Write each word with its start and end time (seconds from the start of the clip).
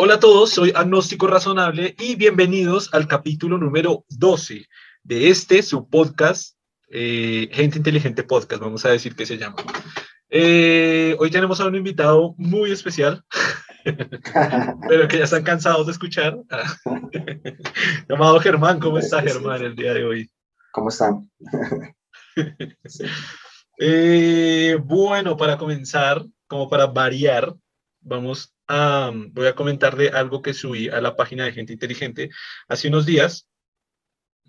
Hola 0.00 0.14
a 0.14 0.20
todos, 0.20 0.50
soy 0.50 0.72
Agnóstico 0.76 1.26
Razonable 1.26 1.96
y 1.98 2.14
bienvenidos 2.14 2.94
al 2.94 3.08
capítulo 3.08 3.58
número 3.58 4.04
12 4.10 4.68
de 5.02 5.28
este, 5.28 5.60
su 5.60 5.88
podcast, 5.88 6.56
eh, 6.88 7.48
Gente 7.50 7.78
Inteligente 7.78 8.22
Podcast, 8.22 8.62
vamos 8.62 8.84
a 8.84 8.90
decir 8.90 9.16
que 9.16 9.26
se 9.26 9.38
llama. 9.38 9.56
Eh, 10.30 11.16
hoy 11.18 11.32
tenemos 11.32 11.60
a 11.60 11.66
un 11.66 11.74
invitado 11.74 12.36
muy 12.38 12.70
especial, 12.70 13.24
pero 14.88 15.08
que 15.08 15.18
ya 15.18 15.24
están 15.24 15.42
cansados 15.42 15.86
de 15.86 15.92
escuchar, 15.92 16.38
llamado 18.08 18.38
Germán. 18.38 18.78
¿Cómo 18.78 19.00
está 19.00 19.20
Germán 19.20 19.64
el 19.64 19.74
día 19.74 19.94
de 19.94 20.04
hoy? 20.04 20.30
¿Cómo 20.70 20.90
están? 20.90 21.28
Eh, 23.80 24.76
bueno, 24.82 25.36
para 25.36 25.56
comenzar, 25.56 26.24
como 26.48 26.68
para 26.68 26.86
variar, 26.86 27.54
vamos 28.00 28.52
voy 28.68 29.46
a 29.46 29.54
comentarle 29.54 30.10
algo 30.10 30.42
que 30.42 30.54
subí 30.54 30.88
a 30.88 31.00
la 31.00 31.16
página 31.16 31.44
de 31.44 31.52
Gente 31.52 31.72
Inteligente 31.72 32.30
hace 32.68 32.88
unos 32.88 33.06
días, 33.06 33.48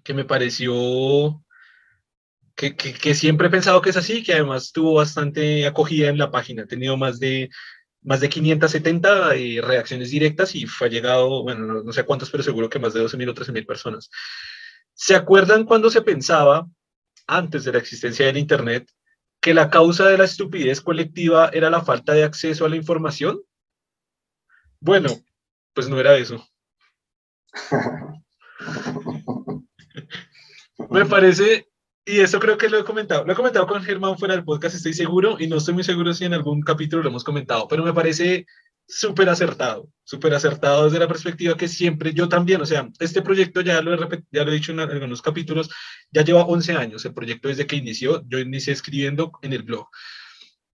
que 0.03 0.13
me 0.13 0.25
pareció 0.25 1.43
que, 2.55 3.15
siempre 3.15 3.47
he 3.47 3.51
pensado 3.51 3.81
que 3.81 3.91
es 3.91 3.97
así, 3.97 4.21
que 4.23 4.33
además 4.33 4.71
tuvo 4.73 4.95
bastante 4.95 5.65
acogida 5.65 6.09
en 6.09 6.17
la 6.17 6.29
página, 6.29 6.63
ha 6.63 6.67
tenido 6.67 6.97
más 6.97 7.19
de, 7.19 7.49
más 8.01 8.19
de 8.19 8.29
570 8.29 9.35
eh, 9.35 9.61
reacciones 9.61 10.11
directas 10.11 10.55
y 10.55 10.65
fue 10.65 10.89
llegado, 10.89 11.43
bueno, 11.43 11.83
no, 11.83 11.93
sé 11.93 12.03
cuántos, 12.03 12.29
pero 12.29 12.43
seguro 12.43 12.69
que 12.69 12.79
más 12.79 12.93
de 12.93 13.01
12.000 13.01 13.29
o 13.29 13.33
13.000 13.33 13.65
personas. 13.65 14.09
¿Se 14.93 15.15
acuerdan 15.15 15.63
cuando 15.63 15.89
se 15.89 16.01
pensaba, 16.01 16.67
antes 17.27 17.63
de 17.63 17.71
la 17.71 17.77
existencia 17.77 18.25
del 18.25 18.37
Internet, 18.37 18.89
que 19.39 19.53
la 19.53 19.69
causa 19.69 20.07
de 20.07 20.17
la 20.17 20.25
estupidez 20.25 20.81
colectiva 20.81 21.49
era 21.53 21.69
la 21.69 21.81
falta 21.81 22.13
de 22.13 22.23
acceso 22.23 22.65
a 22.65 22.69
la 22.69 22.75
información? 22.75 23.39
Bueno, 24.81 25.09
pues 25.73 25.89
no 25.89 25.99
era 25.99 26.15
eso. 26.17 26.47
Me 30.89 31.05
parece, 31.05 31.67
y 32.05 32.19
eso 32.19 32.39
creo 32.39 32.57
que 32.57 32.69
lo 32.69 32.79
he 32.79 32.83
comentado, 32.83 33.25
lo 33.25 33.33
he 33.33 33.35
comentado 33.35 33.67
con 33.67 33.83
Germán 33.83 34.17
fuera 34.17 34.33
del 34.35 34.45
podcast, 34.45 34.75
estoy 34.75 34.93
seguro, 34.93 35.35
y 35.39 35.47
no 35.47 35.57
estoy 35.57 35.73
muy 35.73 35.83
seguro 35.83 36.13
si 36.13 36.25
en 36.25 36.33
algún 36.33 36.61
capítulo 36.61 37.03
lo 37.03 37.09
hemos 37.09 37.23
comentado, 37.23 37.67
pero 37.67 37.83
me 37.83 37.93
parece 37.93 38.45
súper 38.87 39.29
acertado, 39.29 39.87
súper 40.03 40.33
acertado 40.33 40.85
desde 40.85 40.97
la 40.97 41.07
perspectiva 41.07 41.55
que 41.55 41.67
siempre 41.67 42.13
yo 42.13 42.27
también, 42.27 42.61
o 42.61 42.65
sea, 42.65 42.89
este 42.99 43.21
proyecto 43.21 43.61
ya 43.61 43.81
lo 43.81 43.93
he, 43.93 44.23
ya 44.31 44.43
lo 44.43 44.51
he 44.51 44.55
dicho 44.55 44.71
en 44.71 44.79
algunos 44.79 45.21
capítulos, 45.21 45.69
ya 46.11 46.23
lleva 46.23 46.45
11 46.45 46.73
años 46.73 47.05
el 47.05 47.13
proyecto 47.13 47.49
desde 47.49 47.67
que 47.67 47.75
inició, 47.75 48.23
yo 48.27 48.39
inicié 48.39 48.73
escribiendo 48.73 49.31
en 49.43 49.53
el 49.53 49.63
blog. 49.63 49.87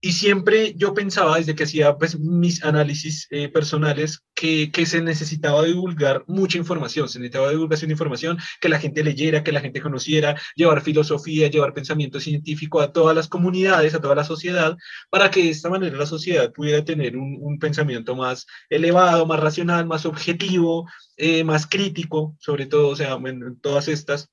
Y 0.00 0.12
siempre 0.12 0.74
yo 0.76 0.94
pensaba, 0.94 1.38
desde 1.38 1.54
que 1.54 1.64
hacía 1.64 1.96
pues, 1.96 2.18
mis 2.18 2.62
análisis 2.62 3.26
eh, 3.30 3.48
personales, 3.48 4.20
que, 4.34 4.70
que, 4.70 4.84
se 4.84 5.00
necesitaba 5.00 5.64
divulgar 5.64 6.22
mucha 6.26 6.58
información, 6.58 7.08
se 7.08 7.18
necesitaba 7.18 7.50
divulgación 7.50 7.88
de 7.88 7.94
información, 7.94 8.38
que 8.60 8.68
la 8.68 8.78
gente 8.78 9.02
leyera, 9.02 9.42
que 9.42 9.52
la 9.52 9.60
gente 9.60 9.80
conociera, 9.80 10.38
llevar 10.54 10.82
filosofía, 10.82 11.48
llevar 11.48 11.72
pensamiento 11.72 12.20
científico 12.20 12.80
a 12.80 12.92
todas 12.92 13.16
las 13.16 13.28
comunidades, 13.28 13.94
a 13.94 14.00
toda 14.00 14.14
la 14.14 14.24
sociedad, 14.24 14.76
para 15.10 15.30
que 15.30 15.44
de 15.44 15.50
esta 15.50 15.70
manera 15.70 15.96
la 15.96 16.06
sociedad 16.06 16.52
pudiera 16.52 16.84
tener 16.84 17.16
un, 17.16 17.38
un 17.40 17.58
pensamiento 17.58 18.14
más 18.14 18.46
elevado, 18.68 19.26
más 19.26 19.40
racional, 19.40 19.86
más 19.86 20.04
objetivo, 20.04 20.86
eh, 21.16 21.44
más 21.44 21.66
crítico, 21.66 22.36
sobre 22.38 22.66
todo, 22.66 22.88
o 22.88 22.96
sea, 22.96 23.14
en 23.14 23.58
todas 23.60 23.88
estas 23.88 24.30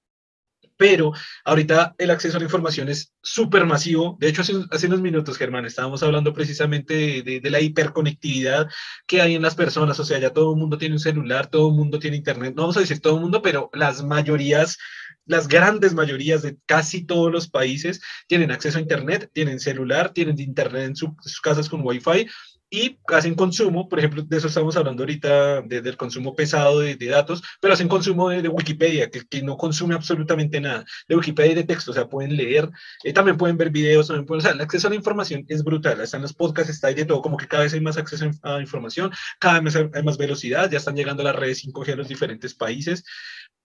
pero 0.78 1.14
ahorita 1.46 1.96
el 1.98 2.12
acceso 2.12 2.38
a 2.38 2.40
la 2.40 2.46
información 2.46 2.90
es 2.90 3.14
súper 3.22 3.66
masivo. 3.66 4.18
De 4.20 4.28
hecho, 4.28 4.42
hace, 4.42 4.54
hace, 4.72 4.88
unos 4.88 5.02
minutos, 5.02 5.38
Germán, 5.38 5.66
estábamos 5.66 6.04
hablando 6.04 6.34
precisamente 6.34 7.24
de, 7.24 7.40
de, 7.40 7.50
la 7.50 7.62
hiperconectividad 7.62 8.68
que 9.08 9.22
hay 9.22 9.36
en 9.36 9.42
las 9.42 9.56
personas. 9.56 10.00
O 10.00 10.06
sea, 10.06 10.20
ya 10.20 10.32
todo 10.32 10.54
el 10.54 10.60
mundo 10.60 10.78
tiene 10.78 10.96
un 10.96 11.00
celular, 11.00 11.48
todo 11.48 11.70
el 11.70 11.76
mundo 11.76 12.00
tiene 12.00 12.18
internet. 12.18 12.54
No 12.56 12.64
vamos 12.64 12.78
a 12.78 12.82
decir 12.82 13.00
todo 13.00 13.16
el 13.16 13.22
mundo, 13.22 13.42
pero 13.42 13.70
las 13.74 14.04
mayorías, 14.04 14.78
las 15.26 15.48
grandes 15.48 15.94
mayorías 15.94 16.42
de 16.42 16.58
casi 16.66 17.06
todos 17.06 17.32
los 17.32 17.50
países 17.50 18.02
tienen 18.28 18.52
acceso 18.52 18.78
a 18.78 18.82
internet, 18.82 19.30
tienen 19.34 19.60
celular, 19.60 20.12
tienen 20.14 20.40
internet 20.40 20.84
en 20.84 20.96
su, 20.96 21.16
sus 21.22 21.40
casas 21.42 21.70
con 21.70 21.82
wifi 21.84 22.28
y 22.74 22.98
hacen 23.10 23.36
consumo, 23.36 23.88
por 23.88 24.00
ejemplo, 24.00 24.24
de 24.24 24.36
eso 24.36 24.48
estamos 24.48 24.76
hablando 24.76 25.04
ahorita, 25.04 25.62
del 25.62 25.96
consumo 25.96 26.36
pesado 26.36 26.80
de, 26.80 26.96
datos, 26.96 27.44
pero 27.62 27.76
hacen 27.76 27.88
consumo 27.88 28.30
de, 28.30 28.48
Wikipedia, 28.48 29.12
que, 29.12 29.22
que, 29.28 29.44
no 29.44 29.58
consume 29.58 29.94
absolutamente 29.94 30.60
nada, 30.60 30.84
de 31.08 31.16
Wikipedia 31.16 31.52
y 31.52 31.56
de 31.56 31.66
texto, 31.66 31.92
o 31.92 31.94
sea, 31.94 32.10
pueden 32.10 32.36
leer, 32.36 32.68
eh, 33.04 33.14
también 33.14 33.38
pueden 33.38 33.58
ver 33.58 33.70
videos, 33.70 34.08
también 34.08 34.26
pueden, 34.26 34.40
o 34.40 34.42
sea, 34.42 34.54
el 34.54 34.62
acceso 34.62 34.88
a 34.88 34.90
la 34.90 34.96
información 34.96 35.46
es 35.50 35.64
brutal, 35.64 36.02
están 36.02 36.24
los 36.24 36.34
podcasts, 36.34 36.72
está 36.72 36.88
ahí 36.88 36.96
de 36.96 37.06
todo, 37.06 37.22
como 37.22 37.38
que 37.38 37.48
cada 37.48 37.62
vez 37.62 37.76
hay 37.76 37.82
más 37.82 37.98
acceso 37.98 38.28
a 38.42 38.60
información, 38.60 39.12
cada 39.40 39.60
vez 39.60 39.76
hay 39.76 40.04
más 40.04 40.18
velocidad, 40.18 40.72
ya 40.72 40.80
están 40.80 40.96
llegando 40.96 41.22
las 41.22 41.36
redes 41.36 41.64
5G 41.64 41.94
a 41.94 41.98
los 41.98 42.08
diferentes 42.08 42.56
países, 42.56 43.04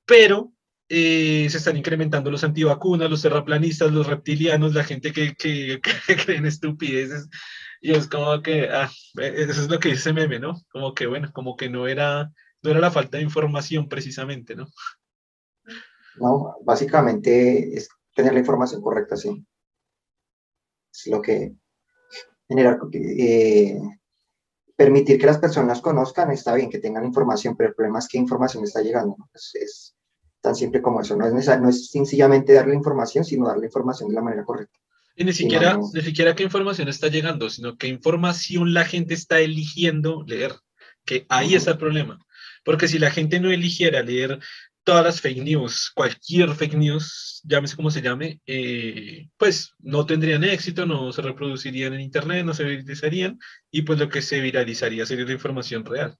pero 0.04 0.52
eh, 0.90 1.46
se 1.48 1.56
están 1.56 1.78
incrementando 1.78 2.30
los 2.30 2.44
antivacunas, 2.44 3.08
los 3.08 3.22
terraplanistas, 3.22 3.90
los 3.90 4.06
reptilianos, 4.06 4.74
la 4.74 4.84
gente 4.84 5.12
que, 5.12 5.34
que, 5.34 5.80
que 6.06 6.16
cree 6.16 6.36
en 6.36 6.44
estupideces. 6.44 7.30
Y 7.80 7.92
es 7.92 8.08
como 8.08 8.42
que, 8.42 8.68
ah, 8.68 8.90
e, 9.20 9.42
eso 9.42 9.62
es 9.62 9.68
lo 9.68 9.78
que 9.78 9.90
dice 9.90 10.12
meme, 10.12 10.38
¿no? 10.38 10.54
Como 10.70 10.94
que, 10.94 11.06
bueno, 11.06 11.30
como 11.32 11.56
que 11.56 11.68
no 11.68 11.86
era, 11.86 12.30
no 12.62 12.70
era 12.70 12.80
la 12.80 12.90
falta 12.90 13.18
de 13.18 13.24
información 13.24 13.88
precisamente, 13.88 14.56
¿no? 14.56 14.66
No, 16.16 16.56
básicamente 16.64 17.76
es 17.76 17.88
tener 18.14 18.32
la 18.32 18.40
información 18.40 18.82
correcta, 18.82 19.16
sí. 19.16 19.46
Es 20.92 21.06
lo 21.06 21.22
que 21.22 21.54
generar, 22.48 22.80
eh, 22.92 23.78
permitir 24.74 25.18
que 25.18 25.26
las 25.26 25.38
personas 25.38 25.80
conozcan, 25.80 26.30
está 26.32 26.54
bien 26.54 26.70
que 26.70 26.78
tengan 26.78 27.04
información, 27.04 27.56
pero 27.56 27.70
el 27.70 27.74
problema 27.74 28.00
es 28.00 28.08
qué 28.08 28.18
información 28.18 28.64
está 28.64 28.80
llegando. 28.80 29.16
Es, 29.34 29.94
tan 30.40 30.54
simple 30.54 30.80
como 30.80 31.00
eso. 31.00 31.16
No 31.16 31.26
es, 31.26 31.60
no 31.60 31.68
es 31.68 31.90
sencillamente 31.90 32.52
darle 32.52 32.74
información, 32.74 33.24
sino 33.24 33.48
darle 33.48 33.66
información 33.66 34.08
de 34.08 34.14
la 34.14 34.22
manera 34.22 34.44
correcta. 34.44 34.78
Y 35.20 35.24
ni 35.24 35.32
siquiera, 35.32 35.76
ni 35.92 36.00
siquiera 36.00 36.36
qué 36.36 36.44
información 36.44 36.88
está 36.88 37.08
llegando, 37.08 37.50
sino 37.50 37.76
qué 37.76 37.88
información 37.88 38.72
la 38.72 38.84
gente 38.84 39.14
está 39.14 39.40
eligiendo 39.40 40.22
leer, 40.28 40.52
que 41.04 41.26
ahí 41.28 41.56
está 41.56 41.72
el 41.72 41.78
problema. 41.78 42.24
Porque 42.64 42.86
si 42.86 43.00
la 43.00 43.10
gente 43.10 43.40
no 43.40 43.50
eligiera 43.50 44.00
leer 44.00 44.38
todas 44.84 45.04
las 45.04 45.20
fake 45.20 45.42
news, 45.42 45.90
cualquier 45.92 46.54
fake 46.54 46.76
news, 46.76 47.42
llámese 47.42 47.74
como 47.74 47.90
se 47.90 48.00
llame, 48.00 48.40
eh, 48.46 49.28
pues 49.36 49.74
no 49.80 50.06
tendrían 50.06 50.44
éxito, 50.44 50.86
no 50.86 51.10
se 51.10 51.20
reproducirían 51.20 51.94
en 51.94 52.00
Internet, 52.00 52.46
no 52.46 52.54
se 52.54 52.62
viralizarían, 52.62 53.40
y 53.72 53.82
pues 53.82 53.98
lo 53.98 54.08
que 54.08 54.22
se 54.22 54.40
viralizaría 54.40 55.04
sería 55.04 55.24
la 55.24 55.32
información 55.32 55.84
real. 55.84 56.16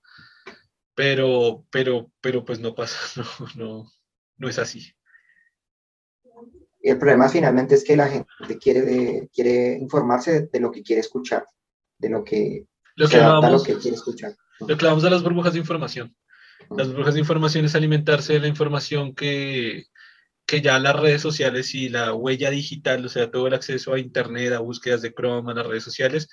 Pero, 0.97 1.65
pero, 1.71 2.11
pero 2.21 2.45
pues 2.45 2.59
no 2.59 2.75
pasa, 2.75 2.99
no, 3.55 3.55
no, 3.55 3.93
no 4.39 4.49
es 4.49 4.59
así. 4.59 4.93
El 6.81 6.99
problema 6.99 7.29
finalmente 7.29 7.75
es 7.75 7.85
que 7.85 7.97
la 7.97 8.09
gente 8.09 8.59
quiere, 8.61 9.29
quiere 9.33 9.79
informarse 9.81 10.49
de, 10.53 10.61
lo 10.61 10.71
que 10.71 10.83
quiere 10.83 11.01
escuchar, 11.01 11.45
de 11.99 12.09
lo 12.09 12.23
que, 12.23 12.67
lo 12.97 13.09
que, 13.09 13.19
lo 13.19 13.63
que 13.63 13.77
quiere 13.79 13.97
escuchar. 13.97 14.35
Lo 14.61 14.67
que 14.67 14.73
hablamos 14.75 15.03
de 15.03 15.11
las 15.11 15.23
burbujas 15.23 15.53
de 15.53 15.59
información. 15.59 16.15
Las 16.71 16.89
burbujas 16.89 17.15
de 17.15 17.21
información 17.21 17.65
es 17.65 17.75
alimentarse 17.75 18.35
de 18.35 18.41
la 18.41 18.49
información 18.49 19.15
que, 19.15 19.87
que 20.47 20.61
ya 20.61 20.79
las 20.79 20.97
redes 20.97 21.23
sociales 21.23 21.75
y 21.75 21.89
la 21.89 22.15
huella 22.15 22.51
digital, 22.51 23.05
o 23.05 23.09
sea, 23.09 23.31
todo 23.31 23.47
el 23.47 23.55
acceso 23.55 23.93
a 23.93 24.01
Internet, 24.01 24.53
a 24.53 24.61
búsquedas 24.61 25.03
de 25.03 25.13
Chrome, 25.13 25.51
a 25.51 25.55
las 25.55 25.67
redes 25.67 25.85
sociales, 25.85 26.29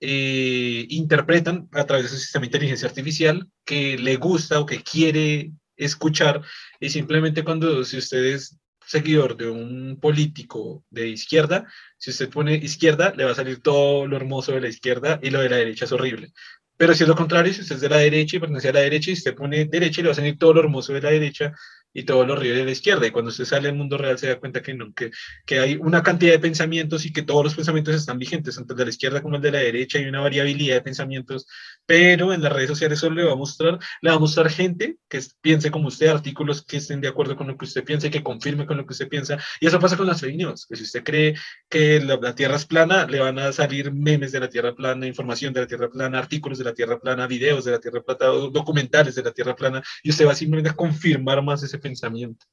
eh, 0.00 0.86
interpretan 0.90 1.68
a 1.72 1.84
través 1.84 2.04
de 2.04 2.10
su 2.10 2.16
sistema 2.16 2.42
de 2.42 2.46
inteligencia 2.48 2.86
artificial 2.86 3.48
que 3.64 3.96
le 3.96 4.16
gusta 4.16 4.60
o 4.60 4.66
que 4.66 4.82
quiere 4.82 5.52
escuchar 5.76 6.42
y 6.80 6.90
simplemente 6.90 7.44
cuando 7.44 7.84
si 7.84 7.96
ustedes 7.96 8.58
seguidor 8.86 9.36
de 9.36 9.48
un 9.48 9.98
político 10.00 10.84
de 10.90 11.08
izquierda, 11.08 11.66
si 11.98 12.10
usted 12.10 12.30
pone 12.30 12.54
izquierda, 12.54 13.12
le 13.16 13.24
va 13.24 13.32
a 13.32 13.34
salir 13.34 13.60
todo 13.60 14.06
lo 14.06 14.16
hermoso 14.16 14.52
de 14.52 14.60
la 14.60 14.68
izquierda 14.68 15.18
y 15.22 15.30
lo 15.30 15.40
de 15.40 15.48
la 15.48 15.56
derecha 15.56 15.84
es 15.84 15.92
horrible. 15.92 16.32
Pero 16.76 16.94
si 16.94 17.04
es 17.04 17.08
lo 17.08 17.16
contrario, 17.16 17.52
si 17.52 17.62
usted 17.62 17.76
es 17.76 17.80
de 17.80 17.88
la 17.88 17.98
derecha 17.98 18.36
y 18.36 18.40
pertenece 18.40 18.68
a 18.68 18.72
la 18.72 18.80
derecha 18.80 19.10
y 19.10 19.14
usted 19.14 19.34
pone 19.34 19.64
derecha, 19.64 20.02
le 20.02 20.08
va 20.08 20.12
a 20.12 20.16
salir 20.16 20.38
todo 20.38 20.54
lo 20.54 20.60
hermoso 20.60 20.92
de 20.92 21.00
la 21.00 21.10
derecha 21.10 21.54
y 21.96 22.04
todos 22.04 22.26
los 22.26 22.38
ríos 22.38 22.58
de 22.58 22.64
la 22.66 22.70
izquierda. 22.72 23.06
Y 23.06 23.10
cuando 23.10 23.30
usted 23.30 23.46
sale 23.46 23.70
al 23.70 23.74
mundo 23.74 23.96
real 23.96 24.18
se 24.18 24.28
da 24.28 24.38
cuenta 24.38 24.60
que 24.60 24.74
no, 24.74 24.92
que, 24.92 25.10
que 25.46 25.58
hay 25.58 25.76
una 25.76 26.02
cantidad 26.02 26.32
de 26.32 26.38
pensamientos 26.38 27.06
y 27.06 27.12
que 27.12 27.22
todos 27.22 27.42
los 27.42 27.54
pensamientos 27.54 27.94
están 27.94 28.18
vigentes, 28.18 28.56
tanto 28.56 28.74
el 28.74 28.78
de 28.78 28.84
la 28.84 28.90
izquierda 28.90 29.22
como 29.22 29.36
el 29.36 29.42
de 29.42 29.50
la 29.50 29.60
derecha, 29.60 29.98
hay 29.98 30.04
una 30.04 30.20
variabilidad 30.20 30.74
de 30.74 30.82
pensamientos, 30.82 31.46
pero 31.86 32.34
en 32.34 32.42
las 32.42 32.52
redes 32.52 32.68
sociales 32.68 32.98
solo 32.98 33.14
le 33.14 33.24
va 33.24 33.32
a 33.32 33.36
mostrar, 33.36 33.78
le 34.02 34.10
va 34.10 34.16
a 34.16 34.18
mostrar 34.18 34.50
gente 34.50 34.98
que 35.08 35.20
piense 35.40 35.70
como 35.70 35.88
usted, 35.88 36.08
artículos 36.08 36.62
que 36.62 36.76
estén 36.76 37.00
de 37.00 37.08
acuerdo 37.08 37.34
con 37.34 37.46
lo 37.46 37.56
que 37.56 37.64
usted 37.64 37.82
piensa 37.82 38.08
y 38.08 38.10
que 38.10 38.22
confirme 38.22 38.66
con 38.66 38.76
lo 38.76 38.84
que 38.84 38.92
usted 38.92 39.08
piensa. 39.08 39.38
Y 39.58 39.66
eso 39.66 39.80
pasa 39.80 39.96
con 39.96 40.06
las 40.06 40.20
fake 40.20 40.36
news, 40.36 40.66
que 40.66 40.76
si 40.76 40.82
usted 40.82 41.02
cree 41.02 41.34
que 41.70 41.98
la, 42.00 42.18
la 42.20 42.34
Tierra 42.34 42.56
es 42.56 42.66
plana, 42.66 43.06
le 43.06 43.20
van 43.20 43.38
a 43.38 43.52
salir 43.52 43.90
memes 43.90 44.32
de 44.32 44.40
la 44.40 44.50
Tierra 44.50 44.74
plana, 44.74 45.06
información 45.06 45.54
de 45.54 45.62
la 45.62 45.66
Tierra 45.66 45.88
plana, 45.88 46.18
artículos 46.18 46.58
de 46.58 46.64
la 46.64 46.74
Tierra 46.74 46.98
plana, 46.98 47.26
videos 47.26 47.64
de 47.64 47.70
la 47.70 47.80
Tierra 47.80 48.02
plana, 48.02 48.32
documentales 48.52 49.14
de 49.14 49.22
la 49.22 49.32
Tierra 49.32 49.56
plana, 49.56 49.82
y 50.02 50.10
usted 50.10 50.26
va 50.26 50.34
simplemente 50.34 50.68
a 50.68 50.74
confirmar 50.74 51.42
más 51.42 51.62
ese 51.62 51.78
pensamiento. 51.86 52.46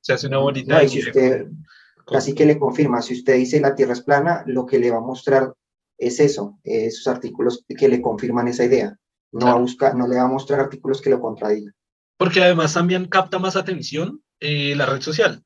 Se 0.00 0.12
hace 0.12 0.26
una 0.26 0.38
bonita... 0.38 0.82
No, 0.82 0.88
si 0.88 1.00
usted, 1.00 1.46
así 2.08 2.34
que 2.34 2.46
le 2.46 2.58
confirma, 2.58 3.02
si 3.02 3.14
usted 3.14 3.34
dice 3.34 3.60
la 3.60 3.74
Tierra 3.74 3.94
es 3.94 4.02
plana, 4.02 4.44
lo 4.46 4.66
que 4.66 4.78
le 4.78 4.90
va 4.90 4.98
a 4.98 5.08
mostrar 5.12 5.52
es 5.98 6.20
eso, 6.20 6.58
esos 6.64 7.06
artículos 7.06 7.64
que 7.66 7.88
le 7.88 8.02
confirman 8.02 8.48
esa 8.48 8.64
idea. 8.64 8.96
No, 9.32 9.46
va 9.46 9.52
a 9.52 9.58
buscar, 9.58 9.96
no 9.96 10.06
le 10.06 10.16
va 10.16 10.22
a 10.22 10.28
mostrar 10.28 10.60
artículos 10.60 11.00
que 11.00 11.10
lo 11.10 11.20
contradigan. 11.20 11.74
Porque 12.16 12.42
además 12.42 12.74
también 12.74 13.06
capta 13.06 13.38
más 13.38 13.56
atención 13.56 14.22
eh, 14.38 14.74
la 14.76 14.86
red 14.86 15.00
social. 15.00 15.42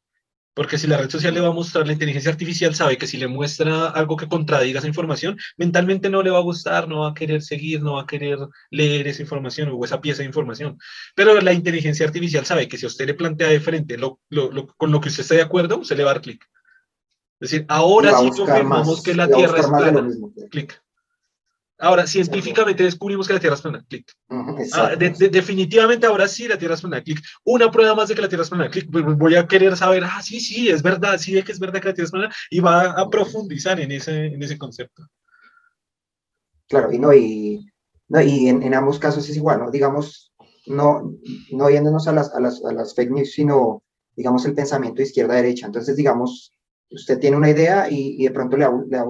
Porque 0.58 0.76
si 0.76 0.88
la 0.88 0.96
red 0.96 1.08
social 1.08 1.32
le 1.32 1.40
va 1.40 1.50
a 1.50 1.52
mostrar 1.52 1.86
la 1.86 1.92
inteligencia 1.92 2.32
artificial, 2.32 2.74
sabe 2.74 2.98
que 2.98 3.06
si 3.06 3.16
le 3.16 3.28
muestra 3.28 3.90
algo 3.90 4.16
que 4.16 4.26
contradiga 4.26 4.80
esa 4.80 4.88
información, 4.88 5.38
mentalmente 5.56 6.10
no 6.10 6.20
le 6.20 6.30
va 6.30 6.38
a 6.38 6.42
gustar, 6.42 6.88
no 6.88 7.02
va 7.02 7.10
a 7.10 7.14
querer 7.14 7.42
seguir, 7.42 7.80
no 7.80 7.92
va 7.92 8.02
a 8.02 8.06
querer 8.06 8.40
leer 8.68 9.06
esa 9.06 9.22
información 9.22 9.70
o 9.72 9.84
esa 9.84 10.00
pieza 10.00 10.22
de 10.22 10.26
información. 10.26 10.76
Pero 11.14 11.40
la 11.40 11.52
inteligencia 11.52 12.04
artificial 12.04 12.44
sabe 12.44 12.66
que 12.66 12.76
si 12.76 12.86
usted 12.86 13.06
le 13.06 13.14
plantea 13.14 13.46
de 13.46 13.60
frente 13.60 13.96
lo, 13.98 14.18
con 14.76 14.90
lo 14.90 15.00
que 15.00 15.10
usted 15.10 15.22
está 15.22 15.36
de 15.36 15.42
acuerdo, 15.42 15.84
se 15.84 15.94
le 15.94 16.02
va 16.02 16.10
a 16.10 16.14
dar 16.14 16.22
clic. 16.22 16.44
Es 17.38 17.50
decir, 17.52 17.64
ahora 17.68 18.18
sí 18.18 18.28
confirmamos 18.30 19.00
que 19.00 19.14
la 19.14 19.28
Tierra 19.28 19.60
es 19.60 19.66
plana. 19.68 20.08
Clic. 20.50 20.82
Ahora, 21.80 22.08
científicamente 22.08 22.82
descubrimos 22.82 23.28
que 23.28 23.34
la 23.34 23.40
Tierra 23.40 23.54
es 23.54 23.62
plana. 23.62 23.84
Clic. 23.88 24.12
Ah, 24.72 24.96
definitivamente 24.96 26.06
ahora 26.06 26.26
sí 26.26 26.48
la 26.48 26.58
Tierra 26.58 26.74
es 26.74 26.80
plana. 26.80 27.02
Clic. 27.02 27.20
Una 27.44 27.70
prueba 27.70 27.94
más 27.94 28.08
de 28.08 28.16
que 28.16 28.22
la 28.22 28.28
Tierra 28.28 28.42
es 28.42 28.50
plana. 28.50 28.68
Clic. 28.68 28.90
Voy 28.90 29.36
a 29.36 29.46
querer 29.46 29.76
saber, 29.76 30.02
ah, 30.04 30.20
sí, 30.20 30.40
sí, 30.40 30.68
es 30.68 30.82
verdad, 30.82 31.18
sí, 31.18 31.38
es 31.38 31.44
que 31.44 31.52
es 31.52 31.60
verdad 31.60 31.80
que 31.80 31.88
la 31.88 31.94
Tierra 31.94 32.06
es 32.06 32.10
plana. 32.10 32.34
Y 32.50 32.58
va 32.58 32.90
a 32.90 33.08
profundizar 33.08 33.78
en 33.78 33.92
ese, 33.92 34.26
en 34.26 34.42
ese 34.42 34.58
concepto. 34.58 35.06
Claro, 36.68 36.92
y 36.92 36.98
no, 36.98 37.14
y, 37.14 37.64
no, 38.08 38.20
y 38.20 38.48
en, 38.48 38.62
en, 38.62 38.74
ambos 38.74 38.98
casos 38.98 39.28
es 39.28 39.36
igual, 39.36 39.60
¿no? 39.60 39.70
Digamos, 39.70 40.32
no, 40.66 41.14
no 41.52 41.70
yéndonos 41.70 42.08
a 42.08 42.12
las, 42.12 42.34
a 42.34 42.40
las, 42.40 42.62
a 42.64 42.72
las 42.72 42.94
fake 42.94 43.10
news, 43.10 43.32
sino, 43.32 43.84
digamos, 44.16 44.44
el 44.46 44.54
pensamiento 44.54 45.00
izquierda-derecha. 45.00 45.66
Entonces, 45.66 45.94
digamos, 45.96 46.52
usted 46.90 47.20
tiene 47.20 47.36
una 47.36 47.50
idea 47.50 47.88
y, 47.88 48.16
y 48.18 48.24
de 48.24 48.30
pronto 48.32 48.56
le, 48.56 48.66
le, 48.88 49.04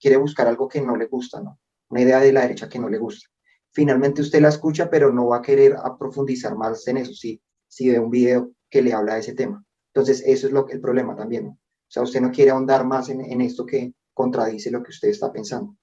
quiere 0.00 0.16
buscar 0.16 0.46
algo 0.48 0.68
que 0.68 0.80
no 0.80 0.96
le 0.96 1.04
gusta, 1.04 1.40
¿no? 1.40 1.58
Una 1.90 2.02
idea 2.02 2.20
de 2.20 2.32
la 2.32 2.42
derecha 2.42 2.68
que 2.68 2.78
no 2.78 2.88
le 2.88 2.98
gusta. 2.98 3.28
Finalmente 3.72 4.22
usted 4.22 4.40
la 4.40 4.48
escucha, 4.48 4.90
pero 4.90 5.12
no 5.12 5.26
va 5.26 5.38
a 5.38 5.42
querer 5.42 5.76
profundizar 5.98 6.56
más 6.56 6.86
en 6.88 6.98
eso, 6.98 7.12
si, 7.12 7.40
si 7.66 7.90
ve 7.90 7.98
un 7.98 8.10
video 8.10 8.52
que 8.70 8.82
le 8.82 8.92
habla 8.92 9.14
de 9.14 9.20
ese 9.20 9.34
tema. 9.34 9.64
Entonces, 9.94 10.22
eso 10.26 10.46
es 10.46 10.52
lo 10.52 10.66
que, 10.66 10.74
el 10.74 10.80
problema 10.80 11.16
también. 11.16 11.44
¿no? 11.44 11.50
O 11.50 11.90
sea, 11.90 12.02
usted 12.02 12.20
no 12.20 12.30
quiere 12.30 12.50
ahondar 12.50 12.84
más 12.84 13.08
en, 13.08 13.20
en, 13.20 13.40
esto 13.40 13.64
que 13.64 13.94
contradice 14.12 14.70
lo 14.70 14.82
que 14.82 14.90
usted 14.90 15.08
está 15.08 15.32
pensando. 15.32 15.76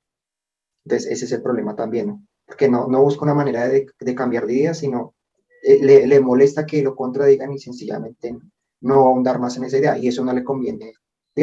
Entonces, 0.85 1.11
ese 1.11 1.25
es 1.25 1.31
el 1.31 1.41
problema 1.41 1.75
también, 1.75 2.07
¿no? 2.07 2.23
Porque 2.45 2.69
no, 2.69 2.87
no 2.87 3.01
busca 3.01 3.23
una 3.23 3.33
manera 3.33 3.67
de, 3.67 3.87
de 3.99 4.15
cambiar 4.15 4.45
de 4.45 4.53
idea, 4.53 4.73
sino 4.75 5.15
eh, 5.63 5.79
le, 5.83 6.05
le, 6.05 6.19
molesta 6.19 6.65
que 6.65 6.83
lo 6.83 6.95
contradigan 6.95 7.51
y 7.51 7.57
sencillamente 7.57 8.37
no 8.81 8.95
ahondar 8.95 9.39
más 9.39 9.57
en 9.57 9.63
esa 9.63 9.79
idea. 9.79 9.97
Y 9.97 10.09
eso 10.09 10.23
no 10.23 10.31
le 10.31 10.43
conviene. 10.43 10.93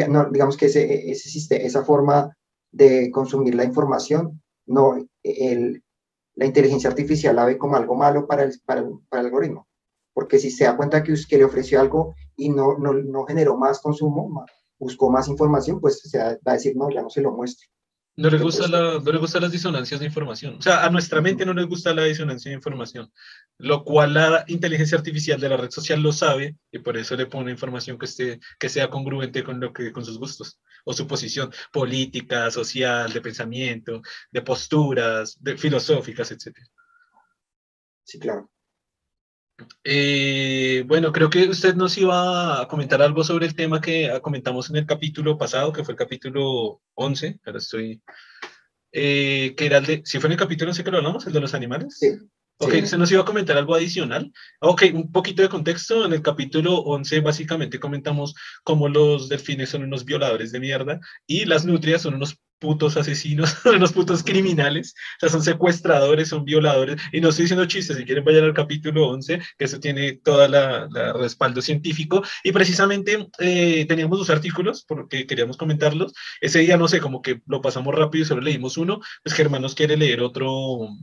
No, 0.09 0.29
digamos 0.31 0.55
que 0.55 0.67
ese, 0.67 1.11
ese, 1.11 1.65
esa 1.65 1.83
forma 1.83 2.35
de 2.71 3.11
consumir 3.11 3.53
la 3.55 3.65
información 3.65 4.41
no, 4.65 4.95
el, 5.23 5.83
la 6.35 6.45
inteligencia 6.45 6.89
artificial 6.89 7.35
la 7.35 7.45
ve 7.45 7.57
como 7.57 7.75
algo 7.75 7.95
malo 7.95 8.27
para 8.27 8.43
el, 8.43 8.53
para 8.65 8.81
el, 8.81 9.25
algoritmo. 9.25 9.67
Porque 10.13 10.39
si 10.39 10.51
se 10.51 10.65
da 10.65 10.77
cuenta 10.77 11.03
que, 11.03 11.13
que 11.27 11.37
le 11.37 11.45
ofreció 11.45 11.79
algo 11.79 12.15
y 12.35 12.49
no, 12.49 12.77
no, 12.77 12.93
no 12.93 13.25
generó 13.25 13.57
más 13.57 13.79
consumo, 13.81 14.45
buscó 14.77 15.09
más 15.09 15.27
información, 15.27 15.79
pues 15.79 15.99
se 15.99 16.17
va 16.17 16.37
a 16.45 16.53
decir, 16.53 16.75
no, 16.75 16.89
ya 16.89 17.01
no 17.01 17.09
se 17.09 17.21
lo 17.21 17.31
muestro. 17.31 17.67
No 18.15 18.29
le, 18.29 18.37
gusta 18.37 18.67
la, 18.67 18.99
no 18.99 19.11
le 19.11 19.17
gustan 19.17 19.41
las 19.41 19.51
disonancias 19.51 19.99
de 19.99 20.05
información. 20.05 20.57
O 20.59 20.61
sea, 20.61 20.85
a 20.85 20.89
nuestra 20.91 21.19
mente 21.19 21.47
no 21.47 21.53
le 21.53 21.63
gusta 21.63 21.95
la 21.95 22.03
disonancia 22.03 22.51
de 22.51 22.55
información, 22.55 23.11
lo 23.57 23.83
cual 23.83 24.13
la 24.13 24.45
inteligencia 24.47 24.99
artificial 24.99 25.39
de 25.39 25.49
la 25.49 25.57
red 25.57 25.71
social 25.71 25.99
lo 25.99 26.11
sabe 26.11 26.55
y 26.71 26.77
por 26.77 26.95
eso 26.95 27.15
le 27.15 27.25
pone 27.25 27.49
información 27.49 27.97
que, 27.97 28.05
esté, 28.05 28.39
que 28.59 28.69
sea 28.69 28.91
congruente 28.91 29.43
con, 29.43 29.59
lo 29.59 29.73
que, 29.73 29.91
con 29.91 30.05
sus 30.05 30.19
gustos 30.19 30.59
o 30.83 30.93
su 30.93 31.07
posición 31.07 31.51
política, 31.71 32.51
social, 32.51 33.11
de 33.11 33.21
pensamiento, 33.21 34.01
de 34.31 34.41
posturas, 34.41 35.37
de 35.41 35.57
filosóficas, 35.57 36.31
etc. 36.31 36.57
Sí, 38.03 38.19
claro. 38.19 38.49
Eh, 39.83 40.83
bueno, 40.87 41.11
creo 41.11 41.29
que 41.29 41.47
usted 41.47 41.75
nos 41.75 41.97
iba 41.97 42.61
a 42.61 42.67
comentar 42.67 43.01
algo 43.01 43.23
sobre 43.23 43.45
el 43.45 43.55
tema 43.55 43.79
que 43.79 44.19
comentamos 44.21 44.69
en 44.69 44.77
el 44.77 44.85
capítulo 44.85 45.37
pasado, 45.37 45.71
que 45.71 45.83
fue 45.83 45.93
el 45.93 45.97
capítulo 45.97 46.81
11, 46.95 47.39
ahora 47.45 47.59
estoy, 47.59 48.01
eh, 48.91 49.53
que 49.55 49.65
era 49.65 49.77
el 49.77 49.85
de, 49.85 50.01
si 50.05 50.19
fue 50.19 50.27
en 50.27 50.33
el 50.33 50.39
capítulo 50.39 50.71
11 50.71 50.83
que 50.83 50.91
lo 50.91 50.97
hablamos, 50.97 51.27
el 51.27 51.33
de 51.33 51.39
los 51.39 51.53
animales. 51.53 51.97
Sí. 51.99 52.09
Ok, 52.57 52.85
se 52.85 52.97
nos 52.97 53.11
iba 53.11 53.21
a 53.21 53.25
comentar 53.25 53.57
algo 53.57 53.75
adicional. 53.75 54.31
Ok, 54.59 54.83
un 54.93 55.11
poquito 55.11 55.41
de 55.41 55.49
contexto. 55.49 56.05
En 56.05 56.13
el 56.13 56.21
capítulo 56.21 56.77
11 56.77 57.19
básicamente 57.19 57.79
comentamos 57.79 58.35
cómo 58.63 58.87
los 58.87 59.27
delfines 59.27 59.69
son 59.69 59.83
unos 59.83 60.05
violadores 60.05 60.51
de 60.51 60.59
mierda 60.59 60.99
y 61.27 61.45
las 61.45 61.65
nutrias 61.65 62.01
son 62.03 62.15
unos 62.15 62.39
putos 62.63 62.95
asesinos, 62.95 63.49
son 63.61 63.75
unos 63.75 63.91
putos 63.91 64.23
criminales, 64.23 64.95
o 65.17 65.19
sea, 65.19 65.29
son 65.29 65.43
secuestradores, 65.43 66.29
son 66.29 66.45
violadores, 66.45 66.95
y 67.11 67.19
no 67.19 67.29
estoy 67.29 67.43
diciendo 67.43 67.65
chistes, 67.65 67.97
si 67.97 68.05
quieren 68.05 68.23
vayan 68.23 68.45
al 68.45 68.53
capítulo 68.53 69.09
11, 69.09 69.41
que 69.57 69.65
eso 69.65 69.81
tiene 69.81 70.13
todo 70.13 70.45
el 70.45 70.55
respaldo 71.19 71.61
científico, 71.61 72.23
y 72.41 72.53
precisamente 72.53 73.27
eh, 73.39 73.85
teníamos 73.85 74.17
dos 74.17 74.29
artículos, 74.29 74.85
porque 74.87 75.27
queríamos 75.27 75.57
comentarlos, 75.57 76.13
ese 76.39 76.59
día, 76.59 76.77
no 76.77 76.87
sé, 76.87 77.01
como 77.01 77.21
que 77.21 77.41
lo 77.47 77.61
pasamos 77.61 77.93
rápido 77.93 78.23
y 78.23 78.27
solo 78.27 78.41
leímos 78.41 78.77
uno, 78.77 79.01
pues 79.23 79.35
Germán 79.35 79.61
nos 79.61 79.75
quiere 79.75 79.97
leer 79.97 80.21
otro, 80.21 80.49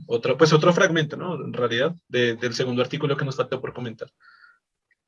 otro 0.07 0.37
pues 0.37 0.51
otro 0.53 0.73
fragmento, 0.73 1.15
¿no? 1.15 1.35
En 1.35 1.53
realidad, 1.53 1.95
del 2.07 2.53
segundo 2.55 2.81
artículo 2.81 3.15
que 3.15 3.25
nos 3.25 3.35
faltó 3.35 3.61
por 3.61 3.71
comentar. 3.71 4.09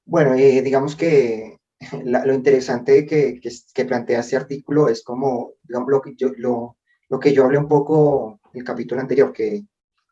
Bueno, 0.05 0.35
eh, 0.35 0.61
digamos 0.61 0.95
que 0.95 1.57
lo 2.03 2.33
interesante 2.33 3.05
que, 3.05 3.39
que, 3.39 3.85
plantea 3.85 4.19
este 4.19 4.35
artículo 4.35 4.89
es 4.89 5.03
como, 5.03 5.53
lo 5.67 6.01
que 6.01 6.15
yo, 6.15 6.31
lo, 6.37 6.77
lo 7.09 7.19
que 7.19 7.33
yo 7.33 7.45
hablé 7.45 7.57
un 7.57 7.67
poco 7.67 8.39
en 8.53 8.59
el 8.59 8.65
capítulo 8.65 9.01
anterior, 9.01 9.31
que, 9.31 9.63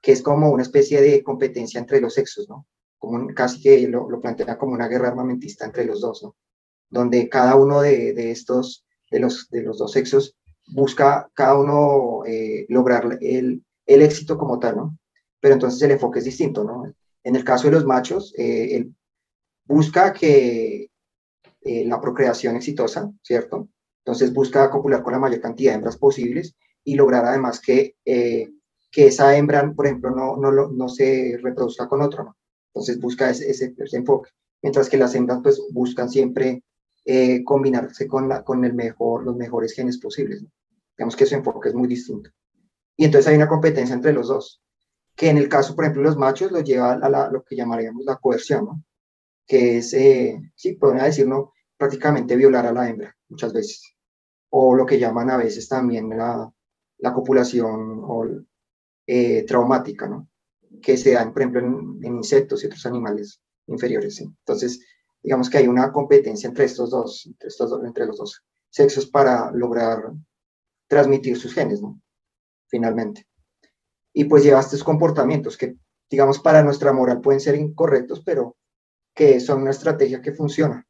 que 0.01 0.11
es 0.11 0.21
como 0.21 0.49
una 0.49 0.63
especie 0.63 1.01
de 1.01 1.23
competencia 1.23 1.79
entre 1.79 2.01
los 2.01 2.13
sexos, 2.13 2.49
¿no? 2.49 2.67
Como 2.97 3.27
casi 3.33 3.61
que 3.61 3.87
lo, 3.87 4.09
lo, 4.09 4.19
plantea 4.19 4.57
como 4.57 4.73
una 4.73 4.87
guerra 4.87 5.09
armamentista 5.09 5.65
entre 5.65 5.85
los 5.85 6.01
dos, 6.01 6.23
¿no? 6.23 6.35
Donde 6.89 7.29
cada 7.29 7.55
uno 7.55 7.81
de, 7.81 8.13
de 8.13 8.31
estos, 8.31 8.85
de 9.09 9.19
los, 9.19 9.49
de 9.49 9.63
los 9.63 9.77
dos 9.77 9.91
sexos, 9.91 10.35
busca 10.67 11.29
cada 11.33 11.57
uno 11.57 12.23
eh, 12.25 12.65
lograr 12.69 13.17
el, 13.21 13.63
el, 13.85 14.01
éxito 14.01 14.37
como 14.37 14.59
tal, 14.59 14.77
¿no? 14.77 14.97
Pero 15.39 15.55
entonces 15.55 15.81
el 15.81 15.91
enfoque 15.91 16.19
es 16.19 16.25
distinto, 16.25 16.63
¿no? 16.63 16.93
En 17.23 17.35
el 17.35 17.43
caso 17.43 17.67
de 17.67 17.73
los 17.73 17.85
machos, 17.85 18.33
eh, 18.37 18.75
él 18.75 18.95
busca 19.65 20.13
que 20.13 20.90
eh, 21.61 21.85
la 21.85 22.01
procreación 22.01 22.55
exitosa, 22.55 23.11
¿cierto? 23.21 23.69
Entonces 24.03 24.33
busca 24.33 24.69
copular 24.69 25.03
con 25.03 25.13
la 25.13 25.19
mayor 25.19 25.41
cantidad 25.41 25.71
de 25.71 25.75
hembras 25.75 25.97
posibles 25.97 26.55
y 26.83 26.95
lograr 26.95 27.25
además 27.25 27.59
que, 27.59 27.95
eh, 28.03 28.49
que 28.91 29.07
esa 29.07 29.35
hembra, 29.37 29.71
por 29.73 29.85
ejemplo, 29.85 30.09
no, 30.09 30.37
no, 30.37 30.51
no 30.51 30.89
se 30.89 31.37
reproduzca 31.41 31.87
con 31.87 32.01
otro, 32.01 32.23
¿no? 32.23 32.37
Entonces 32.73 32.99
busca 32.99 33.29
ese, 33.29 33.49
ese, 33.49 33.75
enfoque. 33.91 34.31
Mientras 34.61 34.89
que 34.89 34.97
las 34.97 35.13
hembras 35.15 35.39
pues 35.43 35.61
buscan 35.71 36.09
siempre 36.09 36.63
eh, 37.05 37.43
combinarse 37.43 38.07
con, 38.07 38.29
la, 38.29 38.43
con 38.43 38.63
el 38.63 38.73
mejor, 38.73 39.23
los 39.23 39.35
mejores 39.35 39.73
genes 39.73 39.97
posibles. 39.97 40.41
¿no? 40.43 40.49
Digamos 40.97 41.15
que 41.15 41.25
su 41.25 41.35
enfoque 41.35 41.69
es 41.69 41.75
muy 41.75 41.87
distinto. 41.87 42.29
Y 42.95 43.05
entonces 43.05 43.27
hay 43.27 43.35
una 43.35 43.49
competencia 43.49 43.95
entre 43.95 44.13
los 44.13 44.27
dos, 44.27 44.61
que 45.15 45.29
en 45.29 45.37
el 45.37 45.49
caso, 45.49 45.75
por 45.75 45.83
ejemplo, 45.83 46.03
los 46.03 46.17
machos 46.17 46.51
lo 46.51 46.61
lleva 46.61 46.93
a 46.93 47.09
la, 47.09 47.29
lo 47.29 47.43
que 47.43 47.55
llamaríamos 47.55 48.05
la 48.05 48.17
coerción, 48.17 48.65
¿no? 48.65 48.83
Que 49.51 49.79
es, 49.79 49.93
eh, 49.95 50.41
sí, 50.55 50.75
podría 50.75 51.03
decirlo, 51.03 51.51
prácticamente 51.75 52.37
violar 52.37 52.67
a 52.67 52.71
la 52.71 52.87
hembra 52.87 53.13
muchas 53.27 53.51
veces, 53.51 53.97
o 54.49 54.73
lo 54.73 54.85
que 54.85 54.97
llaman 54.97 55.29
a 55.29 55.35
veces 55.35 55.67
también 55.67 56.07
la, 56.07 56.49
la 56.99 57.13
copulación 57.13 57.99
o, 58.01 58.25
eh, 59.05 59.43
traumática, 59.45 60.07
¿no? 60.07 60.29
que 60.81 60.95
se 60.95 61.11
dan, 61.11 61.33
por 61.33 61.41
ejemplo, 61.41 61.59
en, 61.59 62.15
insectos 62.15 62.63
y 62.63 62.67
otros 62.67 62.85
animales 62.85 63.41
inferiores. 63.67 64.15
¿sí? 64.15 64.23
Entonces, 64.23 64.85
digamos 65.21 65.49
que 65.49 65.57
hay 65.57 65.67
una 65.67 65.91
competencia 65.91 66.47
entre 66.47 66.63
estos 66.63 66.89
dos, 66.89 67.25
entre, 67.25 67.49
estos 67.49 67.71
dos, 67.71 67.83
entre 67.83 68.05
los 68.05 68.17
dos 68.19 68.41
sexos 68.69 69.05
para 69.05 69.51
lograr 69.51 70.13
transmitir 70.87 71.37
sus 71.37 71.53
genes, 71.53 71.81
¿no? 71.81 71.99
Finalmente. 72.67 73.27
Y 74.13 74.23
pues 74.23 74.45
lleva 74.45 74.61
estos 74.61 74.81
comportamientos 74.81 75.57
que, 75.57 75.75
digamos, 76.09 76.39
para 76.39 76.63
nuestra 76.63 76.93
moral 76.93 77.19
pueden 77.19 77.41
ser 77.41 77.55
incorrectos, 77.55 78.21
pero 78.23 78.55
que 79.13 79.39
son 79.39 79.61
una 79.61 79.71
estrategia 79.71 80.21
que 80.21 80.33
funciona. 80.33 80.85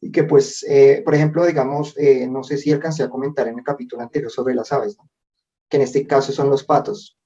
Y 0.00 0.12
que 0.12 0.24
pues, 0.24 0.64
eh, 0.68 1.02
por 1.04 1.14
ejemplo, 1.14 1.44
digamos, 1.46 1.96
eh, 1.96 2.26
no 2.28 2.42
sé 2.42 2.58
si 2.58 2.72
alcancé 2.72 3.02
a 3.02 3.10
comentar 3.10 3.48
en 3.48 3.58
el 3.58 3.64
capítulo 3.64 4.02
anterior 4.02 4.30
sobre 4.30 4.54
las 4.54 4.72
aves, 4.72 4.96
¿no? 4.98 5.08
que 5.68 5.76
en 5.78 5.82
este 5.82 6.06
caso 6.06 6.32
son 6.32 6.48
los 6.48 6.64
patos, 6.64 7.16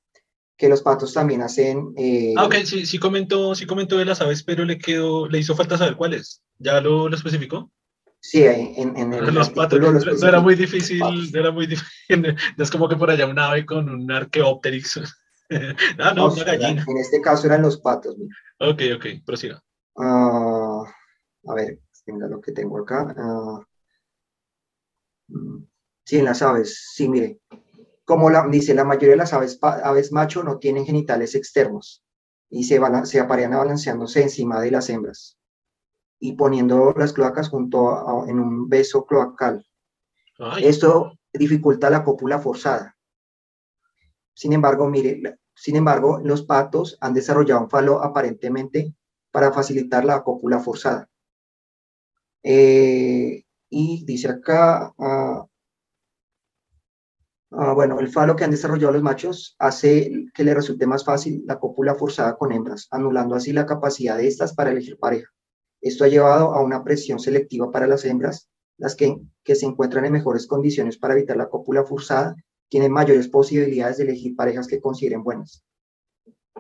que 0.57 0.69
los 0.69 0.83
patos 0.83 1.13
también 1.13 1.43
hacen... 1.43 1.93
Eh, 1.97 2.35
ah, 2.37 2.47
ok, 2.47 2.55
sí, 2.65 2.87
sí 2.87 2.99
comentó, 2.99 3.55
sí 3.55 3.67
comentó 3.67 3.99
de 3.99 4.05
las 4.05 4.21
aves, 4.21 4.43
pero 4.43 4.65
le 4.65 4.79
quedó, 4.79 5.29
le 5.29 5.39
hizo 5.39 5.55
falta 5.55 5.77
saber 5.77 5.97
cuáles. 5.97 6.43
¿Ya 6.59 6.81
lo, 6.81 7.09
lo 7.09 7.17
especificó? 7.17 7.71
Sí, 8.23 8.43
en, 8.43 8.97
en 8.99 9.15
el 9.15 9.35
los 9.35 9.49
patos, 9.51 9.81
no 9.81 10.29
era 10.29 10.41
muy 10.41 10.55
difícil, 10.55 11.01
era 11.35 11.51
muy 11.51 11.67
difícil, 11.67 12.37
no 12.57 12.65
es 12.65 12.71
como 12.71 12.87
que 12.87 12.97
por 12.97 13.11
allá 13.11 13.27
un 13.27 13.39
ave 13.39 13.65
con 13.65 13.89
un 13.89 14.11
arqueópterix. 14.11 15.01
Ah, 15.99 16.15
no, 16.15 16.29
no, 16.29 16.37
no 16.37 16.45
gallina. 16.45 16.85
En 16.87 16.99
este 16.99 17.21
caso 17.21 17.49
eran 17.49 17.63
los 17.63 17.81
patos. 17.81 18.17
Mira. 18.17 18.33
Ok, 18.61 18.83
ok, 18.95 19.07
prosiga. 19.25 19.63
Uh, 19.95 20.85
a 21.49 21.55
ver, 21.55 21.81
venga 22.07 22.27
lo 22.27 22.41
que 22.41 22.53
tengo 22.53 22.79
acá. 22.79 23.15
Uh, 23.17 23.65
sí, 26.05 26.19
en 26.19 26.27
las 26.27 26.43
aves, 26.43 26.91
sí, 26.95 27.09
mire. 27.09 27.41
como 28.05 28.29
la, 28.29 28.47
dice, 28.49 28.75
la 28.75 28.85
mayoría 28.85 29.11
de 29.11 29.17
las 29.17 29.33
aves, 29.33 29.59
aves 29.63 30.13
macho 30.13 30.43
no 30.43 30.59
tienen 30.59 30.85
genitales 30.85 31.35
externos 31.35 32.05
y 32.51 32.65
se, 32.65 32.81
se 33.05 33.21
aparean 33.21 33.53
balanceándose 33.53 34.23
encima 34.23 34.61
de 34.61 34.73
las 34.73 34.91
hembras 34.91 35.39
y 36.19 36.33
poniendo 36.33 36.93
las 36.99 37.13
cloacas 37.13 37.49
junto 37.49 38.27
en 38.27 38.39
un 38.39 38.69
beso 38.69 39.07
cloacal. 39.07 39.65
Esto 40.61 41.19
dificulta 41.33 41.89
la 41.89 42.05
cópula 42.05 42.39
forzada. 42.39 42.97
Sin 44.35 44.53
embargo, 44.53 44.89
mire, 44.89 45.39
sin 45.61 45.77
embargo, 45.77 46.21
los 46.25 46.43
patos 46.47 46.97
han 47.03 47.13
desarrollado 47.13 47.61
un 47.61 47.69
falo 47.69 48.03
aparentemente 48.03 48.95
para 49.31 49.53
facilitar 49.53 50.07
la 50.07 50.23
cópula 50.23 50.59
forzada. 50.59 51.11
Eh, 52.43 53.45
y 53.69 54.05
dice 54.07 54.29
acá, 54.29 54.95
ah, 54.99 55.47
ah, 57.51 57.73
bueno, 57.75 58.01
el 58.01 58.09
falo 58.09 58.37
que 58.37 58.45
han 58.45 58.53
desarrollado 58.53 58.95
los 58.95 59.03
machos 59.03 59.55
hace 59.59 60.11
que 60.33 60.45
le 60.45 60.55
resulte 60.55 60.87
más 60.87 61.05
fácil 61.05 61.45
la 61.47 61.59
cópula 61.59 61.95
forzada 61.95 62.39
con 62.39 62.53
hembras, 62.53 62.89
anulando 62.91 63.35
así 63.35 63.53
la 63.53 63.67
capacidad 63.67 64.17
de 64.17 64.29
estas 64.29 64.55
para 64.55 64.71
elegir 64.71 64.99
pareja. 64.99 65.29
Esto 65.83 66.05
ha 66.05 66.09
llevado 66.09 66.55
a 66.55 66.63
una 66.63 66.83
presión 66.83 67.19
selectiva 67.19 67.71
para 67.71 67.87
las 67.87 68.07
hembras, 68.07 68.49
las 68.79 68.97
que, 68.97 69.15
que 69.45 69.55
se 69.55 69.67
encuentran 69.67 70.07
en 70.07 70.13
mejores 70.13 70.47
condiciones 70.47 70.97
para 70.97 71.13
evitar 71.13 71.37
la 71.37 71.51
cópula 71.51 71.85
forzada 71.85 72.35
tienen 72.71 72.93
mayores 72.93 73.29
posibilidades 73.29 73.99
de 73.99 74.05
elegir 74.05 74.35
parejas 74.35 74.67
que 74.67 74.81
consideren 74.81 75.23
buenas. 75.23 75.63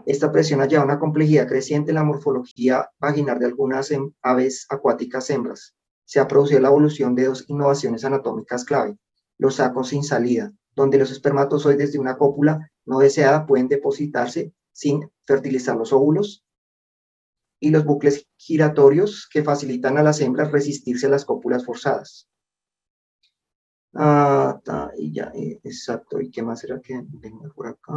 Esta 0.05 0.31
presión 0.33 0.61
ha 0.61 0.67
llevado 0.67 0.91
a 0.91 0.93
una 0.93 1.01
complejidad 1.01 1.47
creciente 1.47 1.93
en 1.93 1.95
la 1.95 2.05
morfología 2.05 2.91
vaginal 2.99 3.39
de 3.39 3.47
algunas 3.47 3.91
aves 4.21 4.67
acuáticas 4.69 5.31
hembras. 5.31 5.75
Se 6.05 6.21
ha 6.21 6.29
producido 6.29 6.61
la 6.61 6.69
evolución 6.69 7.15
de 7.15 7.27
dos 7.27 7.45
innovaciones 7.49 8.05
anatómicas 8.05 8.65
clave, 8.65 8.99
los 9.39 9.57
sacos 9.57 9.89
sin 9.89 10.03
salida, 10.03 10.53
donde 10.75 10.99
los 10.99 11.11
espermatozoides 11.11 11.93
de 11.93 11.99
una 11.99 12.19
cópula 12.19 12.71
no 12.85 12.99
deseada 12.99 13.47
pueden 13.47 13.69
depositarse 13.69 14.53
sin 14.73 15.11
fertilizar 15.25 15.77
los 15.77 15.93
óvulos, 15.93 16.45
y 17.61 17.71
los 17.71 17.85
bucles 17.85 18.27
giratorios 18.37 19.29
que 19.31 19.45
facilitan 19.45 19.99
a 19.99 20.03
las 20.03 20.21
hembras 20.21 20.51
resistirse 20.51 21.07
a 21.07 21.11
las 21.11 21.27
cópulas 21.27 21.65
forzadas. 21.65 22.29
Ah, 23.95 24.61
y 24.97 25.13
ya, 25.13 25.33
eh, 25.35 25.61
exacto. 25.65 26.21
¿Y 26.21 26.31
qué 26.31 26.43
más 26.43 26.63
era 26.65 26.81
que 26.81 27.01
venga 27.05 27.49
por 27.55 27.67
acá? 27.67 27.93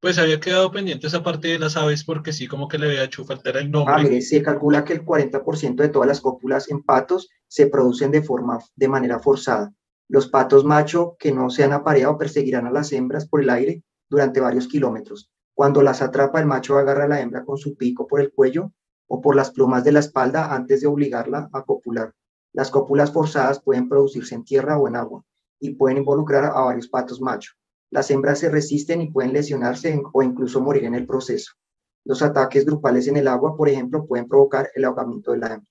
Pues 0.00 0.18
había 0.18 0.38
quedado 0.38 0.70
pendiente 0.70 1.06
esa 1.06 1.22
parte 1.22 1.48
de 1.48 1.58
las 1.58 1.78
aves 1.78 2.04
porque 2.04 2.34
sí, 2.34 2.46
como 2.46 2.68
que 2.68 2.76
le 2.76 2.88
había 2.88 3.04
hecho 3.04 3.24
faltar 3.24 3.56
el 3.56 3.70
nombre. 3.70 3.94
Ah, 3.96 4.02
mire, 4.02 4.20
se 4.20 4.42
calcula 4.42 4.84
que 4.84 4.92
el 4.92 5.02
40% 5.02 5.82
de 5.82 5.88
todas 5.88 6.06
las 6.06 6.20
cópulas 6.20 6.70
en 6.70 6.82
patos 6.82 7.30
se 7.48 7.68
producen 7.68 8.10
de, 8.10 8.22
forma, 8.22 8.58
de 8.76 8.88
manera 8.88 9.18
forzada. 9.18 9.72
Los 10.08 10.28
patos 10.28 10.62
macho 10.64 11.16
que 11.18 11.32
no 11.32 11.48
se 11.48 11.64
han 11.64 11.72
apareado 11.72 12.18
perseguirán 12.18 12.66
a 12.66 12.70
las 12.70 12.92
hembras 12.92 13.26
por 13.26 13.40
el 13.40 13.48
aire 13.48 13.82
durante 14.10 14.40
varios 14.40 14.68
kilómetros. 14.68 15.30
Cuando 15.54 15.80
las 15.82 16.02
atrapa, 16.02 16.38
el 16.38 16.46
macho 16.46 16.76
agarra 16.76 17.04
a 17.04 17.08
la 17.08 17.20
hembra 17.22 17.42
con 17.42 17.56
su 17.56 17.74
pico 17.74 18.06
por 18.06 18.20
el 18.20 18.30
cuello 18.30 18.72
o 19.06 19.22
por 19.22 19.34
las 19.34 19.52
plumas 19.52 19.84
de 19.84 19.92
la 19.92 20.00
espalda 20.00 20.54
antes 20.54 20.82
de 20.82 20.86
obligarla 20.86 21.48
a 21.50 21.62
copular. 21.62 22.12
Las 22.54 22.70
cópulas 22.70 23.12
forzadas 23.12 23.60
pueden 23.60 23.88
producirse 23.88 24.34
en 24.34 24.44
tierra 24.44 24.78
o 24.78 24.86
en 24.86 24.94
agua 24.94 25.24
y 25.58 25.74
pueden 25.74 25.98
involucrar 25.98 26.44
a 26.44 26.60
varios 26.60 26.88
patos 26.88 27.20
machos. 27.20 27.56
Las 27.90 28.10
hembras 28.10 28.38
se 28.38 28.48
resisten 28.48 29.02
y 29.02 29.10
pueden 29.10 29.32
lesionarse 29.32 30.00
o 30.12 30.22
incluso 30.22 30.60
morir 30.60 30.84
en 30.84 30.94
el 30.94 31.04
proceso. 31.04 31.52
Los 32.04 32.22
ataques 32.22 32.64
grupales 32.64 33.08
en 33.08 33.16
el 33.16 33.26
agua, 33.26 33.56
por 33.56 33.68
ejemplo, 33.68 34.06
pueden 34.06 34.28
provocar 34.28 34.70
el 34.74 34.84
ahogamiento 34.84 35.32
de 35.32 35.38
la 35.38 35.46
hembra. 35.54 35.70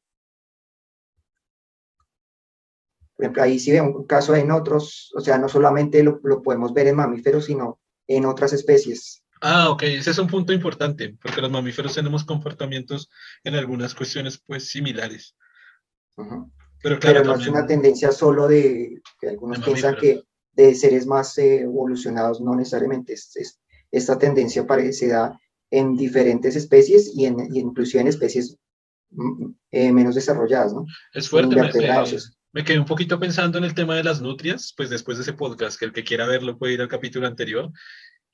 Por 3.15 3.25
ejemplo, 3.25 3.43
ahí 3.43 3.59
sí 3.59 3.71
ve 3.71 3.79
un 3.79 4.05
caso 4.05 4.35
en 4.35 4.51
otros, 4.51 5.11
o 5.15 5.21
sea, 5.21 5.37
no 5.37 5.47
solamente 5.47 6.03
lo, 6.03 6.19
lo 6.23 6.41
podemos 6.41 6.73
ver 6.73 6.87
en 6.87 6.97
mamíferos, 6.97 7.45
sino 7.45 7.79
en 8.07 8.25
otras 8.25 8.51
especies. 8.51 9.23
Ah, 9.39 9.69
ok, 9.69 9.83
ese 9.83 10.11
es 10.11 10.17
un 10.17 10.27
punto 10.27 10.51
importante, 10.51 11.17
porque 11.21 11.41
los 11.41 11.51
mamíferos 11.51 11.93
tenemos 11.93 12.25
comportamientos 12.25 13.09
en 13.43 13.55
algunas 13.55 13.93
cuestiones 13.93 14.41
pues 14.45 14.69
similares. 14.69 15.35
Pero, 16.83 16.99
claro, 16.99 17.23
no 17.23 17.35
es 17.35 17.47
una 17.47 17.65
tendencia 17.65 18.11
solo 18.11 18.45
de 18.45 19.01
que 19.19 19.29
algunos 19.29 19.59
piensan 19.59 19.95
que 19.95 20.21
de 20.51 20.75
seres 20.75 21.07
más 21.07 21.37
eh, 21.37 21.61
evolucionados, 21.61 22.41
no 22.41 22.55
necesariamente. 22.55 23.13
Es, 23.13 23.61
esta 23.89 24.19
tendencia 24.19 24.67
parece 24.67 25.07
da 25.07 25.39
en 25.71 25.95
diferentes 25.95 26.57
especies 26.57 27.11
y, 27.15 27.25
en, 27.25 27.37
inclusive 27.55 28.01
en 28.01 28.07
especies 28.07 28.57
mm, 29.11 29.51
eh, 29.71 29.93
menos 29.93 30.15
desarrolladas, 30.15 30.73
¿no? 30.73 30.85
Es 31.13 31.29
fuerte. 31.29 31.55
Me, 31.55 31.71
me, 32.51 32.63
quedé 32.65 32.79
un 32.79 32.85
poquito 32.85 33.17
pensando 33.17 33.57
en 33.57 33.63
el 33.63 33.73
tema 33.73 33.95
de 33.95 34.03
las 34.03 34.21
nutrias, 34.21 34.73
pues 34.75 34.89
después 34.89 35.17
de 35.17 35.23
ese 35.23 35.33
podcast, 35.33 35.79
que 35.79 35.85
el 35.85 35.93
que 35.93 36.03
quiera 36.03 36.27
verlo 36.27 36.57
puede 36.57 36.73
ir 36.73 36.81
al 36.81 36.89
capítulo 36.89 37.27
anterior. 37.27 37.71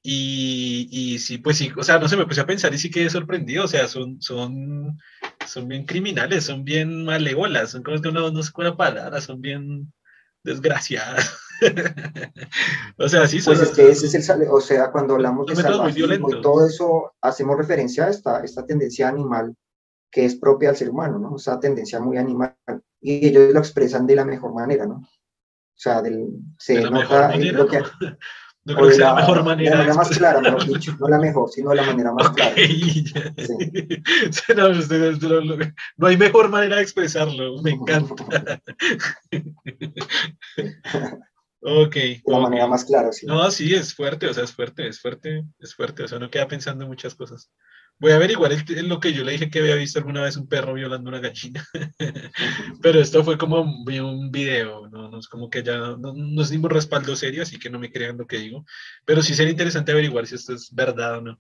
Y, 0.02 0.88
y 0.92 1.20
sí, 1.20 1.38
pues 1.38 1.58
sí, 1.58 1.72
o 1.78 1.84
sea, 1.84 2.00
no 2.00 2.08
se 2.08 2.18
me 2.18 2.26
puse 2.26 2.42
a 2.42 2.48
pensar 2.48 2.74
y 2.74 2.80
sí 2.80 2.90
quedé 2.90 3.12
sorprendido, 3.12 3.66
o 3.66 3.68
sea, 3.68 3.88
son, 3.88 4.20
son 4.22 4.98
son 5.50 5.68
bien 5.68 5.86
criminales, 5.86 6.46
son 6.46 6.64
bien 6.64 7.06
malévolas, 7.06 7.72
son 7.72 7.84
como 7.84 8.02
que 8.02 8.12
no, 8.12 8.32
no 8.32 8.44
sé 8.44 8.52
cuál 8.52 8.76
palabra, 8.76 9.20
son 9.22 9.42
bien 9.42 9.92
desgraciadas. 10.44 11.38
o 12.98 13.10
sea, 13.10 13.28
sí, 13.28 13.40
Pues 13.44 13.60
es 13.60 13.72
que 13.72 13.90
ese 13.90 14.06
es 14.18 14.30
el, 14.30 14.48
o 14.50 14.62
sea, 14.62 14.92
cuando 14.92 15.16
hablamos 15.16 15.48
de 15.48 15.56
salvajismo 15.56 16.30
y 16.30 16.42
todo 16.42 16.66
eso, 16.66 17.14
hacemos 17.22 17.58
referencia 17.58 18.06
a 18.06 18.10
esta, 18.10 18.44
esta 18.44 18.66
tendencia 18.66 19.10
animal 19.10 19.56
que 20.12 20.26
es 20.26 20.36
propia 20.36 20.70
al 20.70 20.78
ser 20.78 20.90
humano, 20.90 21.20
¿no? 21.20 21.36
Esa 21.36 21.60
tendencia 21.60 22.00
muy 22.00 22.18
animal. 22.18 22.56
Y 23.02 23.28
ellos 23.28 23.54
lo 23.54 23.60
expresan 23.60 24.08
de 24.08 24.16
la 24.16 24.26
mejor 24.26 24.54
manera, 24.54 24.86
¿no? 24.86 24.96
O 24.96 25.82
sea, 25.82 26.02
del, 26.02 26.30
se 26.58 26.82
nota 26.82 27.36
lo 27.38 27.68
que, 27.68 27.80
no 27.80 27.88
creo 28.66 28.90
que 28.90 28.96
sea 28.96 29.14
la 29.14 29.16
mejor 29.16 29.44
manera. 29.44 29.72
La 29.72 29.78
manera 29.78 29.96
más 29.96 30.10
clara, 30.10 30.42
mejor 30.42 30.66
dicho. 30.66 30.96
No 31.00 31.08
la 31.08 31.18
mejor, 31.20 31.50
sino 31.50 31.74
la 31.74 31.84
manera 31.84 32.12
más 32.12 32.32
clara. 32.32 32.54
no, 35.98 36.08
hay 36.08 36.18
mejor 36.18 36.50
manera 36.50 36.76
de 36.78 36.82
expresarlo. 36.82 37.62
Me 37.62 37.72
encanta. 37.72 38.14
ok. 41.62 41.96
De 41.96 42.22
la 42.26 42.40
manera 42.40 42.68
más 42.68 42.84
clara, 42.86 43.12
sí. 43.12 43.26
No, 43.26 43.50
sí, 43.52 43.74
es 43.74 43.96
fuerte, 43.96 44.28
o 44.28 44.34
sea, 44.34 44.44
es 44.44 44.54
fuerte, 44.54 44.88
es 44.88 45.00
fuerte, 45.00 45.46
es 45.60 45.76
fuerte. 45.76 46.04
O 46.04 46.08
sea, 46.08 46.18
uno 46.18 46.30
queda 46.30 46.48
pensando 46.48 46.84
en 46.84 46.90
muchas 46.90 47.16
cosas. 47.16 47.50
Voy 48.00 48.14
a 48.14 48.16
averiguar 48.16 48.54
es 48.54 48.66
lo 48.84 49.02
que 49.02 49.12
yo 49.12 49.26
le 49.26 49.34
dije 49.34 49.50
que 49.50 49.60
había 49.60 49.76
visto 49.76 50.00
alguna 50.00 50.22
vez 50.22 50.38
un 50.38 50.48
perro 50.48 50.74
violando 50.74 51.10
una 51.10 51.20
gallina. 51.20 51.66
Pero 52.82 53.02
esto 53.02 53.26
fue 53.26 53.38
como 53.38 53.60
un 53.62 54.32
video, 54.32 54.88
¿no? 54.88 55.10
no 55.10 55.20
es 55.20 55.28
como 55.28 55.50
que 55.50 55.64
ya 55.64 55.78
no, 55.78 55.98
no, 55.98 56.42
es 56.42 56.50
ningún 56.50 56.70
respaldo 56.70 57.14
serio, 57.18 57.44
así 57.44 57.60
que 57.60 57.70
no 57.70 57.78
me 57.78 57.92
crean 57.92 58.18
lo 58.18 58.26
que 58.26 58.38
digo. 58.38 58.64
Pero 59.04 59.22
sí 59.22 59.36
sería 59.36 59.52
interesante 59.52 59.92
averiguar 59.92 60.28
si 60.28 60.36
esto 60.36 60.54
es 60.54 60.74
verdad 60.74 61.18
o 61.18 61.22
no. 61.22 61.40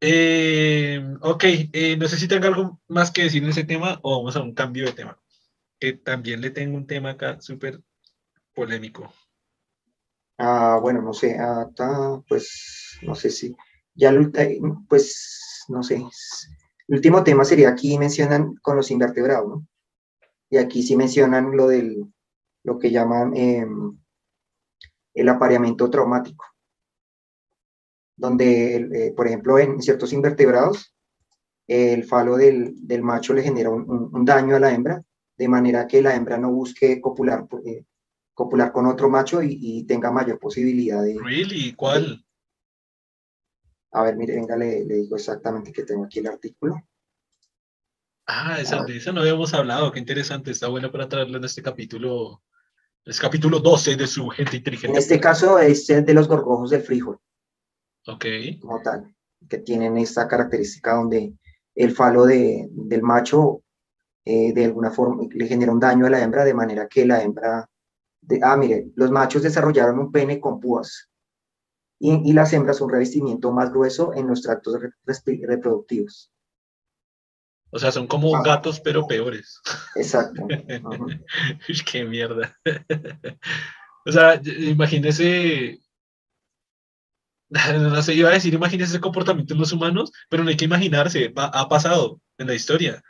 Eh, 0.00 1.00
ok, 1.20 1.44
eh, 1.72 1.96
no 1.96 2.08
sé 2.08 2.16
si 2.16 2.26
tengo 2.26 2.48
algo 2.48 2.80
más 2.88 3.12
que 3.12 3.22
decir 3.22 3.44
en 3.44 3.50
ese 3.50 3.64
tema 3.64 4.00
o 4.02 4.18
vamos 4.18 4.34
a 4.34 4.42
un 4.42 4.54
cambio 4.54 4.86
de 4.86 4.92
tema. 4.92 5.16
Que 5.78 5.92
también 5.92 6.40
le 6.40 6.50
tengo 6.50 6.76
un 6.76 6.88
tema 6.88 7.10
acá 7.10 7.40
súper 7.40 7.80
polémico. 8.52 9.12
Ah, 10.38 10.78
bueno, 10.82 11.02
no 11.02 11.12
sé, 11.12 11.36
ah, 11.38 11.70
pues 12.26 12.98
no 13.02 13.14
sé 13.14 13.30
si 13.30 13.54
ya, 13.94 14.12
pues, 14.88 15.64
no 15.68 15.82
sé, 15.82 15.96
el 16.88 16.96
último 16.96 17.22
tema 17.22 17.44
sería 17.44 17.68
aquí 17.68 17.98
mencionan 17.98 18.56
con 18.62 18.76
los 18.76 18.90
invertebrados, 18.90 19.48
¿no? 19.48 19.66
Y 20.50 20.56
aquí 20.56 20.82
sí 20.82 20.96
mencionan 20.96 21.56
lo 21.56 21.68
del, 21.68 22.04
lo 22.64 22.78
que 22.78 22.90
llaman 22.90 23.36
em, 23.36 23.96
el 25.14 25.28
apareamiento 25.28 25.88
traumático, 25.88 26.44
donde, 28.16 28.76
eh, 28.76 29.12
por 29.16 29.28
ejemplo, 29.28 29.58
en 29.58 29.80
ciertos 29.80 30.12
invertebrados, 30.12 30.94
el 31.68 32.02
falo 32.02 32.36
del, 32.36 32.74
macho 33.02 33.32
le 33.32 33.44
genera 33.44 33.70
un, 33.70 34.24
daño 34.24 34.56
a 34.56 34.60
la 34.60 34.72
hembra, 34.72 35.04
de 35.38 35.48
manera 35.48 35.86
que 35.86 36.02
la 36.02 36.16
hembra 36.16 36.36
no 36.36 36.50
busque 36.50 37.00
copular, 37.00 37.46
eh, 37.64 37.84
copular 38.34 38.72
con 38.72 38.86
otro 38.86 39.08
macho 39.08 39.40
y, 39.40 39.84
tenga 39.84 40.10
mayor 40.10 40.40
posibilidad 40.40 41.02
de... 41.02 41.16
¿Really? 41.22 41.72
¿Cuál? 41.74 42.24
A 43.92 44.02
ver, 44.02 44.16
mire, 44.16 44.36
venga, 44.36 44.56
le, 44.56 44.84
digo 44.84 45.16
exactamente 45.16 45.72
que 45.72 45.82
tengo 45.82 46.04
aquí 46.04 46.20
el 46.20 46.28
artículo. 46.28 46.76
Ah, 48.26 48.58
esa, 48.60 48.84
de 48.84 48.96
esa 48.96 49.12
no 49.12 49.22
habíamos 49.22 49.52
hablado, 49.54 49.90
qué 49.90 49.98
interesante, 49.98 50.52
está 50.52 50.68
bueno 50.68 50.92
para 50.92 51.08
traerlo 51.08 51.38
en 51.38 51.44
este 51.44 51.62
capítulo, 51.62 52.42
es 53.04 53.18
capítulo 53.18 53.58
12 53.58 53.96
de 53.96 54.06
su 54.06 54.28
gente 54.28 54.56
inteligente. 54.56 54.96
En 54.96 55.02
este 55.02 55.18
caso 55.18 55.58
es 55.58 55.90
el 55.90 56.04
de 56.04 56.14
los 56.14 56.28
gorgojos 56.28 56.70
del 56.70 56.82
frijol. 56.82 57.18
Ok. 58.06 58.26
Como 58.60 58.80
tal, 58.82 59.12
que 59.48 59.58
tienen 59.58 59.98
esta 59.98 60.28
característica 60.28 60.94
donde 60.94 61.32
el 61.74 61.90
falo 61.90 62.24
de, 62.24 62.68
del 62.70 63.02
macho 63.02 63.62
eh, 64.24 64.52
de 64.52 64.66
alguna 64.66 64.92
forma 64.92 65.24
le 65.28 65.48
genera 65.48 65.72
un 65.72 65.80
daño 65.80 66.06
a 66.06 66.10
la 66.10 66.22
hembra 66.22 66.44
de 66.44 66.54
manera 66.54 66.86
que 66.86 67.04
la 67.04 67.22
hembra, 67.22 67.68
de, 68.20 68.38
ah, 68.42 68.56
mire, 68.56 68.86
los 68.94 69.10
machos 69.10 69.42
desarrollaron 69.42 69.98
un 69.98 70.12
pene 70.12 70.38
con 70.38 70.60
púas 70.60 71.09
y, 72.02 72.32
las 72.32 72.52
hembras 72.54 72.80
un 72.80 72.90
revestimiento 72.90 73.52
más 73.52 73.70
grueso 73.70 74.14
en 74.14 74.26
los 74.26 74.40
tractos 74.40 74.80
reproductivos. 75.04 76.32
O 77.70 77.78
sea, 77.78 77.92
son 77.92 78.06
como 78.06 78.34
Ah. 78.34 78.42
gatos, 78.42 78.80
pero 78.80 79.06
peores. 79.06 79.60
Exacto. 79.94 80.46
Qué 81.92 82.04
mierda. 82.04 82.58
O 84.06 84.12
sea, 84.12 84.40
imagínese. 84.42 85.78
No 87.90 88.00
sé, 88.00 88.14
iba 88.14 88.30
a 88.30 88.32
decir, 88.32 88.54
imagínese 88.54 88.92
ese 88.92 89.00
comportamiento 89.00 89.52
en 89.52 89.60
los 89.60 89.72
humanos, 89.72 90.10
pero 90.30 90.42
no 90.42 90.48
hay 90.48 90.56
que 90.56 90.64
imaginarse, 90.64 91.32
ha 91.36 91.68
pasado 91.68 92.18
en 92.38 92.46
la 92.46 92.54
historia. 92.54 93.02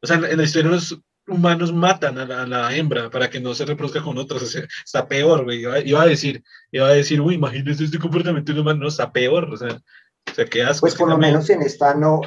O 0.00 0.06
sea, 0.06 0.16
en 0.16 0.22
la, 0.22 0.30
en 0.30 0.38
la 0.38 0.44
historia 0.44 0.70
los 0.70 0.98
humanos 1.28 1.72
matan 1.72 2.18
a 2.18 2.24
la, 2.26 2.42
a 2.42 2.46
la 2.46 2.76
hembra 2.76 3.10
para 3.10 3.28
que 3.30 3.40
no 3.40 3.54
se 3.54 3.64
reproduzca 3.64 4.02
con 4.02 4.18
otros. 4.18 4.42
O 4.42 4.46
sea, 4.46 4.66
está 4.84 5.06
peor, 5.06 5.44
güey. 5.44 5.60
Iba, 5.60 5.78
iba 5.80 6.02
a 6.02 6.06
decir, 6.06 6.42
iba 6.72 6.86
a 6.86 6.92
decir, 6.92 7.20
uy, 7.20 7.34
imagínese 7.34 7.84
este 7.84 7.98
comportamiento 7.98 8.52
en 8.52 8.56
los 8.56 8.62
humanos, 8.62 8.80
no, 8.82 8.88
está 8.88 9.12
peor. 9.12 9.44
O 9.52 9.56
sea, 9.56 9.68
o 9.68 10.34
sea 10.34 10.44
qué 10.46 10.62
asco. 10.62 10.80
Pues 10.82 10.94
por 10.94 11.08
lo 11.08 11.14
también- 11.14 11.32
menos 11.34 11.50
en 11.50 11.62
esta 11.62 11.94
no, 11.94 12.20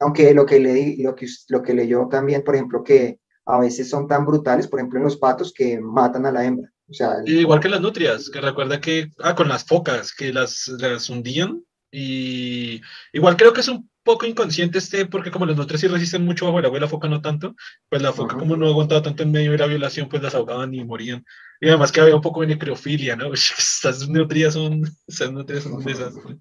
aunque 0.00 0.32
lo 0.34 0.46
que 0.46 0.60
leí, 0.60 1.02
lo 1.02 1.14
que, 1.14 1.26
lo 1.48 1.62
que 1.62 1.74
leyó 1.74 2.08
también, 2.10 2.42
por 2.42 2.54
ejemplo, 2.54 2.82
que 2.82 3.18
a 3.46 3.58
veces 3.60 3.90
son 3.90 4.08
tan 4.08 4.24
brutales, 4.24 4.66
por 4.68 4.80
ejemplo, 4.80 4.98
en 4.98 5.04
los 5.04 5.16
patos 5.18 5.52
que 5.52 5.78
matan 5.80 6.24
a 6.26 6.32
la 6.32 6.44
hembra. 6.44 6.70
O 6.88 6.92
sea, 6.94 7.16
Y 7.24 7.38
Igual 7.40 7.60
que 7.60 7.68
las 7.68 7.80
nutrias, 7.80 8.28
que 8.30 8.40
recuerda 8.40 8.80
que, 8.80 9.10
ah, 9.20 9.34
con 9.34 9.48
las 9.48 9.64
focas, 9.64 10.12
que 10.14 10.32
las, 10.32 10.68
las 10.78 11.08
hundían. 11.10 11.62
Y 11.96 12.82
igual 13.12 13.36
creo 13.36 13.52
que 13.52 13.60
es 13.60 13.68
un 13.68 13.88
poco 14.02 14.26
inconsciente 14.26 14.78
este, 14.78 15.06
porque 15.06 15.30
como 15.30 15.46
las 15.46 15.56
nutrias 15.56 15.80
sí 15.80 15.86
resisten 15.86 16.24
mucho 16.24 16.44
bajo 16.46 16.58
el 16.58 16.64
agua 16.64 16.78
y 16.78 16.80
la 16.80 16.88
foca 16.88 17.08
no 17.08 17.20
tanto, 17.22 17.54
pues 17.88 18.02
la 18.02 18.12
foca 18.12 18.36
como 18.36 18.56
no 18.56 18.66
aguantaba 18.66 19.00
tanto 19.02 19.22
en 19.22 19.30
medio 19.30 19.52
de 19.52 19.58
la 19.58 19.66
violación, 19.66 20.08
pues 20.08 20.20
las 20.20 20.34
ahogaban 20.34 20.74
y 20.74 20.84
morían. 20.84 21.24
Y 21.60 21.68
además 21.68 21.92
que 21.92 22.00
había 22.00 22.16
un 22.16 22.20
poco 22.20 22.40
de 22.40 22.48
necrofilia, 22.48 23.14
¿no? 23.14 23.32
Estas 23.34 24.08
nutrias 24.08 24.54
son, 24.54 24.82
estas 25.06 25.30
nutrias 25.30 25.62
son 25.62 25.74
un 25.74 25.84
desastre. 25.84 26.36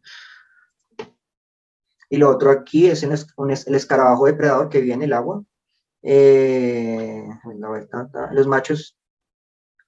Y 2.09 2.17
lo 2.17 2.29
otro 2.29 2.49
aquí 2.51 2.87
es, 2.87 3.03
en 3.03 3.11
es- 3.11 3.27
un 3.37 3.51
es- 3.51 3.67
el 3.67 3.75
escarabajo 3.75 4.25
depredador 4.25 4.69
que 4.69 4.81
vive 4.81 4.93
en 4.95 5.03
el 5.03 5.13
agua. 5.13 5.43
Eh, 6.01 7.23
ta, 7.91 8.29
los 8.33 8.47
machos, 8.47 8.97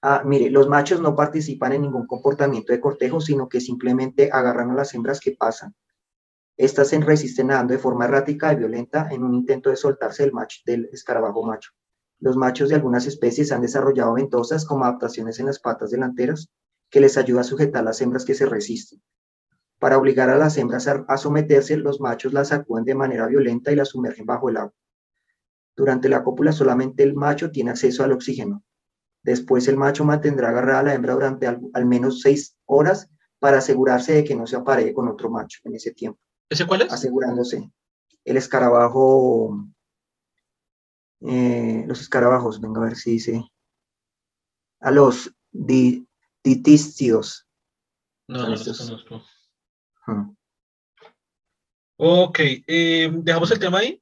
ah, 0.06 0.22
mire, 0.24 0.50
los 0.50 0.68
machos 0.68 1.00
no 1.00 1.16
participan 1.16 1.72
en 1.72 1.82
ningún 1.82 2.06
comportamiento 2.06 2.72
de 2.72 2.80
cortejo, 2.80 3.20
sino 3.20 3.48
que 3.48 3.60
simplemente 3.60 4.30
agarran 4.32 4.70
a 4.70 4.74
las 4.74 4.94
hembras 4.94 5.20
que 5.20 5.32
pasan. 5.32 5.74
Estas 6.56 6.88
se 6.88 7.00
resisten 7.00 7.48
nadando 7.48 7.74
de 7.74 7.78
forma 7.78 8.06
errática 8.06 8.52
y 8.52 8.56
violenta 8.56 9.08
en 9.10 9.24
un 9.24 9.34
intento 9.34 9.68
de 9.68 9.76
soltarse 9.76 10.22
del, 10.22 10.32
macho, 10.32 10.60
del 10.64 10.88
escarabajo 10.92 11.42
macho. 11.42 11.72
Los 12.18 12.36
machos 12.36 12.68
de 12.70 12.76
algunas 12.76 13.06
especies 13.06 13.52
han 13.52 13.60
desarrollado 13.60 14.14
ventosas 14.14 14.64
como 14.64 14.84
adaptaciones 14.84 15.38
en 15.38 15.46
las 15.46 15.58
patas 15.58 15.90
delanteras 15.90 16.48
que 16.88 17.00
les 17.00 17.18
ayuda 17.18 17.42
a 17.42 17.44
sujetar 17.44 17.84
las 17.84 18.00
hembras 18.00 18.24
que 18.24 18.34
se 18.34 18.46
resisten. 18.46 19.02
Para 19.78 19.98
obligar 19.98 20.30
a 20.30 20.38
las 20.38 20.56
hembras 20.56 20.88
a, 20.88 21.16
someterse, 21.18 21.76
los 21.76 22.00
machos 22.00 22.32
las 22.32 22.48
sacuden 22.48 22.84
de 22.84 22.94
manera 22.94 23.26
violenta 23.26 23.72
y 23.72 23.76
las 23.76 23.88
sumergen 23.88 24.24
bajo 24.24 24.48
el 24.48 24.56
agua. 24.56 24.72
Durante 25.76 26.08
la 26.08 26.24
cópula 26.24 26.52
solamente 26.52 27.02
el 27.02 27.14
macho 27.14 27.50
tiene 27.50 27.70
acceso 27.70 28.02
al 28.02 28.12
oxígeno. 28.12 28.64
Después 29.26 29.66
el 29.66 29.76
macho 29.76 30.04
mantendrá 30.04 30.50
agarrada 30.50 30.78
a 30.78 30.82
la 30.84 30.94
hembra 30.94 31.14
durante 31.14 31.48
al, 31.48 31.60
al 31.74 31.84
menos 31.84 32.20
seis 32.20 32.56
horas 32.64 33.10
para 33.40 33.58
asegurarse 33.58 34.12
de 34.14 34.24
que 34.24 34.36
no 34.36 34.46
se 34.46 34.54
aparee 34.54 34.94
con 34.94 35.08
otro 35.08 35.28
macho 35.30 35.58
en 35.64 35.74
ese 35.74 35.92
tiempo, 35.92 36.20
¿Ese 36.48 36.64
cuál 36.64 36.82
es? 36.82 36.92
asegurándose. 36.92 37.68
El 38.24 38.36
escarabajo, 38.36 39.66
eh, 41.22 41.84
los 41.88 42.00
escarabajos, 42.00 42.60
venga 42.60 42.80
a 42.80 42.84
ver 42.84 42.94
si 42.96 43.10
dice, 43.12 43.44
a 44.80 44.92
los 44.92 45.34
di- 45.50 46.06
ditístidos. 46.44 47.48
No, 48.28 48.42
no 48.44 48.48
los 48.50 48.78
conozco. 48.78 49.22
Hmm. 50.06 50.36
Ok, 51.96 52.38
eh, 52.68 53.10
¿dejamos 53.12 53.50
el 53.50 53.58
tema 53.58 53.78
ahí? 53.78 54.00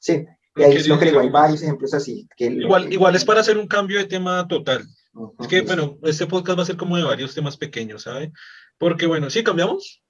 Sí, 0.00 0.26
y 0.56 0.62
ahí 0.62 0.90
Ok, 0.90 1.00
que 1.00 1.18
hay 1.18 1.28
varios 1.30 1.62
ejemplos 1.62 1.94
así. 1.94 2.28
Que 2.36 2.46
Igual, 2.46 2.92
igual 2.92 3.16
es 3.16 3.24
para 3.24 3.40
hacer 3.40 3.58
un 3.58 3.66
cambio 3.66 3.98
de 3.98 4.04
tema 4.06 4.46
total. 4.46 4.84
Ujú, 5.14 5.34
Es 5.42 5.48
que, 5.48 5.60
listo. 5.60 5.74
bueno, 5.76 5.98
este 6.02 6.26
podcast 6.26 6.58
va 6.58 6.62
a 6.62 6.66
ser 6.66 6.76
como 6.76 6.96
de 6.96 7.02
varios 7.04 7.34
temas 7.34 7.56
pequeños, 7.56 8.02
¿sabe? 8.02 8.32
Porque, 8.78 9.06
bueno, 9.06 9.30
sí, 9.30 9.42
cambiamos. 9.42 10.02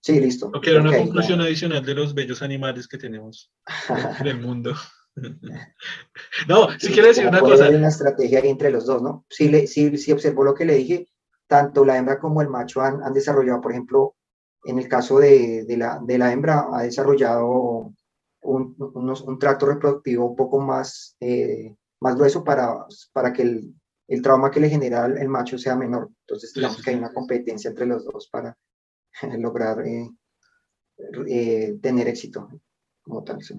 Sí, 0.00 0.18
listo. 0.20 0.50
No 0.50 0.60
quiero 0.60 0.80
una 0.80 0.90
Ok, 0.90 0.96
ya. 0.96 1.02
conclusión 1.02 1.40
adicional 1.40 1.84
de 1.84 1.94
los 1.94 2.14
bellos 2.14 2.42
animales 2.42 2.88
que 2.88 2.98
tenemos 2.98 3.52
del 4.24 4.40
mundo. 4.40 4.74
no, 6.48 6.70
si 6.78 6.86
Sí, 6.88 6.92
quiero 6.92 7.08
decir 7.08 7.26
una 7.26 7.40
cosa. 7.40 7.66
haber 7.66 7.76
una 7.78 7.88
estrategia 7.88 8.40
entre 8.40 8.70
los 8.70 8.86
dos, 8.86 9.02
¿no? 9.02 9.24
Sí, 9.28 9.48
le, 9.48 9.66
sí, 9.66 9.96
sí 9.98 10.12
observó 10.12 10.44
lo 10.44 10.54
que 10.54 10.64
le 10.64 10.74
dije, 10.76 11.08
tanto 11.46 11.84
la 11.84 11.98
hembra 11.98 12.18
como 12.18 12.40
el 12.42 12.48
macho 12.48 12.80
han, 12.80 13.02
han 13.02 13.12
desarrollado, 13.12 13.60
por 13.60 13.72
ejemplo, 13.72 14.16
en 14.64 14.78
el 14.78 14.88
caso 14.88 15.18
de, 15.18 15.64
de 15.64 15.76
la, 15.76 16.00
de 16.02 16.18
la 16.18 16.32
hembra, 16.32 16.66
ha 16.72 16.82
desarrollado 16.82 17.92
un, 18.42 18.74
un 18.78 19.38
tracto 19.38 19.66
reproductivo 19.66 20.26
un 20.30 20.36
poco 20.36 20.60
más, 20.60 21.16
eh, 21.20 21.74
más 22.00 22.14
grueso 22.16 22.44
para, 22.44 22.86
para 23.12 23.32
que 23.32 23.42
el, 23.42 23.74
el 24.08 24.22
trauma 24.22 24.50
que 24.50 24.60
le 24.60 24.68
genera 24.68 25.06
el, 25.06 25.28
macho 25.28 25.58
sea 25.58 25.76
menor. 25.76 26.10
Entonces, 26.26 26.52
Sí, 26.52 26.60
digamos 26.60 26.78
sí, 26.78 26.82
que 26.82 26.90
hay 26.90 26.96
una 26.96 27.12
competencia 27.12 27.70
entre 27.70 27.86
los 27.86 28.04
dos 28.04 28.28
para 28.28 28.56
lograr 29.38 29.86
eh, 29.86 30.10
eh, 31.28 31.78
tener 31.80 32.08
éxito 32.08 32.48
como 33.02 33.24
tal. 33.24 33.42
sí. 33.42 33.54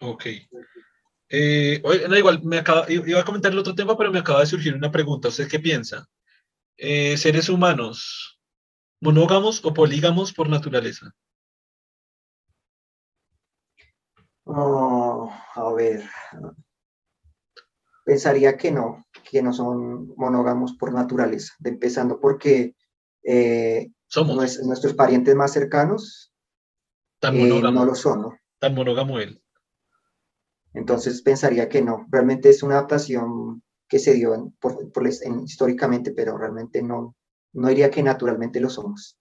Ok. 0.00 0.26
Eh, 1.28 1.82
no, 2.08 2.16
igual, 2.16 2.42
me 2.44 2.58
acaba, 2.58 2.86
iba 2.90 3.20
a 3.20 3.24
comentar 3.24 3.52
el 3.52 3.58
otro 3.58 3.74
tema, 3.74 3.96
pero 3.96 4.12
me 4.12 4.18
acaba 4.20 4.40
de 4.40 4.46
surgir 4.46 4.74
una 4.74 4.90
pregunta. 4.92 5.28
¿Usted 5.28 5.48
qué 5.48 5.58
piensa? 5.58 6.08
Eh, 6.76 7.16
¿Seres 7.16 7.48
humanos 7.48 8.38
monógamos 9.00 9.64
o 9.64 9.74
polígamos 9.74 10.32
por 10.32 10.48
naturaleza? 10.48 11.12
Oh, 14.48 15.28
a 15.56 15.72
ver, 15.72 16.08
pensaría 18.04 18.56
que 18.56 18.70
no, 18.70 19.04
que 19.28 19.42
no 19.42 19.52
son 19.52 20.14
monógamos 20.16 20.76
por 20.76 20.92
naturaleza, 20.92 21.52
de- 21.58 21.70
empezando 21.70 22.20
porque 22.20 22.74
eh, 23.24 23.90
Somos 24.06 24.36
nues- 24.36 24.64
nuestros 24.64 24.94
parientes 24.94 25.34
más 25.34 25.52
cercanos 25.52 26.32
tan 27.18 27.34
eh, 27.36 27.60
no 27.60 27.84
lo 27.84 27.94
son, 27.96 28.22
¿no? 28.22 28.38
tan 28.60 28.74
monógamo 28.74 29.18
él. 29.18 29.42
Entonces 30.74 31.22
pensaría 31.22 31.68
que 31.68 31.82
no, 31.82 32.06
realmente 32.10 32.50
es 32.50 32.62
una 32.62 32.74
adaptación 32.76 33.62
que 33.88 33.98
se 33.98 34.14
dio 34.14 34.34
en- 34.34 34.52
por- 34.60 34.92
por 34.92 35.02
les- 35.02 35.22
en- 35.22 35.40
históricamente, 35.42 36.12
pero 36.12 36.38
realmente 36.38 36.82
no, 36.82 37.16
no 37.52 37.68
diría 37.68 37.90
que 37.90 38.02
naturalmente 38.02 38.60
lo 38.60 38.70
somos. 38.70 39.18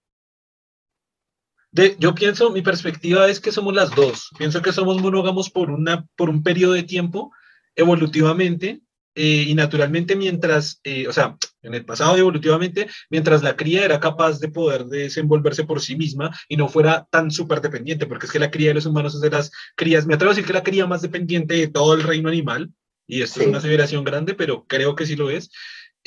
De, 1.76 1.98
yo 2.00 2.16
pienso, 2.16 2.52
mi 2.52 2.62
perspectiva 2.62 3.28
es 3.28 3.42
que 3.42 3.52
somos 3.52 3.76
las 3.76 3.94
dos. 3.94 4.30
Pienso 4.38 4.62
que 4.62 4.72
somos 4.72 5.02
monógamos 5.02 5.50
por, 5.50 5.70
una, 5.70 6.06
por 6.16 6.30
un 6.30 6.42
periodo 6.42 6.72
de 6.72 6.84
tiempo, 6.84 7.34
evolutivamente 7.76 8.80
eh, 9.14 9.46
y 9.48 9.56
naturalmente, 9.56 10.16
mientras, 10.16 10.80
eh, 10.86 11.06
o 11.08 11.12
sea, 11.12 11.36
en 11.62 11.74
el 11.74 11.84
pasado 11.84 12.16
evolutivamente, 12.18 12.88
mientras 13.10 13.44
la 13.44 13.58
cría 13.58 13.84
era 13.84 14.00
capaz 14.00 14.40
de 14.40 14.48
poder 14.48 14.86
desenvolverse 14.86 15.66
por 15.66 15.82
sí 15.82 15.98
misma 15.98 16.38
y 16.48 16.56
no 16.56 16.70
fuera 16.70 17.08
tan 17.12 17.30
súper 17.30 17.60
dependiente, 17.60 18.06
porque 18.08 18.26
es 18.28 18.32
que 18.32 18.40
la 18.40 18.52
cría 18.52 18.70
de 18.70 18.76
los 18.76 18.86
humanos 18.86 19.16
es 19.16 19.20
de 19.22 19.30
las 19.32 19.52
crías, 19.76 20.06
me 20.06 20.14
atrevo 20.14 20.32
a 20.32 20.34
decir 20.34 20.48
que 20.48 20.54
la 20.54 20.64
cría 20.64 20.88
más 20.88 21.02
dependiente 21.02 21.56
de 21.56 21.68
todo 21.68 21.94
el 21.94 22.04
reino 22.04 22.30
animal, 22.30 22.72
y 23.06 23.22
esto 23.22 23.40
es 23.40 23.44
Sí. 23.44 23.50
una 23.50 23.60
aseveración 23.60 24.04
grande, 24.06 24.34
pero 24.34 24.66
creo 24.66 24.96
que 24.96 25.06
sí 25.06 25.16
lo 25.16 25.30
es. 25.30 25.50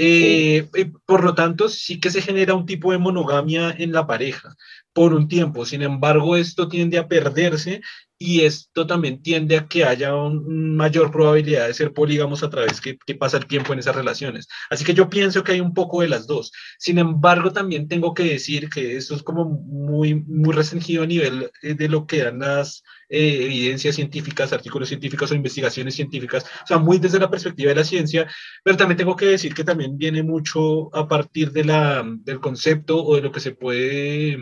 Eh, 0.00 0.68
por 1.04 1.24
lo 1.24 1.34
tanto, 1.34 1.68
sí 1.68 1.98
que 1.98 2.10
se 2.10 2.22
genera 2.22 2.54
un 2.54 2.66
tipo 2.66 2.92
de 2.92 2.98
monogamia 2.98 3.74
en 3.76 3.92
la 3.92 4.06
pareja 4.06 4.56
por 4.92 5.12
un 5.12 5.26
tiempo. 5.26 5.66
Sin 5.66 5.82
embargo, 5.82 6.36
esto 6.36 6.68
tiende 6.68 6.98
a 6.98 7.08
perderse 7.08 7.82
y 8.18 8.40
esto 8.40 8.86
también 8.86 9.22
tiende 9.22 9.56
a 9.56 9.68
que 9.68 9.84
haya 9.84 10.14
una 10.14 10.78
mayor 10.78 11.12
probabilidad 11.12 11.68
de 11.68 11.74
ser 11.74 11.92
polígamos 11.92 12.42
a 12.42 12.50
través 12.50 12.80
que, 12.80 12.98
que, 12.98 13.14
pasa 13.14 13.36
el 13.36 13.46
tiempo 13.46 13.72
en 13.72 13.78
esas 13.78 13.94
relaciones. 13.94 14.48
Así 14.70 14.84
que 14.84 14.94
yo 14.94 15.08
pienso 15.08 15.44
que 15.44 15.52
hay 15.52 15.60
un 15.60 15.72
poco 15.72 16.02
de 16.02 16.08
las 16.08 16.26
dos. 16.26 16.50
Sin 16.78 16.98
embargo, 16.98 17.52
también 17.52 17.86
tengo 17.88 18.14
que 18.14 18.24
decir 18.24 18.68
que 18.68 18.96
esto 18.96 19.14
es 19.14 19.22
como 19.22 19.44
muy, 19.44 20.16
muy 20.26 20.52
restringido 20.52 21.04
a 21.04 21.06
nivel 21.06 21.50
de 21.62 21.88
lo 21.88 22.06
que 22.06 22.24
dan 22.24 22.40
las 22.40 22.82
eh, 23.08 23.44
evidencias 23.44 23.94
científicas, 23.94 24.52
artículos 24.52 24.88
científicos 24.88 25.30
o 25.30 25.34
investigaciones 25.34 25.94
científicas, 25.94 26.44
o 26.64 26.66
sea, 26.66 26.78
muy 26.78 26.98
desde 26.98 27.20
la 27.20 27.30
perspectiva 27.30 27.70
de 27.70 27.76
la 27.76 27.84
ciencia, 27.84 28.28
pero 28.64 28.76
también 28.76 28.98
tengo 28.98 29.16
que 29.16 29.26
decir 29.26 29.54
que 29.54 29.64
también 29.64 29.96
viene 29.96 30.22
mucho 30.22 30.94
a 30.94 31.06
partir 31.08 31.52
de 31.52 31.64
la, 31.64 32.04
del 32.24 32.40
concepto 32.40 33.02
o 33.04 33.16
de 33.16 33.22
lo 33.22 33.32
que 33.32 33.40
se 33.40 33.52
puede 33.52 34.38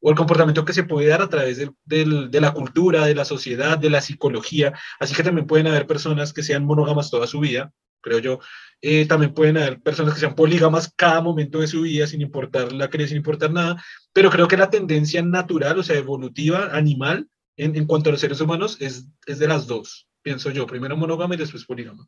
o 0.00 0.10
el 0.10 0.16
comportamiento 0.16 0.64
que 0.64 0.72
se 0.72 0.84
puede 0.84 1.08
dar 1.08 1.22
a 1.22 1.28
través 1.28 1.56
de, 1.56 1.70
de, 1.84 2.28
de, 2.30 2.40
la 2.40 2.52
cultura, 2.52 3.06
de 3.06 3.14
la 3.14 3.24
sociedad, 3.24 3.78
de 3.78 3.90
la 3.90 4.00
psicología. 4.00 4.72
Así 5.00 5.14
que 5.14 5.22
también 5.22 5.46
pueden 5.46 5.66
haber 5.66 5.86
personas 5.86 6.32
que 6.32 6.42
sean 6.42 6.64
monógamas 6.64 7.10
toda 7.10 7.26
su 7.26 7.40
vida, 7.40 7.72
creo 8.00 8.18
yo. 8.18 8.38
Eh, 8.80 9.06
también 9.06 9.34
pueden 9.34 9.56
haber 9.56 9.80
personas 9.80 10.14
que 10.14 10.20
sean 10.20 10.36
polígamas 10.36 10.92
cada 10.94 11.20
momento 11.20 11.58
de 11.58 11.66
su 11.66 11.82
vida, 11.82 12.06
sin 12.06 12.20
importar 12.20 12.72
la 12.72 12.88
creencia, 12.88 13.14
sin 13.14 13.18
importar 13.18 13.50
nada. 13.50 13.82
Pero 14.12 14.30
creo 14.30 14.46
que 14.46 14.56
la 14.56 14.70
tendencia 14.70 15.22
natural, 15.22 15.78
o 15.78 15.82
sea, 15.82 15.96
evolutiva, 15.96 16.70
animal, 16.72 17.28
en, 17.56 17.74
en 17.74 17.86
cuanto 17.86 18.10
a 18.10 18.12
los 18.12 18.20
seres 18.20 18.40
humanos, 18.40 18.76
es, 18.80 19.08
es 19.26 19.38
de 19.40 19.48
las 19.48 19.66
dos, 19.66 20.08
pienso 20.22 20.50
yo. 20.50 20.66
Primero 20.66 20.96
monógama 20.96 21.34
y 21.34 21.38
después 21.38 21.64
polígama. 21.64 22.06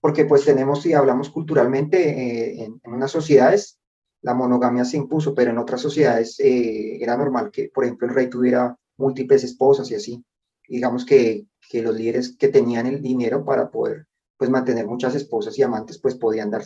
Porque 0.00 0.26
pues 0.26 0.44
tenemos, 0.44 0.82
si 0.82 0.92
hablamos 0.92 1.30
culturalmente, 1.30 2.10
eh, 2.10 2.64
en, 2.64 2.80
en 2.84 2.92
unas 2.92 3.10
sociedades 3.10 3.77
la 4.22 4.34
monogamia 4.34 4.84
se 4.84 4.96
impuso, 4.96 5.34
pero 5.34 5.50
en 5.50 5.58
otras 5.58 5.80
sociedades 5.80 6.38
eh, 6.40 7.02
era 7.02 7.16
normal 7.16 7.50
que, 7.50 7.70
por 7.72 7.84
ejemplo, 7.84 8.08
el 8.08 8.14
rey 8.14 8.28
tuviera 8.28 8.76
múltiples 8.96 9.44
esposas 9.44 9.90
y 9.90 9.94
así. 9.94 10.24
digamos 10.68 11.04
que, 11.04 11.46
que 11.70 11.82
los 11.82 11.94
líderes 11.94 12.36
que 12.36 12.48
tenían 12.48 12.86
el 12.86 13.00
dinero 13.00 13.44
para 13.44 13.70
poder 13.70 14.06
pues 14.36 14.50
mantener 14.50 14.86
muchas 14.86 15.14
esposas 15.14 15.58
y 15.58 15.62
amantes, 15.62 15.98
pues 15.98 16.14
podían, 16.14 16.50
dar, 16.50 16.62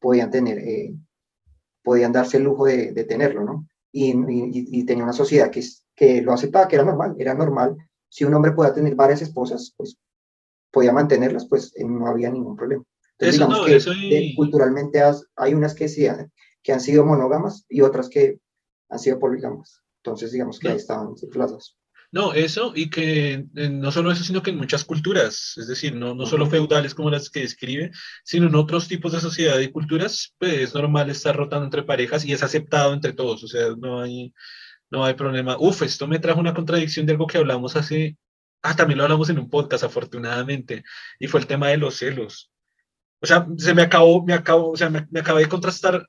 podían 0.00 0.30
tener, 0.30 0.58
eh, 0.58 0.94
podían 1.82 2.12
darse 2.12 2.38
el 2.38 2.42
lujo 2.44 2.66
de, 2.66 2.92
de 2.92 3.04
tenerlo, 3.04 3.44
¿no? 3.44 3.68
Y, 3.92 4.10
y, 4.10 4.50
y, 4.80 4.84
tenía 4.84 5.04
una 5.04 5.12
sociedad 5.12 5.50
que, 5.50 5.62
que 5.94 6.22
lo 6.22 6.32
aceptaba, 6.32 6.66
que 6.66 6.76
era 6.76 6.84
normal, 6.84 7.14
era 7.18 7.34
normal. 7.34 7.76
Si 8.08 8.24
un 8.24 8.34
hombre 8.34 8.52
podía 8.52 8.72
tener 8.72 8.94
varias 8.96 9.22
esposas, 9.22 9.72
pues 9.76 9.96
podía 10.72 10.92
mantenerlas, 10.92 11.46
pues 11.46 11.72
eh, 11.76 11.84
no 11.84 12.06
había 12.08 12.30
ningún 12.30 12.56
problema. 12.56 12.82
Entonces, 13.18 13.36
eso 13.36 13.48
digamos 13.48 13.96
no, 13.96 14.08
que 14.08 14.20
y... 14.20 14.34
culturalmente 14.34 15.00
hay 15.36 15.54
unas 15.54 15.74
que, 15.74 15.88
sí, 15.88 16.06
que 16.62 16.72
han 16.72 16.80
sido 16.80 17.04
monógamas 17.04 17.64
y 17.68 17.80
otras 17.80 18.08
que 18.08 18.38
han 18.88 18.98
sido 18.98 19.18
polígamas. 19.18 19.82
Entonces, 19.98 20.32
digamos 20.32 20.58
que 20.58 20.68
no. 20.68 20.74
ahí 20.74 20.80
estaban 20.80 21.14
las 21.34 21.74
no, 22.12 22.34
eso 22.34 22.72
y 22.76 22.90
que 22.90 23.46
eh, 23.56 23.70
no 23.70 23.90
solo 23.90 24.12
eso, 24.12 24.22
sino 24.22 24.42
que 24.42 24.50
en 24.50 24.58
muchas 24.58 24.84
culturas, 24.84 25.54
es 25.56 25.66
decir, 25.66 25.94
no, 25.94 26.14
no 26.14 26.26
solo 26.26 26.46
feudales 26.46 26.94
como 26.94 27.08
las 27.10 27.30
que 27.30 27.40
describe, 27.40 27.90
sino 28.22 28.48
en 28.48 28.54
otros 28.54 28.86
tipos 28.86 29.12
de 29.12 29.20
sociedad 29.20 29.58
y 29.60 29.70
culturas, 29.72 30.34
pues 30.38 30.52
es 30.58 30.74
normal 30.74 31.08
estar 31.08 31.34
rotando 31.34 31.64
entre 31.64 31.84
parejas 31.84 32.26
y 32.26 32.34
es 32.34 32.42
aceptado 32.42 32.92
entre 32.92 33.14
todos, 33.14 33.42
o 33.44 33.48
sea, 33.48 33.68
no 33.78 34.02
hay, 34.02 34.34
no 34.90 35.04
hay 35.06 35.14
problema. 35.14 35.56
Uf, 35.58 35.82
esto 35.82 36.06
me 36.06 36.18
trajo 36.18 36.38
una 36.40 36.52
contradicción 36.52 37.06
de 37.06 37.12
algo 37.12 37.26
que 37.26 37.38
hablamos 37.38 37.76
hace, 37.76 38.18
ah, 38.62 38.76
también 38.76 38.98
lo 38.98 39.04
hablamos 39.04 39.30
en 39.30 39.38
un 39.38 39.48
podcast, 39.48 39.84
afortunadamente, 39.84 40.84
y 41.18 41.28
fue 41.28 41.40
el 41.40 41.46
tema 41.46 41.68
de 41.68 41.78
los 41.78 41.96
celos. 41.96 42.52
O 43.20 43.26
sea, 43.26 43.46
se 43.56 43.74
me 43.74 43.82
acabó, 43.82 44.22
me 44.24 44.34
acabó, 44.34 44.72
o 44.72 44.76
sea, 44.76 44.90
me, 44.90 45.06
me 45.10 45.20
acabé 45.20 45.42
de 45.42 45.48
contrastar 45.48 46.06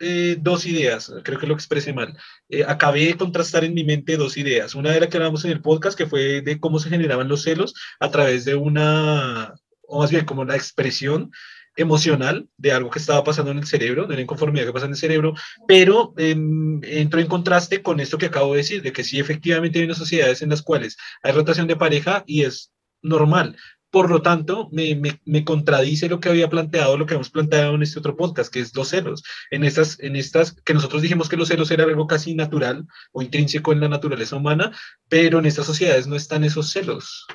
eh, 0.00 0.36
dos 0.40 0.66
ideas, 0.66 1.12
creo 1.24 1.38
que 1.38 1.46
lo 1.46 1.54
expresé 1.54 1.92
mal. 1.92 2.16
Eh, 2.48 2.64
acabé 2.64 3.06
de 3.06 3.16
contrastar 3.16 3.64
en 3.64 3.74
mi 3.74 3.84
mente 3.84 4.16
dos 4.16 4.36
ideas. 4.36 4.74
Una 4.74 4.92
de 4.92 5.00
la 5.00 5.08
que 5.08 5.16
hablamos 5.16 5.44
en 5.44 5.50
el 5.50 5.60
podcast, 5.60 5.96
que 5.98 6.06
fue 6.06 6.40
de 6.40 6.60
cómo 6.60 6.78
se 6.78 6.90
generaban 6.90 7.28
los 7.28 7.42
celos 7.42 7.74
a 8.00 8.10
través 8.10 8.44
de 8.44 8.54
una, 8.54 9.54
o 9.82 10.00
más 10.00 10.10
bien 10.10 10.24
como 10.24 10.42
una 10.42 10.56
expresión 10.56 11.30
emocional 11.76 12.48
de 12.56 12.72
algo 12.72 12.90
que 12.90 12.98
estaba 12.98 13.24
pasando 13.24 13.52
en 13.52 13.58
el 13.58 13.66
cerebro, 13.66 14.06
de 14.06 14.14
una 14.14 14.22
inconformidad 14.22 14.66
que 14.66 14.72
pasa 14.72 14.86
en 14.86 14.92
el 14.92 14.98
cerebro, 14.98 15.34
pero 15.66 16.12
eh, 16.16 16.36
entró 16.82 17.20
en 17.20 17.28
contraste 17.28 17.82
con 17.82 18.00
esto 18.00 18.18
que 18.18 18.26
acabo 18.26 18.52
de 18.52 18.58
decir, 18.58 18.82
de 18.82 18.92
que 18.92 19.04
sí 19.04 19.18
efectivamente 19.20 19.78
hay 19.78 19.84
unas 19.84 19.98
sociedades 19.98 20.42
en 20.42 20.50
las 20.50 20.62
cuales 20.62 20.96
hay 21.22 21.32
rotación 21.32 21.68
de 21.68 21.76
pareja 21.76 22.24
y 22.26 22.42
es 22.42 22.72
normal, 23.00 23.56
por 23.90 24.10
lo 24.10 24.20
tanto, 24.20 24.68
me, 24.70 25.44
contradice 25.44 26.08
lo 26.08 26.20
que 26.20 26.28
había 26.28 26.50
planteado, 26.50 26.98
lo 26.98 27.06
que 27.06 27.14
hemos 27.14 27.30
planteado 27.30 27.74
en 27.74 27.82
este 27.82 27.98
otro 27.98 28.16
podcast, 28.16 28.52
que 28.52 28.60
es 28.60 28.74
los 28.74 28.88
celos. 28.88 29.22
En 29.50 29.64
estas, 29.64 29.98
en 30.00 30.14
estas, 30.16 30.52
que 30.52 30.74
nosotros 30.74 31.00
dijimos 31.00 31.28
que 31.28 31.36
los 31.36 31.48
celos 31.48 31.70
era 31.70 31.84
algo 31.84 32.06
casi 32.06 32.34
natural 32.34 32.86
o 33.12 33.22
intrínseco 33.22 33.72
en 33.72 33.80
la 33.80 33.88
naturaleza 33.88 34.36
humana, 34.36 34.72
pero 35.08 35.38
en 35.38 35.46
estas 35.46 35.66
sociedades 35.66 36.06
no 36.06 36.16
están 36.16 36.44
esos 36.44 36.70
celos. 36.70 37.26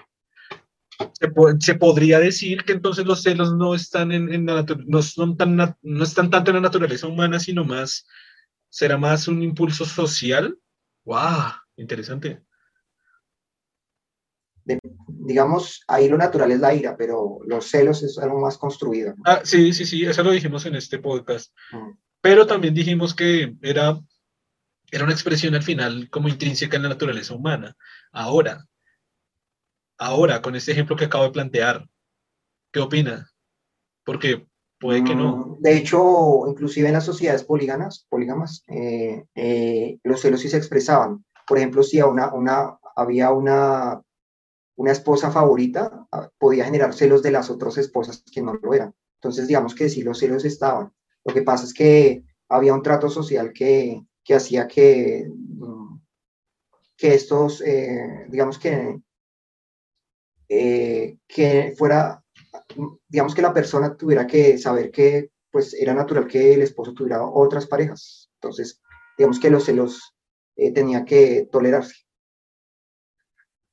Se, 1.60 1.76
podría 1.76 2.20
decir 2.20 2.64
que 2.64 2.74
entonces 2.74 3.06
los 3.06 3.24
celos 3.24 3.56
no 3.56 3.74
están 3.74 4.12
en, 4.12 4.32
en 4.32 4.46
la 4.46 4.64
no 4.86 5.02
son 5.02 5.36
tan 5.36 5.56
no 5.56 6.04
están 6.04 6.30
tanto 6.30 6.52
en 6.52 6.56
la 6.56 6.62
naturaleza 6.62 7.08
humana, 7.08 7.40
sino 7.40 7.66
más 7.66 8.06
será 8.70 8.98
más 8.98 9.28
un 9.28 9.42
impulso 9.42 9.86
social. 9.86 10.56
¡Wow! 11.04 11.54
Interesante 11.78 12.44
de, 14.66 14.80
digamos, 15.08 15.84
ahí 15.88 16.08
lo 16.08 16.18
natural 16.18 16.52
es 16.52 16.60
la 16.60 16.74
ira, 16.74 16.96
pero 16.98 17.40
los 17.46 17.70
celos 17.70 18.04
es 18.04 18.18
algo 18.18 18.40
más 18.40 18.58
construido. 18.58 19.14
¿no? 19.16 19.24
Ah, 19.26 19.42
sí, 19.44 19.74
sí, 19.74 19.86
sí, 19.86 20.04
eso 20.06 20.24
lo 20.24 20.32
dijimos 20.32 20.66
en 20.66 20.76
este 20.76 21.00
podcast. 21.00 21.54
Mm. 21.72 21.92
Pero 22.22 22.48
también 22.48 22.74
dijimos 22.74 23.14
que 23.14 23.56
era, 23.62 24.00
era 24.92 25.04
una 25.04 25.14
expresión 25.14 25.56
al 25.56 25.64
final 25.64 26.10
como 26.10 26.30
intrínseca 26.30 26.78
en 26.78 26.84
la 26.84 26.90
naturaleza 26.90 27.36
humana. 27.36 27.76
Ahora, 28.12 28.66
ahora, 29.98 30.42
con 30.42 30.56
este 30.56 30.72
ejemplo 30.72 30.96
que 30.96 31.06
acabo 31.06 31.26
de 31.26 31.32
plantear, 31.32 31.86
¿qué 32.72 32.80
opina? 32.80 33.30
Porque 34.06 34.46
puede 34.80 35.04
que 35.04 35.16
no. 35.16 35.36
Mm, 35.36 35.62
de 35.62 35.78
hecho, 35.78 36.48
inclusive 36.48 36.88
en 36.88 36.94
las 36.94 37.06
sociedades 37.06 37.44
polígamas, 37.44 38.06
polígamas 38.10 38.64
eh, 38.68 39.26
eh, 39.36 39.98
los 40.04 40.22
celos 40.22 40.42
sí 40.42 40.50
se 40.50 40.58
expresaban. 40.58 41.26
Por 41.46 41.58
ejemplo, 41.58 41.84
si 41.84 42.00
a 42.00 42.06
una, 42.06 42.34
una, 42.34 42.78
había 42.96 43.32
una 43.32 44.02
una 44.76 44.92
esposa 44.92 45.32
favorita 45.32 46.08
ah, 46.12 46.30
podía 46.38 46.66
generar 46.66 46.94
celos 46.94 47.22
de 47.22 47.32
las 47.32 47.50
otras 47.50 47.78
esposas 47.78 48.24
que 48.32 48.42
no 48.42 48.54
lo 48.56 48.74
eran. 48.74 48.94
Entonces, 49.16 49.48
digamos 49.48 49.76
que 49.76 49.90
sí, 49.90 50.04
los 50.04 50.20
celos 50.20 50.46
estaban. 50.46 50.92
Lo 51.24 51.34
que 51.34 51.44
pasa 51.44 51.66
es 51.66 51.74
que 51.74 52.24
había 52.50 52.74
un 52.74 52.84
trato 52.84 53.10
social 53.10 53.54
que, 53.54 54.04
que 54.24 54.36
hacía 54.36 54.68
que, 54.68 55.30
mm, 55.30 56.00
que 56.98 57.14
estos, 57.14 57.62
eh, 57.62 58.26
digamos 58.30 58.60
que, 58.60 59.00
eh, 60.50 61.18
que 61.28 61.74
fuera, 61.78 62.24
digamos 63.08 63.34
que 63.34 63.42
la 63.42 63.54
persona 63.54 63.96
tuviera 63.96 64.28
que 64.28 64.58
saber 64.58 64.92
que 64.92 65.32
pues 65.52 65.74
era 65.76 65.94
natural 65.94 66.28
que 66.28 66.54
el 66.56 66.64
esposo 66.64 66.94
tuviera 66.94 67.24
otras 67.24 67.68
parejas. 67.68 68.30
Entonces, 68.42 68.82
digamos 69.18 69.40
que 69.40 69.52
los 69.52 69.66
celos 69.66 70.14
eh, 70.56 70.72
tenía 70.72 71.06
que 71.06 71.48
tolerarse. 71.52 72.03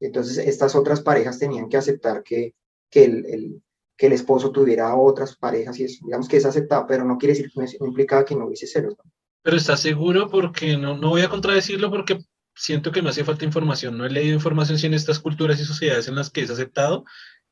Entonces, 0.00 0.38
estas 0.38 0.74
otras 0.74 1.00
parejas 1.02 1.38
tenían 1.38 1.68
que 1.68 1.76
aceptar 1.76 2.22
que, 2.22 2.54
que, 2.90 3.04
el, 3.04 3.26
el, 3.26 3.62
que 3.96 4.06
el 4.06 4.12
esposo 4.12 4.50
tuviera 4.50 4.96
otras 4.96 5.36
parejas 5.36 5.78
y 5.78 5.84
eso, 5.84 6.04
digamos 6.04 6.28
que 6.28 6.38
es 6.38 6.46
aceptado, 6.46 6.86
pero 6.88 7.04
no 7.04 7.18
quiere 7.18 7.34
decir 7.34 7.50
que 7.52 7.60
no 7.78 7.86
implicaba 7.86 8.24
que 8.24 8.34
no 8.34 8.46
hubiese 8.46 8.66
celos. 8.66 8.94
¿no? 8.96 9.10
Pero 9.42 9.56
¿estás 9.56 9.80
seguro? 9.80 10.28
Porque 10.28 10.76
no, 10.76 10.96
no 10.96 11.10
voy 11.10 11.22
a 11.22 11.28
contradecirlo 11.28 11.90
porque 11.90 12.18
siento 12.54 12.92
que 12.92 13.02
me 13.02 13.10
hace 13.10 13.24
falta 13.24 13.44
información. 13.44 13.96
No 13.96 14.06
he 14.06 14.10
leído 14.10 14.34
información 14.34 14.78
si 14.78 14.86
en 14.86 14.94
estas 14.94 15.18
culturas 15.18 15.60
y 15.60 15.64
sociedades 15.64 16.08
en 16.08 16.14
las 16.14 16.30
que 16.30 16.42
es 16.42 16.50
aceptado, 16.50 17.04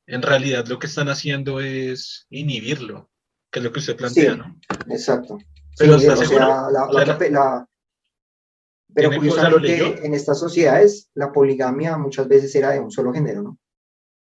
en 0.07 0.23
realidad 0.23 0.67
lo 0.67 0.79
que 0.79 0.87
están 0.87 1.09
haciendo 1.09 1.61
es 1.61 2.27
inhibirlo, 2.31 3.11
que 3.51 3.61
es 3.61 3.65
lo 3.65 3.73
que 3.73 3.81
usted 3.81 3.97
plantea, 3.97 4.33
sí, 4.33 4.39
¿no? 4.39 4.61
Exacto. 4.95 5.39
Pero 5.79 5.99
sí, 5.99 6.07
¿estás 6.07 6.21
o 6.21 6.25
sea, 6.25 6.39
la, 6.39 6.71
la, 6.71 7.05
la, 7.05 7.29
la, 7.31 7.69
pero 8.95 9.11
curiosamente, 9.11 10.07
en 10.07 10.15
estas 10.15 10.39
sociedades, 10.39 11.11
la 11.15 11.33
poligamia 11.33 11.97
muchas 11.99 12.27
veces 12.27 12.55
era 12.55 12.71
de 12.71 12.81
un 12.81 12.91
solo 12.91 13.13
género, 13.13 13.43
¿no? 13.43 13.59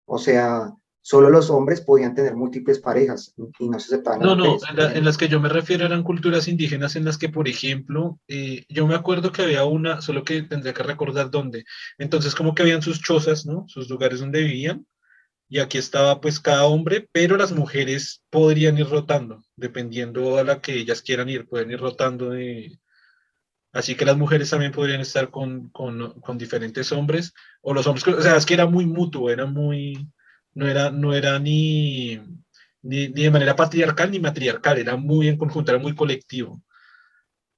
O 0.05 0.17
sea, 0.17 0.73
solo 1.01 1.29
los 1.29 1.49
hombres 1.49 1.81
podían 1.81 2.15
tener 2.15 2.35
múltiples 2.35 2.79
parejas 2.79 3.33
y 3.59 3.69
no 3.69 3.79
se 3.79 3.93
aceptaban. 3.93 4.19
No, 4.19 4.35
no, 4.35 4.57
en, 4.69 4.75
la, 4.75 4.93
en, 4.93 5.05
las 5.05 5.17
que 5.17 5.27
yo 5.27 5.39
me 5.39 5.49
refiero 5.49 5.85
eran 5.85 6.03
culturas 6.03 6.47
indígenas 6.47 6.95
en 6.95 7.05
las 7.05 7.17
que, 7.17 7.29
por 7.29 7.47
ejemplo, 7.47 8.19
eh, 8.27 8.65
yo 8.67 8.87
me 8.87 8.95
acuerdo 8.95 9.31
que 9.31 9.43
había 9.43 9.63
una, 9.63 10.01
solo 10.01 10.23
que 10.23 10.41
tendría 10.41 10.73
que 10.73 10.83
recordar 10.83 11.29
dónde. 11.29 11.63
Entonces, 11.97 12.35
como 12.35 12.55
que 12.55 12.63
habían 12.63 12.81
sus 12.81 13.01
chozas, 13.01 13.45
¿no? 13.45 13.65
Sus 13.67 13.89
lugares 13.89 14.19
donde 14.19 14.43
vivían. 14.43 14.85
Y 15.49 15.59
aquí 15.59 15.77
estaba 15.77 16.19
pues 16.19 16.41
cada 16.41 16.65
hombre, 16.65 17.07
pero 17.13 17.37
las 17.37 17.53
mujeres 17.53 18.21
podrían 18.29 18.77
ir 18.77 18.89
rotando, 18.89 19.43
dependiendo 19.55 20.37
a 20.37 20.43
la 20.43 20.59
que 20.59 20.73
ellas 20.73 21.01
quieran 21.01 21.29
ir, 21.29 21.47
pueden 21.47 21.71
ir 21.71 21.79
rotando 21.79 22.31
de, 22.31 22.77
Así 23.77 23.95
que 23.95 24.05
las 24.05 24.17
mujeres 24.17 24.49
también 24.49 24.71
podrían 24.71 25.01
estar 25.01 25.29
con, 25.29 25.69
con, 25.69 26.19
con, 26.21 26.35
diferentes 26.35 26.91
hombres, 26.91 27.31
o 27.61 27.75
los 27.75 27.85
hombres, 27.85 28.07
o 28.07 28.21
sea, 28.23 28.35
es 28.35 28.43
que 28.43 28.55
era 28.55 28.65
muy 28.65 28.87
mutuo, 28.87 29.29
era 29.29 29.45
muy, 29.45 30.11
no 30.55 30.67
era, 30.67 30.89
no 30.89 31.13
era 31.13 31.37
ni, 31.37 32.17
ni, 32.81 33.07
ni 33.09 33.23
de 33.23 33.29
manera 33.29 33.55
patriarcal 33.55 34.09
ni 34.09 34.19
matriarcal, 34.19 34.79
era 34.79 34.95
muy 34.95 35.27
en 35.27 35.37
conjunto, 35.37 35.71
era 35.71 35.79
muy 35.79 35.93
colectivo. 35.93 36.59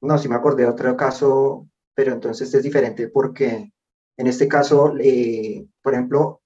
No, 0.02 0.18
sí 0.18 0.28
me 0.28 0.36
acordé 0.36 0.64
de 0.64 0.70
otro 0.70 0.98
caso, 0.98 1.70
pero 1.94 2.12
entonces 2.12 2.54
es 2.54 2.64
diferente 2.64 3.08
porque 3.08 3.72
en 4.18 4.28
este 4.28 4.50
caso, 4.50 4.94
eh, 5.00 5.66
por 5.82 5.94
ejemplo, 5.94 6.42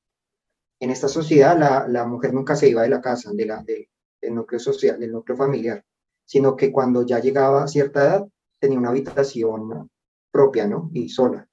en 0.80 0.92
esta 0.92 1.08
sociedad 1.08 1.58
la, 1.58 1.88
la, 1.88 2.06
mujer 2.06 2.32
nunca 2.32 2.56
se 2.56 2.70
iba 2.70 2.84
de 2.84 2.90
la 2.90 3.02
casa, 3.02 3.32
de 3.34 3.46
la, 3.48 3.64
de, 3.64 3.90
del 4.22 4.36
núcleo 4.36 4.60
social, 4.60 5.00
del 5.00 5.14
núcleo 5.14 5.36
familiar, 5.36 5.84
sino 6.26 6.56
que 6.56 6.72
cuando 6.72 7.04
ya 7.04 7.18
llegaba 7.18 7.64
a 7.64 7.68
cierta 7.68 8.04
edad, 8.04 8.28
tenía 8.64 8.80
una 8.80 8.92
habitación 8.92 9.90
propia, 10.32 10.66
¿no? 10.66 10.90
Y 10.94 11.10
sola. 11.10 11.50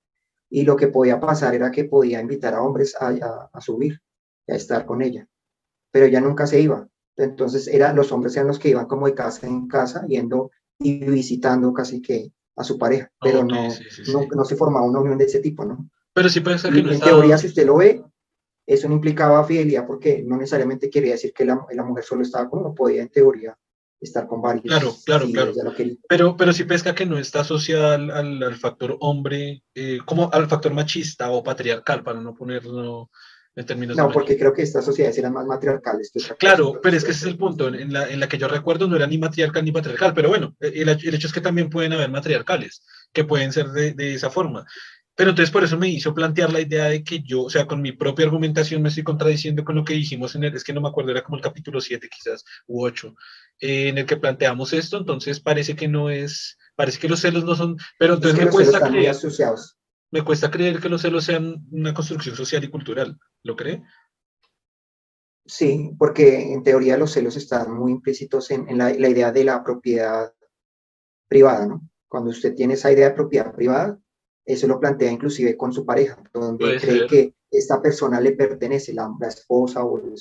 Y 0.48 0.62
lo 0.62 0.76
que 0.76 0.86
podía 0.86 1.18
pasar 1.18 1.56
era 1.56 1.72
que 1.72 1.84
podía 1.84 2.20
invitar 2.20 2.54
a 2.54 2.62
hombres 2.62 2.94
a, 3.00 3.08
a, 3.08 3.50
a 3.52 3.60
subir 3.60 4.00
y 4.46 4.52
a 4.52 4.54
estar 4.54 4.86
con 4.86 5.02
ella, 5.02 5.26
pero 5.90 6.06
ella 6.06 6.20
nunca 6.20 6.46
se 6.46 6.60
iba. 6.60 6.88
Entonces 7.16 7.66
era, 7.66 7.92
los 7.92 8.12
hombres 8.12 8.36
eran 8.36 8.46
los 8.46 8.60
que 8.60 8.68
iban 8.68 8.86
como 8.86 9.06
de 9.06 9.14
casa 9.14 9.48
en 9.48 9.66
casa, 9.66 10.06
yendo 10.06 10.52
y 10.78 11.04
visitando 11.04 11.72
casi 11.72 12.00
que 12.00 12.32
a 12.56 12.62
su 12.62 12.78
pareja, 12.78 13.10
pero 13.20 13.40
okay, 13.40 13.58
no, 13.58 13.70
sí, 13.70 13.84
sí, 13.90 14.04
sí. 14.04 14.12
no, 14.12 14.26
no, 14.32 14.44
se 14.44 14.54
formaba 14.54 14.86
una 14.86 15.00
unión 15.00 15.18
de 15.18 15.24
ese 15.24 15.40
tipo, 15.40 15.64
¿no? 15.64 15.88
Pero 16.14 16.28
sí 16.28 16.40
puede 16.40 16.58
ser 16.58 16.72
que 16.72 16.82
no 16.82 16.88
En 16.88 16.94
estaba... 16.94 17.12
teoría, 17.12 17.38
si 17.38 17.48
usted 17.48 17.66
lo 17.66 17.76
ve, 17.76 18.04
eso 18.66 18.88
no 18.88 18.94
implicaba 18.94 19.44
fidelidad 19.44 19.84
porque 19.84 20.22
no 20.22 20.36
necesariamente 20.36 20.90
quería 20.90 21.12
decir 21.12 21.32
que 21.32 21.44
la, 21.44 21.66
la 21.72 21.82
mujer 21.82 22.04
solo 22.04 22.22
estaba 22.22 22.48
con 22.48 22.60
uno, 22.60 22.74
podía 22.74 23.02
en 23.02 23.08
teoría 23.08 23.58
estar 24.00 24.26
con 24.26 24.40
varios. 24.40 24.64
Claro, 24.64 24.94
claro, 25.04 25.28
claro. 25.28 25.52
Pero, 26.08 26.36
pero 26.36 26.52
si 26.52 26.64
pesca 26.64 26.94
que 26.94 27.06
no 27.06 27.18
está 27.18 27.40
asociada 27.40 27.94
al, 27.94 28.10
al, 28.10 28.42
al 28.42 28.56
factor 28.56 28.96
hombre, 29.00 29.62
eh, 29.74 29.98
como 30.04 30.30
al 30.32 30.48
factor 30.48 30.72
machista 30.72 31.30
o 31.30 31.42
patriarcal, 31.42 32.02
para 32.02 32.20
no 32.20 32.34
ponerlo 32.34 33.10
en 33.56 33.66
términos. 33.66 33.96
No, 33.96 34.10
porque 34.10 34.38
creo 34.38 34.52
que 34.52 34.62
estas 34.62 34.84
sociedades 34.84 35.18
eran 35.18 35.32
más 35.32 35.46
matriarcales. 35.46 36.10
Que 36.12 36.20
claro, 36.36 36.80
pero 36.82 36.96
es 36.96 37.04
que 37.04 37.10
ese 37.10 37.26
es 37.26 37.32
el 37.32 37.38
punto. 37.38 37.68
En 37.68 37.92
la, 37.92 38.08
en 38.08 38.20
la 38.20 38.28
que 38.28 38.38
yo 38.38 38.48
recuerdo 38.48 38.86
no 38.88 38.96
era 38.96 39.06
ni 39.06 39.18
matriarcal 39.18 39.64
ni 39.64 39.72
patriarcal, 39.72 40.14
pero 40.14 40.28
bueno, 40.28 40.54
el, 40.60 40.88
el 40.88 41.14
hecho 41.14 41.26
es 41.26 41.32
que 41.32 41.40
también 41.40 41.68
pueden 41.68 41.92
haber 41.92 42.10
matriarcales, 42.10 42.82
que 43.12 43.24
pueden 43.24 43.52
ser 43.52 43.68
de, 43.68 43.92
de 43.92 44.14
esa 44.14 44.30
forma 44.30 44.64
Pero 45.16 45.30
entonces 45.30 45.50
por 45.50 45.64
eso 45.64 45.76
me 45.76 45.88
hizo 45.88 46.14
plantear 46.14 46.52
la 46.52 46.60
idea 46.60 46.84
de 46.84 47.02
que 47.02 47.20
yo, 47.22 47.42
o 47.42 47.50
sea, 47.50 47.66
con 47.66 47.82
mi 47.82 47.92
propia 47.92 48.26
argumentación 48.26 48.82
me 48.82 48.88
estoy 48.88 49.04
contradiciendo 49.04 49.64
con 49.64 49.74
lo 49.76 49.84
que 49.84 49.94
dijimos 49.94 50.34
en 50.34 50.44
el, 50.44 50.54
es 50.54 50.64
que 50.64 50.72
no 50.72 50.80
me 50.80 50.88
acuerdo, 50.88 51.10
era 51.10 51.22
como 51.22 51.36
el 51.36 51.42
capítulo 51.42 51.80
7 51.80 52.08
quizás, 52.08 52.44
u 52.66 52.84
8, 52.84 53.14
eh, 53.60 53.88
en 53.88 53.98
el 53.98 54.06
que 54.06 54.16
planteamos 54.16 54.72
esto, 54.72 54.98
entonces 54.98 55.40
parece 55.40 55.76
que 55.76 55.88
no 55.88 56.10
es, 56.10 56.58
parece 56.76 56.98
que 56.98 57.08
los 57.08 57.20
celos 57.20 57.44
no 57.44 57.54
son, 57.54 57.76
pero 57.98 58.14
entonces 58.14 58.44
me 58.44 58.50
cuesta 58.50 58.80
creer, 58.80 59.16
me 60.10 60.24
cuesta 60.24 60.50
creer 60.50 60.80
que 60.80 60.88
los 60.88 61.02
celos 61.02 61.24
sean 61.24 61.66
una 61.70 61.94
construcción 61.94 62.34
social 62.36 62.64
y 62.64 62.70
cultural, 62.70 63.18
¿lo 63.42 63.56
cree? 63.56 63.82
Sí, 65.46 65.92
porque 65.98 66.52
en 66.52 66.62
teoría 66.62 66.96
los 66.96 67.12
celos 67.12 67.36
están 67.36 67.72
muy 67.72 67.92
implícitos 67.92 68.50
en, 68.50 68.78
la, 68.78 68.90
la 68.92 69.08
idea 69.08 69.32
de 69.32 69.44
la 69.44 69.64
propiedad 69.64 70.32
privada, 71.28 71.66
¿no? 71.66 71.88
Cuando 72.08 72.30
usted 72.30 72.54
tiene 72.54 72.74
esa 72.74 72.90
idea 72.90 73.10
de 73.10 73.14
propiedad 73.14 73.54
privada, 73.54 73.98
eso 74.44 74.66
lo 74.66 74.80
plantea 74.80 75.10
inclusive 75.10 75.56
con 75.56 75.72
su 75.72 75.86
pareja, 75.86 76.22
donde 76.32 76.78
cree 76.80 77.06
que 77.06 77.34
esta 77.50 77.80
persona 77.80 78.20
le 78.20 78.32
pertenece, 78.32 78.92
la, 78.92 79.10
esposa 79.28 79.84
o 79.84 79.98
el 79.98 80.14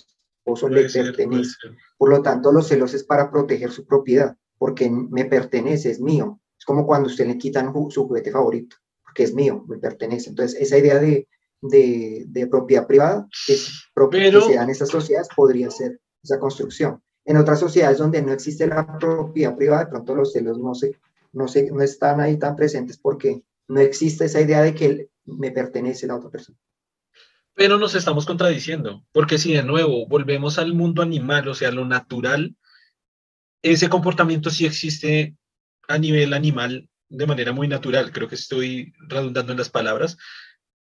esposo 0.54 0.70
le 0.70 0.90
pertenece. 0.90 1.56
Por 1.98 2.10
lo 2.10 2.22
tanto, 2.22 2.52
los 2.52 2.68
celos 2.68 2.94
es 2.94 3.04
para 3.04 3.30
proteger 3.30 3.72
su 3.72 3.86
propiedad, 3.86 4.36
porque 4.58 4.90
me 4.90 5.26
pertenece, 5.26 5.92
es 5.92 6.00
mío. 6.00 6.40
Es 6.58 6.66
como 6.66 6.86
cuando 6.86 7.08
usted 7.08 7.28
le 7.28 7.38
quitan 7.38 7.74
su 7.90 8.08
juguete 8.08 8.32
favorito, 8.32 8.76
porque 9.04 9.24
es 9.24 9.34
mío, 9.34 9.64
me 9.68 9.78
pertenece. 9.78 10.30
Entonces, 10.30 10.60
esa 10.60 10.78
idea 10.78 11.00
de, 11.00 11.28
de, 11.62 12.48
propiedad 12.48 12.88
privada 12.88 13.28
que, 13.46 13.54
es 13.54 13.90
propia, 13.94 14.32
que 14.32 14.42
se 14.42 14.56
da 14.56 14.64
en 14.64 14.70
estas 14.70 14.90
sociedades 14.90 15.30
podría 15.36 15.70
ser 15.70 16.00
esa 16.22 16.40
construcción. 16.40 17.02
En 17.26 17.38
otras 17.38 17.60
sociedades 17.60 18.00
donde 18.00 18.22
no 18.22 18.32
existe 18.32 18.68
la 18.68 18.98
propiedad 18.98 19.56
privada, 19.56 19.86
de 19.86 19.92
pronto 19.92 20.16
los 20.16 20.34
celos 20.34 20.58
no, 20.58 20.74
se, 20.74 21.00
no, 21.32 21.48
se, 21.48 21.72
no 21.72 21.82
están 21.82 22.20
ahí 22.20 22.38
tan 22.38 22.56
presentes 22.56 22.98
porque 22.98 23.44
no 23.68 23.80
existe 23.80 24.26
esa 24.26 24.42
idea 24.42 24.62
de 24.62 24.74
que 24.74 25.10
me 25.26 25.52
pertenece 25.52 26.08
la 26.08 26.16
otra 26.16 26.30
persona. 26.30 26.58
Pero 27.60 27.78
nos 27.78 27.94
estamos 27.94 28.26
contradiciendo, 28.26 29.04
porque 29.12 29.38
si 29.38 29.52
de 29.52 29.64
nuevo 29.64 30.08
volvemos 30.08 30.58
al 30.58 30.74
mundo 30.74 31.02
animal, 31.02 31.46
o 31.50 31.54
sea, 31.54 31.72
lo 31.72 31.84
natural, 31.84 32.56
ese 33.62 33.90
comportamiento 33.90 34.50
sí 34.50 34.66
existe 34.66 35.36
a 35.90 35.98
nivel 35.98 36.34
animal 36.34 36.88
de 37.10 37.28
manera 37.28 37.52
muy 37.52 37.68
natural. 37.68 38.14
Creo 38.14 38.30
que 38.30 38.36
estoy 38.36 38.94
redundando 39.10 39.52
en 39.52 39.58
las 39.58 39.68
palabras, 39.68 40.16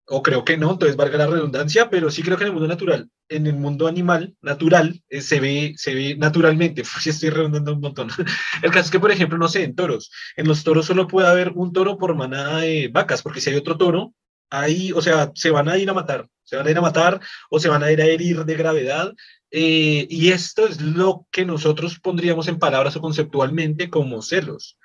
o 0.07 0.23
creo 0.23 0.45
que 0.45 0.57
no, 0.57 0.71
entonces 0.71 0.95
valga 0.95 1.19
la 1.19 1.27
redundancia, 1.27 1.91
pero 1.91 2.09
sí 2.09 2.23
creo 2.23 2.37
que 2.37 2.45
en 2.45 2.51
el 2.51 2.55
mundo 2.55 2.69
natural, 2.69 3.11
en 3.29 3.49
el 3.49 3.57
mundo 3.57 3.89
animal, 3.89 4.37
natural, 4.41 5.03
eh, 5.09 5.23
se, 5.23 5.41
ve, 5.41 5.75
se 5.77 5.93
ve 5.93 6.15
naturalmente, 6.19 6.85
sí 7.01 7.11
estoy 7.11 7.31
redundando 7.31 7.75
un 7.75 7.81
montón. 7.81 8.11
El 8.63 8.71
caso 8.71 8.85
es 8.85 8.91
que, 8.93 9.01
por 9.01 9.11
ejemplo, 9.11 9.39
no 9.39 9.49
sé, 9.49 9.65
en 9.65 9.75
toros, 9.75 10.13
en 10.37 10.47
los 10.47 10.63
toros 10.63 10.87
solo 10.87 11.09
puede 11.09 11.27
haber 11.27 11.51
un 11.57 11.73
toro 11.73 11.99
por 11.99 12.15
manada 12.15 12.59
de 12.59 12.87
vacas, 12.93 13.23
porque 13.23 13.41
si 13.41 13.51
hay 13.51 13.57
otro 13.57 13.77
toro, 13.77 14.15
ahí, 14.51 14.93
o 14.93 15.03
sea, 15.03 15.33
se 15.35 15.51
van 15.51 15.69
a 15.69 15.77
ir 15.77 15.91
a 15.91 15.95
matar, 15.95 16.29
se 16.51 16.57
van 16.57 16.67
a 16.67 16.71
ir 16.71 16.79
a 16.79 16.83
matar 16.83 17.21
o 17.49 17.61
se 17.61 17.69
van 17.69 17.85
a 17.85 17.93
ir 17.93 18.01
a 18.03 18.07
herir 18.07 18.45
de 18.45 18.57
gravedad. 18.57 19.15
Eh, 19.53 20.07
y 20.11 20.31
esto 20.31 20.67
es 20.67 20.81
lo 20.81 21.27
que 21.31 21.45
nosotros 21.45 21.99
pondríamos 22.01 22.49
en 22.49 22.59
palabras 22.59 22.97
o 22.97 23.01
conceptualmente 23.01 23.89
como 23.89 24.21
celos. 24.21 24.77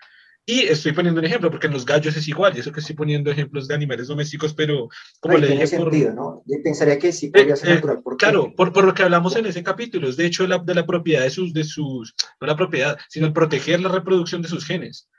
Y 0.48 0.60
estoy 0.62 0.92
poniendo 0.92 1.20
un 1.20 1.26
ejemplo, 1.26 1.50
porque 1.50 1.66
en 1.66 1.74
los 1.74 1.88
gallos 1.88 2.16
es 2.16 2.28
igual, 2.28 2.56
y 2.56 2.60
eso 2.60 2.72
que 2.72 2.80
estoy 2.80 2.96
poniendo 2.96 3.32
ejemplos 3.32 3.68
de 3.68 3.74
animales 3.74 4.08
domésticos, 4.08 4.54
pero 4.54 4.90
como 5.20 5.40
le 5.40 5.48
dije... 5.48 5.66
Sentido, 5.66 6.14
¿no? 6.14 6.44
Yo 6.46 6.58
pensaría 6.64 7.00
que 7.00 7.12
sí 7.12 7.32
podría 7.32 7.56
ser 7.56 7.70
eh, 7.70 7.76
natural. 7.76 8.04
claro, 8.20 8.54
por, 8.56 8.72
por, 8.72 8.86
lo 8.86 8.94
que 8.94 9.02
hablamos 9.02 9.36
en 9.36 9.48
ese 9.48 9.64
capítulo, 9.64 10.08
es 10.08 10.18
de 10.18 10.28
hecho 10.28 10.46
la, 10.46 10.60
de 10.60 10.76
la 10.76 10.86
propiedad 10.86 11.24
de 11.24 11.32
sus, 11.32 11.52
de 11.52 11.64
sus, 11.64 12.14
no 12.40 12.46
la 12.46 12.56
propiedad, 12.56 12.96
sino 13.10 13.26
el 13.26 13.34
proteger 13.34 13.80
la 13.82 13.90
reproducción 13.90 14.44
de 14.44 14.50
sus 14.50 14.66
genes. 14.66 15.10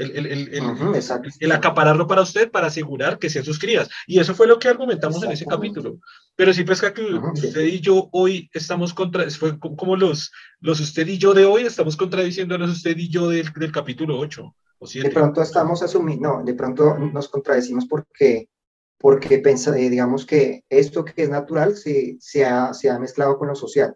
El, 0.00 0.26
el, 0.26 0.26
el, 0.26 1.28
el, 1.40 1.52
acapararlo 1.52 2.06
para 2.06 2.22
usted 2.22 2.50
para 2.50 2.68
asegurar 2.68 3.18
que 3.18 3.30
sean 3.30 3.44
sus 3.44 3.58
crías. 3.58 3.88
Y 4.06 4.18
eso 4.18 4.34
fue 4.34 4.46
lo 4.46 4.58
que 4.58 4.68
argumentamos 4.68 5.22
en 5.22 5.32
ese 5.32 5.46
capítulo. 5.46 5.98
Pero 6.36 6.52
sí, 6.52 6.64
pues 6.64 6.80
que 6.80 7.02
usted 7.02 7.62
y 7.62 7.80
yo 7.80 8.08
hoy 8.12 8.48
estamos 8.52 8.94
contra, 8.94 9.28
fue 9.30 9.58
como 9.58 9.96
los, 9.96 10.32
los 10.60 10.80
usted 10.80 11.06
y 11.06 11.18
yo 11.18 11.34
de 11.34 11.44
hoy 11.44 11.62
estamos 11.62 11.96
contradiciendo 11.96 12.54
a 12.54 12.58
los 12.58 12.70
usted 12.70 12.96
y 12.96 13.08
yo 13.10 13.28
del, 13.28 13.52
del 13.52 13.72
capítulo 13.72 14.18
8 14.18 14.54
de 14.80 15.10
pronto 15.10 15.42
estamos 15.42 15.82
asumiendo, 15.82 16.38
no, 16.38 16.44
de 16.44 16.54
pronto 16.54 16.96
nos 16.96 17.28
contradecimos 17.28 17.86
porque, 17.86 18.48
porque 18.98 19.38
pensa, 19.38 19.76
eh, 19.78 19.90
digamos 19.90 20.24
que 20.24 20.64
esto 20.70 21.04
que 21.04 21.24
es 21.24 21.28
natural 21.28 21.76
se, 21.76 22.16
se, 22.18 22.46
ha, 22.46 22.72
se 22.72 22.88
ha 22.88 22.98
mezclado 22.98 23.38
con 23.38 23.48
lo 23.48 23.54
social 23.54 23.94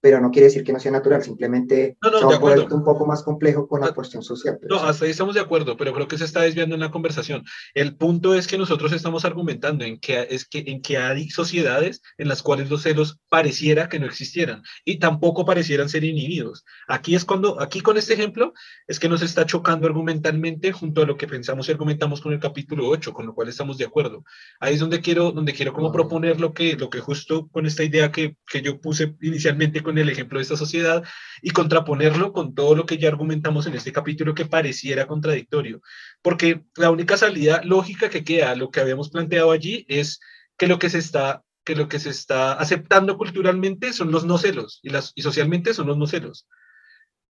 pero 0.00 0.20
no 0.20 0.30
quiere 0.30 0.46
decir 0.46 0.64
que 0.64 0.72
no 0.72 0.80
sea 0.80 0.92
natural, 0.92 1.22
simplemente 1.22 1.96
no, 2.02 2.10
no, 2.10 2.30
se 2.30 2.74
un 2.74 2.84
poco 2.84 3.06
más 3.06 3.22
complejo 3.22 3.66
con 3.66 3.80
la 3.80 3.88
ah, 3.88 3.94
cuestión 3.94 4.22
social. 4.22 4.58
No, 4.68 4.76
hasta 4.76 5.04
ahí 5.04 5.10
estamos 5.10 5.34
de 5.34 5.40
acuerdo, 5.40 5.76
pero 5.76 5.92
creo 5.92 6.06
que 6.06 6.18
se 6.18 6.24
está 6.24 6.42
desviando 6.42 6.74
en 6.74 6.80
la 6.80 6.90
conversación. 6.90 7.44
El 7.74 7.96
punto 7.96 8.34
es 8.34 8.46
que 8.46 8.58
nosotros 8.58 8.92
estamos 8.92 9.24
argumentando 9.24 9.84
en 9.84 9.98
que, 9.98 10.26
es 10.30 10.46
que, 10.46 10.64
en 10.66 10.82
que 10.82 10.98
hay 10.98 11.30
sociedades 11.30 12.00
en 12.16 12.28
las 12.28 12.42
cuales 12.42 12.70
los 12.70 12.82
celos 12.82 13.18
pareciera 13.28 13.88
que 13.88 13.98
no 13.98 14.06
existieran 14.06 14.62
y 14.84 14.98
tampoco 14.98 15.44
parecieran 15.44 15.88
ser 15.88 16.04
inhibidos. 16.04 16.64
Aquí 16.86 17.14
es 17.14 17.24
cuando, 17.24 17.60
aquí 17.60 17.80
con 17.80 17.96
este 17.96 18.14
ejemplo, 18.14 18.52
es 18.86 19.00
que 19.00 19.08
nos 19.08 19.22
está 19.22 19.46
chocando 19.46 19.86
argumentalmente 19.86 20.72
junto 20.72 21.02
a 21.02 21.06
lo 21.06 21.16
que 21.16 21.26
pensamos 21.26 21.68
y 21.68 21.72
argumentamos 21.72 22.20
con 22.20 22.32
el 22.32 22.40
capítulo 22.40 22.88
8, 22.88 23.12
con 23.12 23.26
lo 23.26 23.34
cual 23.34 23.48
estamos 23.48 23.78
de 23.78 23.84
acuerdo. 23.84 24.24
Ahí 24.60 24.74
es 24.74 24.80
donde 24.80 25.00
quiero, 25.00 25.32
donde 25.32 25.52
quiero 25.52 25.72
como 25.72 25.90
proponer 25.90 26.40
lo 26.40 26.52
que, 26.52 26.76
lo 26.76 26.88
que 26.88 27.00
justo 27.00 27.48
con 27.48 27.66
esta 27.66 27.82
idea 27.82 28.12
que, 28.12 28.36
que 28.46 28.62
yo 28.62 28.80
puse 28.80 29.14
inicialmente 29.20 29.82
con 29.88 29.96
el 29.96 30.10
ejemplo 30.10 30.38
de 30.38 30.42
esta 30.42 30.58
sociedad 30.58 31.02
y 31.40 31.48
contraponerlo 31.48 32.34
con 32.34 32.54
todo 32.54 32.74
lo 32.74 32.84
que 32.84 32.98
ya 32.98 33.08
argumentamos 33.08 33.66
en 33.66 33.74
este 33.74 33.90
capítulo 33.90 34.34
que 34.34 34.44
pareciera 34.44 35.06
contradictorio. 35.06 35.80
Porque 36.20 36.62
la 36.76 36.90
única 36.90 37.16
salida 37.16 37.62
lógica 37.64 38.10
que 38.10 38.22
queda 38.22 38.54
lo 38.54 38.70
que 38.70 38.80
habíamos 38.80 39.08
planteado 39.08 39.50
allí 39.50 39.86
es 39.88 40.20
que 40.58 40.66
lo 40.66 40.78
que 40.78 40.90
se 40.90 40.98
está 40.98 41.42
que 41.64 41.74
lo 41.74 41.88
que 41.88 41.98
se 41.98 42.10
está 42.10 42.52
aceptando 42.52 43.16
culturalmente 43.16 43.94
son 43.94 44.10
los 44.10 44.26
no 44.26 44.36
celos 44.36 44.80
y, 44.82 44.90
las, 44.90 45.12
y 45.14 45.22
socialmente 45.22 45.72
son 45.72 45.86
los 45.86 45.96
no 45.96 46.06
celos. 46.06 46.46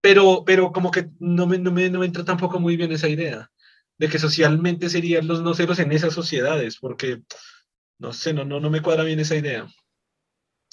Pero, 0.01 0.45
pero 0.47 0.71
como 0.71 0.93
que 0.93 1.09
no 1.19 1.49
me, 1.49 1.59
no, 1.59 1.73
me, 1.73 1.91
no 1.91 1.99
me 1.99 2.07
entra 2.07 2.25
tampoco 2.25 2.61
muy 2.61 2.77
bien 2.77 2.93
esa 2.93 3.09
idea 3.09 3.51
de 3.99 4.09
que 4.09 4.21
socialmente 4.21 4.89
serían 4.91 5.27
los 5.27 5.43
no 5.43 5.55
celos 5.55 5.81
en 5.81 5.91
esas 5.91 6.15
sociedades, 6.15 6.79
porque 6.79 7.23
no 7.99 8.13
sé, 8.13 8.33
no, 8.33 8.45
no, 8.45 8.61
no 8.61 8.71
me 8.71 8.83
cuadra 8.83 9.03
bien 9.03 9.19
esa 9.19 9.35
idea. 9.37 9.67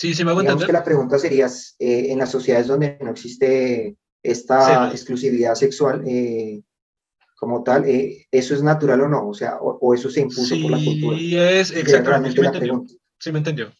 Sí, 0.01 0.15
sí 0.15 0.25
me 0.25 0.31
hago 0.31 0.41
Digamos 0.41 0.65
que 0.65 0.73
la 0.73 0.83
pregunta 0.83 1.19
sería, 1.19 1.45
eh, 1.77 2.07
en 2.11 2.17
las 2.17 2.31
sociedades 2.31 2.65
donde 2.65 2.97
no 3.01 3.11
existe 3.11 3.95
esta 4.23 4.89
exclusividad 4.89 5.53
sexual 5.53 6.01
eh, 6.07 6.63
como 7.35 7.61
tal, 7.61 7.85
eh, 7.85 8.25
¿eso 8.31 8.55
es 8.55 8.63
natural 8.63 9.01
o 9.01 9.07
no? 9.07 9.27
O 9.27 9.35
sea, 9.35 9.57
o, 9.61 9.93
eso 9.93 10.09
se 10.09 10.21
impuso 10.21 10.55
por 10.59 10.71
la 10.71 10.83
cultura. 10.83 11.19
Sí, 11.19 11.37
es 11.37 11.69
exactamente. 11.69 12.31
Sí 12.31 12.41
me, 12.41 12.47
entendió. 12.47 12.85
sí 13.19 13.31
me 13.31 13.37
entendió. 13.37 13.71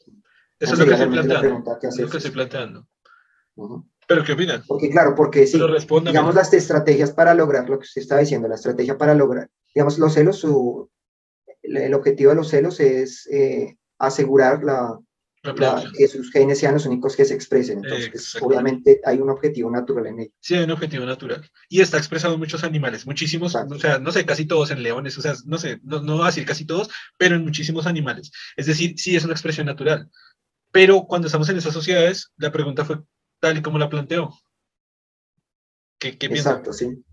Eso 0.60 0.74
es 0.74 0.80
lo 0.80 0.86
que 0.86 0.92
estoy 0.92 1.08
planteando. 1.08 1.80
Que 1.80 1.88
es 1.88 1.98
lo 1.98 2.10
que 2.12 2.18
estoy 2.18 2.32
planteando. 2.32 2.88
¿Pero 4.08 4.24
qué 4.24 4.34
opinan? 4.34 4.64
Porque 4.68 4.92
claro, 4.92 5.16
porque 5.16 5.48
sí, 5.48 5.60
digamos 6.06 6.36
las 6.36 6.54
estrategias 6.54 7.14
para 7.14 7.34
lograr 7.34 7.68
lo 7.68 7.80
que 7.80 7.86
usted 7.86 8.04
está 8.04 8.20
diciendo, 8.20 8.48
la 8.48 8.56
estrategia 8.56 8.96
para 8.96 9.16
lograr, 9.16 9.50
digamos, 9.74 9.98
los 9.98 10.14
celos, 10.14 10.38
su, 10.38 10.88
el 11.64 11.96
objetivo 11.96 12.30
de 12.30 12.36
los 12.36 12.50
celos 12.50 12.80
es 12.80 13.28
asegurar 13.98 14.64
la, 14.64 15.00
que 15.42 16.08
sus 16.08 16.32
genes 16.32 16.60
sean 16.60 16.76
los 16.76 16.86
únicos 16.86 17.16
que 17.16 17.26
se 17.26 17.34
expresen. 17.34 17.84
Entonces, 17.84 18.10
pues, 18.12 18.42
obviamente 18.42 19.02
hay 19.04 19.20
un 19.20 19.30
objetivo 19.30 19.72
natural 19.72 20.08
en 20.08 20.20
ello. 20.20 20.32
Sí, 20.40 20.56
hay 20.56 20.64
un 20.64 20.72
objetivo 20.72 21.06
natural. 21.06 21.50
Y 21.68 21.82
está 21.82 21.98
expresado 21.98 22.36
en 22.36 22.40
muchos 22.40 22.64
animales, 22.64 23.08
muchísimos, 23.08 23.56
o 23.56 23.80
sea, 23.80 23.98
no 24.00 24.12
sé, 24.12 24.26
casi 24.26 24.46
todos 24.46 24.72
en 24.72 24.84
leones, 24.84 25.18
o 25.18 25.22
sea, 25.22 25.34
no 25.46 25.58
sé, 25.58 25.80
no, 25.84 26.02
no 26.02 26.14
voy 26.14 26.24
a 26.24 26.28
decir 26.28 26.46
casi 26.46 26.66
todos, 26.66 26.90
pero 27.18 27.36
en 27.36 27.44
muchísimos 27.44 27.88
animales. 27.88 28.32
Es 28.56 28.68
decir, 28.68 28.94
sí 28.98 29.16
es 29.16 29.24
una 29.24 29.34
expresión 29.34 29.66
natural. 29.66 30.10
Pero 30.72 31.06
cuando 31.08 31.28
estamos 31.28 31.50
en 31.50 31.58
esas 31.58 31.74
sociedades, 31.74 32.32
la 32.38 32.52
pregunta 32.52 32.86
fue 32.86 33.00
tal 33.40 33.58
y 33.58 33.62
como 33.62 33.80
la 33.80 33.90
planteó. 33.90 34.34
¿Qué, 36.00 36.18
qué 36.18 36.28
Exacto, 36.28 36.72
sí 36.72 37.04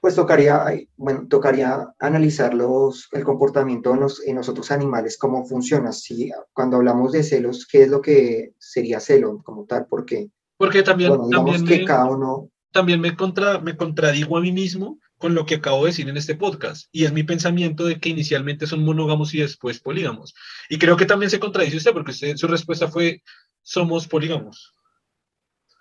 pues 0.00 0.14
tocaría, 0.14 0.64
bueno, 0.96 1.26
tocaría 1.28 1.94
analizar 1.98 2.54
los, 2.54 3.08
el 3.12 3.22
comportamiento 3.22 3.92
en 3.92 4.00
los, 4.00 4.26
en 4.26 4.36
los 4.36 4.48
otros 4.48 4.70
animales, 4.70 5.18
cómo 5.18 5.46
funciona. 5.46 5.92
Si, 5.92 6.32
cuando 6.54 6.78
hablamos 6.78 7.12
de 7.12 7.22
celos, 7.22 7.66
¿qué 7.66 7.82
es 7.82 7.90
lo 7.90 8.00
que 8.00 8.54
sería 8.58 8.98
celo 8.98 9.42
como 9.44 9.66
tal? 9.66 9.86
Porque, 9.88 10.30
Porque 10.56 10.82
también, 10.82 11.12
también 11.30 11.66
que 11.66 11.80
me, 11.80 11.84
cada 11.84 12.06
uno... 12.06 12.50
También 12.72 13.00
me, 13.00 13.14
contra, 13.14 13.58
me 13.60 13.76
contradigo 13.76 14.38
a 14.38 14.40
mí 14.40 14.52
mismo 14.52 14.98
con 15.18 15.34
lo 15.34 15.44
que 15.44 15.56
acabo 15.56 15.84
de 15.84 15.90
decir 15.90 16.08
en 16.08 16.16
este 16.16 16.34
podcast. 16.34 16.88
Y 16.92 17.04
es 17.04 17.12
mi 17.12 17.22
pensamiento 17.22 17.84
de 17.84 18.00
que 18.00 18.08
inicialmente 18.08 18.66
son 18.66 18.82
monógamos 18.82 19.34
y 19.34 19.40
después 19.40 19.80
polígamos. 19.80 20.34
Y 20.70 20.78
creo 20.78 20.96
que 20.96 21.04
también 21.04 21.30
se 21.30 21.40
contradice 21.40 21.76
usted 21.76 21.92
porque 21.92 22.12
usted, 22.12 22.36
su 22.36 22.46
respuesta 22.46 22.88
fue, 22.88 23.22
somos 23.60 24.08
polígamos. 24.08 24.74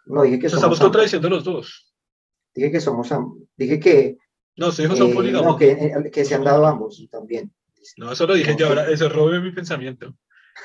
No, 0.07 0.23
dije 0.23 0.39
que 0.39 0.47
Estamos 0.47 0.79
contradiciendo 0.79 1.29
los 1.29 1.45
dos. 1.45 1.88
Dije 2.53 2.71
que 2.71 2.81
somos, 2.81 3.09
dije 3.55 3.79
que... 3.79 4.17
No, 4.55 4.71
se 4.71 4.83
dijo 4.83 4.95
son 4.95 5.25
eh, 5.25 5.31
No, 5.31 5.55
que, 5.55 5.71
eh, 5.71 6.11
que, 6.11 6.25
se 6.25 6.35
han 6.35 6.43
dado 6.43 6.65
ambos 6.65 7.07
también. 7.09 7.51
No, 7.97 8.11
eso 8.11 8.27
lo 8.27 8.33
dije 8.33 8.55
yo, 8.57 8.67
ahora, 8.67 8.89
eso 8.89 9.07
robe 9.07 9.39
mi 9.39 9.51
pensamiento. 9.51 10.13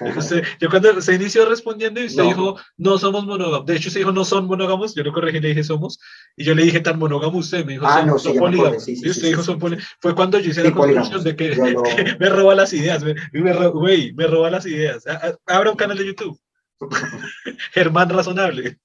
yo 0.60 0.70
cuando 0.70 1.00
se 1.00 1.14
inició 1.14 1.48
respondiendo 1.48 2.00
y 2.00 2.06
usted 2.06 2.24
dijo, 2.24 2.58
no 2.76 2.98
somos 2.98 3.24
monógamos. 3.26 3.66
De 3.66 3.76
hecho, 3.76 3.88
usted 3.88 4.00
dijo, 4.00 4.12
no 4.12 4.24
son 4.24 4.46
monógamos. 4.46 4.94
Yo 4.94 5.02
lo 5.02 5.12
corregí 5.12 5.40
le 5.40 5.48
dije, 5.48 5.64
somos. 5.64 6.00
Y 6.36 6.44
yo 6.44 6.54
le 6.54 6.64
dije, 6.64 6.80
tan 6.80 6.98
monógamo 6.98 7.38
usted. 7.38 7.64
Me 7.64 7.74
dijo, 7.74 7.86
ah, 7.86 7.98
son, 7.98 8.06
no, 8.08 8.18
son 8.18 8.36
polígamos. 8.36 8.84
Sí, 8.84 9.00
y 9.00 9.08
usted 9.08 9.28
dijo, 9.28 9.42
son 9.42 9.58
polígamos. 9.58 9.88
Fue 10.00 10.14
cuando 10.14 10.38
yo 10.38 10.50
hice 10.50 10.64
la 10.64 10.72
conclusión 10.72 11.22
de 11.22 11.36
que, 11.36 11.54
lo... 11.54 11.82
que, 11.82 12.16
me 12.20 12.28
roba 12.28 12.54
las 12.54 12.72
ideas. 12.72 13.02
Me, 13.04 13.14
me, 13.32 13.68
güey, 13.68 14.12
me 14.14 14.26
roba 14.26 14.50
las 14.50 14.66
ideas. 14.66 15.04
Abra 15.46 15.70
un 15.70 15.76
canal 15.76 15.98
de 15.98 16.06
YouTube. 16.06 16.38
Germán 17.72 18.10
Razonable. 18.10 18.78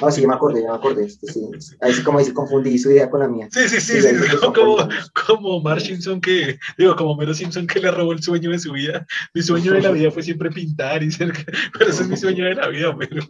No, 0.00 0.10
sí, 0.10 0.20
ya 0.20 0.28
me 0.28 0.34
acordé, 0.34 0.62
ya 0.62 0.70
me 0.70 0.76
acordé. 0.76 1.10
Sí, 1.10 1.50
ahí 1.80 1.92
sí 1.92 2.04
como 2.04 2.20
dice, 2.20 2.32
confundí 2.32 2.78
su 2.78 2.92
idea 2.92 3.10
con 3.10 3.20
la 3.20 3.28
mía. 3.28 3.48
Sí, 3.50 3.68
sí, 3.68 3.80
sí, 3.80 4.00
sí, 4.00 4.08
sí 4.08 4.36
como, 4.54 4.76
como 5.26 5.60
Mark 5.60 5.80
Simpson 5.80 6.20
que, 6.20 6.58
digo, 6.78 6.94
como 6.94 7.16
Mero 7.16 7.34
Simpson 7.34 7.66
que 7.66 7.80
le 7.80 7.90
robó 7.90 8.12
el 8.12 8.22
sueño 8.22 8.50
de 8.50 8.58
su 8.60 8.72
vida. 8.72 9.04
Mi 9.34 9.42
sueño 9.42 9.72
de 9.72 9.82
la 9.82 9.90
vida 9.90 10.10
fue 10.12 10.22
siempre 10.22 10.50
pintar 10.50 11.02
y 11.02 11.10
ser, 11.10 11.32
pero 11.76 11.90
ese 11.90 12.02
es 12.04 12.08
mi 12.08 12.16
sueño 12.16 12.44
de 12.44 12.54
la 12.54 12.68
vida, 12.68 12.96
pero... 12.96 13.24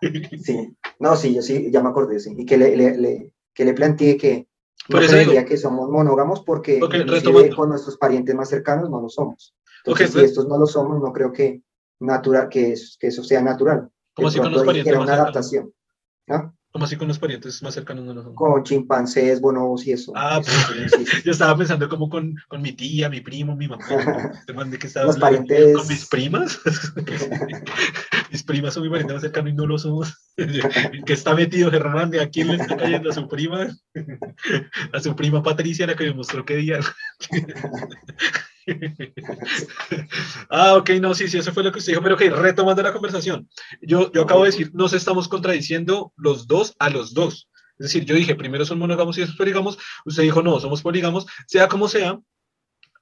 Sí, 0.00 0.76
no, 0.98 1.16
sí, 1.16 1.34
yo 1.34 1.42
sí, 1.42 1.68
ya 1.70 1.82
me 1.82 1.88
acordé, 1.90 2.18
sí. 2.20 2.34
Y 2.36 2.44
que 2.46 2.56
le, 2.56 2.76
le, 2.76 2.96
le 2.96 3.32
que 3.54 3.64
le 3.64 3.74
planteé 3.74 4.16
que 4.16 4.48
no 4.88 4.94
Por 4.96 5.02
eso 5.04 5.12
creería 5.12 5.44
que 5.44 5.56
somos 5.56 5.88
monógamos 5.90 6.42
porque 6.42 6.80
Ok, 6.82 6.94
inclusive 6.94 7.32
retomando. 7.32 7.56
con 7.56 7.68
nuestros 7.68 7.96
parientes 7.98 8.34
más 8.34 8.48
cercanos 8.48 8.90
no 8.90 9.00
lo 9.00 9.08
somos. 9.08 9.54
Entonces, 9.84 10.10
Ok, 10.10 10.18
si 10.18 10.24
estos 10.24 10.46
no 10.48 10.58
lo 10.58 10.66
somos, 10.66 11.00
no 11.00 11.12
creo 11.12 11.32
que, 11.32 11.62
natural, 12.00 12.48
que, 12.48 12.74
que 12.98 13.06
eso 13.08 13.22
sea 13.22 13.42
natural. 13.42 13.88
Como 14.14 14.28
así 14.28 14.38
con 14.38 14.52
los 14.52 14.64
parientes 14.64 14.96
más. 14.96 15.50
Como 16.72 16.86
así 16.86 16.96
con 16.96 17.06
los 17.06 17.18
parientes 17.18 17.62
más 17.62 17.74
cercanos 17.74 18.04
no 18.06 18.14
lo 18.14 18.22
son. 18.22 18.34
Con 18.34 18.64
chimpancés, 18.64 19.42
bonobos 19.42 19.86
y 19.86 19.92
eso. 19.92 20.12
Ah, 20.16 20.40
pues, 20.42 20.90
sí. 20.90 21.04
Yo 21.22 21.32
estaba 21.32 21.54
pensando 21.54 21.86
como 21.86 22.08
con, 22.08 22.34
con 22.48 22.62
mi 22.62 22.72
tía, 22.72 23.10
mi 23.10 23.20
primo, 23.20 23.54
mi 23.54 23.68
mamá. 23.68 23.84
De 24.46 24.78
que 24.78 24.86
estaba 24.86 25.06
Los 25.06 25.16
hablando 25.16 25.46
parientes. 25.48 25.76
Con 25.76 25.88
mis 25.88 26.08
primas. 26.08 26.58
mis 28.30 28.42
primas 28.42 28.72
son 28.72 28.84
mi 28.84 28.88
pariente 28.88 29.12
más 29.12 29.22
cercano 29.22 29.50
y 29.50 29.52
no 29.52 29.66
lo 29.66 29.78
somos. 29.78 30.16
¿En 30.38 31.04
qué 31.04 31.12
está 31.12 31.34
metido 31.34 31.70
Germán? 31.70 32.10
¿De 32.10 32.22
a 32.22 32.30
quién 32.30 32.48
le 32.48 32.54
está 32.54 32.74
cayendo? 32.74 33.10
¿A 33.10 33.12
su 33.12 33.28
prima? 33.28 33.68
A 34.94 35.00
su 35.00 35.14
prima 35.14 35.42
Patricia, 35.42 35.86
la 35.86 35.94
que 35.94 36.04
me 36.04 36.14
mostró 36.14 36.42
que 36.46 36.56
día. 36.56 36.80
ah, 40.50 40.76
ok, 40.76 40.90
no, 41.00 41.14
sí, 41.14 41.28
sí, 41.28 41.38
eso 41.38 41.52
fue 41.52 41.62
lo 41.62 41.72
que 41.72 41.78
usted 41.78 41.92
dijo, 41.92 42.02
pero 42.02 42.14
ok, 42.14 42.22
retomando 42.40 42.82
la 42.82 42.92
conversación. 42.92 43.48
Yo, 43.80 44.12
yo 44.12 44.22
acabo 44.22 44.44
de 44.44 44.50
decir, 44.50 44.70
nos 44.74 44.92
estamos 44.92 45.28
contradiciendo 45.28 46.12
los 46.16 46.46
dos 46.46 46.74
a 46.78 46.90
los 46.90 47.14
dos. 47.14 47.48
Es 47.78 47.86
decir, 47.86 48.04
yo 48.04 48.14
dije, 48.14 48.34
primero 48.34 48.64
son 48.64 48.78
monógamos 48.78 49.16
y 49.16 49.22
después 49.22 49.38
polígamos. 49.38 49.78
Usted 50.04 50.22
dijo, 50.22 50.42
no, 50.42 50.60
somos 50.60 50.82
polígamos. 50.82 51.26
Sea 51.46 51.68
como 51.68 51.88
sea, 51.88 52.20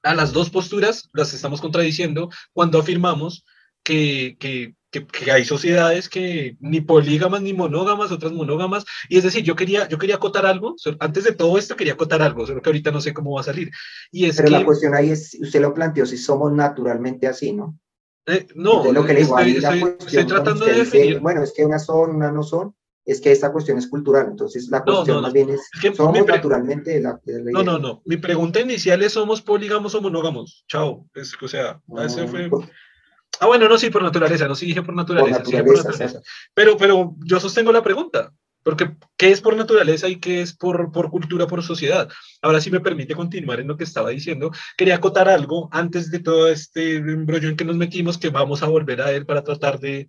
a 0.03 0.15
las 0.15 0.33
dos 0.33 0.49
posturas 0.49 1.09
las 1.13 1.33
estamos 1.33 1.61
contradiciendo 1.61 2.29
cuando 2.53 2.79
afirmamos 2.79 3.45
que, 3.83 4.37
que, 4.39 4.75
que, 4.91 5.07
que 5.07 5.31
hay 5.31 5.45
sociedades 5.45 6.09
que 6.09 6.57
ni 6.59 6.81
polígamas 6.81 7.41
ni 7.41 7.53
monógamas, 7.53 8.11
otras 8.11 8.33
monógamas. 8.33 8.85
Y 9.09 9.17
es 9.17 9.23
decir, 9.23 9.43
yo 9.43 9.55
quería, 9.55 9.87
yo 9.87 9.97
quería 9.97 10.15
acotar 10.17 10.45
algo, 10.45 10.75
antes 10.99 11.23
de 11.23 11.31
todo 11.31 11.57
esto 11.57 11.75
quería 11.75 11.93
acotar 11.93 12.21
algo, 12.21 12.45
solo 12.45 12.61
que 12.61 12.69
ahorita 12.69 12.91
no 12.91 13.01
sé 13.01 13.13
cómo 13.13 13.33
va 13.33 13.41
a 13.41 13.45
salir. 13.45 13.71
Y 14.11 14.25
es 14.25 14.35
Pero 14.35 14.49
que, 14.49 14.55
la 14.59 14.65
cuestión 14.65 14.93
ahí 14.93 15.09
es, 15.09 15.37
usted 15.41 15.61
lo 15.61 15.73
planteó, 15.73 16.05
si 16.05 16.17
somos 16.17 16.51
naturalmente 16.51 17.25
así, 17.27 17.53
¿no? 17.53 17.79
eh, 18.27 18.45
no, 18.53 18.91
lo 18.91 19.03
que 19.05 19.13
le 19.13 19.21
digo, 19.21 19.39
estoy, 19.39 19.57
estoy- 19.57 19.79
cuestión 19.79 20.07
estoy 20.07 20.25
tratando 20.25 20.65
de 20.65 20.71
usted 20.71 20.83
dice, 20.83 20.97
definir. 20.97 21.19
bueno, 21.21 21.41
es 21.43 21.53
que 21.53 21.65
unas 21.65 21.85
son, 21.85 22.15
unas 22.17 22.33
no 22.33 22.43
son, 22.43 22.75
es 23.03 23.19
que 23.19 23.31
esta 23.31 23.51
cuestión 23.51 23.77
es 23.79 23.87
cultural, 23.87 24.27
entonces 24.29 24.67
la 24.69 24.83
cuestión 24.83 25.17
no, 25.17 25.21
más 25.23 25.31
no. 25.31 25.33
bien 25.33 25.49
es, 25.49 25.61
Es 25.73 25.81
que 25.81 25.95
somos 25.95 26.25
naturalmente 26.27 26.91
de 26.91 27.01
la, 27.01 27.19
de 27.25 27.43
la 27.45 27.51
No, 27.51 27.63
no, 27.63 27.79
no. 27.79 28.01
Mi 28.05 28.17
pregunta 28.17 28.59
inicial 28.59 29.01
es, 29.01 29.13
¿somos 29.13 29.41
polígamos 29.41 29.95
o 29.95 30.01
monógamos? 30.01 30.63
Chao. 30.67 31.07
Es, 31.15 31.33
o 31.41 31.47
sea, 31.47 31.81
ese 32.05 32.27
fue... 32.27 32.47
Por- 32.49 32.69
Ah, 33.41 33.47
bueno, 33.47 33.67
no, 33.67 33.75
sí, 33.75 33.89
por 33.89 34.03
naturaleza, 34.03 34.47
no, 34.47 34.53
sí 34.53 34.67
dije 34.67 34.83
por 34.83 34.93
naturaleza, 34.93 35.43
sí 35.43 35.51
por 35.51 35.61
naturaleza, 35.61 35.89
naturaleza. 35.89 36.21
Pero, 36.53 36.77
pero 36.77 37.15
yo 37.25 37.39
sostengo 37.39 37.71
la 37.71 37.81
pregunta, 37.81 38.31
porque 38.61 38.91
¿qué 39.17 39.31
es 39.31 39.41
por 39.41 39.57
naturaleza 39.57 40.07
y 40.07 40.17
qué 40.17 40.41
es 40.41 40.55
por, 40.55 40.91
por 40.91 41.09
cultura, 41.09 41.47
por 41.47 41.63
sociedad? 41.63 42.07
Ahora 42.43 42.61
sí 42.61 42.69
me 42.69 42.81
permite 42.81 43.15
continuar 43.15 43.59
en 43.59 43.67
lo 43.67 43.77
que 43.77 43.83
estaba 43.83 44.11
diciendo. 44.11 44.51
Quería 44.77 44.97
acotar 44.97 45.27
algo 45.27 45.69
antes 45.71 46.11
de 46.11 46.19
todo 46.19 46.49
este 46.49 46.97
embrollo 46.97 47.49
en 47.49 47.55
que 47.55 47.65
nos 47.65 47.77
metimos, 47.77 48.19
que 48.19 48.29
vamos 48.29 48.61
a 48.61 48.67
volver 48.67 49.01
a 49.01 49.11
él 49.11 49.25
para 49.25 49.43
tratar 49.43 49.79
de, 49.79 50.07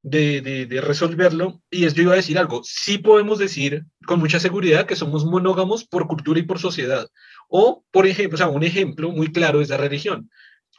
de, 0.00 0.40
de, 0.40 0.64
de 0.64 0.80
resolverlo. 0.80 1.60
Y 1.70 1.84
es, 1.84 1.92
yo 1.92 2.04
iba 2.04 2.14
a 2.14 2.16
decir 2.16 2.38
algo, 2.38 2.62
sí 2.64 2.96
podemos 2.96 3.38
decir 3.38 3.84
con 4.06 4.18
mucha 4.18 4.40
seguridad 4.40 4.86
que 4.86 4.96
somos 4.96 5.26
monógamos 5.26 5.84
por 5.84 6.06
cultura 6.06 6.40
y 6.40 6.44
por 6.44 6.58
sociedad. 6.58 7.06
O, 7.50 7.84
por 7.90 8.06
ejemplo, 8.06 8.36
o 8.36 8.38
sea, 8.38 8.48
un 8.48 8.62
ejemplo 8.62 9.10
muy 9.10 9.30
claro 9.30 9.60
es 9.60 9.68
la 9.68 9.76
religión 9.76 10.30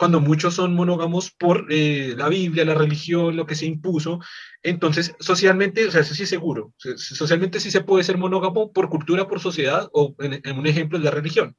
cuando 0.04 0.20
muchos 0.22 0.56
son 0.56 0.74
monógamos 0.76 1.32
por 1.32 1.68
eh, 1.70 2.14
la 2.18 2.30
Biblia, 2.30 2.66
la 2.66 2.74
religión, 2.76 3.36
lo 3.38 3.46
que 3.46 3.56
se 3.56 3.66
impuso. 3.66 4.20
Entonces, 4.64 5.16
socialmente, 5.20 5.88
o 5.88 5.92
sea, 5.92 6.02
eso 6.02 6.14
sí 6.16 6.24
es 6.24 6.30
seguro. 6.30 6.74
So- 6.78 6.98
Socialmente 6.98 7.60
sí 7.60 7.72
se 7.72 7.82
puede 7.82 8.04
ser 8.04 8.18
monógamo 8.18 8.72
por 8.74 8.90
cultura, 8.90 9.28
por 9.28 9.40
sociedad, 9.40 9.90
o 9.94 10.16
en, 10.20 10.42
un 10.60 10.68
ejemplo 10.68 10.98
es 10.98 11.04
la 11.04 11.12
religión. 11.12 11.56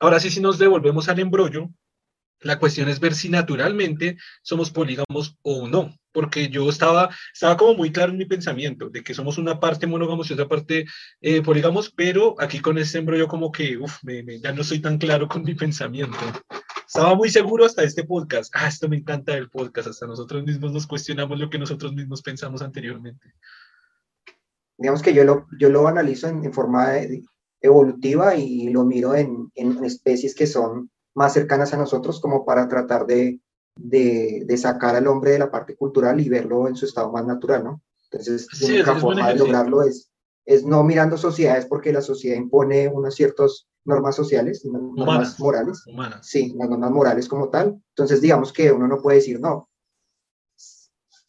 Ahora 0.00 0.20
sí, 0.20 0.30
si 0.30 0.40
nos 0.40 0.58
devolvemos 0.58 1.08
al 1.08 1.18
embrollo, 1.20 1.70
la 2.40 2.58
cuestión 2.58 2.88
es 2.88 3.00
ver 3.00 3.14
si 3.14 3.28
naturalmente 3.30 4.18
somos 4.42 4.70
polígamos 4.70 5.36
o 5.42 5.68
no, 5.68 5.94
porque 6.12 6.48
yo 6.50 6.68
estaba, 6.68 7.10
estaba 7.32 7.56
como 7.56 7.74
muy 7.74 7.92
claro 7.92 8.12
en 8.12 8.18
mi 8.18 8.26
pensamiento 8.26 8.90
de 8.90 9.02
que 9.04 9.14
somos 9.14 9.38
una 9.38 9.60
parte 9.60 9.86
monógamos 9.86 10.30
y 10.30 10.34
otra 10.34 10.48
parte 10.48 10.86
eh, 11.22 11.42
polígamos, 11.42 11.90
pero 11.96 12.36
aquí 12.40 12.60
con 12.60 12.78
este 12.78 12.98
embrollo 12.98 13.28
como 13.28 13.52
que, 13.52 13.78
uf, 13.78 13.98
me- 14.04 14.22
me- 14.24 14.40
ya 14.40 14.52
no 14.52 14.62
estoy 14.62 14.80
tan 14.80 14.98
claro 14.98 15.28
con 15.28 15.42
mi 15.44 15.54
pensamiento. 15.56 16.18
Estaba 16.96 17.16
muy 17.16 17.28
seguro 17.28 17.64
hasta 17.64 17.82
este 17.82 18.04
podcast. 18.04 18.54
Ah, 18.54 18.68
esto 18.68 18.88
me 18.88 18.96
encanta 18.96 19.32
del 19.32 19.50
podcast. 19.50 19.88
Hasta 19.88 20.06
nosotros 20.06 20.44
mismos 20.44 20.70
nos 20.72 20.86
cuestionamos 20.86 21.40
lo 21.40 21.50
que 21.50 21.58
nosotros 21.58 21.92
mismos 21.92 22.22
pensamos 22.22 22.62
anteriormente. 22.62 23.34
digamos 24.78 25.02
que 25.02 25.12
yo 25.12 25.24
lo, 25.24 25.48
yo 25.58 25.70
lo 25.70 25.88
analizo 25.88 26.28
en, 26.28 26.44
en 26.44 26.52
forma 26.52 26.90
de- 26.90 27.24
evolutiva 27.60 28.36
y 28.36 28.68
lo 28.68 28.84
miro 28.84 29.16
en, 29.16 29.50
en 29.56 29.82
especies 29.84 30.36
que 30.36 30.46
son 30.46 30.88
más 31.16 31.32
cercanas 31.32 31.74
a 31.74 31.78
nosotros 31.78 32.20
como 32.20 32.44
para 32.44 32.68
tratar 32.68 33.06
de, 33.06 33.40
de, 33.74 34.44
de 34.46 34.56
sacar 34.56 34.94
al 34.94 35.08
hombre 35.08 35.32
de 35.32 35.40
la 35.40 35.50
parte 35.50 35.74
cultural 35.74 36.20
y 36.20 36.28
verlo 36.28 36.68
en 36.68 36.76
su 36.76 36.84
estado 36.86 37.10
más 37.10 37.26
natural, 37.26 37.64
¿no? 37.64 37.82
Entonces, 38.04 38.46
Sí, 38.52 38.68
la 38.68 38.74
única 38.74 38.94
forma 39.00 39.28
de 39.30 39.34
lograrlo 39.36 39.82
es, 39.82 40.10
es 40.46 40.64
no 40.64 40.84
mirando 40.84 41.16
sociedades 41.16 41.66
porque 41.66 41.92
la 41.92 42.02
sociedad 42.02 42.36
impone 42.36 42.86
unas 42.86 43.16
ciertas 43.16 43.66
normas 43.84 44.16
sociales, 44.16 44.64
normas 44.64 44.92
Humanas. 44.96 45.40
morales, 45.40 45.86
Humanas. 45.86 46.26
Sí, 46.26 46.54
las 46.56 46.68
normas 46.68 46.90
morales 46.90 47.28
como 47.28 47.48
tal. 47.50 47.80
Entonces, 47.90 48.20
digamos 48.20 48.52
que 48.52 48.72
uno 48.72 48.86
no 48.88 49.00
puede 49.02 49.18
decir 49.18 49.40
no. 49.40 49.68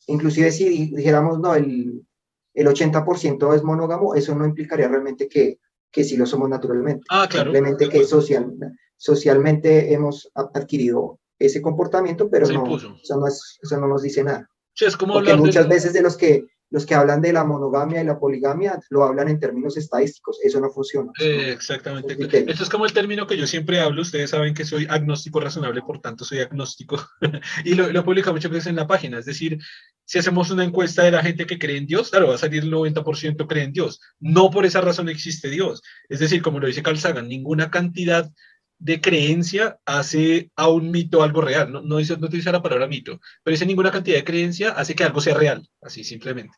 Inclusive 0.08 0.52
si 0.52 0.70
di- 0.70 0.96
dijéramos 0.96 1.40
no, 1.40 1.56
el, 1.56 2.06
el 2.54 2.68
80% 2.68 3.54
es 3.56 3.64
monógamo, 3.64 4.14
eso 4.16 4.36
no 4.36 4.46
implicaría 4.46 4.88
realmente 4.88 5.28
que, 5.28 5.60
que 5.92 6.04
sí 6.04 6.16
lo 6.16 6.26
somos 6.26 6.48
naturalmente. 6.50 7.04
Ah, 7.10 7.28
claro. 7.30 7.52
Simplemente 7.52 7.90
que 7.90 8.06
social, 8.06 8.54
socialmente 8.98 9.94
hemos 9.94 10.32
adquirido 10.36 11.20
ese 11.40 11.62
comportamiento, 11.62 12.30
pero 12.30 12.48
no, 12.48 12.78
eso, 12.78 13.18
no 13.20 13.28
es, 13.28 13.58
eso 13.62 13.78
no 13.80 13.88
nos 13.88 14.04
dice 14.04 14.24
nada. 14.24 14.48
Sí, 14.74 14.86
es 14.86 14.96
como 14.96 15.14
Porque 15.14 15.32
hablar 15.32 15.42
de- 15.42 15.48
muchas 15.48 15.68
veces 15.68 15.94
de 15.94 16.02
los 16.02 16.16
que, 16.18 16.46
los 16.72 16.86
que 16.86 16.96
hablan 16.96 17.22
de 17.22 17.34
la 17.34 17.44
monogamia 17.44 18.02
y 18.02 18.06
la 18.06 18.20
poligamia 18.20 18.80
lo 18.90 19.04
hablan 19.04 19.30
en 19.30 19.40
términos 19.40 19.78
estadísticos. 19.78 20.40
Eso 20.44 20.60
no 20.60 20.70
funciona. 20.70 21.12
Eh, 21.20 21.52
exactamente. 21.52 22.16
Criterio. 22.16 22.52
Esto 22.52 22.64
es 22.64 22.70
como 22.70 22.86
el 22.86 22.94
término 22.94 23.28
que 23.28 23.38
yo 23.38 23.48
siempre 23.48 23.80
hablo. 23.80 24.02
Ustedes 24.02 24.32
saben 24.32 24.54
que 24.54 24.66
soy 24.66 24.88
agnóstico 24.90 25.40
razonable, 25.40 25.82
por 25.82 26.00
tanto 26.00 26.26
soy 26.26 26.40
agnóstico. 26.40 26.98
y 27.66 27.76
lo, 27.76 27.92
lo 27.92 28.04
publico 28.04 28.32
muchas 28.32 28.52
veces 28.52 28.68
en 28.68 28.76
la 28.76 28.88
página. 28.88 29.20
Es 29.20 29.26
decir, 29.26 29.60
si 30.06 30.20
hacemos 30.20 30.52
una 30.52 30.64
encuesta 30.64 31.04
de 31.04 31.12
la 31.12 31.24
gente 31.24 31.46
que 31.46 31.58
cree 31.60 31.78
en 31.78 31.88
Dios, 31.88 32.10
claro, 32.10 32.28
va 32.28 32.36
a 32.36 32.40
salir 32.40 32.64
el 32.64 32.72
90% 32.72 33.48
cree 33.48 33.64
en 33.64 33.74
Dios. 33.74 34.00
No 34.20 34.50
por 34.52 34.66
esa 34.66 34.82
razón 34.82 35.10
existe 35.10 35.50
Dios. 35.50 35.82
Es 36.10 36.20
decir, 36.20 36.42
como 36.42 36.60
lo 36.60 36.68
dice 36.68 36.84
Carl 36.84 36.98
Sagan, 36.98 37.28
ninguna 37.28 37.72
cantidad 37.72 38.32
de 38.78 39.02
creencia 39.02 39.80
hace 39.86 40.52
a 40.56 40.68
un 40.70 40.92
mito 40.92 41.24
algo 41.24 41.42
real. 41.42 41.72
No, 41.72 41.82
no, 41.82 41.98
dice, 41.98 42.18
no 42.18 42.28
utiliza 42.28 42.52
la 42.52 42.62
palabra 42.62 42.88
mito, 42.88 43.20
pero 43.44 43.54
dice 43.54 43.66
ninguna 43.66 43.92
cantidad 43.92 44.18
de 44.18 44.24
creencia 44.24 44.72
hace 44.72 44.96
que 44.96 45.04
algo 45.04 45.22
sea 45.22 45.36
real, 45.36 45.68
así 45.82 46.04
simplemente. 46.04 46.56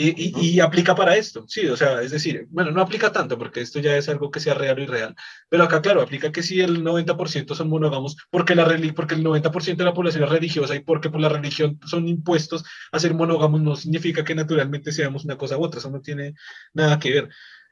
Y, 0.00 0.10
y, 0.10 0.54
y, 0.54 0.60
aplica 0.60 0.94
para 0.94 1.16
esto, 1.16 1.44
sí, 1.48 1.66
o 1.66 1.76
sea, 1.76 2.02
es 2.02 2.12
decir, 2.12 2.46
bueno, 2.50 2.70
no 2.70 2.80
aplica 2.80 3.10
tanto 3.10 3.36
porque 3.36 3.60
esto 3.60 3.80
ya 3.80 3.96
es 3.96 4.08
algo 4.08 4.30
que 4.30 4.38
sea 4.38 4.54
real 4.54 4.78
o 4.78 4.82
irreal, 4.82 5.16
pero 5.48 5.64
acá, 5.64 5.82
claro, 5.82 6.00
aplica 6.02 6.30
que 6.30 6.44
si 6.44 6.60
el 6.60 6.84
90% 6.84 7.52
son 7.56 7.68
monógamos, 7.68 8.16
porque, 8.30 8.54
la, 8.54 8.64
porque 8.94 9.16
el 9.16 9.24
90% 9.24 9.76
de 9.76 9.84
la 9.84 9.94
población 9.94 10.22
es 10.22 10.30
religiosa 10.30 10.76
y 10.76 10.80
porque 10.80 11.10
por 11.10 11.20
la 11.20 11.28
religión 11.28 11.80
son 11.84 12.06
impuestos 12.06 12.64
a 12.92 13.00
ser 13.00 13.12
monógamos, 13.12 13.60
no 13.60 13.74
significa 13.74 14.22
que 14.22 14.36
naturalmente 14.36 14.92
seamos 14.92 15.24
una 15.24 15.36
cosa 15.36 15.58
u 15.58 15.64
otra, 15.64 15.80
eso 15.80 15.90
no 15.90 16.00
tiene 16.00 16.34
nada 16.74 17.00
que 17.00 17.10
ver. 17.10 17.28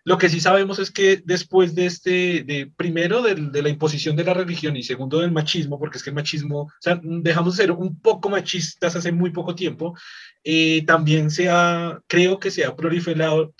Lo 0.06 0.18
que 0.18 0.28
sí 0.28 0.38
sabemos 0.38 0.78
es 0.78 0.92
que 0.92 1.20
después 1.24 1.74
de 1.74 1.86
este, 1.86 2.44
de, 2.44 2.70
primero 2.76 3.22
de, 3.22 3.34
de, 3.34 3.60
la 3.60 3.68
imposición 3.68 4.14
de 4.14 4.22
la 4.22 4.34
religión 4.34 4.76
y 4.76 4.84
segundo 4.84 5.18
del 5.18 5.32
machismo, 5.32 5.80
porque 5.80 5.98
es 5.98 6.04
que 6.04 6.10
el 6.10 6.14
machismo, 6.14 6.60
o 6.60 6.70
sea, 6.78 7.00
dejamos 7.02 7.56
de 7.56 7.64
ser 7.64 7.72
un 7.72 8.00
poco 8.00 8.28
machistas 8.28 8.94
hace 8.94 9.10
muy 9.10 9.30
poco 9.30 9.56
tiempo, 9.56 9.96
eh, 10.44 10.84
también 10.86 11.28
se 11.28 11.50
ha, 11.50 12.00
creo 12.06 12.38
que 12.38 12.52
se 12.52 12.64
ha 12.64 12.76
proliferado, 12.76 13.52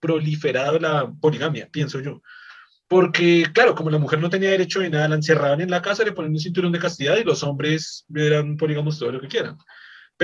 proliferado 0.00 0.78
la 0.78 1.12
poligamia, 1.20 1.68
pienso 1.70 2.00
yo. 2.00 2.22
porque, 2.88 3.44
claro, 3.52 3.74
como 3.74 3.90
la 3.90 3.98
mujer 3.98 4.20
no 4.20 4.30
tenía 4.30 4.50
derecho 4.50 4.80
de 4.80 4.88
nada, 4.88 5.08
la 5.08 5.16
encerraban 5.16 5.60
en 5.60 5.70
la 5.70 5.82
casa, 5.82 6.04
le 6.04 6.12
ponían 6.12 6.32
un 6.32 6.40
cinturón 6.40 6.72
de 6.72 6.78
castidad 6.78 7.18
y 7.18 7.24
los 7.24 7.42
hombres 7.42 8.06
eran 8.14 8.56
polígamos 8.56 8.98
todo 8.98 9.12
lo 9.12 9.20
que 9.20 9.28
quieran. 9.28 9.58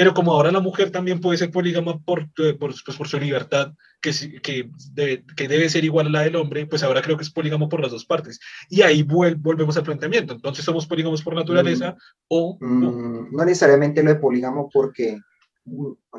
Pero 0.00 0.14
como 0.14 0.32
ahora 0.32 0.50
la 0.50 0.60
mujer 0.60 0.90
también 0.90 1.20
puede 1.20 1.36
ser 1.36 1.50
polígama 1.50 1.98
por, 1.98 2.32
por, 2.32 2.56
pues, 2.58 2.96
por 2.96 3.06
su 3.06 3.20
libertad, 3.20 3.74
que, 4.00 4.12
que, 4.42 4.70
debe, 4.94 5.26
que 5.36 5.46
debe 5.46 5.68
ser 5.68 5.84
igual 5.84 6.06
a 6.06 6.08
la 6.08 6.20
del 6.22 6.36
hombre, 6.36 6.66
pues 6.66 6.82
ahora 6.82 7.02
creo 7.02 7.18
que 7.18 7.22
es 7.22 7.30
polígamo 7.30 7.68
por 7.68 7.82
las 7.82 7.90
dos 7.90 8.06
partes. 8.06 8.40
Y 8.70 8.80
ahí 8.80 9.02
volvemos 9.02 9.76
al 9.76 9.82
planteamiento. 9.82 10.32
Entonces, 10.32 10.64
¿somos 10.64 10.86
polígamos 10.86 11.22
por 11.22 11.34
naturaleza 11.34 11.90
mm, 11.90 11.96
o 12.28 12.56
no? 12.62 12.92
Mm, 12.92 13.36
no 13.36 13.44
necesariamente 13.44 14.02
lo 14.02 14.14
de 14.14 14.18
polígamo 14.18 14.70
porque 14.72 15.20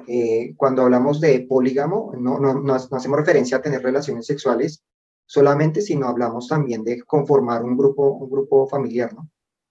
eh, 0.08 0.54
cuando 0.56 0.84
hablamos 0.84 1.20
de 1.20 1.48
polígamo, 1.50 2.14
no, 2.20 2.40
no, 2.40 2.54
no, 2.54 2.76
hacemos 2.76 3.18
referencia 3.18 3.58
a 3.58 3.62
tener 3.64 3.82
relaciones 3.82 4.28
sexuales 4.28 4.84
solamente, 5.26 5.82
sino 5.82 6.06
hablamos 6.06 6.48
también 6.48 6.84
de 6.84 7.02
conformar 7.02 7.64
un 7.64 7.76
grupo, 7.76 8.12
un 8.12 8.30
grupo 8.30 8.68
familiar, 8.68 9.12
¿no? 9.12 9.28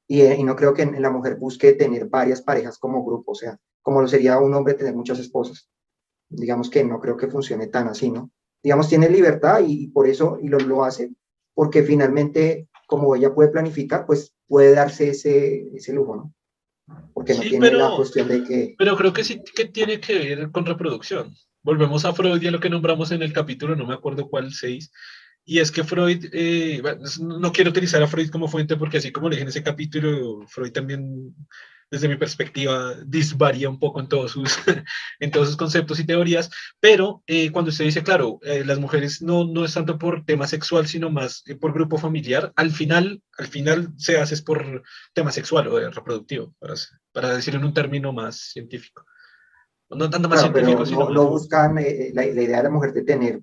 Y, 0.09 0.23
eh, 0.23 0.35
y 0.37 0.43
no 0.43 0.57
creo 0.57 0.75
que 0.75 0.85
la 0.85 1.11
mujer 1.11 1.37
busque 1.37 1.75
tener 1.75 2.09
varias 2.09 2.43
parejas 2.43 2.77
como 2.77 3.05
grupo, 3.05 3.31
o 3.31 3.35
sea, 3.37 3.57
como 3.83 4.01
lo 4.01 4.09
sería 4.09 4.39
un 4.39 4.55
hombre 4.55 4.75
tener 4.75 4.95
muchas 4.95 5.19
esposas. 5.19 5.69
Digamos 6.29 6.71
que 6.71 6.85
no 6.85 7.01
creo 7.01 7.17
que 7.17 7.29
funcione 7.29 7.67
tan 7.67 7.89
así, 7.89 8.11
¿no? 8.11 8.31
Digamos, 8.63 8.89
tiene 8.89 9.09
libertad 9.09 9.61
y, 9.67 9.89
por 9.89 10.07
eso 10.07 10.39
y 10.41 10.49
lo, 10.49 10.59
lo 10.59 10.85
hace, 10.85 11.11
porque 11.55 11.83
finalmente, 11.83 12.69
como 12.87 13.17
ella 13.17 13.35
puede 13.35 13.51
planificar, 13.51 14.07
pues 14.07 14.35
puede 14.47 14.75
darse 14.75 15.11
ese, 15.11 15.69
ese 15.75 15.93
lujo, 15.93 16.17
¿no? 16.17 16.35
Porque 17.15 17.35
no 17.35 17.41
tiene 17.41 17.71
la 17.73 17.95
cuestión 17.95 18.29
de 18.29 18.45
que... 18.45 18.75
Pero 18.77 18.97
creo 18.97 19.13
que 19.13 19.25
sí 19.25 19.41
que 19.55 19.67
tiene 19.67 20.01
que 20.01 20.19
ver 20.19 20.51
con 20.51 20.67
reproducción. 20.67 21.35
Volvemos 21.63 22.05
a 22.05 22.13
Freud 22.13 22.43
y 22.43 22.49
a 22.49 22.51
lo 22.51 22.61
que 22.61 22.71
nombramos 22.71 23.13
en 23.13 23.23
el 23.23 23.33
capítulo, 23.33 23.77
no 23.77 23.87
me 23.87 23.95
acuerdo 23.95 24.29
cuál, 24.29 24.53
seis, 24.53 24.91
y 25.45 25.59
es 25.59 25.73
que 25.73 25.85
Freud, 25.85 26.27
eh, 26.33 26.83
no 27.21 27.53
quiero 27.53 27.71
utilizar 27.71 28.03
a 28.03 28.07
Freud 28.07 28.31
como 28.31 28.49
fuente 28.49 28.77
porque 28.77 28.99
así 28.99 29.11
como 29.11 29.29
le 29.29 29.37
dije 29.37 29.43
en 29.43 29.49
ese 29.49 29.63
capítulo, 29.63 30.47
Freud 30.47 30.73
también 30.73 31.35
desde 31.91 32.09
mi 32.09 32.17
perspectiva, 32.17 32.95
disvaría 33.05 33.69
un 33.69 33.79
poco 33.79 34.01
en 34.01 34.09
todos 34.09 34.33
sus, 34.33 34.57
en 35.21 35.31
todos 35.31 35.49
sus 35.49 35.57
conceptos 35.57 35.99
y 35.99 36.07
teorías, 36.07 36.51
pero 36.79 37.23
eh, 37.27 37.51
cuando 37.51 37.71
usted 37.71 37.85
dice, 37.85 38.03
claro, 38.03 38.39
eh, 38.43 38.65
las 38.65 38.79
mujeres 38.79 39.21
no, 39.23 39.45
no 39.45 39.65
es 39.65 39.75
tanto 39.75 39.99
por 39.99 40.25
tema 40.25 40.47
sexual, 40.47 40.87
sino 40.87 41.11
más 41.11 41.43
eh, 41.47 41.57
por 41.57 41.73
grupo 41.73 41.99
familiar, 41.99 42.53
al 42.55 42.71
final, 42.71 43.23
al 43.39 43.49
final 43.49 43.93
se 43.97 44.19
hace 44.19 44.35
es 44.35 44.43
por 44.43 44.83
tema 45.13 45.33
sexual 45.33 45.67
o 45.67 45.91
reproductivo, 45.91 46.55
para, 46.61 46.75
para 47.13 47.35
decir 47.35 47.57
en 47.57 47.65
un 47.65 47.75
término 47.75 48.13
más 48.13 48.37
científico. 48.37 49.05
No 49.91 50.09
tanto 50.09 50.29
más 50.29 50.41
científico, 50.41 50.87
sino... 50.87 51.11
No, 51.11 51.29
buscan 51.29 51.75
la, 51.75 51.83
la, 51.83 52.25
idea 52.25 52.59
de 52.59 52.63
la 52.63 52.71
mujer 52.71 52.93
de 52.93 53.03
tener 53.03 53.41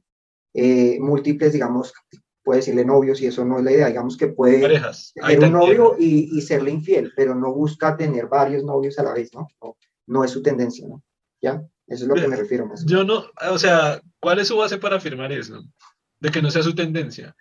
múltiples, 0.99 1.51
digamos, 1.51 1.93
puede 2.47 2.61
decirle 2.61 2.85
novios 2.85 3.19
y 3.19 3.27
eso 3.27 3.43
no 3.43 3.57
es 3.57 3.65
la 3.65 3.73
idea, 3.73 3.87
digamos 3.87 4.15
que 4.15 4.27
puede 4.27 4.61
tener 4.61 5.43
un 5.43 5.51
novio 5.51 5.97
y, 5.99 6.29
y, 6.31 6.41
serle 6.41 6.71
infiel, 6.71 7.11
pero 7.13 7.35
no 7.35 7.53
busca 7.53 7.97
tener 7.97 8.27
varios 8.27 8.63
novios 8.63 8.97
a 8.99 9.03
la 9.03 9.13
vez, 9.13 9.31
¿no? 9.33 9.49
No, 10.05 10.23
es 10.23 10.31
su 10.31 10.41
tendencia, 10.41 10.87
¿no? 10.87 11.03
¿Ya? 11.41 11.61
Eso 11.85 12.05
es 12.05 12.07
lo 12.07 12.15
que 12.15 12.25
me 12.29 12.37
refiero 12.37 12.65
más. 12.65 12.85
Yo 12.85 13.03
no, 13.03 13.25
o 13.51 13.57
sea, 13.57 13.99
¿cuál 14.21 14.39
es 14.39 14.47
su 14.47 14.55
base 14.55 14.77
para 14.77 14.95
afirmar 14.95 15.29
eso? 15.33 15.61
De 16.21 16.29
que 16.31 16.41
no 16.41 16.49
sea 16.49 16.63
su 16.63 16.73
tendencia. 16.73 17.35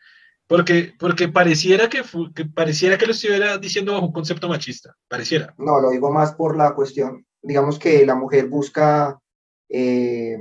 Porque, 0.49 0.93
porque 0.99 1.29
pareciera 1.29 1.89
que, 1.89 2.03
que, 2.35 2.47
pareciera 2.47 2.99
que 2.99 3.07
lo 3.07 3.13
estuviera 3.13 3.59
diciendo 3.59 3.93
bajo 3.93 4.07
un 4.07 4.13
concepto 4.13 4.49
machista, 4.49 4.97
pareciera. 5.07 5.55
No, 5.57 5.81
lo 5.81 5.91
digo 5.91 6.11
más 6.11 6.35
por 6.35 6.57
la 6.57 6.75
cuestión, 6.75 7.25
digamos 7.43 7.79
que 7.79 8.05
la 8.05 8.17
mujer 8.17 8.49
busca 8.49 9.21
eh, 9.69 10.37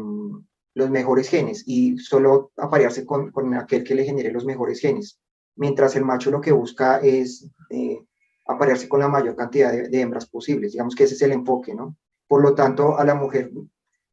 los 0.76 0.90
mejores 0.90 1.30
genes 1.30 1.64
y 1.66 1.98
solo 1.98 2.52
aparearse 2.58 3.06
con, 3.06 3.32
con, 3.32 3.54
aquel 3.56 3.84
que 3.84 3.96
le 3.96 4.04
genere 4.04 4.32
los 4.32 4.46
mejores 4.46 4.80
genes, 4.80 5.20
mientras 5.56 5.96
el 5.96 6.04
macho 6.04 6.30
lo 6.30 6.42
que 6.42 6.52
busca 6.52 6.98
es 6.98 7.50
eh, 7.70 8.00
aparearse 8.46 8.90
con 8.90 9.00
la 9.00 9.08
mayor 9.08 9.36
cantidad 9.36 9.72
de, 9.72 10.02
hembras 10.02 10.28
posibles. 10.28 10.74
Digamos 10.74 10.94
que 10.94 11.06
ese 11.06 11.16
es 11.16 11.22
el 11.22 11.32
enfoque, 11.32 11.74
¿no? 11.74 11.96
Por 12.28 12.42
lo 12.42 12.54
tanto, 12.54 12.98
a 12.98 13.06
la 13.06 13.16
mujer, 13.16 13.52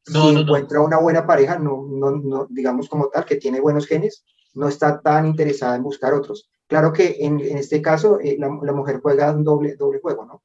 si 0.05 0.17
encuentra 0.17 0.81
una 0.81 0.99
buena 0.99 1.27
pareja, 1.27 1.59
no, 1.59 1.85
no, 1.89 2.11
no, 2.11 2.47
digamos 2.49 2.87
como 2.87 3.09
tal, 3.09 3.25
que 3.25 3.35
tiene 3.35 3.59
buenos 3.59 3.85
genes, 3.85 4.23
no 4.53 4.69
está 4.69 5.01
tan 5.01 5.27
interesada 5.27 5.75
en 5.75 5.83
buscar 5.83 6.13
otros. 6.13 6.49
Claro 6.67 6.93
que 6.93 7.17
en, 7.19 7.41
en 7.41 7.57
este 7.57 7.81
caso 7.81 8.19
eh, 8.21 8.37
la, 8.39 8.47
la, 8.63 8.71
mujer 8.71 9.01
juega 9.01 9.31
un 9.31 9.43
doble, 9.43 9.75
doble 9.75 9.99
juego, 9.99 10.25
¿no? 10.25 10.43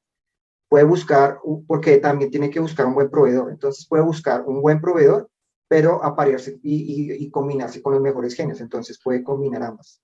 Puede 0.68 0.84
buscar, 0.84 1.38
porque 1.66 1.98
también 1.98 2.30
tiene 2.30 2.50
que 2.50 2.60
buscar 2.60 2.86
un 2.86 2.94
buen 2.94 3.08
proveedor, 3.08 3.50
entonces 3.50 3.86
puede 3.86 4.02
buscar 4.02 4.42
un 4.46 4.60
buen 4.60 4.80
proveedor 4.80 5.30
pero 5.68 6.02
aparearse 6.02 6.58
y, 6.62 7.12
y, 7.12 7.30
combinarse 7.30 7.82
con 7.82 7.92
los 7.92 8.02
mejores 8.02 8.34
genes, 8.34 8.60
entonces 8.60 8.98
puede 9.02 9.22
combinar 9.22 9.62
ambas. 9.62 10.00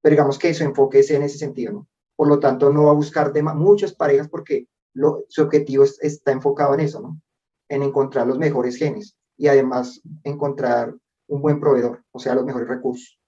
Pero 0.00 0.12
digamos 0.12 0.38
que 0.38 0.54
su 0.54 0.62
enfoque 0.62 1.00
es 1.00 1.10
en 1.10 1.24
ese 1.24 1.38
sentido, 1.38 1.72
¿no? 1.72 1.88
Por 2.14 2.28
lo 2.28 2.38
tanto, 2.38 2.72
no 2.72 2.84
va 2.84 2.90
a 2.92 2.94
buscar 2.94 3.32
de 3.32 3.42
muchas 3.42 3.94
parejas 3.94 4.28
porque 4.28 4.68
lo, 4.94 5.24
su 5.28 5.42
objetivo 5.42 5.84
está 5.84 6.32
enfocado 6.32 6.74
en 6.74 6.80
eso, 6.80 7.00
¿no? 7.00 7.20
En 7.68 7.82
encontrar 7.82 8.26
los 8.26 8.38
mejores 8.38 8.76
genes 8.76 9.16
y 9.36 9.48
además 9.48 10.00
encontrar 10.22 10.94
un 11.26 11.42
buen 11.42 11.60
proveedor, 11.60 12.04
o 12.12 12.18
sea, 12.18 12.34
los 12.34 12.44
mejores 12.44 12.68
recursos. 12.68 13.18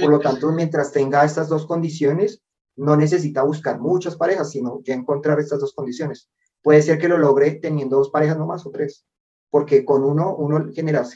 Por 0.00 0.10
lo 0.10 0.20
tanto, 0.20 0.52
mientras 0.52 0.92
tenga 0.92 1.24
estas 1.24 1.48
dos 1.48 1.66
condiciones, 1.66 2.42
no 2.76 2.94
necesita 2.96 3.42
buscar 3.42 3.80
muchas 3.80 4.16
parejas, 4.16 4.50
sino 4.50 4.82
ya 4.82 4.94
encontrar 4.94 5.40
estas 5.40 5.60
dos 5.60 5.74
condiciones. 5.74 6.28
Puede 6.62 6.82
ser 6.82 6.98
que 6.98 7.08
lo 7.08 7.16
logre 7.16 7.52
teniendo 7.52 7.96
dos 7.96 8.10
parejas 8.10 8.38
nomás 8.38 8.64
o 8.66 8.70
tres 8.70 9.04
porque 9.52 9.84
con 9.84 10.02
uno, 10.02 10.34
uno, 10.34 10.72
genera, 10.72 11.06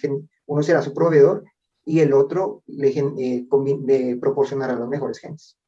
uno 0.45 0.63
será 0.63 0.83
su 0.83 0.93
proveedor 0.93 1.43
y 1.87 2.01
el 2.01 2.13
otro 2.13 2.63
le, 2.67 2.89
eh, 2.89 4.17
proporcionará 4.21 4.75
los 4.75 4.91
mejores 4.91 5.19
genes. 5.19 5.59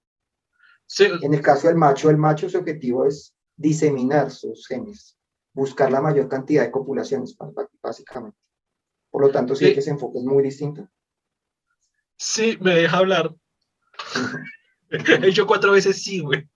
En 0.98 1.32
el 1.32 1.40
caso 1.40 1.68
del 1.68 1.78
macho, 1.78 2.10
el 2.10 2.18
macho 2.18 2.50
su 2.50 2.58
objetivo 2.58 3.06
es 3.06 3.34
diseminar 3.56 4.30
sus 4.30 4.66
genes, 4.66 5.16
buscar 5.54 5.90
la 5.90 6.02
mayor 6.02 6.28
cantidad 6.28 6.62
de 6.62 6.70
copulaciones, 6.70 7.34
básicamente. 7.80 8.38
Por 9.10 9.22
lo 9.22 9.30
tanto, 9.30 9.54
sí, 9.54 9.72
que 9.72 9.80
ese 9.80 9.90
enfoque 9.90 10.18
es 10.18 10.24
muy 10.24 10.42
distinto. 10.42 10.86
Sí, 12.18 12.58
me 12.60 12.74
deja 12.74 12.98
hablar. 12.98 13.34
He 14.90 15.26
hecho 15.28 15.46
cuatro 15.46 15.72
veces 15.72 16.02
sí, 16.02 16.20
güey. 16.20 16.46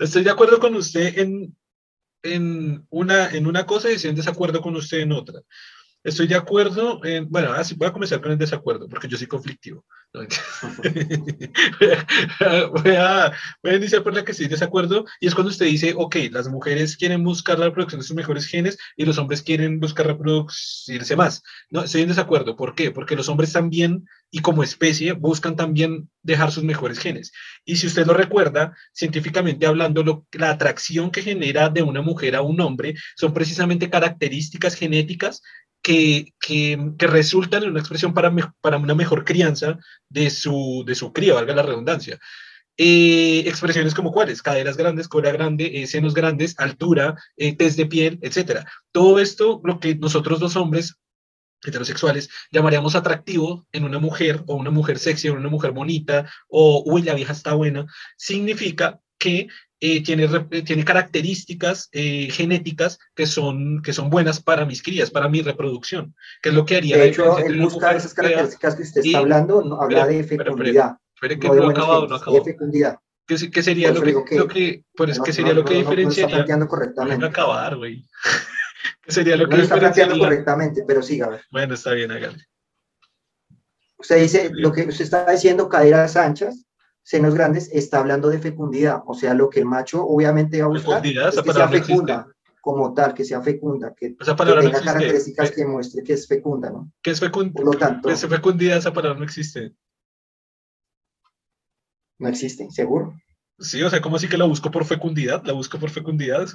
Estoy 0.00 0.24
de 0.24 0.30
acuerdo 0.30 0.58
con 0.58 0.74
usted 0.74 1.18
en, 1.18 1.56
en 2.24 2.84
una, 2.90 3.30
en 3.30 3.46
una 3.46 3.64
cosa 3.66 3.88
y 3.90 3.94
estoy 3.94 4.10
en 4.10 4.16
desacuerdo 4.16 4.60
con 4.60 4.74
usted 4.74 4.98
en 4.98 5.12
otra. 5.12 5.40
Estoy 6.02 6.26
de 6.26 6.34
acuerdo 6.34 7.02
en, 7.04 7.30
bueno, 7.30 7.52
así 7.52 7.76
voy 7.76 7.86
a 7.88 7.92
comenzar 7.92 8.20
con 8.20 8.32
el 8.32 8.36
desacuerdo, 8.36 8.88
porque 8.88 9.08
yo 9.08 9.16
soy 9.16 9.26
conflictivo. 9.26 9.86
voy, 10.12 10.26
a, 12.92 13.32
voy 13.62 13.72
a 13.72 13.76
iniciar 13.76 14.02
por 14.02 14.14
la 14.14 14.22
que 14.22 14.32
estoy 14.32 14.46
de 14.46 14.50
desacuerdo, 14.50 15.06
y 15.18 15.26
es 15.26 15.34
cuando 15.34 15.50
usted 15.50 15.64
dice, 15.64 15.94
ok, 15.96 16.16
las 16.30 16.46
mujeres 16.48 16.98
quieren 16.98 17.24
buscar 17.24 17.58
la 17.58 17.64
reproducción 17.66 18.00
de 18.00 18.06
sus 18.06 18.14
mejores 18.14 18.46
genes 18.46 18.76
y 18.96 19.06
los 19.06 19.16
hombres 19.16 19.42
quieren 19.42 19.80
buscar 19.80 20.06
reproducirse 20.06 21.16
más. 21.16 21.42
No, 21.70 21.84
estoy 21.84 22.02
en 22.02 22.08
desacuerdo. 22.08 22.54
¿Por 22.54 22.74
qué? 22.74 22.90
Porque 22.90 23.16
los 23.16 23.30
hombres 23.30 23.52
también, 23.52 24.06
y 24.34 24.40
como 24.40 24.64
especie, 24.64 25.12
buscan 25.12 25.54
también 25.54 26.10
dejar 26.24 26.50
sus 26.50 26.64
mejores 26.64 26.98
genes. 26.98 27.30
Y 27.64 27.76
si 27.76 27.86
usted 27.86 28.04
lo 28.04 28.14
recuerda, 28.14 28.76
científicamente 28.92 29.64
hablando, 29.64 30.26
la 30.32 30.50
atracción 30.50 31.12
que 31.12 31.22
genera 31.22 31.68
de 31.68 31.82
una 31.82 32.02
mujer 32.02 32.34
a 32.34 32.42
un 32.42 32.60
hombre 32.60 32.96
son 33.14 33.32
precisamente 33.32 33.88
características 33.88 34.74
genéticas 34.74 35.40
que, 35.80 36.34
que, 36.40 36.76
resultan 36.98 37.62
en 37.62 37.70
una 37.70 37.78
expresión 37.78 38.12
para, 38.12 38.34
para 38.60 38.78
una 38.78 38.96
mejor 38.96 39.24
crianza 39.24 39.78
de 40.08 40.30
su, 40.30 40.82
de 40.84 40.96
su 40.96 41.12
cría, 41.12 41.34
valga 41.34 41.54
la 41.54 41.62
redundancia. 41.62 42.18
Eh, 42.76 43.44
expresiones 43.46 43.94
como 43.94 44.10
cuáles, 44.10 44.42
caderas 44.42 44.76
grandes, 44.76 45.06
cola 45.06 45.30
grande, 45.30 45.80
eh, 45.80 45.86
senos 45.86 46.12
grandes, 46.12 46.58
altura, 46.58 47.14
eh, 47.36 47.54
test 47.54 47.76
de 47.76 47.86
piel, 47.86 48.18
etcétera. 48.20 48.66
Todo 48.90 49.20
esto, 49.20 49.60
lo 49.62 49.78
que 49.78 49.94
nosotros 49.94 50.40
los 50.40 50.56
hombres 50.56 50.96
heterosexuales 51.64 52.28
llamaríamos 52.50 52.94
atractivo 52.94 53.66
en 53.72 53.84
una 53.84 53.98
mujer 53.98 54.42
o 54.46 54.56
una 54.56 54.70
mujer 54.70 54.98
sexy 54.98 55.28
o 55.28 55.34
una 55.34 55.48
mujer 55.48 55.72
bonita 55.72 56.30
o 56.48 56.82
uy 56.86 57.02
la 57.02 57.14
vieja 57.14 57.32
está 57.32 57.54
buena 57.54 57.86
significa 58.16 59.00
que 59.18 59.48
eh, 59.86 60.02
tiene, 60.02 60.24
eh, 60.24 60.62
tiene 60.62 60.82
características 60.82 61.90
eh, 61.92 62.28
genéticas 62.30 62.98
que 63.14 63.26
son, 63.26 63.82
que 63.82 63.92
son 63.92 64.08
buenas 64.08 64.42
para 64.42 64.64
mis 64.64 64.82
crías, 64.82 65.10
para 65.10 65.28
mi 65.28 65.42
reproducción, 65.42 66.14
que 66.40 66.48
es 66.48 66.54
lo 66.54 66.64
que 66.64 66.76
haría. 66.76 66.96
De 66.96 67.08
hecho, 67.08 67.36
él 67.38 67.60
busca 67.60 67.94
esas 67.94 68.14
características 68.14 68.76
que 68.76 68.82
usted 68.82 69.02
está 69.04 69.18
hablando, 69.18 69.62
no, 69.62 69.82
habla 69.82 70.06
de 70.06 70.24
fecundidad. 70.24 70.96
Espere, 71.14 71.38
que 71.38 71.48
no, 71.48 71.68
acabado, 71.68 72.08
no 72.08 72.16
acabado. 72.16 72.42
De 72.42 72.52
fecundidad. 72.52 72.96
¿Qué, 73.26 73.50
qué 73.50 73.62
sería 73.62 73.90
lo 73.92 74.00
que, 74.00 74.14
que, 74.26 74.36
lo 74.36 74.48
que, 74.48 74.84
pues, 74.94 75.18
no, 75.18 75.24
¿qué 75.24 75.32
sería 75.34 75.52
lo 75.52 75.64
que 75.66 75.74
diferenciaría? 75.74 76.22
No, 76.22 76.28
está 76.28 76.36
planteando 76.36 76.68
correctamente. 76.68 77.18
No 77.18 77.26
acabar, 77.26 77.76
güey. 77.76 78.06
¿Qué 79.04 79.12
sería 79.12 79.36
lo 79.36 79.48
que 79.48 79.56
no 79.56 79.62
está 79.62 79.78
planteando 79.78 80.18
correctamente, 80.18 80.84
pero 80.86 81.02
siga, 81.02 81.26
a 81.26 81.30
ver. 81.30 81.42
Bueno, 81.50 81.74
está 81.74 81.92
bien, 81.92 82.10
hágale. 82.10 82.38
Usted 83.98 84.20
dice, 84.20 84.50
lo 84.52 84.72
que 84.72 84.82
usted 84.82 85.04
está 85.04 85.30
diciendo, 85.30 85.68
caderas 85.68 86.16
anchas, 86.16 86.66
senos 87.02 87.34
grandes, 87.34 87.70
está 87.72 88.00
hablando 88.00 88.28
de 88.28 88.38
fecundidad. 88.38 89.02
O 89.06 89.14
sea, 89.14 89.34
lo 89.34 89.48
que 89.50 89.60
el 89.60 89.66
macho 89.66 90.04
obviamente 90.04 90.60
va 90.60 90.66
a 90.66 90.68
buscar 90.68 91.06
es 91.06 91.42
que 91.42 91.52
sea 91.52 91.68
fecunda, 91.68 92.26
como 92.60 92.92
tal, 92.94 93.14
que 93.14 93.24
sea 93.24 93.40
fecunda, 93.42 93.94
que, 93.94 94.16
que 94.16 94.24
tenga 94.24 94.80
características 94.80 95.50
que 95.50 95.66
muestre 95.66 96.02
que 96.02 96.14
es 96.14 96.26
fecunda, 96.26 96.70
¿no? 96.70 96.90
¿Qué 97.02 97.10
es 97.10 97.20
fecundidad? 97.20 97.54
Por 97.54 97.64
lo 97.64 97.78
tanto, 97.78 98.08
¿Qué 98.08 98.14
es 98.14 98.26
fecundidad? 98.26 98.78
Esa 98.78 98.92
palabra 98.92 99.18
no 99.18 99.24
existe. 99.24 99.74
No 102.18 102.28
existe, 102.28 102.70
seguro. 102.70 103.14
Sí, 103.58 103.82
o 103.82 103.90
sea, 103.90 104.00
¿cómo 104.00 104.16
así 104.16 104.28
que 104.28 104.38
la 104.38 104.46
busco 104.46 104.70
por 104.70 104.84
fecundidad? 104.84 105.42
¿La 105.44 105.52
busco 105.52 105.78
por 105.78 105.90
fecundidad? 105.90 106.46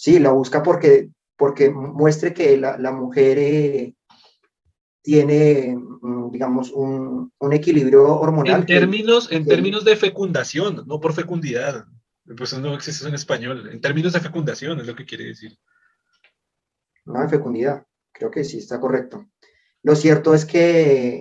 Sí, 0.00 0.18
la 0.18 0.32
busca 0.32 0.62
porque, 0.62 1.10
porque 1.36 1.68
muestre 1.68 2.32
que 2.32 2.56
la, 2.56 2.78
la 2.78 2.90
mujer 2.90 3.36
eh, 3.38 3.94
tiene, 5.02 5.76
mm, 5.76 6.30
digamos, 6.30 6.70
un, 6.70 7.30
un, 7.38 7.52
equilibrio 7.52 8.06
hormonal. 8.18 8.60
En 8.60 8.66
términos, 8.66 9.30
en 9.30 9.44
términos 9.44 9.84
de 9.84 9.96
fecundación, 9.96 10.84
no 10.86 11.00
por 11.00 11.12
fecundidad. 11.12 11.84
Pues 12.34 12.58
no 12.58 12.72
existe 12.72 13.02
eso 13.02 13.08
en 13.08 13.14
español. 13.14 13.68
En 13.70 13.82
términos 13.82 14.14
de 14.14 14.20
fecundación 14.20 14.80
es 14.80 14.86
lo 14.86 14.96
que 14.96 15.04
quiere 15.04 15.24
decir. 15.24 15.58
No, 17.04 17.20
de 17.20 17.28
fecundidad. 17.28 17.84
Creo 18.10 18.30
que 18.30 18.42
sí 18.42 18.56
está 18.56 18.80
correcto. 18.80 19.26
Lo 19.82 19.94
cierto 19.94 20.32
es 20.32 20.46
que, 20.46 21.20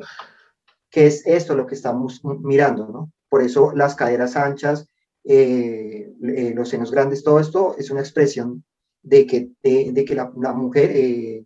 que 0.90 1.06
es 1.06 1.28
esto 1.28 1.54
lo 1.54 1.68
que 1.68 1.76
estamos 1.76 2.22
mirando, 2.24 2.88
¿no? 2.88 3.12
Por 3.28 3.42
eso 3.42 3.74
las 3.76 3.96
caderas 3.96 4.38
anchas, 4.38 4.88
eh, 5.26 6.14
eh, 6.24 6.54
los 6.56 6.70
senos 6.70 6.92
grandes, 6.92 7.26
todo 7.26 7.42
esto 7.42 7.76
es 7.78 7.92
una 7.92 8.00
expresión 8.00 8.64
de 9.02 9.26
que, 9.26 9.52
de, 9.64 10.06
que 10.06 10.16
la, 10.16 10.54
mujer 10.54 10.92
eh, 10.94 11.46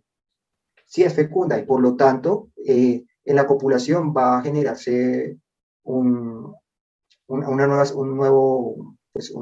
sí 0.86 1.02
es 1.02 1.14
fecunda 1.14 1.58
y 1.58 1.64
por 1.64 1.80
lo 1.80 1.96
tanto 1.96 2.50
en 2.66 3.06
la 3.24 3.46
copulación 3.46 4.14
va 4.14 4.38
a 4.38 4.42
generarse 4.42 5.38
un, 5.84 6.54
una 7.26 7.66
nueva, 7.66 7.84
un 7.94 8.16
nuevo, 8.16 8.96
pues 9.12 9.32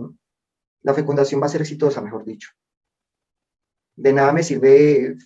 la 0.82 0.94
fecundación 0.94 1.40
va 1.40 1.46
a 1.46 1.50
ser 1.50 1.62
exitosa, 1.62 2.00
mejor 2.00 2.24
dicho. 2.24 2.50
De 3.96 4.12
nada 4.12 4.32
me 4.32 4.42
sirve 4.42 5.16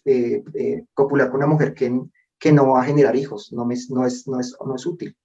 copular 0.95 1.30
con 1.30 1.39
una 1.39 1.47
mujer 1.47 1.74
que, 1.74 2.01
que 2.39 2.53
no 2.53 2.72
va 2.72 2.82
a 2.82 2.84
generar 2.84 3.16
hijos, 3.16 3.53
no, 3.53 3.64
me, 3.64 3.76
no, 3.91 4.07
es, 4.07 4.26
no, 4.26 4.41
es, 4.41 4.57
no 4.64 4.74
es 4.74 4.87
útil. 4.87 5.16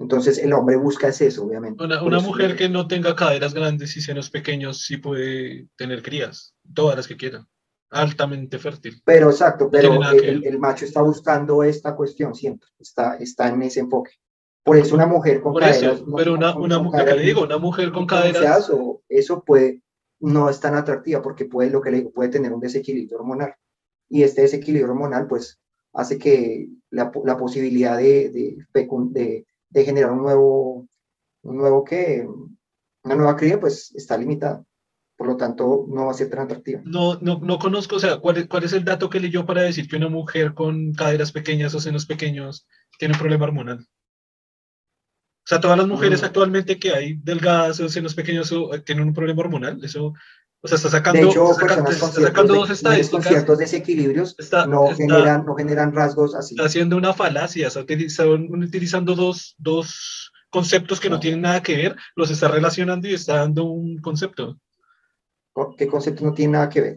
Entonces 0.00 0.38
el 0.38 0.54
hombre 0.54 0.76
busca 0.76 1.08
es 1.08 1.20
eso, 1.20 1.44
obviamente. 1.44 1.84
Una, 1.84 2.20
mujer 2.20 2.56
que 2.56 2.70
no 2.70 2.88
tenga 2.88 3.14
caderas 3.14 3.52
grandes 3.52 3.94
y 3.98 4.00
senos 4.00 4.30
pequeños 4.30 4.82
sí 4.82 4.96
puede 4.96 5.68
tener 5.76 6.02
crías, 6.02 6.54
todas 6.74 6.96
las 6.96 7.06
que 7.06 7.18
quieran, 7.18 7.46
altamente 7.90 8.58
fértil. 8.58 9.02
Pero 9.04 9.28
exacto, 9.28 9.68
pero 9.70 10.00
el, 10.12 10.58
macho 10.58 10.86
está 10.86 11.02
buscando 11.02 11.62
esta 11.62 11.94
cuestión 11.94 12.34
siempre, 12.34 12.66
está, 12.78 13.16
está 13.16 13.48
en 13.48 13.60
ese 13.62 13.80
enfoque. 13.80 14.12
Por 14.64 14.78
eso 14.78 14.94
una 14.94 15.06
mujer 15.06 15.42
con 15.42 15.54
caderas... 15.54 16.02
pero 16.16 16.32
una, 16.32 16.56
una 16.56 16.78
mujer, 16.78 17.16
le 17.16 17.22
digo, 17.22 17.42
una 17.42 17.58
mujer 17.58 17.92
con 17.92 18.06
caderas... 18.06 18.70
Eso 19.06 19.44
puede, 19.44 19.82
no 20.20 20.48
es 20.48 20.60
tan 20.60 20.76
atractiva 20.76 21.20
porque 21.20 21.44
puede, 21.44 21.68
lo 21.68 21.82
que 21.82 21.90
le 21.90 21.98
digo, 21.98 22.10
puede 22.10 22.30
tener 22.30 22.54
un 22.54 22.60
desequilibrio 22.60 23.18
hormonal. 23.18 23.54
Y 24.08 24.22
este 24.22 24.42
desequilibrio 24.42 24.92
hormonal, 24.92 25.26
pues, 25.26 25.60
hace 25.92 26.16
que 26.16 26.68
la, 26.88 27.12
la 27.24 27.36
posibilidad 27.36 27.98
de, 27.98 28.30
de, 28.30 28.56
de 28.72 29.46
de 29.70 29.84
generar 29.84 30.12
un 30.12 30.22
nuevo, 30.22 30.88
un 31.42 31.56
nuevo 31.56 31.84
que, 31.84 32.26
una 33.04 33.14
nueva 33.14 33.36
cría, 33.36 33.58
pues 33.58 33.94
está 33.94 34.16
limitada. 34.18 34.64
Por 35.16 35.26
lo 35.26 35.36
tanto, 35.36 35.86
no 35.88 36.06
va 36.06 36.12
a 36.12 36.14
ser 36.14 36.30
tan 36.30 36.40
atractiva. 36.40 36.80
No, 36.84 37.18
no, 37.20 37.40
no 37.40 37.58
conozco, 37.58 37.96
o 37.96 37.98
sea, 37.98 38.18
¿cuál 38.18 38.38
es, 38.38 38.48
¿cuál 38.48 38.64
es 38.64 38.72
el 38.72 38.84
dato 38.84 39.10
que 39.10 39.20
leyó 39.20 39.44
para 39.44 39.62
decir 39.62 39.86
que 39.86 39.96
una 39.96 40.08
mujer 40.08 40.54
con 40.54 40.92
caderas 40.94 41.30
pequeñas 41.30 41.74
o 41.74 41.80
senos 41.80 42.06
pequeños 42.06 42.66
tiene 42.98 43.14
un 43.14 43.20
problema 43.20 43.44
hormonal? 43.44 43.80
O 43.80 45.48
sea, 45.50 45.60
todas 45.60 45.78
las 45.78 45.88
mujeres 45.88 46.22
mm. 46.22 46.24
actualmente 46.24 46.78
que 46.78 46.92
hay 46.92 47.14
delgadas 47.14 47.80
o 47.80 47.88
senos 47.88 48.14
pequeños 48.14 48.54
tienen 48.84 49.08
un 49.08 49.14
problema 49.14 49.40
hormonal. 49.40 49.82
Eso 49.84 50.14
o 50.62 50.68
sea, 50.68 50.76
está 50.76 50.90
sacando, 50.90 51.20
de 51.20 51.28
hecho, 51.28 51.56
personas 51.58 51.96
con 51.96 52.12
sacando 52.12 52.54
dos 52.54 52.70
estadísticas. 52.70 53.24
Con 53.24 53.32
ciertos 53.32 53.58
desequilibrios 53.58 54.36
no, 54.68 54.88
generan, 54.94 55.46
no 55.46 55.54
generan 55.54 55.94
rasgos 55.94 56.34
así. 56.34 56.54
Está 56.54 56.66
haciendo 56.66 56.98
una 56.98 57.14
falacia, 57.14 57.68
está 57.68 57.80
utilizando 58.26 59.14
dos, 59.14 59.54
dos 59.56 60.30
conceptos 60.50 61.00
que 61.00 61.08
no. 61.08 61.18
tienen 61.18 61.40
nada 61.40 61.62
que 61.62 61.76
ver, 61.76 61.96
los 62.14 62.30
está 62.30 62.48
relacionando 62.48 63.08
y 63.08 63.14
está 63.14 63.36
dando 63.36 63.64
un 63.64 63.98
concepto. 63.98 64.58
¿Qué 65.78 65.88
concepto 65.88 66.24
no 66.24 66.34
tiene 66.34 66.52
nada 66.52 66.68
que 66.68 66.80
ver? 66.82 66.96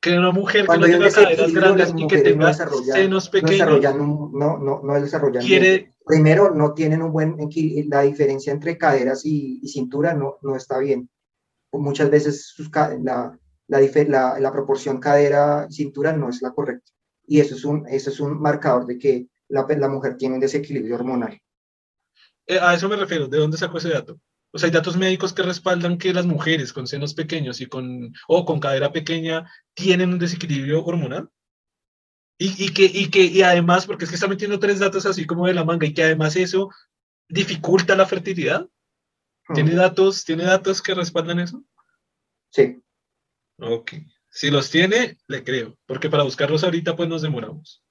Que 0.00 0.16
una 0.16 0.30
mujer 0.30 0.66
que 0.66 0.78
no 0.78 0.86
tenga 0.86 1.10
caderas 1.10 1.52
grandes 1.52 1.94
y 1.96 2.06
que 2.06 2.18
tenga 2.18 2.52
senos 2.52 3.28
pequeños. 3.28 3.82
No, 3.96 4.30
no, 4.32 4.58
no, 4.58 4.82
no 4.84 5.00
desarrollan. 5.00 5.42
Quiere, 5.44 5.94
Primero, 6.06 6.54
no 6.54 6.74
tienen 6.74 7.02
un 7.02 7.10
buen. 7.10 7.36
La 7.88 8.02
diferencia 8.02 8.52
entre 8.52 8.78
caderas 8.78 9.24
y, 9.24 9.58
y 9.62 9.68
cintura 9.68 10.14
no, 10.14 10.36
no 10.42 10.54
está 10.54 10.78
bien 10.78 11.08
muchas 11.82 12.10
veces 12.10 12.54
la, 13.02 13.38
la, 13.68 14.38
la, 14.38 14.52
proporción 14.52 15.00
cadera-cintura 15.00 16.12
no 16.12 16.28
es 16.28 16.42
la 16.42 16.52
correcta. 16.52 16.92
Y 17.26 17.40
eso 17.40 17.54
es 17.54 17.64
un, 17.64 17.86
eso 17.88 18.10
es 18.10 18.20
un 18.20 18.40
marcador 18.40 18.86
de 18.86 18.98
que 18.98 19.28
la, 19.48 19.66
la 19.68 19.88
mujer 19.88 20.16
tiene 20.16 20.34
un 20.34 20.40
desequilibrio 20.40 20.96
hormonal. 20.96 21.40
Eh, 22.46 22.58
a 22.60 22.74
eso 22.74 22.88
me 22.88 22.96
refiero. 22.96 23.28
¿De 23.28 23.38
dónde 23.38 23.56
sacó 23.56 23.78
ese 23.78 23.90
dato? 23.90 24.18
O 24.52 24.58
sea, 24.58 24.68
hay 24.68 24.72
datos 24.72 24.96
médicos 24.96 25.32
que 25.32 25.42
respaldan 25.42 25.98
que 25.98 26.12
las 26.12 26.26
mujeres 26.26 26.72
con 26.72 26.86
senos 26.86 27.14
pequeños 27.14 27.60
y 27.60 27.66
con, 27.66 28.12
o 28.28 28.44
con 28.44 28.60
cadera 28.60 28.92
pequeña 28.92 29.50
tienen 29.74 30.12
un 30.12 30.18
desequilibrio 30.18 30.84
hormonal. 30.84 31.28
Y, 32.38 32.64
y, 32.64 32.72
que, 32.72 32.84
y 32.84 33.10
que 33.10 33.24
y 33.24 33.42
además, 33.42 33.86
porque 33.86 34.04
es 34.04 34.10
que 34.10 34.16
está 34.16 34.28
metiendo 34.28 34.58
tres 34.58 34.78
datos 34.78 35.06
así 35.06 35.26
como 35.26 35.46
de 35.46 35.54
la 35.54 35.64
manga, 35.64 35.86
y 35.86 35.94
que 35.94 36.04
además 36.04 36.36
eso 36.36 36.70
dificulta 37.28 37.96
la 37.96 38.06
fertilidad. 38.06 38.68
¿Tiene 39.52 39.74
datos, 39.74 40.24
¿Tiene 40.24 40.44
datos 40.44 40.80
que 40.80 40.94
respaldan 40.94 41.40
eso? 41.40 41.62
Sí. 42.50 42.80
Ok. 43.58 43.92
Si 44.30 44.50
los 44.50 44.70
tiene, 44.70 45.18
le 45.28 45.44
creo, 45.44 45.76
porque 45.86 46.08
para 46.08 46.22
buscarlos 46.22 46.64
ahorita 46.64 46.96
pues 46.96 47.08
nos 47.08 47.22
demoramos. 47.22 47.84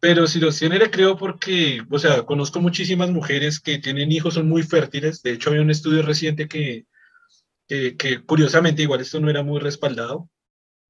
Pero 0.00 0.26
si 0.26 0.40
los 0.40 0.58
tiene, 0.58 0.78
le 0.78 0.90
creo 0.90 1.16
porque, 1.16 1.82
o 1.88 1.98
sea, 1.98 2.24
conozco 2.24 2.60
muchísimas 2.60 3.10
mujeres 3.10 3.60
que 3.60 3.78
tienen 3.78 4.12
hijos, 4.12 4.34
son 4.34 4.48
muy 4.48 4.62
fértiles. 4.62 5.22
De 5.22 5.32
hecho, 5.32 5.50
había 5.50 5.62
un 5.62 5.70
estudio 5.70 6.02
reciente 6.02 6.48
que, 6.48 6.86
que, 7.68 7.96
que 7.96 8.22
curiosamente, 8.24 8.82
igual 8.82 9.00
esto 9.00 9.20
no 9.20 9.30
era 9.30 9.42
muy 9.42 9.60
respaldado, 9.60 10.28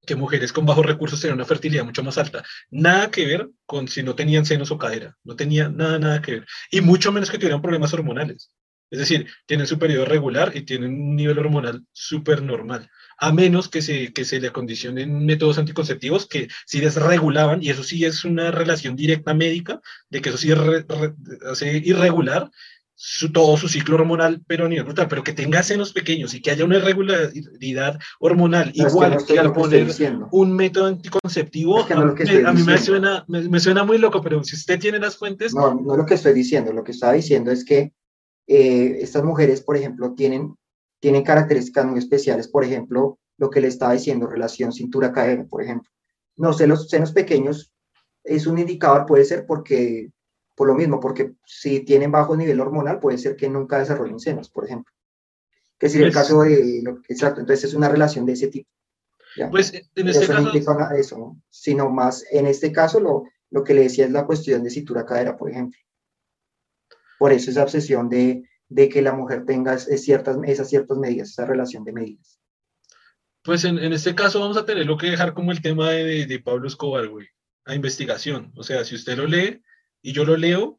que 0.04 0.16
mujeres 0.16 0.52
con 0.52 0.66
bajos 0.66 0.86
recursos 0.86 1.20
tenían 1.20 1.36
una 1.38 1.44
fertilidad 1.44 1.84
mucho 1.84 2.02
más 2.02 2.18
alta. 2.18 2.42
Nada 2.70 3.10
que 3.10 3.26
ver 3.26 3.50
con 3.66 3.88
si 3.88 4.02
no 4.02 4.14
tenían 4.14 4.46
senos 4.46 4.70
o 4.70 4.78
cadera. 4.78 5.16
No 5.22 5.36
tenía 5.36 5.68
nada, 5.68 5.98
nada 5.98 6.22
que 6.22 6.32
ver. 6.32 6.46
Y 6.70 6.80
mucho 6.80 7.12
menos 7.12 7.30
que 7.30 7.38
tuvieran 7.38 7.62
problemas 7.62 7.92
hormonales. 7.92 8.50
Es 8.94 9.00
decir, 9.00 9.26
tienen 9.46 9.66
su 9.66 9.76
periodo 9.76 10.04
regular 10.04 10.52
y 10.54 10.62
tienen 10.62 10.94
un 10.94 11.16
nivel 11.16 11.36
hormonal 11.40 11.84
súper 11.92 12.44
normal, 12.44 12.88
a 13.18 13.32
menos 13.32 13.68
que 13.68 13.82
se, 13.82 14.12
que 14.12 14.24
se 14.24 14.38
le 14.38 14.46
acondicionen 14.48 15.26
métodos 15.26 15.58
anticonceptivos 15.58 16.28
que 16.28 16.46
sí 16.64 16.78
desregulaban, 16.78 17.60
y 17.60 17.70
eso 17.70 17.82
sí 17.82 18.04
es 18.04 18.24
una 18.24 18.52
relación 18.52 18.94
directa 18.94 19.34
médica, 19.34 19.80
de 20.10 20.20
que 20.20 20.28
eso 20.28 20.38
sí 20.38 20.52
hace 20.52 21.76
irregular 21.78 22.52
su, 22.94 23.32
todo 23.32 23.56
su 23.56 23.68
ciclo 23.68 23.96
hormonal, 23.96 24.42
pero 24.46 24.66
a 24.66 24.68
nivel 24.68 24.84
brutal, 24.84 25.08
pero 25.08 25.24
que 25.24 25.32
tenga 25.32 25.64
senos 25.64 25.92
pequeños 25.92 26.32
y 26.34 26.40
que 26.40 26.52
haya 26.52 26.64
una 26.64 26.76
irregularidad 26.76 27.98
hormonal, 28.20 28.70
igual 28.74 29.16
que, 29.26 29.40
al 29.40 29.52
poner 29.52 29.88
un 30.30 30.54
método 30.54 30.86
anticonceptivo, 30.86 31.80
a, 31.80 32.52
mí 32.52 32.62
me 32.62 32.78
suena, 32.78 33.24
me, 33.26 33.58
suena 33.58 33.82
muy 33.82 33.98
loco, 33.98 34.20
pero 34.22 34.44
si 34.44 34.54
usted 34.54 34.78
tiene 34.78 35.00
las 35.00 35.16
fuentes... 35.16 35.52
No, 35.52 35.74
no 35.74 35.96
lo 35.96 36.06
que 36.06 36.14
estoy 36.14 36.32
diciendo, 36.32 36.72
lo 36.72 36.84
que 36.84 36.92
estaba 36.92 37.14
diciendo 37.14 37.50
es 37.50 37.64
que 37.64 37.92
eh, 38.46 38.98
estas 39.00 39.24
mujeres, 39.24 39.60
por 39.62 39.76
ejemplo, 39.76 40.14
tienen, 40.14 40.54
tienen 41.00 41.22
características 41.22 41.86
muy 41.86 41.98
especiales, 41.98 42.48
por 42.48 42.64
ejemplo, 42.64 43.18
lo 43.36 43.50
que 43.50 43.60
le 43.60 43.68
estaba 43.68 43.92
diciendo, 43.92 44.26
relación 44.26 44.72
cintura-cadera, 44.72 45.44
por 45.44 45.62
ejemplo. 45.62 45.90
No 46.36 46.52
sé, 46.52 46.66
los 46.66 46.88
senos 46.88 47.12
pequeños 47.12 47.72
es 48.22 48.46
un 48.46 48.58
indicador, 48.58 49.06
puede 49.06 49.24
ser 49.24 49.46
porque, 49.46 50.10
por 50.54 50.68
lo 50.68 50.74
mismo, 50.74 51.00
porque 51.00 51.32
si 51.44 51.80
tienen 51.80 52.12
bajo 52.12 52.36
nivel 52.36 52.60
hormonal, 52.60 53.00
puede 53.00 53.18
ser 53.18 53.36
que 53.36 53.48
nunca 53.48 53.78
desarrollen 53.78 54.20
senos, 54.20 54.50
por 54.50 54.64
ejemplo. 54.64 54.92
Que 55.78 55.88
sería 55.88 56.06
el 56.06 56.12
pues 56.12 56.22
caso 56.22 56.42
de, 56.42 56.84
exacto, 57.08 57.40
entonces 57.40 57.64
es 57.64 57.74
una 57.74 57.88
relación 57.88 58.24
de 58.24 58.32
ese 58.32 58.48
tipo. 58.48 58.70
Pues 59.50 59.72
en 59.74 60.08
este 60.08 60.24
caso... 60.24 60.78
No 60.78 60.90
eso, 60.92 61.36
sino 61.50 61.90
más, 61.90 62.24
en 62.30 62.46
este 62.46 62.70
caso, 62.72 63.00
lo, 63.00 63.24
lo 63.50 63.64
que 63.64 63.74
le 63.74 63.82
decía 63.82 64.04
es 64.04 64.12
la 64.12 64.26
cuestión 64.26 64.62
de 64.62 64.70
cintura-cadera, 64.70 65.36
por 65.36 65.50
ejemplo. 65.50 65.78
Por 67.24 67.32
eso 67.32 67.50
esa 67.50 67.62
obsesión 67.62 68.10
de, 68.10 68.42
que 68.90 69.00
la 69.00 69.14
mujer 69.14 69.46
tenga 69.46 69.72
esas 69.72 70.02
ciertas 70.02 70.36
medidas, 70.36 71.30
esa 71.30 71.46
relación 71.46 71.82
de 71.82 71.94
medidas. 71.94 72.38
Pues 73.42 73.64
en, 73.64 73.78
en, 73.78 73.94
este 73.94 74.14
caso 74.14 74.40
vamos 74.40 74.58
a 74.58 74.66
tener 74.66 74.84
lo 74.84 74.98
que 74.98 75.06
dejar 75.06 75.32
como 75.32 75.50
el 75.50 75.62
tema 75.62 75.88
de, 75.88 76.26
de, 76.26 76.38
Pablo 76.40 76.68
Escobar, 76.68 77.08
güey, 77.08 77.26
a 77.64 77.74
investigación. 77.74 78.52
O 78.56 78.62
sea, 78.62 78.84
si 78.84 78.94
usted 78.94 79.16
lo 79.16 79.26
lee 79.26 79.62
y 80.02 80.12
yo 80.12 80.26
lo 80.26 80.36
leo 80.36 80.78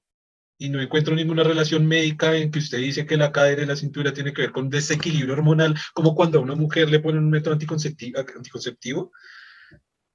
y 0.59 0.69
no 0.69 0.79
encuentro 0.79 1.15
ninguna 1.15 1.43
relación 1.43 1.87
médica 1.87 2.37
en 2.37 2.51
que 2.51 2.59
usted 2.59 2.77
dice 2.77 3.07
que 3.07 3.17
la 3.17 3.31
cadera 3.31 3.63
y 3.63 3.65
la 3.65 3.75
cintura 3.75 4.13
tiene 4.13 4.31
que 4.31 4.43
ver 4.43 4.51
con 4.51 4.69
desequilibrio 4.69 5.33
hormonal, 5.33 5.73
como 5.95 6.13
cuando 6.13 6.37
a 6.37 6.43
una 6.43 6.53
mujer 6.53 6.91
le 6.91 6.99
ponen 6.99 7.23
un 7.23 7.31
método 7.31 7.53
anticonceptivo, 7.53 8.19
anticonceptivo 8.19 9.11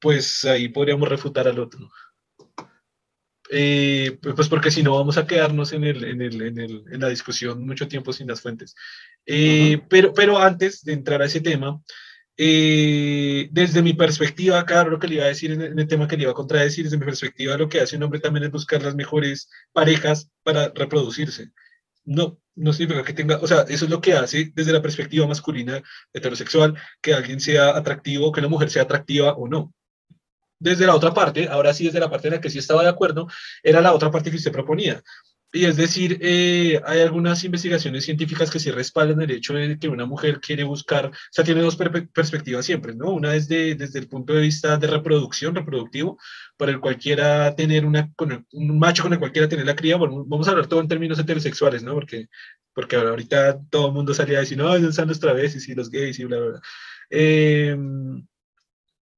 pues 0.00 0.44
ahí 0.44 0.68
podríamos 0.68 1.08
refutar 1.08 1.48
al 1.48 1.58
otro. 1.58 1.90
Eh, 3.53 4.18
pues 4.22 4.48
porque 4.48 4.70
si 4.70 4.82
no 4.82 4.96
vamos 4.96 5.18
a 5.18 5.26
quedarnos 5.26 5.72
en, 5.72 5.82
el, 5.82 6.05
en, 6.05 6.22
el, 6.22 6.40
en, 6.40 6.59
el, 6.59 6.84
en, 6.88 7.01
la 7.01 7.09
discusión 7.09 7.66
mucho 7.66 7.88
tiempo 7.88 8.12
sin 8.12 8.28
las 8.28 8.40
fuentes. 8.40 8.76
Eh, 9.26 9.82
pero, 9.88 10.14
pero 10.14 10.38
antes 10.38 10.84
de 10.84 10.92
entrar 10.92 11.20
a 11.20 11.24
ese 11.24 11.40
tema, 11.40 11.82
eh, 12.36 13.48
desde 13.51 13.82
mi 13.82 13.92
perspectiva, 13.92 14.64
claro, 14.64 14.90
lo 14.90 14.98
que 14.98 15.09
le 15.09 15.16
iba 15.16 15.24
a 15.24 15.28
decir 15.28 15.51
en 15.51 15.78
el, 15.78 15.88
tema 15.88 16.09
que 16.09 16.16
le 16.16 16.22
iba 16.22 16.32
a 16.32 16.34
contradecir, 16.34 16.84
desde 16.84 16.96
mi 16.96 17.05
perspectiva, 17.05 17.57
lo 17.59 17.68
que 17.68 17.80
hace 17.80 17.96
un 17.96 18.05
hombre 18.05 18.20
también 18.20 18.44
es 18.44 18.51
buscar 18.53 18.82
las 18.82 18.94
mejores 18.94 19.51
parejas 19.72 20.30
para 20.42 20.72
reproducirse. 20.74 21.51
No, 22.05 22.40
no 22.55 22.72
significa 22.72 23.05
que 23.05 23.12
tenga, 23.12 23.38
o 23.38 23.46
sea, 23.46 23.62
eso 23.68 23.84
es 23.84 23.90
lo 23.90 24.01
que 24.01 24.14
hace 24.14 24.53
desde 24.55 24.72
la 24.72 24.80
perspectiva 24.80 25.26
masculina 25.26 25.82
heterosexual, 26.12 26.78
que 27.03 27.14
alguien 27.14 27.40
sea 27.40 27.76
atractivo, 27.76 28.32
que 28.32 28.40
una 28.40 28.48
mujer 28.48 28.70
sea 28.70 28.84
atractiva 28.84 29.34
o 29.34 29.48
no. 29.48 29.74
Desde 30.61 30.86
la 30.86 30.94
otra 30.94 31.12
parte, 31.12 31.48
ahora 31.48 31.74
sí 31.74 31.86
desde 31.86 32.00
la 32.00 32.11
parte 32.11 32.28
en 32.28 32.34
la 32.34 32.40
que 32.40 32.50
sí 32.50 32.58
estaba 32.58 32.82
de 32.82 32.90
acuerdo, 32.90 33.26
era 33.62 33.80
la 33.80 33.92
otra 33.92 34.11
parte 34.11 34.30
que 34.30 34.36
usted 34.36 34.52
proponía. 34.52 35.02
Y 35.52 35.64
es 35.64 35.76
decir, 35.76 36.18
eh, 36.20 36.80
hay 36.86 37.00
algunas 37.00 37.42
investigaciones 37.42 38.04
científicas 38.04 38.50
que 38.52 38.61
sí 38.61 38.70
respaldan 38.70 39.20
el 39.20 39.32
hecho 39.32 39.52
de 39.54 39.78
que 39.80 39.88
una 39.88 40.06
mujer 40.06 40.38
quiere 40.40 40.62
buscar, 40.62 41.06
o 41.06 41.12
sea, 41.32 41.44
tiene 41.44 41.61
dos 41.61 41.76
perspectivas 41.76 42.64
siempre, 42.64 42.94
¿no? 42.94 43.11
Una 43.11 43.34
es 43.34 43.48
desde 43.48 43.98
el 43.98 44.08
punto 44.08 44.32
de 44.32 44.42
vista 44.42 44.76
de 44.76 44.86
reproducción, 44.86 45.56
reproductivo, 45.56 46.18
para 46.56 46.70
el 46.70 46.78
cual 46.78 46.98
quiera 46.98 47.56
tener 47.56 47.84
una, 47.84 48.12
un 48.52 48.78
macho 48.78 49.02
con 49.02 49.12
el 49.12 49.18
cual 49.18 49.32
quiera 49.32 49.48
tener 49.48 49.66
la 49.66 49.74
cría, 49.74 49.96
bueno, 49.96 50.24
vamos 50.24 50.46
a 50.46 50.52
hablar 50.52 50.68
todo 50.68 50.80
en 50.80 50.88
términos 50.88 51.18
heterosexuales, 51.18 51.82
¿no? 51.82 51.94
Porque, 51.94 52.28
porque 52.72 52.94
ahorita 52.94 53.61
todo 53.70 53.88
el 53.88 53.92
mundo 53.94 54.14
salía 54.14 54.38
a 54.38 54.42
decir, 54.42 54.56
no, 54.56 54.92
son 54.92 55.08
los 55.08 55.18
travestis 55.18 55.68
y 55.68 55.74
los 55.74 55.90
gays 55.90 56.18
y 56.20 56.24
bla, 56.26 56.38
bla, 56.38 56.48
bla. 56.50 56.61
Eh, 57.11 57.76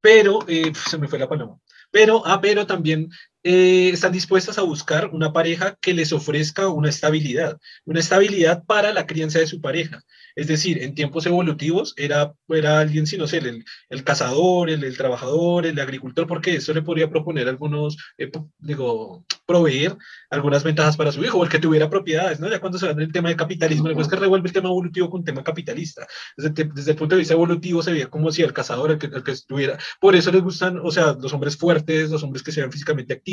pero, 0.03 0.41
eh, 0.49 0.73
se 0.91 0.99
me 0.99 1.09
fue 1.09 1.19
la 1.21 1.29
paloma. 1.31 1.59
Pero, 1.93 2.23
ah, 2.27 2.41
pero 2.43 2.67
también 2.67 3.11
eh, 3.45 3.91
están 3.93 4.13
dispuestas 4.13 4.59
a 4.59 4.63
buscar 4.63 5.11
una 5.13 5.33
pareja 5.33 5.77
que 5.81 5.95
les 5.95 6.13
ofrezca 6.13 6.69
una 6.69 6.89
estabilidad, 6.89 7.59
una 7.85 8.01
estabilidad 8.01 8.65
para 8.65 8.93
la 8.93 9.07
crianza 9.07 9.39
de 9.39 9.47
su 9.47 9.61
pareja. 9.61 10.03
Es 10.35 10.47
decir, 10.47 10.83
en 10.83 10.95
tiempos 10.95 11.27
evolutivos 11.27 11.95
era, 11.97 12.35
era 12.49 12.81
alguien, 12.81 13.07
si 13.07 13.19
no 13.19 13.27
sé, 13.27 13.39
el, 13.39 13.65
el 13.91 14.05
cazador, 14.05 14.71
el, 14.71 14.85
el, 14.85 14.97
trabajador, 14.97 15.67
el 15.67 15.79
agricultor, 15.79 16.27
porque 16.27 16.55
eso 16.55 16.73
le 16.73 16.83
podría 16.83 17.11
proponer 17.11 17.49
algunos, 17.49 17.97
eh, 18.17 18.31
digo, 18.59 19.25
proveer 19.47 19.97
algunas 20.31 20.63
ventajas 20.65 20.97
para 20.97 21.13
su 21.13 21.23
hijo, 21.25 21.39
o 21.39 21.45
el 21.45 21.51
que 21.51 21.59
tuviera 21.59 21.91
propiedades, 21.91 22.41
¿no? 22.41 22.49
Ya 22.49 22.61
cuando 22.61 22.79
se 22.79 22.87
va 22.87 22.93
en 22.93 23.01
el 23.01 23.13
tema 23.13 23.29
del 23.29 23.37
capitalismo, 23.37 23.91
es 23.91 24.09
que 24.09 24.17
revuelve 24.17 24.49
el 24.49 24.55
tema 24.55 24.69
evolutivo 24.69 25.11
con 25.11 25.21
el 25.21 25.25
tema 25.27 25.45
capitalista. 25.45 26.07
Desde, 26.37 26.65
desde, 26.73 26.93
el 26.93 26.97
punto 26.97 27.15
de 27.15 27.21
vista 27.21 27.35
evolutivo 27.35 27.83
se 27.83 27.93
veía 27.93 28.09
como 28.09 28.31
si 28.31 28.43
el 28.43 28.53
cazador, 28.53 28.93
el 28.93 28.99
que, 28.99 29.07
el 29.07 29.23
que 29.23 29.33
estuviera, 29.33 29.79
por 30.01 30.17
eso 30.17 30.33
les 30.33 30.43
gustan, 30.43 30.79
o 30.83 30.91
sea, 30.91 31.17
los 31.21 31.33
hombres 31.33 31.57
fuertes, 31.57 32.11
los 32.11 32.23
hombres 32.23 32.43
que 32.43 32.53
sean 32.53 32.73
físicamente 32.73 33.13
activos, 33.13 33.32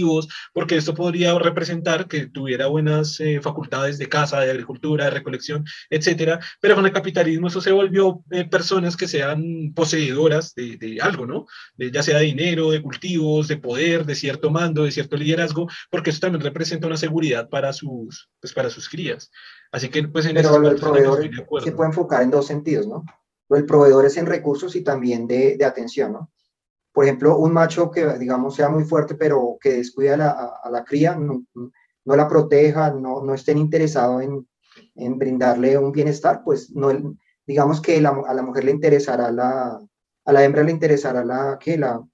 porque 0.53 0.77
esto 0.77 0.93
podría 0.93 1.37
representar 1.37 2.07
que 2.07 2.27
tuviera 2.27 2.67
buenas 2.67 3.19
eh, 3.19 3.39
facultades 3.41 3.97
de 3.97 4.09
caza, 4.09 4.39
de 4.41 4.51
agricultura, 4.51 5.05
de 5.05 5.11
recolección, 5.11 5.65
etcétera, 5.89 6.39
pero 6.61 6.75
con 6.75 6.85
el 6.85 6.93
capitalismo 6.93 7.47
eso 7.47 7.61
se 7.61 7.71
volvió 7.71 8.23
eh, 8.31 8.45
personas 8.45 8.95
que 8.95 9.07
sean 9.07 9.73
poseedoras 9.75 10.53
de, 10.55 10.77
de 10.77 10.99
algo, 11.01 11.25
¿no? 11.25 11.45
De, 11.75 11.91
ya 11.91 12.03
sea 12.03 12.19
de 12.19 12.25
dinero, 12.25 12.71
de 12.71 12.81
cultivos, 12.81 13.47
de 13.47 13.57
poder, 13.57 14.05
de 14.05 14.15
cierto 14.15 14.49
mando, 14.49 14.83
de 14.83 14.91
cierto 14.91 15.17
liderazgo, 15.17 15.67
porque 15.89 16.09
eso 16.09 16.19
también 16.19 16.43
representa 16.43 16.87
una 16.87 16.97
seguridad 16.97 17.49
para 17.49 17.73
sus, 17.73 18.29
pues, 18.39 18.53
para 18.53 18.69
sus 18.69 18.89
crías. 18.89 19.31
Así 19.71 19.89
que, 19.89 20.07
pues, 20.07 20.25
en 20.25 20.35
Pero 20.35 20.55
el 20.67 20.75
proveedor 20.75 21.29
se 21.63 21.71
puede 21.71 21.89
enfocar 21.89 22.23
en 22.23 22.31
dos 22.31 22.47
sentidos, 22.47 22.87
¿no? 22.87 23.03
El 23.49 23.65
proveedor 23.65 24.05
es 24.05 24.17
en 24.17 24.25
recursos 24.27 24.75
y 24.75 24.83
también 24.83 25.25
de, 25.27 25.57
de 25.57 25.65
atención, 25.65 26.13
¿no? 26.13 26.31
Por 26.99 27.05
ejemplo, 27.05 27.37
un 27.37 27.53
macho 27.53 27.89
que, 27.89 28.05
digamos, 28.17 28.55
sea 28.55 28.67
muy 28.67 28.83
fuerte, 28.83 29.15
pero 29.15 29.57
que 29.61 29.71
descuida 29.71 30.15
a 30.15 30.17
la, 30.17 30.59
a 30.61 30.69
la 30.69 30.83
cría, 30.83 31.15
no, 31.15 31.45
no, 31.53 32.15
la 32.17 32.27
proteja, 32.27 32.91
no, 32.91 33.23
no 33.23 33.33
estén 33.33 33.57
interesados 33.57 34.21
en, 34.21 34.45
en, 34.95 35.17
brindarle 35.17 35.77
un 35.77 35.93
bienestar, 35.93 36.41
pues 36.43 36.71
no, 36.71 37.15
digamos 37.47 37.79
que 37.79 38.01
la, 38.01 38.09
a 38.09 38.33
la 38.33 38.41
mujer 38.41 38.65
le 38.65 38.71
interesará 38.71 39.31
la, 39.31 39.79
a 40.25 40.33
la 40.33 40.43
hembra 40.43 40.61
le 40.61 40.71
interesará 40.71 41.23
la, 41.23 41.57
que 41.57 41.77
la, 41.77 42.05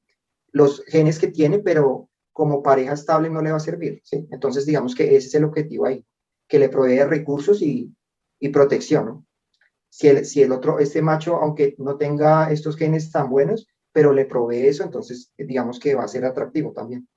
los 0.51 0.83
genes 0.85 1.17
que 1.17 1.29
tiene, 1.29 1.57
pero 1.57 2.07
como 2.31 2.61
pareja 2.61 2.93
estable 2.93 3.31
no 3.31 3.41
le 3.41 3.49
va 3.49 3.57
a 3.57 3.59
servir, 3.59 4.03
¿sí? 4.03 4.27
Entonces, 4.29 4.67
digamos 4.67 4.93
que 4.93 5.15
ese 5.15 5.29
es 5.29 5.33
el 5.33 5.45
objetivo 5.45 5.87
ahí, 5.87 6.05
que 6.47 6.59
le 6.59 6.69
provee 6.69 7.01
recursos 7.05 7.59
y, 7.63 7.91
y 8.39 8.49
protección, 8.49 9.05
¿no? 9.07 9.25
Si 9.89 10.09
el, 10.09 10.25
si 10.27 10.43
el 10.43 10.51
otro, 10.51 10.77
este 10.77 11.01
macho, 11.01 11.37
aunque 11.37 11.73
no 11.79 11.97
tenga 11.97 12.51
estos 12.51 12.77
genes 12.77 13.09
tan 13.09 13.31
buenos, 13.31 13.67
pero 13.95 14.11
le 14.11 14.25
provee 14.25 14.67
eso, 14.67 14.83
entonces 14.83 15.31
digamos 15.37 15.79
que 15.79 15.95
va 15.95 16.03
a 16.03 16.09
ser 16.09 16.25
atractivo 16.25 16.73
también. 16.73 17.07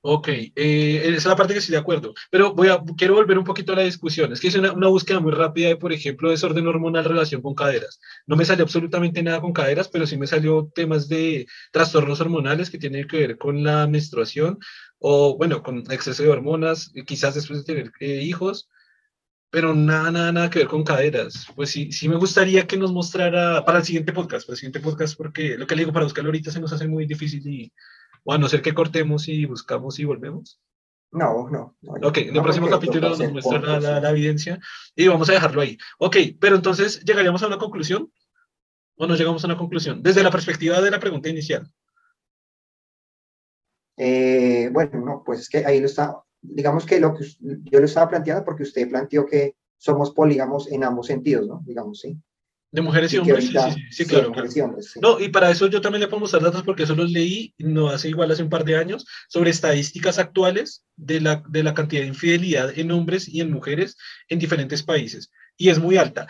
Ok, 0.00 0.28
eh, 0.28 1.02
esa 1.04 1.16
es 1.16 1.24
la 1.24 1.36
parte 1.36 1.52
que 1.52 1.60
estoy 1.60 1.74
de 1.74 1.80
acuerdo, 1.80 2.14
pero 2.32 2.52
voy 2.52 2.68
a, 2.68 2.82
quiero 2.96 3.14
volver 3.14 3.38
un 3.38 3.44
poquito 3.44 3.72
a 3.72 3.76
la 3.76 3.82
discusión. 3.82 4.32
Es 4.32 4.40
que 4.40 4.48
es 4.48 4.56
una, 4.56 4.72
búsqueda 4.88 5.20
muy 5.20 5.30
rápida 5.30 5.68
de, 5.68 5.76
por 5.76 5.92
ejemplo, 5.92 6.30
desorden 6.30 6.66
hormonal 6.66 7.04
relación 7.04 7.42
con 7.42 7.54
caderas. 7.54 8.00
No 8.26 8.34
me 8.34 8.44
salió 8.44 8.64
absolutamente 8.64 9.22
nada 9.22 9.40
con 9.40 9.52
caderas, 9.52 9.88
pero 9.88 10.04
sí 10.04 10.16
me 10.16 10.26
salió 10.26 10.68
temas 10.74 11.08
de 11.08 11.46
trastornos 11.70 12.20
hormonales 12.20 12.68
que 12.68 12.78
tienen 12.78 13.06
que 13.06 13.18
ver 13.18 13.38
con 13.38 13.62
la 13.62 13.86
menstruación 13.86 14.58
o, 14.98 15.36
bueno, 15.36 15.62
con 15.62 15.78
exceso 15.92 16.24
de 16.24 16.30
hormonas, 16.30 16.92
quizás 17.06 17.36
después 17.36 17.64
de 17.64 17.72
tener 17.72 17.92
eh, 18.00 18.22
hijos, 18.22 18.68
pero 19.50 19.74
nada, 19.74 20.10
nada, 20.10 20.32
nada 20.32 20.50
que 20.50 20.60
ver 20.60 20.68
con 20.68 20.84
caderas. 20.84 21.46
Pues 21.54 21.70
sí, 21.70 21.92
sí 21.92 22.08
me 22.08 22.16
gustaría 22.16 22.66
que 22.66 22.76
nos 22.76 22.92
mostrara 22.92 23.64
para 23.64 23.78
el 23.78 23.84
siguiente 23.84 24.12
podcast, 24.12 24.46
para 24.46 24.54
el 24.54 24.58
siguiente 24.58 24.80
podcast, 24.80 25.16
porque 25.16 25.56
lo 25.56 25.66
que 25.66 25.76
le 25.76 25.82
digo, 25.82 25.92
para 25.92 26.04
buscarlo 26.04 26.28
ahorita 26.28 26.50
se 26.50 26.60
nos 26.60 26.72
hace 26.72 26.88
muy 26.88 27.06
difícil 27.06 27.46
y, 27.46 27.72
o 28.24 28.32
a 28.32 28.38
no 28.38 28.48
ser 28.48 28.62
que 28.62 28.74
cortemos 28.74 29.28
y 29.28 29.44
buscamos 29.46 29.98
y 29.98 30.04
volvemos. 30.04 30.60
No, 31.12 31.48
no. 31.48 31.76
no 31.80 32.08
ok, 32.08 32.18
en 32.18 32.36
el 32.36 32.42
próximo 32.42 32.68
capítulo 32.68 33.10
nos 33.10 33.32
muestra 33.32 33.60
la, 33.60 33.80
la, 33.80 34.00
la, 34.00 34.10
evidencia 34.10 34.58
y 34.94 35.06
vamos 35.06 35.30
a 35.30 35.34
dejarlo 35.34 35.62
ahí. 35.62 35.78
Ok, 35.98 36.16
pero 36.40 36.56
entonces, 36.56 37.02
¿llegaríamos 37.04 37.42
a 37.42 37.46
una 37.46 37.58
conclusión? 37.58 38.12
¿O 38.98 39.06
no 39.06 39.14
llegamos 39.14 39.44
a 39.44 39.46
una 39.46 39.56
conclusión? 39.56 40.02
Desde 40.02 40.22
la 40.22 40.30
perspectiva 40.30 40.80
de 40.80 40.90
la 40.90 40.98
pregunta 40.98 41.28
inicial. 41.28 41.70
Eh, 43.96 44.68
bueno, 44.72 45.00
no, 45.00 45.22
pues 45.24 45.40
es 45.40 45.48
que 45.48 45.64
ahí 45.64 45.80
lo 45.80 45.86
está, 45.86 46.22
digamos 46.48 46.86
que 46.86 47.00
lo 47.00 47.14
que 47.14 47.26
yo 47.38 47.80
lo 47.80 47.84
estaba 47.84 48.10
planteando 48.10 48.44
porque 48.44 48.62
usted 48.62 48.88
planteó 48.88 49.26
que 49.26 49.54
somos 49.78 50.12
polígamos 50.12 50.70
en 50.70 50.84
ambos 50.84 51.06
sentidos, 51.06 51.46
¿no? 51.46 51.62
Digamos, 51.66 52.00
sí. 52.00 52.16
De 52.72 52.82
mujeres 52.82 53.12
y, 53.12 53.16
y 53.16 53.18
hombres, 53.20 53.44
ahorita, 53.44 53.70
sí, 53.72 53.80
sí, 53.90 54.04
sí, 54.04 54.06
claro. 54.06 54.32
Y 54.54 54.60
hombres, 54.60 54.90
sí. 54.92 55.00
No, 55.00 55.20
y 55.20 55.28
para 55.28 55.50
eso 55.50 55.66
yo 55.68 55.80
también 55.80 56.00
le 56.00 56.08
puedo 56.08 56.20
mostrar 56.20 56.42
datos 56.42 56.62
porque 56.62 56.82
eso 56.82 56.94
los 56.94 57.10
leí, 57.10 57.54
no 57.58 57.88
hace 57.88 58.08
igual 58.08 58.30
hace 58.30 58.42
un 58.42 58.50
par 58.50 58.64
de 58.64 58.76
años, 58.76 59.06
sobre 59.28 59.50
estadísticas 59.50 60.18
actuales 60.18 60.84
de 60.96 61.20
la, 61.20 61.42
de 61.48 61.62
la 61.62 61.74
cantidad 61.74 62.02
de 62.02 62.08
infidelidad 62.08 62.76
en 62.76 62.90
hombres 62.90 63.28
y 63.28 63.40
en 63.40 63.52
mujeres 63.52 63.96
en 64.28 64.38
diferentes 64.38 64.82
países. 64.82 65.30
Y 65.56 65.70
es 65.70 65.78
muy 65.78 65.96
alta 65.96 66.26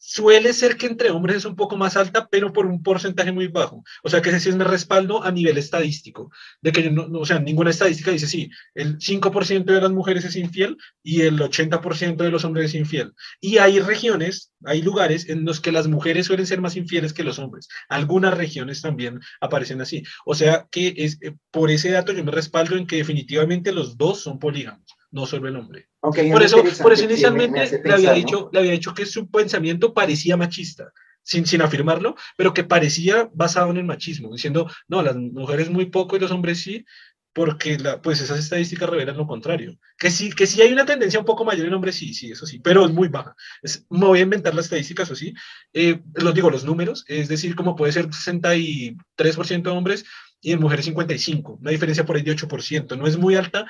suele 0.00 0.54
ser 0.54 0.76
que 0.76 0.86
entre 0.86 1.10
hombres 1.10 1.36
es 1.36 1.44
un 1.44 1.54
poco 1.54 1.76
más 1.76 1.96
alta, 1.96 2.26
pero 2.28 2.52
por 2.52 2.66
un 2.66 2.82
porcentaje 2.82 3.32
muy 3.32 3.48
bajo. 3.48 3.84
O 4.02 4.08
sea, 4.08 4.22
que 4.22 4.30
ese 4.30 4.40
sí 4.40 4.48
es 4.48 4.56
mi 4.56 4.64
respaldo 4.64 5.22
a 5.22 5.30
nivel 5.30 5.58
estadístico. 5.58 6.32
De 6.62 6.72
que 6.72 6.90
no, 6.90 7.06
o 7.20 7.26
sea, 7.26 7.38
ninguna 7.38 7.70
estadística 7.70 8.10
dice, 8.10 8.26
sí, 8.26 8.50
el 8.74 8.98
5% 8.98 9.64
de 9.64 9.80
las 9.80 9.92
mujeres 9.92 10.24
es 10.24 10.36
infiel 10.36 10.76
y 11.02 11.20
el 11.22 11.38
80% 11.38 12.16
de 12.16 12.30
los 12.30 12.44
hombres 12.44 12.66
es 12.66 12.74
infiel. 12.74 13.12
Y 13.40 13.58
hay 13.58 13.78
regiones, 13.78 14.52
hay 14.64 14.80
lugares 14.82 15.28
en 15.28 15.44
los 15.44 15.60
que 15.60 15.70
las 15.70 15.86
mujeres 15.86 16.26
suelen 16.26 16.46
ser 16.46 16.60
más 16.62 16.76
infieles 16.76 17.12
que 17.12 17.22
los 17.22 17.38
hombres. 17.38 17.68
Algunas 17.88 18.36
regiones 18.36 18.80
también 18.80 19.20
aparecen 19.40 19.82
así. 19.82 20.02
O 20.24 20.34
sea, 20.34 20.66
que 20.70 20.94
es, 20.96 21.18
por 21.50 21.70
ese 21.70 21.90
dato 21.90 22.12
yo 22.12 22.24
me 22.24 22.32
respaldo 22.32 22.76
en 22.76 22.86
que 22.86 22.96
definitivamente 22.96 23.70
los 23.72 23.98
dos 23.98 24.22
son 24.22 24.38
polígamos 24.38 24.96
no 25.10 25.26
solo 25.26 25.48
el 25.48 25.56
hombre. 25.56 25.89
Okay, 26.02 26.32
por, 26.32 26.42
eso, 26.42 26.62
por 26.80 26.92
eso 26.92 27.04
inicialmente 27.04 27.58
me, 27.58 27.64
me 27.64 27.78
pensar, 27.78 28.00
le, 28.00 28.08
había 28.08 28.12
dicho, 28.14 28.40
¿no? 28.40 28.50
le 28.52 28.58
había 28.60 28.72
dicho 28.72 28.94
que 28.94 29.04
su 29.04 29.30
pensamiento 29.30 29.92
parecía 29.92 30.36
machista, 30.36 30.92
sin, 31.22 31.44
sin 31.44 31.60
afirmarlo, 31.60 32.16
pero 32.36 32.54
que 32.54 32.64
parecía 32.64 33.28
basado 33.34 33.70
en 33.70 33.76
el 33.76 33.84
machismo, 33.84 34.32
diciendo, 34.32 34.70
no, 34.88 35.02
las 35.02 35.16
mujeres 35.16 35.68
muy 35.68 35.86
poco 35.86 36.16
y 36.16 36.20
los 36.20 36.30
hombres 36.30 36.60
sí, 36.60 36.86
porque 37.32 37.78
la, 37.78 38.02
pues 38.02 38.20
esas 38.20 38.38
estadísticas 38.38 38.88
revelan 38.88 39.16
lo 39.16 39.26
contrario. 39.26 39.78
Que 39.96 40.10
sí, 40.10 40.32
que 40.32 40.46
sí 40.46 40.62
hay 40.62 40.72
una 40.72 40.84
tendencia 40.84 41.20
un 41.20 41.26
poco 41.26 41.44
mayor 41.44 41.66
en 41.66 41.74
hombres, 41.74 41.96
sí, 41.96 42.12
sí, 42.12 42.32
eso 42.32 42.46
sí, 42.46 42.58
pero 42.58 42.84
es 42.84 42.92
muy 42.92 43.08
baja. 43.08 43.34
Es, 43.62 43.86
me 43.90 44.06
voy 44.06 44.18
a 44.20 44.22
inventar 44.22 44.54
las 44.54 44.66
estadísticas, 44.66 45.10
o 45.10 45.16
sí. 45.16 45.32
Eh, 45.72 46.00
los 46.14 46.34
digo, 46.34 46.50
los 46.50 46.64
números, 46.64 47.04
es 47.06 47.28
decir, 47.28 47.54
como 47.54 47.76
puede 47.76 47.92
ser 47.92 48.08
63% 48.08 49.62
de 49.62 49.70
hombres 49.70 50.04
y 50.40 50.52
en 50.52 50.60
mujeres 50.60 50.86
55, 50.86 51.58
una 51.60 51.70
diferencia 51.70 52.04
por 52.04 52.16
ahí 52.16 52.22
de 52.22 52.34
8%. 52.34 52.96
No 52.96 53.06
es 53.06 53.16
muy 53.16 53.36
alta, 53.36 53.66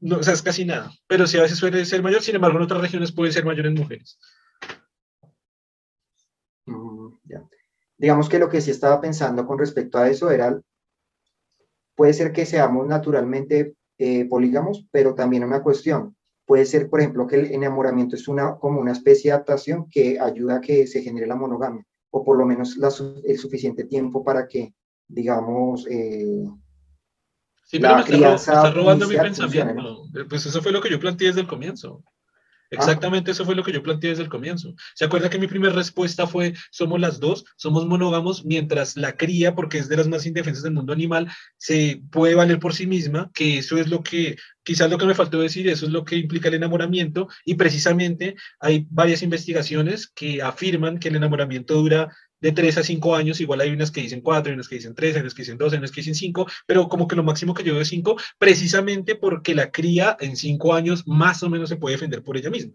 no, 0.00 0.18
o 0.18 0.22
sea, 0.22 0.34
es 0.34 0.42
casi 0.42 0.64
nada, 0.64 0.90
pero 1.06 1.26
sí 1.26 1.38
a 1.38 1.42
veces 1.42 1.58
suele 1.58 1.84
ser 1.84 2.02
mayor, 2.02 2.22
sin 2.22 2.34
embargo 2.34 2.58
en 2.58 2.64
otras 2.64 2.80
regiones 2.80 3.12
puede 3.12 3.32
ser 3.32 3.44
mayor 3.44 3.66
en 3.66 3.74
mujeres. 3.74 4.18
Mm, 6.66 7.08
ya. 7.24 7.44
Digamos 7.96 8.28
que 8.28 8.38
lo 8.38 8.48
que 8.48 8.60
sí 8.60 8.70
estaba 8.70 9.00
pensando 9.00 9.46
con 9.46 9.58
respecto 9.58 9.98
a 9.98 10.08
eso 10.08 10.30
era, 10.30 10.60
puede 11.94 12.12
ser 12.12 12.32
que 12.32 12.46
seamos 12.46 12.86
naturalmente 12.86 13.74
eh, 13.98 14.26
polígamos, 14.26 14.86
pero 14.90 15.14
también 15.14 15.44
una 15.44 15.62
cuestión. 15.62 16.16
Puede 16.46 16.66
ser, 16.66 16.90
por 16.90 17.00
ejemplo, 17.00 17.26
que 17.26 17.36
el 17.36 17.52
enamoramiento 17.52 18.16
es 18.16 18.28
una, 18.28 18.56
como 18.56 18.80
una 18.80 18.92
especie 18.92 19.30
de 19.30 19.36
adaptación 19.36 19.88
que 19.88 20.18
ayuda 20.20 20.56
a 20.56 20.60
que 20.60 20.86
se 20.86 21.02
genere 21.02 21.26
la 21.26 21.36
monogamia, 21.36 21.86
o 22.10 22.24
por 22.24 22.36
lo 22.36 22.44
menos 22.44 22.76
el 23.24 23.38
suficiente 23.38 23.84
tiempo 23.84 24.22
para 24.22 24.46
que, 24.46 24.74
digamos, 25.08 25.86
eh, 25.88 26.44
Sí, 27.74 27.80
pero 27.80 27.96
me 27.96 28.00
está, 28.02 28.16
me 28.16 28.34
está, 28.36 28.70
robando 28.70 29.08
mi 29.08 29.16
pensamiento. 29.16 29.74
¿no? 29.74 30.28
Pues 30.28 30.46
eso 30.46 30.62
fue 30.62 30.70
lo 30.70 30.80
que 30.80 30.90
yo 30.90 31.00
planteé 31.00 31.26
desde 31.26 31.40
el 31.40 31.48
comienzo. 31.48 32.04
Exactamente 32.70 33.32
eso 33.32 33.44
fue 33.44 33.56
lo 33.56 33.64
que 33.64 33.72
yo 33.72 33.82
planteé 33.82 34.10
desde 34.10 34.22
el 34.22 34.28
comienzo. 34.28 34.74
¿Se 34.94 35.04
acuerda 35.04 35.28
que 35.28 35.40
mi 35.40 35.48
primera 35.48 35.74
respuesta 35.74 36.28
fue, 36.28 36.54
somos 36.70 37.00
las 37.00 37.18
dos, 37.18 37.44
somos 37.56 37.84
monógamos, 37.86 38.44
mientras 38.44 38.96
la 38.96 39.16
cría, 39.16 39.56
porque 39.56 39.78
es 39.78 39.88
de 39.88 39.96
las 39.96 40.06
más 40.06 40.24
indefensas 40.24 40.62
del 40.62 40.74
mundo 40.74 40.92
animal, 40.92 41.28
se 41.56 42.00
puede 42.12 42.36
valer 42.36 42.60
por 42.60 42.74
sí 42.74 42.86
misma, 42.86 43.30
que 43.34 43.58
eso 43.58 43.76
es 43.76 43.88
lo 43.88 44.02
que, 44.04 44.36
quizás 44.62 44.88
lo 44.88 44.98
que 44.98 45.06
me 45.06 45.14
faltó 45.14 45.40
decir, 45.40 45.68
eso 45.68 45.86
es 45.86 45.92
lo 45.92 46.04
que 46.04 46.16
implica 46.16 46.48
el 46.48 46.54
enamoramiento, 46.54 47.28
y 47.44 47.54
precisamente 47.54 48.36
hay 48.60 48.86
varias 48.88 49.22
investigaciones 49.22 50.08
que 50.08 50.42
afirman 50.42 50.98
que 50.98 51.08
el 51.08 51.16
enamoramiento 51.16 51.74
dura 51.74 52.14
de 52.44 52.52
3 52.52 52.76
a 52.76 52.82
5 52.82 53.16
años, 53.16 53.40
igual 53.40 53.62
hay 53.62 53.70
unas 53.70 53.90
que 53.90 54.02
dicen 54.02 54.20
4, 54.20 54.50
hay 54.50 54.54
unas 54.54 54.68
que 54.68 54.74
dicen 54.74 54.94
3, 54.94 55.14
hay 55.14 55.22
unas 55.22 55.32
que 55.32 55.40
dicen 55.40 55.56
2, 55.56 55.72
hay 55.72 55.78
unas 55.78 55.90
que 55.90 56.02
dicen 56.02 56.14
5, 56.14 56.46
pero 56.66 56.90
como 56.90 57.08
que 57.08 57.16
lo 57.16 57.22
máximo 57.22 57.54
que 57.54 57.64
yo 57.64 57.72
veo 57.72 57.80
es 57.80 57.88
5, 57.88 58.16
precisamente 58.38 59.14
porque 59.14 59.54
la 59.54 59.70
cría 59.70 60.14
en 60.20 60.36
5 60.36 60.74
años 60.74 61.08
más 61.08 61.42
o 61.42 61.48
menos 61.48 61.70
se 61.70 61.76
puede 61.76 61.94
defender 61.94 62.22
por 62.22 62.36
ella 62.36 62.50
misma. 62.50 62.74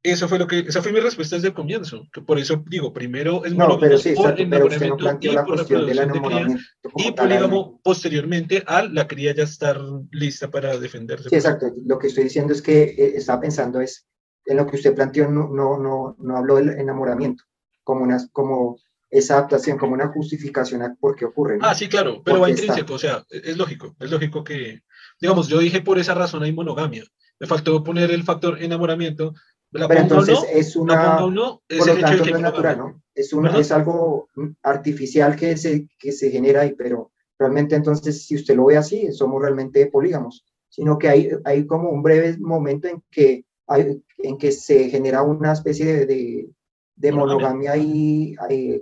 Eso 0.00 0.28
fue 0.28 0.38
lo 0.38 0.46
que, 0.46 0.60
esa 0.60 0.80
fue 0.80 0.92
mi 0.92 1.00
respuesta 1.00 1.34
desde 1.34 1.48
el 1.48 1.54
comienzo, 1.54 2.06
que 2.12 2.20
por 2.20 2.38
eso 2.38 2.62
digo, 2.68 2.92
primero 2.92 3.44
es 3.44 3.52
no, 3.52 3.80
pero 3.80 3.98
sí, 3.98 4.10
exacto, 4.10 4.44
pero 4.48 4.66
usted 4.66 4.88
no 4.88 4.96
planteó 4.96 5.32
la 5.32 5.44
cuestión 5.44 5.86
del 5.86 5.98
enamoramiento. 5.98 6.62
y 6.96 7.10
polígamo 7.10 7.80
posteriormente 7.82 8.62
a 8.64 8.82
la 8.82 9.08
cría 9.08 9.34
ya 9.34 9.42
estar 9.42 9.80
lista 10.12 10.48
para 10.52 10.78
defenderse. 10.78 11.30
Sí, 11.30 11.34
exacto, 11.34 11.72
lo 11.84 11.98
que 11.98 12.06
estoy 12.06 12.24
diciendo 12.24 12.52
es 12.52 12.62
que 12.62 12.82
eh, 12.82 13.14
estaba 13.16 13.40
pensando 13.40 13.80
es, 13.80 14.06
en 14.46 14.58
lo 14.58 14.68
que 14.68 14.76
usted 14.76 14.94
planteó 14.94 15.28
no, 15.28 15.48
no, 15.48 15.78
no, 15.78 16.14
no 16.20 16.36
habló 16.36 16.56
del 16.56 16.78
enamoramiento, 16.78 17.42
como, 17.82 18.04
una, 18.04 18.18
como 18.30 18.76
esa 19.14 19.34
adaptación, 19.34 19.78
como 19.78 19.94
una 19.94 20.08
justificación 20.08 20.82
a 20.82 20.94
por 20.96 21.14
qué 21.14 21.24
ocurre. 21.24 21.58
Ah, 21.60 21.74
sí, 21.74 21.88
claro, 21.88 22.20
pero 22.24 22.40
va 22.40 22.50
intrínseco, 22.50 22.94
o 22.94 22.98
sea, 22.98 23.24
es 23.30 23.56
lógico, 23.56 23.94
es 24.00 24.10
lógico 24.10 24.42
que, 24.42 24.82
digamos, 25.20 25.46
yo 25.46 25.58
dije 25.60 25.82
por 25.82 25.98
esa 25.98 26.14
razón 26.14 26.42
hay 26.42 26.52
monogamia. 26.52 27.04
Me 27.38 27.46
faltó 27.46 27.82
poner 27.84 28.10
el 28.10 28.24
factor 28.24 28.60
enamoramiento. 28.60 29.34
La 29.70 29.86
pero 29.86 30.00
entonces 30.00 30.38
es 30.52 30.74
una, 30.74 31.20
no, 31.20 31.62
es 31.68 31.78
por 31.78 31.88
lo 31.88 32.00
tanto 32.00 32.24
no 32.24 32.36
es 32.36 32.42
natural, 32.42 32.78
¿no? 32.78 33.02
Es, 33.14 33.32
una, 33.32 33.56
es 33.56 33.70
algo 33.70 34.30
artificial 34.62 35.36
que 35.36 35.56
se, 35.56 35.88
que 35.98 36.10
se 36.10 36.30
genera 36.30 36.62
ahí, 36.62 36.74
pero 36.76 37.12
realmente 37.38 37.76
entonces 37.76 38.26
si 38.26 38.34
usted 38.34 38.56
lo 38.56 38.66
ve 38.66 38.76
así, 38.76 39.12
somos 39.12 39.40
realmente 39.40 39.86
polígamos, 39.86 40.44
sino 40.68 40.98
que 40.98 41.08
hay, 41.08 41.30
hay 41.44 41.66
como 41.66 41.90
un 41.90 42.02
breve 42.02 42.36
momento 42.38 42.88
en 42.88 43.02
que, 43.10 43.44
hay, 43.68 44.02
en 44.18 44.38
que 44.38 44.50
se 44.50 44.90
genera 44.90 45.22
una 45.22 45.52
especie 45.52 45.86
de 45.86 46.06
de 46.06 46.48
monogamia 46.96 47.72
ahí 47.72 48.36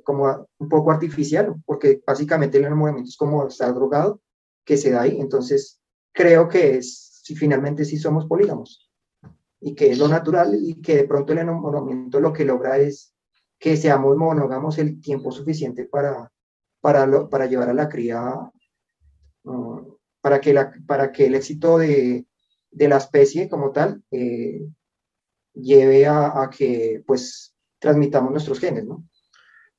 como 0.05 0.47
un 0.59 0.69
poco 0.69 0.91
artificial, 0.91 1.55
porque 1.65 2.03
básicamente 2.07 2.59
el 2.59 2.65
enamoramiento 2.65 3.09
es 3.09 3.17
como 3.17 3.47
estar 3.47 3.75
drogado, 3.75 4.21
que 4.65 4.77
se 4.77 4.91
da 4.91 5.03
ahí. 5.03 5.19
Entonces, 5.21 5.81
creo 6.13 6.49
que 6.49 6.77
es, 6.77 7.21
si 7.23 7.35
finalmente 7.35 7.85
sí 7.85 7.97
somos 7.99 8.27
polígamos, 8.27 8.91
y 9.61 9.75
que 9.75 9.91
es 9.91 9.99
lo 9.99 10.09
natural, 10.09 10.57
y 10.61 10.81
que 10.81 10.97
de 10.97 11.05
pronto 11.05 11.33
el 11.33 11.39
enamoramiento 11.39 12.21
lo 12.21 12.33
que 12.33 12.45
logra 12.45 12.79
es 12.79 13.15
que 13.59 13.77
seamos 13.77 14.17
monógamos 14.17 14.79
el 14.79 15.01
tiempo 15.01 15.31
suficiente 15.31 15.85
para, 15.85 16.31
para, 16.81 17.29
para 17.29 17.47
llevar 17.47 17.69
a 17.69 17.75
la 17.75 17.89
cría, 17.89 18.35
mm, 19.45 19.79
para, 20.21 20.41
que 20.41 20.53
la, 20.53 20.73
para 20.87 21.13
que 21.13 21.27
el 21.27 21.37
éxito 21.37 21.79
de, 21.79 22.27
de 22.73 22.89
la 22.89 22.97
especie 22.97 23.49
como 23.49 23.71
tal 23.71 24.03
eh, 24.11 24.67
lleve 25.55 26.07
a, 26.07 26.43
a 26.43 26.51
que, 26.51 27.03
pues, 27.07 27.52
transmitamos 27.83 28.31
nuestros 28.31 28.61
genes, 28.61 28.87
¿no? 28.87 29.05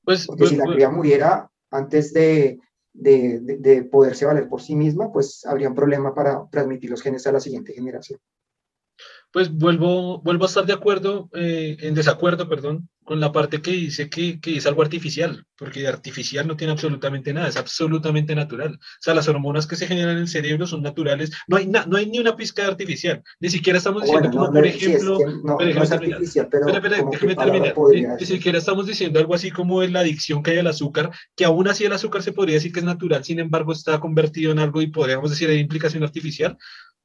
Pues, 0.03 0.27
Porque 0.27 0.47
si 0.47 0.55
pues, 0.55 0.57
la 0.59 0.65
pues 0.65 0.75
cría 0.75 0.89
muriera 0.89 1.49
antes 1.71 2.13
de, 2.13 2.59
de, 2.91 3.39
de, 3.39 3.83
poderse 3.85 4.25
valer 4.25 4.49
por 4.49 4.61
sí 4.61 4.75
misma, 4.75 5.11
pues 5.11 5.45
habría 5.45 5.69
un 5.69 5.75
problema 5.75 6.13
para 6.13 6.45
transmitir 6.51 6.91
los 6.91 7.01
genes 7.01 7.25
a 7.25 7.31
la 7.31 7.39
siguiente 7.39 7.73
generación 7.73 8.19
pues 9.33 9.51
vuelvo, 9.51 10.21
vuelvo 10.21 10.45
a 10.45 10.47
estar 10.47 10.63
de 10.63 10.73
acuerdo, 10.73 11.27
eh, 11.33 11.75
en 11.79 11.95
desacuerdo, 11.95 12.47
perdón, 12.47 12.87
con 13.03 13.19
la 13.19 13.31
parte 13.31 13.63
que 13.63 13.71
dice 13.71 14.07
que, 14.07 14.39
que, 14.39 14.57
es 14.57 14.67
algo 14.67 14.83
artificial, 14.83 15.43
porque 15.57 15.87
artificial 15.87 16.47
no 16.47 16.55
tiene 16.55 16.71
absolutamente 16.71 17.33
nada, 17.33 17.47
es 17.47 17.57
absolutamente 17.57 18.35
natural. 18.35 18.75
O 18.75 19.01
sea, 19.01 19.15
las 19.15 19.27
hormonas 19.27 19.65
que 19.65 19.75
se 19.75 19.87
generan 19.87 20.17
en 20.17 20.21
el 20.21 20.27
cerebro 20.27 20.67
son 20.67 20.83
naturales, 20.83 21.31
no 21.47 21.57
hay, 21.57 21.65
no 21.65 21.97
hay 21.97 22.05
ni 22.05 22.19
una 22.19 22.35
pizca 22.35 22.61
de 22.61 22.69
artificial, 22.69 23.23
ni 23.39 23.49
siquiera 23.49 23.79
estamos 23.79 24.03
diciendo 24.03 24.29
como, 24.29 24.51
por 24.51 24.67
ejemplo, 24.67 25.17
no, 25.43 25.59
es 25.59 25.91
artificial, 25.91 26.47
pero 26.51 26.67
déjeme 26.67 27.35
terminar, 27.35 27.75
ni, 27.91 28.01
ni, 28.01 28.25
siquiera 28.27 28.59
estamos 28.59 28.85
diciendo 28.85 29.19
algo 29.19 29.33
así 29.33 29.49
como 29.49 29.81
la 29.81 30.01
adicción 30.01 30.43
que 30.43 30.51
hay 30.51 30.59
al 30.59 30.67
azúcar, 30.67 31.09
que 31.35 31.43
aún 31.43 31.67
así 31.67 31.85
el 31.85 31.93
azúcar 31.93 32.21
se 32.21 32.33
podría 32.33 32.55
decir 32.55 32.71
que 32.71 32.81
es 32.81 32.85
natural, 32.85 33.23
sin 33.23 33.39
embargo 33.39 33.73
está 33.73 33.99
convertido 33.99 34.51
en 34.51 34.59
algo 34.59 34.79
y 34.79 34.87
podríamos 34.87 35.31
decir 35.31 35.49
hay 35.49 35.57
implicación 35.57 36.03
artificial, 36.03 36.55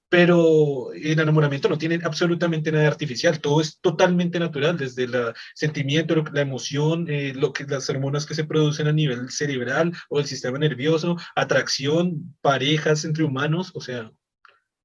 pero 0.09 0.93
el 0.93 1.21
enamoramiento 1.21 1.69
no 1.69 1.77
tiene 1.77 2.01
absolutamente 2.03 2.73
nada 2.73 2.89
artificial, 2.89 3.41
todo 3.41 3.61
es 3.61 3.79
totalmente 3.81 4.39
natural, 4.39 4.77
desde 4.79 5.05
el 5.05 5.35
sentimiento, 5.55 6.15
la 6.33 6.41
emoción, 6.41 7.07
eh, 7.09 7.35
lo 7.35 7.53
que, 7.53 7.65
las 7.65 7.89
hormonas 7.91 8.25
que 8.25 8.35
se 8.35 8.45
producen 8.45 8.87
a 8.87 8.93
nivel 8.93 9.31
cerebral 9.31 9.93
o 10.09 10.19
el 10.19 10.27
sistema 10.27 10.59
nervioso, 10.59 11.17
atracción, 11.37 12.37
parejas 12.41 13.05
entre 13.05 13.25
humanos, 13.25 13.73
o 13.75 13.81
sea, 13.81 14.11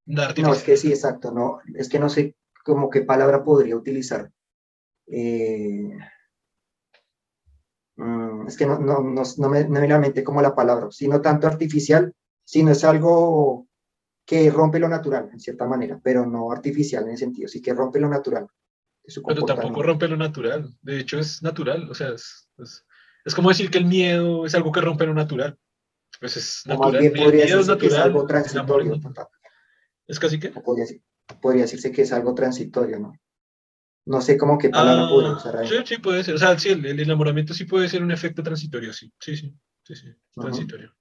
nada 0.05 0.33
No, 0.41 0.53
es 0.53 0.63
que 0.63 0.75
sí, 0.75 0.89
exacto, 0.89 1.31
no, 1.31 1.59
es 1.75 1.87
que 1.87 1.99
no 1.99 2.09
sé 2.09 2.35
cómo 2.65 2.89
qué 2.89 3.01
palabra 3.01 3.43
podría 3.43 3.77
utilizar. 3.77 4.29
Eh, 5.07 5.97
mm, 7.95 8.47
es 8.47 8.57
que 8.57 8.65
no, 8.65 8.77
no, 8.79 9.01
no, 9.01 9.23
no 9.37 9.49
me, 9.49 9.63
no 9.63 9.79
me 9.79 9.87
la 9.87 9.99
mente 9.99 10.23
como 10.23 10.41
la 10.41 10.53
palabra, 10.53 10.87
sino 10.91 11.21
tanto 11.21 11.47
artificial, 11.47 12.13
sino 12.43 12.71
es 12.71 12.83
algo 12.83 13.67
que 14.25 14.49
rompe 14.49 14.79
lo 14.79 14.87
natural, 14.87 15.29
en 15.31 15.39
cierta 15.39 15.65
manera, 15.65 15.99
pero 16.01 16.25
no 16.25 16.51
artificial 16.51 17.03
en 17.03 17.11
ese 17.11 17.25
sentido, 17.25 17.47
sí 17.47 17.61
que 17.61 17.73
rompe 17.73 17.99
lo 17.99 18.09
natural. 18.09 18.47
pero 19.27 19.43
tampoco 19.43 19.83
rompe 19.83 20.07
lo 20.07 20.17
natural, 20.17 20.73
de 20.81 20.99
hecho 20.99 21.19
es 21.19 21.41
natural, 21.43 21.89
o 21.89 21.93
sea, 21.93 22.09
es, 22.09 22.49
es, 23.25 23.35
como 23.35 23.49
decir 23.49 23.69
que 23.69 23.79
el 23.79 23.85
miedo 23.85 24.45
es 24.45 24.55
algo 24.55 24.71
que 24.71 24.81
rompe 24.81 25.05
lo 25.05 25.13
natural. 25.13 25.57
Pues 26.19 26.37
es 26.37 26.61
natural. 26.65 27.11
podría 27.11 27.45
decirse 27.45 27.77
que 27.77 27.87
es 27.87 27.93
algo 27.95 28.25
transitorio. 28.25 28.99
¿Es 30.07 30.19
casi 30.19 30.39
que? 30.39 30.49
Podría, 30.49 30.85
podría, 31.41 31.63
decirse 31.63 31.91
que 31.91 32.03
es 32.03 32.13
algo 32.13 32.33
transitorio, 32.33 32.99
¿no? 32.99 33.13
No 34.05 34.21
sé 34.21 34.37
cómo 34.37 34.57
qué 34.57 34.69
palabra 34.69 35.05
ah, 35.05 35.35
usar 35.35 35.57
ahí. 35.57 35.67
Sí, 35.67 35.75
sí, 35.85 35.97
puede 35.97 36.23
ser. 36.23 36.35
O 36.35 36.37
sea, 36.37 36.57
sí, 36.59 36.69
el, 36.69 36.99
enamoramiento 36.99 37.53
sí 37.53 37.65
puede 37.65 37.87
ser 37.87 38.03
un 38.03 38.11
efecto 38.11 38.43
transitorio, 38.43 38.91
sí. 38.91 39.11
Sí, 39.19 39.37
sí, 39.37 39.53
sí, 39.83 39.95
sí, 39.95 40.07
transitorio. 40.35 40.93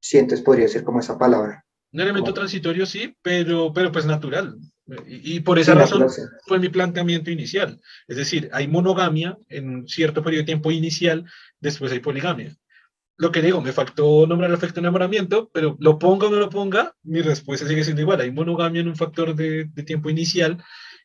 Sí, 0.00 0.18
entonces 0.18 0.44
podría 0.44 0.68
ser 0.68 0.84
como 0.84 1.00
esa 1.00 1.18
palabra. 1.18 1.63
Un 1.94 2.00
elemento 2.00 2.34
transitorio 2.34 2.86
sí, 2.86 3.16
pero, 3.22 3.72
pero 3.72 3.92
pues 3.92 4.04
natural. 4.04 4.56
Y, 5.06 5.38
por 5.40 5.60
esa 5.60 5.74
razón 5.74 6.08
fue 6.44 6.58
mi 6.58 6.68
planteamiento 6.68 7.30
inicial. 7.30 7.80
Es 8.08 8.16
decir, 8.16 8.50
hay 8.52 8.66
monogamia 8.66 9.38
en 9.48 9.68
un 9.70 9.88
cierto 9.88 10.20
periodo 10.20 10.42
de 10.42 10.46
tiempo 10.46 10.72
inicial, 10.72 11.24
después 11.60 11.92
hay 11.92 12.00
poligamia. 12.00 12.56
Lo 13.16 13.30
que 13.30 13.42
digo, 13.42 13.60
me 13.60 13.72
faltó 13.72 14.26
nombrar 14.26 14.50
el 14.50 14.56
efecto 14.56 14.80
enamoramiento, 14.80 15.48
pero 15.54 15.76
lo 15.78 15.96
ponga 16.00 16.26
o 16.26 16.30
no 16.30 16.40
lo 16.40 16.50
ponga, 16.50 16.96
mi 17.04 17.22
respuesta 17.22 17.68
sigue 17.68 17.84
siendo 17.84 18.02
igual. 18.02 18.20
Hay 18.20 18.32
monogamia 18.32 18.80
en 18.80 18.88
un 18.88 18.96
factor 18.96 19.36
de, 19.36 19.66
de 19.66 19.82
tiempo 19.84 20.10
inicial 20.10 20.60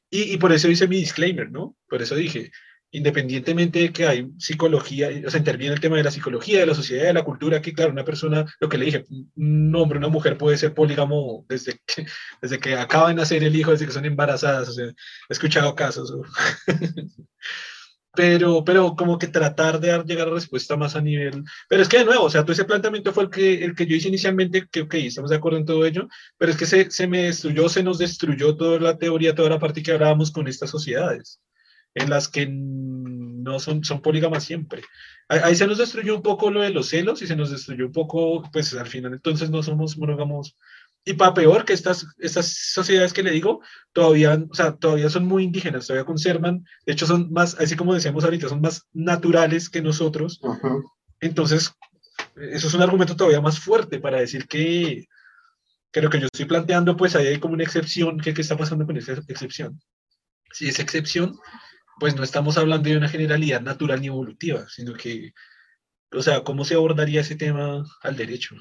y, 0.09 0.33
y, 0.33 0.37
por 0.37 0.51
eso 0.51 0.69
hice 0.69 0.87
mi 0.87 0.97
disclaimer, 0.97 1.51
¿no? 1.51 1.77
Por 1.87 2.01
eso 2.01 2.15
dije, 2.15 2.51
independientemente 2.91 3.79
de 3.79 3.93
que 3.93 4.07
hay 4.07 4.27
psicología, 4.37 5.09
o 5.25 5.29
sea, 5.29 5.39
interviene 5.39 5.73
el 5.73 5.79
tema 5.79 5.97
de 5.97 6.03
la 6.03 6.11
psicología, 6.11 6.59
de 6.59 6.65
la 6.65 6.73
sociedad, 6.75 7.05
de 7.05 7.13
la 7.13 7.23
cultura, 7.23 7.61
que 7.61 7.73
claro, 7.73 7.91
una 7.91 8.03
persona, 8.03 8.45
lo 8.59 8.69
que 8.69 8.77
le 8.77 8.85
dije, 8.85 9.05
un 9.35 9.75
hombre, 9.75 9.99
una 9.99 10.07
mujer 10.07 10.37
puede 10.37 10.57
ser 10.57 10.73
polígamo 10.73 11.45
desde 11.47 11.79
que, 11.85 12.05
desde 12.41 12.59
que 12.59 12.75
acaba 12.75 13.09
de 13.09 13.15
nacer 13.15 13.43
el 13.43 13.55
hijo, 13.55 13.71
desde 13.71 13.85
que 13.85 13.91
son 13.91 14.05
embarazadas, 14.05 14.69
o 14.69 14.73
sea, 14.73 14.85
he 14.85 14.93
escuchado 15.29 15.75
casos. 15.75 16.13
pero, 18.15 18.63
pero 18.65 18.95
como 18.95 19.19
que 19.19 19.27
tratar 19.27 19.79
de 19.79 20.03
llegar 20.05 20.27
a 20.27 20.31
respuesta 20.31 20.75
más 20.75 20.95
a 20.95 21.01
nivel, 21.01 21.43
pero 21.69 21.83
es 21.83 21.89
que 21.89 21.99
de 21.99 22.05
nuevo, 22.05 22.23
o 22.23 22.29
sea, 22.29 22.41
todo 22.41 22.53
ese 22.53 22.65
planteamiento 22.65 23.13
fue 23.13 23.25
el 23.25 23.29
que, 23.29 23.63
el 23.63 23.75
que 23.75 23.85
yo 23.85 23.95
hice 23.95 24.07
inicialmente, 24.07 24.67
que 24.71 24.81
ok, 24.81 24.95
estamos 24.95 25.29
de 25.29 25.37
acuerdo 25.37 25.59
en 25.59 25.65
todo 25.65 25.85
ello, 25.85 26.07
pero 26.37 26.51
es 26.51 26.57
que 26.57 26.65
se, 26.65 26.89
se 26.91 27.07
me 27.07 27.23
destruyó, 27.23 27.69
se 27.69 27.83
nos 27.83 27.99
destruyó 27.99 28.55
toda 28.57 28.79
la 28.79 28.97
teoría, 28.97 29.35
toda 29.35 29.49
la 29.49 29.59
parte 29.59 29.83
que 29.83 29.91
hablábamos 29.91 30.31
con 30.31 30.47
estas 30.47 30.71
sociedades 30.71 31.39
en 31.95 32.09
las 32.09 32.27
que 32.27 32.47
no 32.47 33.59
son, 33.59 33.83
son 33.83 34.01
polígamas 34.01 34.43
siempre. 34.43 34.83
Ahí 35.27 35.55
se 35.55 35.67
nos 35.67 35.77
destruyó 35.77 36.15
un 36.15 36.21
poco 36.21 36.49
lo 36.51 36.61
de 36.61 36.71
los 36.71 36.89
celos 36.89 37.21
y 37.21 37.27
se 37.27 37.35
nos 37.35 37.51
destruyó 37.51 37.87
un 37.87 37.91
poco, 37.91 38.43
pues 38.51 38.73
al 38.73 38.87
final 38.87 39.13
entonces 39.13 39.49
no 39.49 39.61
somos 39.63 39.97
monógamos. 39.97 40.55
Y 41.05 41.13
para 41.13 41.33
peor 41.33 41.65
que 41.65 41.73
estas, 41.73 42.05
estas 42.17 42.47
sociedades 42.73 43.13
que 43.13 43.23
le 43.23 43.31
digo, 43.31 43.61
todavía, 43.93 44.43
o 44.49 44.53
sea, 44.53 44.75
todavía 44.75 45.09
son 45.09 45.25
muy 45.25 45.43
indígenas, 45.43 45.87
todavía 45.87 46.05
conservan, 46.05 46.65
de 46.85 46.93
hecho 46.93 47.07
son 47.07 47.31
más, 47.31 47.55
así 47.59 47.75
como 47.75 47.93
decíamos 47.93 48.23
ahorita, 48.23 48.49
son 48.49 48.61
más 48.61 48.87
naturales 48.93 49.69
que 49.69 49.81
nosotros. 49.81 50.41
Entonces, 51.21 51.73
eso 52.35 52.67
es 52.67 52.73
un 52.73 52.81
argumento 52.81 53.15
todavía 53.15 53.41
más 53.41 53.59
fuerte 53.59 53.99
para 53.99 54.19
decir 54.19 54.47
que, 54.47 55.07
que 55.91 56.01
lo 56.01 56.09
que 56.09 56.19
yo 56.19 56.25
estoy 56.25 56.45
planteando, 56.45 56.97
pues 56.97 57.15
ahí 57.15 57.27
hay 57.27 57.39
como 57.39 57.53
una 57.53 57.63
excepción, 57.63 58.19
¿qué, 58.19 58.33
qué 58.33 58.41
está 58.41 58.57
pasando 58.57 58.85
con 58.85 58.97
esa 58.97 59.13
excepción? 59.13 59.79
Si 60.51 60.67
esa 60.67 60.81
excepción 60.81 61.39
pues 61.99 62.15
no 62.15 62.23
estamos 62.23 62.57
hablando 62.57 62.89
de 62.89 62.97
una 62.97 63.09
generalidad 63.09 63.61
natural 63.61 64.01
ni 64.01 64.07
evolutiva, 64.07 64.67
sino 64.69 64.93
que, 64.93 65.33
o 66.11 66.21
sea, 66.21 66.43
¿cómo 66.43 66.65
se 66.65 66.75
abordaría 66.75 67.21
ese 67.21 67.35
tema 67.35 67.85
al 68.01 68.15
derecho? 68.17 68.55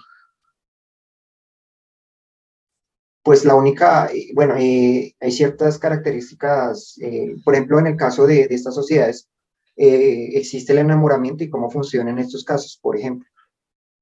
pues 3.22 3.44
la 3.44 3.54
única, 3.54 4.10
bueno, 4.34 4.54
hay 4.54 5.14
ciertas 5.30 5.78
características, 5.78 6.98
por 7.44 7.54
ejemplo, 7.54 7.78
en 7.78 7.88
el 7.88 7.96
caso 7.96 8.26
de, 8.26 8.46
estas 8.48 8.74
sociedades, 8.74 9.28
existe 9.76 10.72
el 10.72 10.78
enamoramiento 10.78 11.44
y 11.44 11.50
cómo 11.50 11.70
funciona 11.70 12.10
en 12.10 12.20
estos 12.20 12.42
casos, 12.42 12.78
por 12.80 12.96
ejemplo 12.96 13.28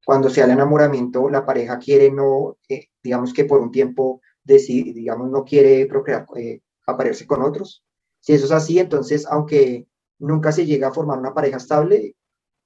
cuando 0.07 0.31
sea 0.31 0.45
el 0.45 0.53
enamoramiento, 0.53 1.29
la 1.29 1.45
pareja 1.45 1.81
quiere 1.81 2.13
no, 2.13 2.59
eh, 2.69 2.91
digamos 3.03 3.33
que 3.33 3.45
por 3.45 3.61
un 3.61 3.73
tiempo, 3.73 4.21
decide, 4.45 4.93
digamos, 4.93 5.29
no 5.33 5.45
quiere 5.45 5.85
procrear, 5.87 6.25
eh, 6.37 6.61
aparearse 6.87 7.27
con 7.27 7.43
otros. 7.43 7.85
Si 8.27 8.33
eso 8.33 8.47
es 8.47 8.51
así, 8.51 8.81
entonces, 8.81 9.25
aunque 9.25 9.87
nunca 10.19 10.51
se 10.51 10.67
llega 10.67 10.89
a 10.89 10.93
formar 10.93 11.17
una 11.17 11.33
pareja 11.33 11.59
estable, 11.59 12.17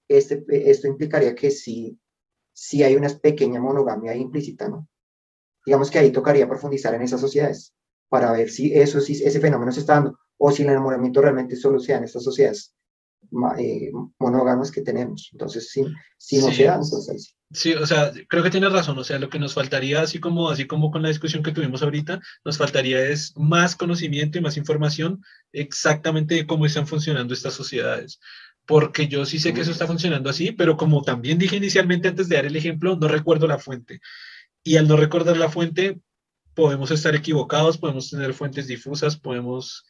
este, 0.08 0.42
esto 0.70 0.86
implicaría 0.86 1.34
que 1.34 1.50
sí, 1.50 2.00
sí 2.54 2.82
hay 2.82 2.96
una 2.96 3.10
pequeña 3.10 3.60
monogamia 3.60 4.14
implícita, 4.14 4.70
¿no? 4.70 4.88
Digamos 5.66 5.90
que 5.90 5.98
ahí 5.98 6.12
tocaría 6.12 6.48
profundizar 6.48 6.94
en 6.94 7.02
esas 7.02 7.20
sociedades 7.20 7.74
para 8.08 8.32
ver 8.32 8.48
si 8.48 8.72
eso, 8.72 9.02
si 9.02 9.22
ese 9.22 9.38
fenómeno 9.38 9.70
se 9.70 9.80
está 9.80 9.96
dando 9.96 10.18
o 10.38 10.50
si 10.50 10.62
el 10.62 10.70
enamoramiento 10.70 11.20
realmente 11.20 11.56
solo 11.56 11.78
sea 11.78 11.98
en 11.98 12.04
estas 12.04 12.24
sociedades 12.24 12.74
eh, 13.58 13.92
monógamas 14.18 14.70
que 14.70 14.80
tenemos. 14.80 15.28
Entonces, 15.32 15.68
si, 15.68 15.84
si 16.16 16.38
no 16.38 16.50
se 16.50 16.64
da, 16.64 16.76
entonces 16.76 17.36
sí. 17.50 17.74
o 17.74 17.86
sea, 17.86 18.12
creo 18.28 18.42
que 18.42 18.50
tienes 18.50 18.72
razón. 18.72 18.98
O 18.98 19.04
sea, 19.04 19.18
lo 19.18 19.28
que 19.28 19.38
nos 19.38 19.54
faltaría, 19.54 20.02
así 20.02 20.18
como, 20.20 20.50
así 20.50 20.66
como 20.66 20.90
con 20.90 21.02
la 21.02 21.08
discusión 21.08 21.42
que 21.42 21.52
tuvimos 21.52 21.82
ahorita, 21.82 22.20
nos 22.44 22.58
faltaría 22.58 23.00
es 23.00 23.36
más 23.36 23.76
conocimiento 23.76 24.38
y 24.38 24.40
más 24.40 24.56
información 24.56 25.22
exactamente 25.52 26.34
de 26.34 26.46
cómo 26.46 26.66
están 26.66 26.86
funcionando 26.86 27.34
estas 27.34 27.54
sociedades. 27.54 28.20
Porque 28.66 29.08
yo 29.08 29.26
sí 29.26 29.38
sé 29.38 29.52
que 29.52 29.62
eso 29.62 29.72
está 29.72 29.86
funcionando 29.86 30.30
así, 30.30 30.52
pero 30.52 30.76
como 30.76 31.02
también 31.02 31.38
dije 31.38 31.56
inicialmente 31.56 32.08
antes 32.08 32.28
de 32.28 32.36
dar 32.36 32.46
el 32.46 32.56
ejemplo, 32.56 32.96
no 32.96 33.08
recuerdo 33.08 33.46
la 33.46 33.58
fuente. 33.58 34.00
Y 34.62 34.76
al 34.76 34.86
no 34.86 34.96
recordar 34.96 35.36
la 35.36 35.48
fuente, 35.48 35.98
podemos 36.54 36.90
estar 36.90 37.14
equivocados, 37.14 37.78
podemos 37.78 38.10
tener 38.10 38.34
fuentes 38.34 38.66
difusas, 38.66 39.16
podemos 39.16 39.84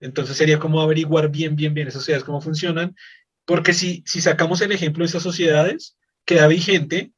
entonces 0.00 0.36
sería 0.36 0.58
como 0.58 0.80
averiguar 0.80 1.30
bien, 1.30 1.56
bien, 1.56 1.74
bien 1.74 1.88
esas 1.88 2.02
sociedades 2.02 2.24
cómo 2.24 2.40
funcionan, 2.40 2.94
porque 3.44 3.72
si, 3.72 4.02
si 4.06 4.20
sacamos 4.20 4.60
el 4.60 4.72
ejemplo 4.72 5.02
de 5.02 5.08
esas 5.08 5.22
sociedades, 5.22 5.96
queda 6.26 6.46
vigente 6.46 7.12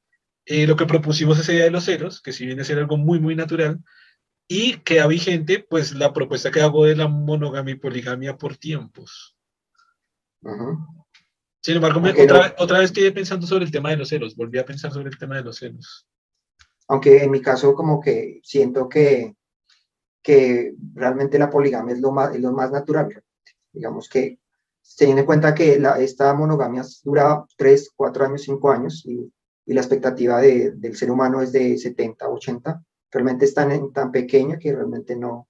eh, 0.46 0.66
lo 0.66 0.76
que 0.76 0.86
propusimos 0.86 1.38
ese 1.38 1.52
día 1.52 1.64
de 1.64 1.70
los 1.70 1.84
ceros, 1.84 2.22
que 2.22 2.32
si 2.32 2.46
viene 2.46 2.62
a 2.62 2.64
ser 2.64 2.78
algo 2.78 2.96
muy, 2.96 3.18
muy 3.18 3.34
natural, 3.34 3.80
y 4.46 4.78
queda 4.78 5.06
vigente 5.06 5.66
pues 5.68 5.92
la 5.94 6.12
propuesta 6.12 6.50
que 6.50 6.60
hago 6.60 6.84
de 6.84 6.96
la 6.96 7.08
monogamia 7.08 7.74
y 7.74 7.78
poligamia 7.78 8.36
por 8.36 8.56
tiempos. 8.56 9.36
Sin 11.60 11.76
embargo, 11.76 12.00
otra, 12.00 12.54
otra 12.58 12.78
vez 12.78 12.92
quedé 12.92 13.10
pensando 13.10 13.46
sobre 13.46 13.64
el 13.64 13.72
tema 13.72 13.90
de 13.90 13.96
los 13.96 14.08
ceros, 14.08 14.36
volví 14.36 14.58
a 14.58 14.64
pensar 14.64 14.92
sobre 14.92 15.08
el 15.08 15.18
tema 15.18 15.36
de 15.36 15.42
los 15.42 15.58
ceros. 15.58 16.06
Aunque 16.86 17.24
en 17.24 17.30
mi 17.30 17.42
caso 17.42 17.74
como 17.74 18.00
que 18.00 18.40
siento 18.42 18.88
que 18.88 19.34
que 20.28 20.74
realmente 20.94 21.38
la 21.38 21.48
poligamia 21.48 21.94
es 21.94 22.00
lo 22.02 22.12
más, 22.12 22.34
es 22.34 22.40
lo 22.42 22.52
más 22.52 22.70
natural. 22.70 23.08
Digamos 23.72 24.10
que 24.10 24.38
teniendo 24.96 25.20
en 25.20 25.26
cuenta 25.26 25.54
que 25.54 25.78
la, 25.78 26.00
esta 26.00 26.32
monogamia 26.34 26.84
dura 27.04 27.44
3, 27.56 27.92
4 27.94 28.24
años, 28.26 28.42
5 28.42 28.70
años 28.70 29.02
y, 29.06 29.30
y 29.66 29.74
la 29.74 29.80
expectativa 29.80 30.40
de, 30.40 30.72
del 30.72 30.96
ser 30.96 31.10
humano 31.10 31.42
es 31.42 31.52
de 31.52 31.76
70, 31.76 32.28
80, 32.28 32.82
realmente 33.10 33.44
es 33.44 33.54
tan, 33.54 33.92
tan 33.92 34.10
pequeña 34.12 34.58
que 34.58 34.72
realmente 34.72 35.16
no, 35.16 35.48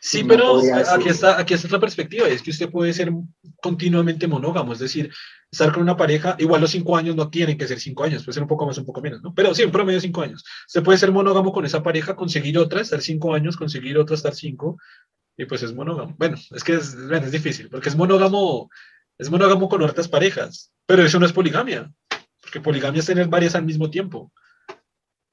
Sí, 0.00 0.24
pero 0.24 0.58
aquí 0.58 1.08
está, 1.08 1.38
aquí 1.38 1.54
está 1.54 1.66
otra 1.66 1.80
perspectiva, 1.80 2.28
es 2.28 2.42
que 2.42 2.50
usted 2.50 2.70
puede 2.70 2.92
ser 2.92 3.12
continuamente 3.60 4.26
monógamo, 4.26 4.72
es 4.72 4.78
decir, 4.78 5.10
estar 5.50 5.72
con 5.72 5.82
una 5.82 5.96
pareja, 5.96 6.36
igual 6.38 6.60
los 6.60 6.70
cinco 6.70 6.96
años 6.96 7.16
no 7.16 7.30
tienen 7.30 7.56
que 7.56 7.66
ser 7.66 7.80
cinco 7.80 8.04
años, 8.04 8.24
puede 8.24 8.34
ser 8.34 8.42
un 8.42 8.48
poco 8.48 8.66
más, 8.66 8.78
un 8.78 8.86
poco 8.86 9.00
menos, 9.00 9.22
¿no? 9.22 9.34
Pero 9.34 9.54
sí, 9.54 9.62
en 9.62 9.70
promedio 9.70 10.00
cinco 10.00 10.22
años. 10.22 10.44
Usted 10.66 10.82
puede 10.82 10.98
ser 10.98 11.12
monógamo 11.12 11.52
con 11.52 11.64
esa 11.64 11.82
pareja, 11.82 12.16
conseguir 12.16 12.58
otra, 12.58 12.80
estar 12.80 13.00
cinco 13.00 13.34
años, 13.34 13.56
conseguir 13.56 13.98
otra, 13.98 14.16
estar 14.16 14.34
cinco, 14.34 14.78
y 15.38 15.46
pues 15.46 15.62
es 15.62 15.72
monógamo. 15.72 16.14
Bueno, 16.18 16.36
es 16.50 16.64
que 16.64 16.74
es, 16.74 16.94
es 16.94 17.32
difícil, 17.32 17.70
porque 17.70 17.88
es 17.88 17.96
monógamo, 17.96 18.68
es 19.16 19.30
monógamo 19.30 19.68
con 19.68 19.80
otras 19.82 20.08
parejas, 20.08 20.72
pero 20.84 21.04
eso 21.04 21.18
no 21.20 21.26
es 21.26 21.32
poligamia, 21.32 21.90
porque 22.42 22.60
poligamia 22.60 22.98
es 22.98 23.06
tener 23.06 23.28
varias 23.28 23.54
al 23.54 23.64
mismo 23.64 23.88
tiempo. 23.88 24.32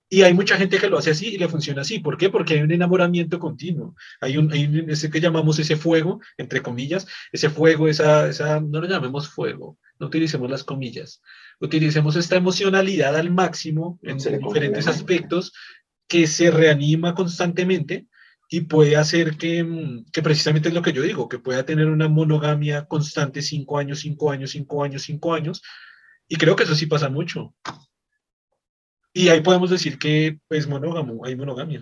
Y 0.08 0.22
hay 0.22 0.36
mucha 0.36 0.56
gente 0.56 0.78
que 0.78 0.88
lo 0.88 1.00
hace 1.00 1.10
así 1.10 1.30
y 1.30 1.38
le 1.40 1.50
funciona 1.50 1.82
así. 1.82 1.98
¿Por 1.98 2.16
qué? 2.16 2.30
Porque 2.30 2.54
hay 2.54 2.62
un 2.62 2.72
enamoramiento 2.72 3.40
continuo. 3.40 3.96
Hay 4.22 4.38
un, 4.38 4.54
hay 4.54 4.86
ese 4.88 5.10
que 5.10 5.20
llamamos 5.20 5.58
ese 5.58 5.76
fuego, 5.76 6.22
entre 6.38 6.62
comillas, 6.62 7.08
ese 7.32 7.50
fuego, 7.50 7.88
esa, 7.88 8.30
esa, 8.30 8.60
no 8.62 8.82
lo 8.82 8.88
llamemos 8.88 9.28
fuego, 9.28 9.80
no 10.00 10.06
utilicemos 10.06 10.50
las 10.50 10.64
comillas. 10.64 11.24
Utilicemos 11.60 12.16
esta 12.16 12.36
emocionalidad 12.36 13.16
al 13.16 13.32
máximo 13.32 14.00
en, 14.04 14.20
diferentes 14.20 14.88
aspectos 14.88 15.54
que 16.08 16.28
se 16.28 16.52
reanima 16.52 17.16
constantemente 17.16 18.06
y 18.50 18.62
puede 18.62 18.96
hacer 18.96 19.38
que, 19.38 20.04
que, 20.12 20.22
precisamente 20.22 20.70
es 20.70 20.76
lo 20.76 20.82
que 20.82 20.94
yo 20.94 21.02
digo, 21.02 21.28
que 21.28 21.40
pueda 21.40 21.66
tener 21.66 21.88
una 21.88 22.08
monogamia 22.08 22.86
constante 22.86 23.42
cinco 23.42 23.78
años, 23.78 24.00
cinco 24.00 24.32
años, 24.32 24.52
cinco 24.52 24.84
años, 24.84 25.04
cinco 25.04 25.34
años. 25.34 25.62
Y 26.28 26.38
creo 26.38 26.56
que 26.56 26.64
eso 26.64 26.76
sí 26.76 26.86
pasa 26.86 27.10
mucho. 27.10 27.56
Y 29.14 29.30
ahí 29.30 29.42
podemos 29.42 29.70
decir 29.70 29.98
que 29.98 30.40
es 30.50 30.68
monógamo, 30.68 31.26
hay 31.26 31.36
monogamia. 31.36 31.82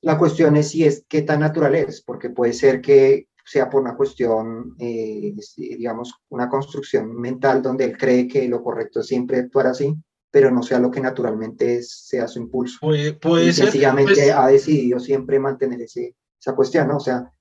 La 0.00 0.16
cuestión 0.16 0.56
es 0.56 0.70
si 0.70 0.84
es 0.84 1.04
qué 1.08 1.22
tan 1.22 1.40
natural 1.40 1.74
es, 1.74 2.02
porque 2.02 2.30
puede 2.30 2.52
ser 2.52 2.80
que 2.80 3.28
sea 3.44 3.68
por 3.68 3.80
una 3.80 3.96
cuestión, 3.96 4.76
eh, 4.78 5.34
digamos, 5.56 6.14
una 6.28 6.48
construcción 6.48 7.14
mental 7.16 7.62
donde 7.62 7.84
él 7.84 7.96
cree 7.96 8.28
que 8.28 8.46
lo 8.48 8.62
correcto 8.62 9.00
es 9.00 9.06
siempre 9.06 9.38
actuar 9.38 9.68
así, 9.68 9.94
pero 10.30 10.50
no 10.50 10.62
sea 10.62 10.78
lo 10.78 10.90
que 10.90 11.00
naturalmente 11.00 11.82
sea 11.82 12.28
su 12.28 12.38
impulso. 12.38 12.78
Puede, 12.80 13.14
puede 13.14 13.52
ser. 13.52 13.66
Sencillamente 13.66 14.14
pues 14.14 14.30
ha 14.30 14.46
decidido 14.48 15.00
siempre 15.00 15.38
mantener 15.38 15.80
ese, 15.82 16.14
esa 16.38 16.54
cuestión, 16.54 16.88
¿no? 16.88 16.96
O 16.96 17.00
sea, 17.00 17.32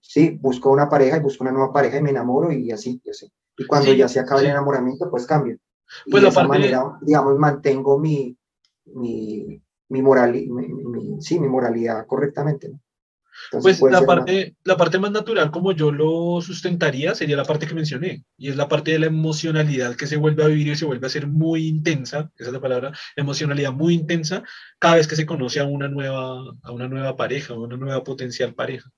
sí, 0.00 0.38
busco 0.40 0.70
una 0.70 0.88
pareja 0.88 1.16
y 1.16 1.20
busco 1.20 1.44
una 1.44 1.52
nueva 1.52 1.72
pareja 1.72 1.98
y 1.98 2.02
me 2.02 2.10
enamoro 2.10 2.52
y 2.52 2.70
así, 2.70 3.00
y 3.04 3.10
así. 3.10 3.30
Y 3.56 3.66
cuando 3.66 3.92
ya 3.92 4.08
se 4.08 4.20
acaba 4.20 4.40
el 4.40 4.46
enamoramiento, 4.46 5.10
pues 5.10 5.26
cambia. 5.26 5.56
Pues 6.10 6.22
de 6.22 6.28
esa 6.28 6.46
manera, 6.46 6.98
digamos, 7.00 7.36
mantengo 7.38 7.98
mi, 7.98 8.36
mi, 8.94 9.60
mi, 9.88 10.02
moral, 10.02 10.32
mi, 10.32 11.20
sí, 11.20 11.40
mi 11.40 11.48
moralidad 11.48 12.06
correctamente. 12.06 12.70
Pues 13.50 13.80
la 13.82 14.02
parte, 14.02 14.56
la 14.64 14.76
parte 14.76 14.98
más 14.98 15.10
natural, 15.10 15.50
como 15.50 15.72
yo 15.72 15.90
lo 15.90 16.40
sustentaría, 16.40 17.14
sería 17.14 17.36
la 17.36 17.44
parte 17.44 17.66
que 17.66 17.74
mencioné, 17.74 18.24
y 18.36 18.48
es 18.48 18.56
la 18.56 18.68
parte 18.68 18.92
de 18.92 18.98
la 18.98 19.06
emocionalidad 19.06 19.96
que 19.96 20.06
se 20.06 20.16
vuelve 20.16 20.44
a 20.44 20.48
vivir 20.48 20.68
y 20.68 20.76
se 20.76 20.84
vuelve 20.84 21.06
a 21.06 21.10
ser 21.10 21.26
muy 21.26 21.66
intensa, 21.66 22.30
esa 22.36 22.48
es 22.48 22.52
la 22.52 22.60
palabra, 22.60 22.92
emocionalidad 23.16 23.72
muy 23.72 23.94
intensa, 23.94 24.42
cada 24.78 24.96
vez 24.96 25.06
que 25.06 25.16
se 25.16 25.26
conoce 25.26 25.60
a 25.60 25.64
una 25.64 25.88
nueva, 25.88 26.40
a 26.62 26.72
una 26.72 26.88
nueva 26.88 27.16
pareja, 27.16 27.54
a 27.54 27.58
una 27.58 27.76
nueva 27.76 28.04
potencial 28.04 28.54
pareja. 28.54 28.90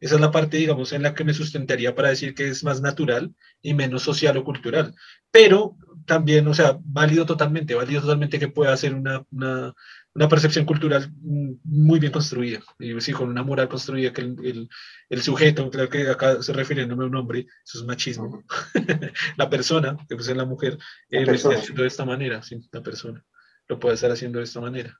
Esa 0.00 0.14
es 0.14 0.20
la 0.20 0.30
parte, 0.30 0.58
digamos, 0.58 0.92
en 0.92 1.02
la 1.02 1.14
que 1.14 1.24
me 1.24 1.34
sustentaría 1.34 1.94
para 1.94 2.10
decir 2.10 2.34
que 2.34 2.48
es 2.48 2.62
más 2.62 2.80
natural 2.80 3.34
y 3.60 3.74
menos 3.74 4.02
social 4.02 4.36
o 4.36 4.44
cultural. 4.44 4.94
Pero 5.30 5.76
también, 6.06 6.46
o 6.46 6.54
sea, 6.54 6.78
válido 6.84 7.26
totalmente, 7.26 7.74
válido 7.74 8.00
totalmente 8.02 8.38
que 8.38 8.48
pueda 8.48 8.76
ser 8.76 8.94
una, 8.94 9.24
una, 9.30 9.74
una 10.14 10.28
percepción 10.28 10.64
cultural 10.64 11.12
muy 11.20 11.98
bien 12.00 12.12
construida, 12.12 12.60
y 12.78 13.00
sí, 13.00 13.12
con 13.12 13.28
una 13.28 13.42
moral 13.42 13.68
construida, 13.68 14.12
que 14.12 14.22
el, 14.22 14.68
el, 15.08 15.22
sujeto, 15.22 15.70
creo 15.70 15.88
que 15.88 16.08
acá 16.08 16.42
se 16.42 16.52
refiriéndome 16.52 17.04
a 17.04 17.06
un 17.06 17.16
hombre, 17.16 17.46
eso 17.64 17.78
es 17.78 17.84
machismo, 17.84 18.42
la 19.36 19.48
persona, 19.48 19.96
que 20.08 20.16
pues 20.16 20.28
es 20.28 20.36
la 20.36 20.44
mujer, 20.44 20.78
eh, 21.10 21.24
lo 21.24 21.32
está 21.32 21.50
haciendo 21.50 21.82
de 21.82 21.88
esta 21.88 22.04
manera, 22.04 22.42
sí, 22.42 22.60
la 22.72 22.82
persona, 22.82 23.24
lo 23.68 23.78
puede 23.78 23.94
estar 23.94 24.10
haciendo 24.10 24.38
de 24.38 24.44
esta 24.44 24.60
manera. 24.60 24.98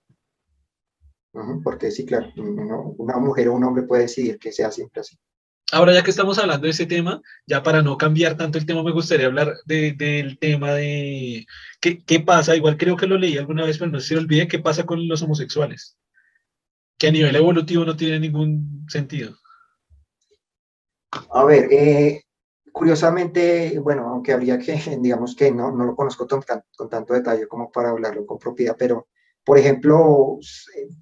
Porque 1.62 1.90
sí, 1.90 2.04
claro, 2.04 2.32
una 2.36 3.18
mujer 3.18 3.48
o 3.48 3.54
un 3.54 3.64
hombre 3.64 3.84
puede 3.84 4.02
decidir 4.02 4.38
que 4.38 4.52
sea 4.52 4.70
siempre 4.70 5.00
así. 5.00 5.18
Ahora, 5.70 5.92
ya 5.92 6.02
que 6.02 6.10
estamos 6.10 6.38
hablando 6.38 6.64
de 6.64 6.70
ese 6.70 6.86
tema, 6.86 7.20
ya 7.46 7.62
para 7.62 7.82
no 7.82 7.98
cambiar 7.98 8.36
tanto 8.36 8.56
el 8.56 8.64
tema, 8.64 8.82
me 8.82 8.92
gustaría 8.92 9.26
hablar 9.26 9.54
del 9.66 10.38
tema 10.38 10.72
de 10.72 11.46
¿qué, 11.80 12.02
qué, 12.04 12.20
pasa. 12.20 12.56
Igual 12.56 12.78
creo 12.78 12.96
que 12.96 13.06
lo 13.06 13.18
leí 13.18 13.36
alguna 13.36 13.64
vez, 13.64 13.78
pero 13.78 13.90
no 13.90 14.00
se 14.00 14.16
olvide 14.16 14.48
qué 14.48 14.58
pasa 14.58 14.86
con 14.86 15.06
los 15.06 15.22
homosexuales. 15.22 15.98
Que 16.96 17.08
a 17.08 17.12
nivel 17.12 17.36
evolutivo 17.36 17.84
no 17.84 17.96
tiene 17.96 18.18
ningún 18.18 18.86
sentido. 18.88 19.36
A 21.30 21.44
ver, 21.44 21.68
eh, 21.70 22.22
curiosamente, 22.72 23.78
bueno, 23.78 24.08
aunque 24.08 24.32
habría 24.32 24.58
que, 24.58 24.72
digamos 25.00 25.34
que 25.36 25.50
no, 25.50 25.70
no 25.70 25.84
lo 25.84 25.96
conozco 25.96 26.26
con, 26.26 26.42
con 26.76 26.88
tanto 26.88 27.12
detalle 27.12 27.46
como 27.46 27.70
para 27.70 27.90
hablarlo 27.90 28.24
con 28.24 28.38
propiedad, 28.38 28.76
pero 28.78 29.08
por 29.44 29.58
ejemplo, 29.58 30.38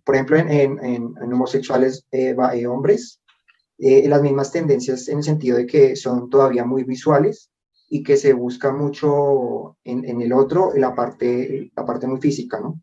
por 0.05 0.15
ejemplo 0.15 0.37
en, 0.37 0.51
en, 0.51 1.33
homosexuales 1.33 2.07
eh, 2.13 2.35
eh, 2.55 2.67
hombres, 2.67 3.21
eh, 3.79 4.09
las 4.09 4.23
mismas 4.23 4.53
tendencias 4.53 5.09
en 5.09 5.19
el 5.19 5.25
sentido 5.25 5.59
de 5.59 5.67
que 5.67 5.97
son 5.97 6.31
todavía 6.31 6.65
muy 6.65 6.85
visuales 6.85 7.51
y 7.89 8.03
que 8.03 8.17
se 8.17 8.33
busca 8.33 8.73
mucho 8.73 9.77
en, 9.85 10.21
el 10.21 10.33
otro 10.33 10.73
la 10.75 10.95
parte, 10.95 11.71
la 11.77 11.85
parte 11.85 12.07
muy 12.07 12.21
física, 12.21 12.61
¿no? 12.61 12.81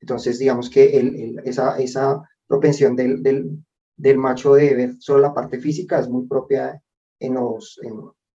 Entonces, 0.00 0.38
digamos 0.38 0.68
que 0.68 1.40
esa, 1.44 1.78
esa 1.78 2.22
propensión 2.46 2.94
del, 2.94 3.22
del, 3.22 4.18
macho 4.18 4.54
de 4.54 4.74
ver 4.74 4.94
solo 4.98 5.20
la 5.20 5.34
parte 5.34 5.58
física 5.58 5.98
es 5.98 6.08
muy 6.08 6.26
propia 6.26 6.80
en 7.18 7.34
los, 7.34 7.80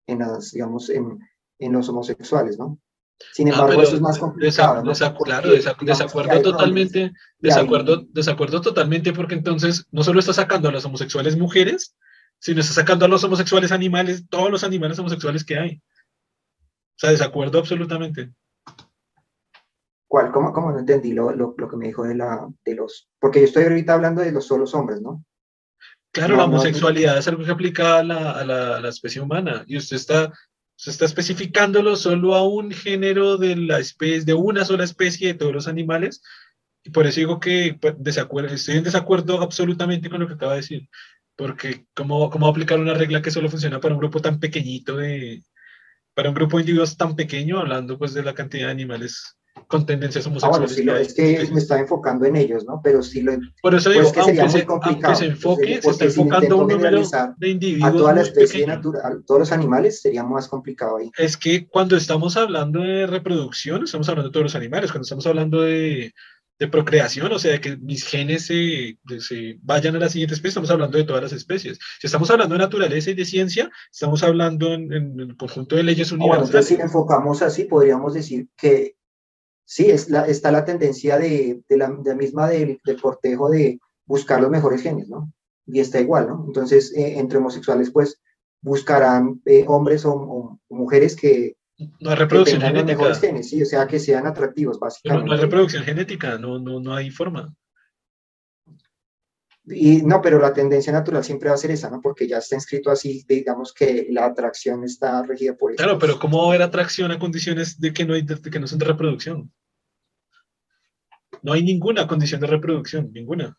en 0.07 0.19
las, 0.19 0.53
digamos, 0.53 0.89
en, 0.89 1.19
en 1.59 1.73
los 1.73 1.89
homosexuales, 1.89 2.59
¿no? 2.59 2.79
Sin 3.33 3.49
Ah, 3.49 3.53
embargo, 3.53 3.83
eso 3.83 3.95
es 3.97 4.01
más 4.01 4.19
complicado, 4.19 4.83
claro, 5.25 5.49
desa- 5.51 5.77
desacuerdo 5.81 6.31
roles, 6.31 6.43
totalmente, 6.45 7.13
desacuerdo, 7.41 8.05
desacuerdo 8.11 8.61
totalmente 8.61 9.13
porque 9.13 9.35
entonces 9.35 9.87
no 9.91 10.03
solo 10.05 10.21
está 10.21 10.33
sacando 10.33 10.69
a 10.69 10.73
los 10.73 10.85
homosexuales 10.85 11.37
mujeres, 11.37 11.97
sino 12.39 12.61
está 12.61 12.73
sacando 12.75 13.05
a 13.05 13.09
los 13.09 13.25
homosexuales 13.25 13.73
animales, 13.73 14.29
todos 14.29 14.51
los 14.51 14.63
animales 14.63 14.99
homosexuales 15.01 15.45
que 15.45 15.59
hay. 15.59 15.83
O 16.61 16.99
sea, 17.01 17.11
desacuerdo 17.11 17.59
absolutamente. 17.59 18.33
¿Cuál? 20.07 20.33
¿Cómo, 20.33 20.53
cómo 20.53 20.73
no 20.73 20.79
entendí 20.79 21.13
lo, 21.13 21.33
lo, 21.33 21.55
lo 21.59 21.69
que 21.69 21.77
me 21.77 21.89
dijo 21.89 22.05
de, 22.05 22.15
la, 22.15 22.49
de 22.65 22.75
los... 22.75 23.09
Porque 23.21 23.41
yo 23.41 23.45
estoy 23.47 23.65
ahorita 23.65 23.95
hablando 23.95 24.23
de 24.23 24.33
los 24.33 24.47
solos 24.47 24.75
hombres, 24.75 25.03
¿no? 25.03 25.23
Claro, 26.13 26.35
No, 26.37 26.41
la 26.43 26.47
no, 26.47 26.53
homosexualidad 26.55 27.19
es 27.19 27.29
algo 27.29 27.45
que 27.45 27.51
aplica 27.51 27.99
a 27.99 28.03
la, 28.05 28.31
a 28.33 28.45
la- 28.45 28.77
a 28.79 28.81
la 28.81 28.89
especie 28.89 29.21
humana 29.21 29.65
y 29.67 29.77
usted 29.77 29.97
está, 29.97 30.33
usted 30.79 30.93
está 30.93 31.05
especificándolo 31.07 31.97
solo 31.97 32.37
a 32.37 32.47
un 32.47 32.71
género 32.71 33.37
de 33.37 33.57
la 33.57 33.81
especie, 33.81 34.25
de 34.25 34.35
una 34.35 34.65
sola 34.65 34.85
especie 34.85 35.29
de 35.29 35.35
todos 35.35 35.53
los 35.53 35.69
animales. 35.69 36.23
Y 36.85 36.91
por 36.91 37.07
eso 37.07 37.21
digo 37.21 37.41
que 37.41 37.77
pues, 37.81 37.95
desacuerdo, 37.99 38.55
estoy 38.55 38.77
en 38.77 38.85
desacuerdo 38.85 39.43
absolutamente 39.43 40.09
con 40.09 40.21
lo 40.21 40.29
que 40.29 40.35
acaba 40.35 40.53
de 40.53 40.59
decir. 40.59 40.89
Porque 41.37 41.87
¿cómo, 41.95 42.31
cómo 42.31 42.47
aplicar 42.47 42.79
una 42.79 42.95
regla 42.95 43.23
que 43.23 43.31
solo 43.31 43.51
funciona 43.51 43.81
para 43.81 43.95
un 43.95 44.01
grupo 44.01 44.21
tan 44.21 44.39
pequeñito 44.41 44.97
de, 44.97 45.43
para 46.15 46.29
un 46.31 46.35
grupo 46.35 46.57
de 46.57 46.63
individuos 46.63 46.97
tan 46.97 47.17
pequeño, 47.17 47.59
hablando 47.59 47.99
pues 47.99 48.15
de 48.15 48.23
la 48.23 48.35
cantidad 48.35 48.67
de 48.67 48.73
animales 48.73 49.38
con 49.69 49.87
tendencias 49.87 50.27
Ah, 50.27 50.49
bueno, 50.49 50.67
homosexuales. 50.67 51.15
sí, 51.15 51.23
es 51.37 51.49
que 51.49 51.55
me 51.55 51.61
estaba 51.61 51.81
enfocando 51.81 52.25
en 52.27 52.37
ellos, 52.37 52.65
¿no? 52.65 52.81
Pero 52.83 53.03
sí 53.03 53.21
lo... 53.23 53.33
Por 53.63 53.75
eso 53.75 53.91
Pues 53.93 54.13
digo, 54.13 54.13
que 54.13 54.21
aunque, 54.21 54.43
muy 54.43 54.51
se, 54.51 54.67
complicado, 54.67 55.15
aunque 55.15 55.27
se 55.27 55.27
enfoque, 55.27 55.83
se 55.83 55.91
está 55.91 56.11
si 56.11 56.21
enfocando 56.21 56.37
a 56.37 56.43
intento 56.45 56.57
un 56.59 56.69
número 56.69 57.03
de 57.37 57.47
A 57.47 57.51
individuos 57.51 57.93
toda 57.97 58.15
la 58.15 58.23
especie 58.23 58.67
natural, 58.67 59.03
a 59.23 59.27
todos 59.27 59.41
los 59.41 59.53
animales 59.53 60.01
sería 60.01 60.25
más 60.25 60.49
complicado 60.49 60.97
ahí. 60.97 61.11
Es 61.19 61.37
que 61.37 61.67
cuando 61.69 61.97
estamos 61.97 62.37
hablando 62.37 62.81
de 62.81 63.07
reproducción, 63.07 63.85
estamos 63.85 64.09
hablando 64.09 64.31
de 64.31 64.33
todos 64.33 64.45
los 64.45 64.55
animales, 64.57 64.91
cuando 64.91 65.05
estamos 65.05 65.27
hablando 65.27 65.61
de, 65.63 66.13
de 66.59 66.69
procreación, 66.69 67.31
o 67.33 67.39
sea, 67.39 67.53
de 67.53 67.61
que 67.61 67.77
mis 67.77 68.05
genes 68.05 68.47
se, 68.47 68.99
se 69.21 69.59
vayan 69.63 69.97
a 69.97 70.01
la 70.01 70.09
siguiente 70.09 70.35
especie, 70.35 70.51
estamos 70.51 70.71
hablando 70.71 70.99
de 70.99 71.05
todas 71.05 71.23
las 71.23 71.33
especies. 71.33 71.79
Si 72.01 72.07
estamos 72.07 72.31
hablando 72.31 72.55
de 72.55 72.59
naturaleza 72.61 73.11
y 73.11 73.15
de 73.15 73.25
ciencia, 73.25 73.71
estamos 73.93 74.23
hablando 74.23 74.75
en, 74.75 74.93
en 74.93 75.21
el 75.21 75.37
conjunto 75.37 75.77
de 75.77 75.83
leyes 75.85 76.13
Ah, 76.13 76.17
bueno, 76.27 76.45
entonces 76.47 76.55
universales. 76.55 76.67
si 76.67 76.75
enfocamos 76.81 77.43
así, 77.43 77.65
podríamos 77.65 78.15
decir 78.15 78.49
que 78.57 78.97
sí, 79.69 79.91
es 79.91 80.09
la, 80.09 80.27
está 80.27 80.51
la 80.51 80.65
tendencia 80.65 81.19
de, 81.19 81.61
de 81.69 81.77
la, 81.77 81.89
de 81.91 82.11
la 82.11 82.17
misma 82.17 82.49
del, 82.49 82.81
del 82.85 83.01
cortejo 83.01 83.51
de 83.51 83.79
buscar 84.07 84.41
los 84.41 84.51
mejores 84.51 84.81
genes, 84.83 85.09
¿no? 85.09 85.31
Y 85.67 85.81
está 85.81 86.01
igual, 86.01 86.27
¿no? 86.29 86.45
Entonces, 86.47 86.93
eh, 86.97 87.19
entre 87.19 87.37
homosexuales, 87.39 87.91
pues, 87.91 88.19
buscarán 88.63 89.43
eh, 89.45 89.65
hombres 89.69 90.05
o, 90.07 90.13
o 90.15 90.59
mujeres 90.75 91.15
que, 91.15 91.57
no 92.01 92.11
hay 92.11 92.17
que 92.17 92.23
reproducción 92.23 92.61
tengan 92.61 92.75
los 92.75 92.81
genética. 92.83 92.97
mejores 92.99 93.21
genes, 93.21 93.51
sí, 93.51 93.63
o 93.63 93.67
sea, 93.67 93.87
que 93.87 94.01
sean 94.01 94.27
atractivos, 94.27 94.79
No, 94.79 94.81
no 94.81 94.87
hay 94.87 94.91
básicamente. 94.91 95.37
reproducción 95.37 95.83
genética, 95.85 96.39
no, 96.39 96.59
no, 96.59 96.81
no 96.81 96.95
hay 96.95 97.11
forma. 97.11 97.55
Y 99.71 100.03
no, 100.03 100.21
pero 100.23 100.39
la 100.39 100.53
tendencia 100.53 100.93
natural 100.93 101.25
siempre 101.25 101.49
va 101.49 101.55
a 101.55 101.59
ser 101.59 101.71
esa, 101.71 101.91
¿no? 101.91 102.01
Porque 102.01 102.27
ya 102.27 102.39
está 102.39 102.55
inscrito 102.55 102.91
así, 102.91 103.25
digamos 103.29 103.73
que 103.73 104.07
la 104.11 104.27
atracción 104.27 104.85
está 104.85 105.23
regida 105.23 105.57
por 105.57 105.73
eso. 105.73 105.83
Claro, 105.83 105.99
pero 105.99 106.19
¿cómo 106.19 106.39
va 106.39 106.45
a 106.45 106.49
haber 106.49 106.63
atracción 106.63 107.11
a 107.11 107.19
condiciones 107.19 107.79
de 107.81 107.93
que 107.93 108.05
no, 108.05 108.15
hay, 108.15 108.23
de 108.23 108.41
que 108.41 108.61
no 108.61 108.67
son 108.67 108.79
de 108.79 108.87
reproducción? 108.87 109.53
No 111.43 111.53
hay 111.53 111.63
ninguna 111.63 112.07
condición 112.07 112.41
de 112.41 112.47
reproducción, 112.47 113.11
ninguna. 113.13 113.57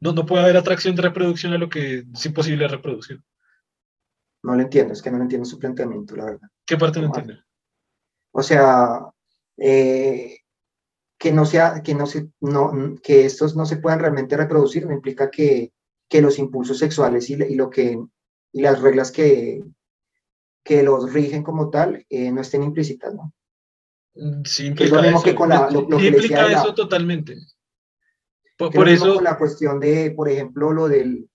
No, 0.00 0.12
no 0.12 0.26
puede 0.26 0.42
haber 0.42 0.56
atracción 0.56 0.94
de 0.94 1.02
reproducción 1.02 1.52
a 1.52 1.58
lo 1.58 1.68
que 1.68 2.04
es 2.12 2.26
imposible 2.26 2.64
de 2.64 2.68
reproducción. 2.68 3.24
No 4.42 4.54
lo 4.54 4.62
entiendo, 4.62 4.92
es 4.92 5.02
que 5.02 5.10
no 5.10 5.18
lo 5.18 5.24
entiendo 5.24 5.44
su 5.44 5.58
planteamiento, 5.58 6.14
la 6.14 6.24
verdad. 6.26 6.48
¿Qué 6.64 6.76
parte 6.76 7.00
no 7.00 7.06
entiende? 7.06 7.40
O 8.30 8.42
sea, 8.42 9.00
eh, 9.56 10.37
que 11.18 11.32
no 11.32 11.44
sea, 11.44 11.82
que 11.82 11.94
no 11.94 12.06
se, 12.06 12.28
no, 12.40 12.72
que 13.02 13.26
estos 13.26 13.56
no 13.56 13.66
se 13.66 13.78
puedan 13.78 13.98
realmente 13.98 14.36
reproducir, 14.36 14.86
no 14.86 14.92
implica 14.92 15.30
que, 15.30 15.72
que 16.08 16.22
los 16.22 16.38
impulsos 16.38 16.78
sexuales 16.78 17.28
y, 17.30 17.34
y 17.34 17.54
lo 17.56 17.68
que, 17.70 18.00
y 18.52 18.60
las 18.62 18.80
reglas 18.80 19.10
que, 19.10 19.62
que 20.64 20.82
los 20.82 21.12
rigen 21.12 21.42
como 21.42 21.70
tal 21.70 22.06
eh, 22.08 22.30
no 22.30 22.40
estén 22.40 22.62
implícitas, 22.62 23.14
¿no? 23.14 23.32
Sí, 24.44 24.74
Que 24.74 24.84
es 24.84 24.90
lo 24.90 24.96
implica 24.96 25.02
mismo 25.02 25.18
eso. 25.18 25.24
que 25.24 25.34
con 25.34 25.48
la- 25.48 25.70
lo- 25.70 25.88
lo 25.88 25.98
Sí 25.98 26.04
que 26.04 26.10
le 26.10 26.16
decía 26.18 26.36
implica 26.38 26.48
la- 26.48 26.60
eso 26.62 26.74
totalmente. 26.74 27.36
Por, 28.56 28.88
eso, 28.88 29.14
con 29.14 29.24
la 29.24 29.38
cuestión 29.38 29.78
de, 29.78 30.10
por 30.10 30.28
ejemplo, 30.28 30.72
lo 30.72 30.88
del, 30.88 31.28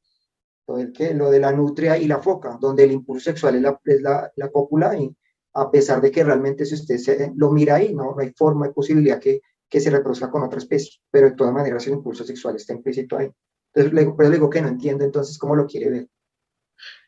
lo 0.67 0.75
del 0.75 0.91
qué, 0.91 1.13
lo 1.13 1.31
de 1.31 1.39
la 1.39 1.53
nutria 1.53 1.97
y 1.97 2.05
la 2.07 2.19
foca, 2.19 2.57
donde 2.59 2.84
el 2.84 2.91
impulso 2.91 3.23
sexual 3.31 3.55
es 3.55 3.61
la, 3.61 3.79
es 3.86 4.01
la, 4.01 4.31
la 4.36 4.49
cópula 4.51 4.97
y 4.97 5.15
a 5.53 5.71
pesar 5.71 6.01
de 6.01 6.11
que 6.11 6.23
realmente 6.23 6.65
si 6.65 6.75
usted 6.75 6.97
se, 6.97 7.31
lo 7.36 7.51
mira 7.51 7.75
ahí, 7.75 7.93
no, 7.93 8.13
no 8.13 8.19
hay 8.19 8.34
forma, 8.36 8.65
hay 8.65 8.73
posibilidad 8.73 9.19
que, 9.19 9.39
que 9.74 9.80
se 9.80 9.89
reproduzca 9.89 10.30
con 10.30 10.43
otra 10.43 10.59
especie, 10.59 10.99
pero 11.09 11.32
de 11.32 11.36
todas 11.36 11.51
maneras 11.51 11.88
el 11.88 11.93
impulso 11.93 12.24
sexual 12.24 12.55
está 12.55 12.74
implícito 12.74 13.17
ahí. 13.17 13.32
Entonces, 13.74 13.91
le 13.91 14.13
pero 14.15 14.30
le 14.30 14.36
digo 14.36 14.47
que 14.47 14.61
no 14.61 14.67
entiendo 14.67 15.03
entonces 15.03 15.36
cómo 15.36 15.55
lo 15.55 15.65
quiere 15.65 15.89
ver. 15.89 16.09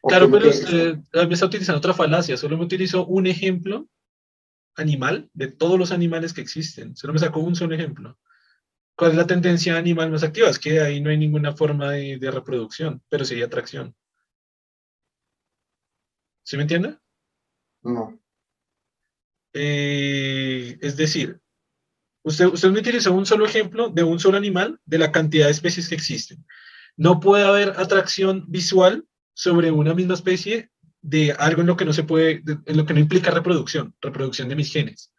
¿O 0.01 0.07
claro, 0.07 0.31
pero 0.31 0.49
usted 0.49 0.97
me 1.13 1.31
está 1.35 1.45
utilizando 1.45 1.77
otra 1.77 1.93
falacia. 1.93 2.35
Solo 2.35 2.57
me 2.57 2.63
utilizó 2.63 3.05
un 3.05 3.27
ejemplo 3.27 3.87
animal 4.77 5.29
de 5.35 5.51
todos 5.51 5.77
los 5.77 5.91
animales 5.91 6.33
que 6.33 6.41
existen. 6.41 6.95
Solo 6.95 7.13
me 7.13 7.19
sacó 7.19 7.39
un 7.41 7.55
solo 7.55 7.75
ejemplo. 7.75 8.17
¿Cuál 8.97 9.11
es 9.11 9.17
la 9.17 9.27
tendencia 9.27 9.77
animal 9.77 10.09
más 10.09 10.23
activa? 10.23 10.49
Es 10.49 10.57
que 10.57 10.81
ahí 10.81 11.01
no 11.01 11.11
hay 11.11 11.19
ninguna 11.19 11.51
forma 11.55 11.91
de, 11.91 12.17
de 12.17 12.31
reproducción, 12.31 12.99
pero 13.09 13.25
sí 13.25 13.35
hay 13.35 13.43
atracción. 13.43 13.95
¿Sí 16.43 16.57
me 16.57 16.63
entiende? 16.63 16.97
No, 17.83 18.19
Eh, 19.53 20.79
es 20.81 20.97
decir, 20.97 21.39
usted, 22.25 22.47
usted 22.47 22.69
me 22.71 22.79
utilizó 22.79 23.13
un 23.13 23.25
solo 23.25 23.45
ejemplo 23.45 23.89
de 23.89 24.03
un 24.03 24.19
solo 24.19 24.37
animal 24.37 24.79
de 24.85 24.97
la 24.97 25.11
cantidad 25.11 25.45
de 25.45 25.51
especies 25.51 25.87
que 25.87 25.95
existen. 25.95 26.45
No 26.97 27.19
puede 27.19 27.45
haber 27.45 27.69
atracción 27.77 28.45
visual 28.47 29.05
sobre 29.33 29.71
una 29.71 29.93
misma 29.93 30.13
especie 30.15 30.69
de 31.01 31.33
algo 31.33 31.61
en 31.61 31.67
lo 31.67 31.77
que 31.77 31.85
no 31.85 31.93
se 31.93 32.03
puede, 32.03 32.41
de- 32.43 32.57
en 32.65 32.77
lo 32.77 32.85
que 32.85 32.93
no 32.93 32.99
implica 32.99 33.31
reproducción, 33.31 33.93
reproducción 34.01 34.49
de 34.49 34.55
mis 34.55 34.71
genes. 34.71 35.11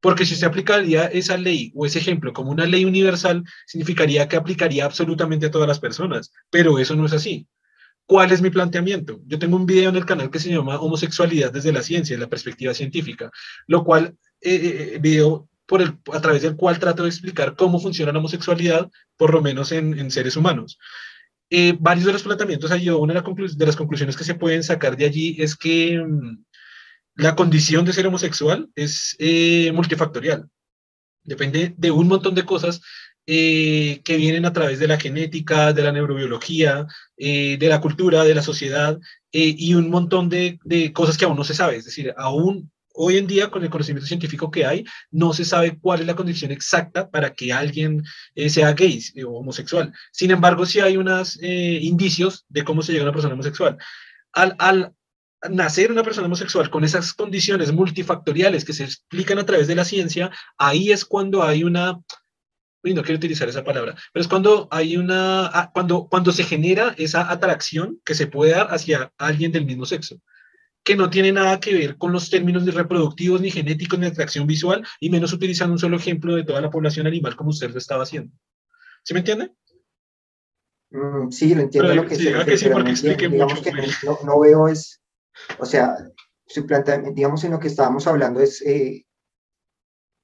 Porque 0.00 0.24
si 0.26 0.34
usted 0.34 0.46
aplicaría 0.46 1.06
esa 1.06 1.36
ley 1.36 1.72
o 1.74 1.84
ese 1.86 1.98
ejemplo 1.98 2.32
como 2.32 2.50
una 2.52 2.66
ley 2.66 2.84
universal, 2.84 3.42
significaría 3.66 4.28
que 4.28 4.36
aplicaría 4.36 4.84
absolutamente 4.84 5.46
a 5.46 5.50
todas 5.50 5.66
las 5.66 5.80
personas, 5.80 6.30
pero 6.50 6.78
eso 6.78 6.94
no 6.94 7.06
es 7.06 7.12
así. 7.12 7.48
¿Cuál 8.06 8.32
es 8.32 8.40
mi 8.40 8.50
planteamiento? 8.50 9.20
Yo 9.26 9.38
tengo 9.38 9.56
un 9.56 9.66
video 9.66 9.90
en 9.90 9.96
el 9.96 10.06
canal 10.06 10.30
que 10.30 10.38
se 10.38 10.50
llama 10.50 10.80
Homosexualidad 10.80 11.52
desde 11.52 11.72
la 11.72 11.82
ciencia, 11.82 12.16
la 12.18 12.28
perspectiva 12.28 12.72
científica, 12.74 13.30
lo 13.66 13.82
cual, 13.84 14.16
eh, 14.40 14.92
eh, 14.94 14.98
video 15.00 15.47
por 15.68 15.82
el, 15.82 15.98
a 16.14 16.20
través 16.20 16.40
del 16.42 16.56
cual 16.56 16.78
trato 16.78 17.02
de 17.02 17.10
explicar 17.10 17.54
cómo 17.54 17.78
funciona 17.78 18.10
la 18.10 18.18
homosexualidad, 18.20 18.90
por 19.18 19.34
lo 19.34 19.42
menos 19.42 19.70
en, 19.70 19.98
en 19.98 20.10
seres 20.10 20.34
humanos. 20.34 20.78
Eh, 21.50 21.76
varios 21.78 22.06
de 22.06 22.14
los 22.14 22.22
planteamientos 22.22 22.70
allí, 22.70 22.88
una 22.88 23.12
de, 23.12 23.66
las 23.66 23.76
conclusiones 23.76 24.16
que 24.16 24.24
se 24.24 24.34
pueden 24.34 24.62
sacar 24.62 24.96
de 24.96 25.04
allí 25.04 25.36
es 25.38 25.54
que 25.54 25.98
mm, 25.98 26.42
la 27.16 27.36
condición 27.36 27.84
de 27.84 27.92
ser 27.92 28.06
homosexual 28.06 28.70
es 28.74 29.14
eh, 29.18 29.70
multifactorial. 29.72 30.48
Depende 31.22 31.74
de 31.76 31.90
un 31.90 32.08
montón 32.08 32.34
de 32.34 32.46
cosas 32.46 32.80
eh, 33.26 34.00
que 34.04 34.16
vienen 34.16 34.46
a 34.46 34.54
través 34.54 34.78
de 34.78 34.88
la 34.88 34.98
genética, 34.98 35.74
de 35.74 35.82
la 35.82 35.92
neurobiología, 35.92 36.86
eh, 37.18 37.58
de 37.58 37.68
la 37.68 37.82
cultura, 37.82 38.24
de 38.24 38.34
la 38.34 38.42
sociedad 38.42 38.98
y 39.30 39.74
un 39.74 39.90
montón 39.90 40.30
de, 40.30 40.58
de 40.64 40.90
cosas 40.94 41.18
que 41.18 41.26
aún 41.26 41.36
no 41.36 41.44
se 41.44 41.54
sabe. 41.54 41.76
Es 41.76 41.84
decir, 41.84 42.14
aún 42.16 42.70
hoy 42.98 43.16
en 43.16 43.26
día, 43.26 43.50
con 43.50 43.62
el 43.62 43.70
conocimiento 43.70 44.06
científico 44.06 44.50
que 44.50 44.66
hay, 44.66 44.84
no 45.10 45.32
se 45.32 45.44
sabe 45.44 45.78
cuál 45.78 46.00
es 46.00 46.06
la 46.06 46.16
condición 46.16 46.50
exacta 46.50 47.08
para 47.08 47.32
que 47.32 47.52
alguien 47.52 48.02
eh, 48.34 48.50
sea 48.50 48.72
gay 48.72 49.00
eh, 49.14 49.24
o 49.24 49.30
homosexual. 49.32 49.92
Sin 50.12 50.30
embargo, 50.30 50.66
sí 50.66 50.80
hay 50.80 50.96
unos 50.96 51.38
eh, 51.40 51.78
indicios 51.80 52.44
de 52.48 52.64
cómo 52.64 52.82
se 52.82 52.92
llega 52.92 53.04
a 53.04 53.06
una 53.06 53.12
persona 53.12 53.34
homosexual. 53.34 53.78
Al, 54.32 54.56
al 54.58 54.92
nacer 55.48 55.92
una 55.92 56.02
persona 56.02 56.26
homosexual 56.26 56.68
con 56.70 56.82
esas 56.84 57.14
condiciones 57.14 57.72
multifactoriales 57.72 58.64
que 58.64 58.72
se 58.72 58.84
explican 58.84 59.38
a 59.38 59.46
través 59.46 59.68
de 59.68 59.76
la 59.76 59.84
ciencia, 59.84 60.30
ahí 60.58 60.90
es 60.90 61.04
cuando 61.04 61.44
hay 61.44 61.62
una 61.62 62.00
uy, 62.82 62.94
no 62.94 63.02
quiero 63.02 63.18
utilizar 63.18 63.48
esa 63.48 63.64
palabra, 63.64 63.96
pero 64.12 64.22
es 64.22 64.28
cuando 64.28 64.68
hay 64.70 64.96
una, 64.96 65.46
ah, 65.46 65.70
cuando, 65.72 66.08
cuando 66.08 66.32
se 66.32 66.44
genera 66.44 66.94
esa 66.96 67.30
atracción 67.30 68.00
que 68.04 68.14
se 68.14 68.26
puede 68.26 68.52
dar 68.52 68.68
hacia 68.72 69.12
alguien 69.18 69.52
del 69.52 69.66
mismo 69.66 69.84
sexo, 69.84 70.20
que 70.84 70.96
no 70.96 71.10
tiene 71.10 71.32
nada 71.32 71.60
que 71.60 71.74
ver 71.74 71.98
con 71.98 72.12
los 72.12 72.30
términos 72.30 72.64
ni 72.64 72.70
reproductivos, 72.70 73.40
ni 73.40 73.50
genéticos, 73.50 73.98
ni 73.98 74.06
atracción 74.06 74.46
visual, 74.46 74.86
y 75.00 75.10
menos 75.10 75.32
utilizando 75.32 75.72
un 75.74 75.78
solo 75.78 75.96
ejemplo 75.96 76.34
de 76.34 76.44
toda 76.44 76.60
la 76.60 76.70
población 76.70 77.06
animal 77.06 77.36
como 77.36 77.50
usted 77.50 77.70
lo 77.70 77.78
estaba 77.78 78.04
haciendo. 78.04 78.32
¿Sí 79.04 79.12
me 79.14 79.20
entiende? 79.20 79.52
Mm, 80.90 81.30
sí, 81.30 81.54
lo 81.54 81.62
entiendo 81.62 81.90
Pero 81.90 82.02
lo 82.02 82.08
que 82.08 82.16
sí, 82.16 82.24
se 82.24 82.32
que 82.32 82.72
porque 82.72 83.28
digamos 83.28 83.54
mucho, 83.54 83.62
que 83.62 83.72
no, 83.72 83.78
güey. 83.78 84.24
no- 84.24 84.40
veo 84.40 84.68
es, 84.68 85.02
o 85.58 85.66
sea, 85.66 85.94
su 86.46 86.66
planteamiento, 86.66 87.14
digamos 87.14 87.44
en 87.44 87.52
lo 87.52 87.60
que 87.60 87.68
estábamos 87.68 88.06
hablando 88.06 88.40
es 88.40 88.62
eh, 88.62 89.04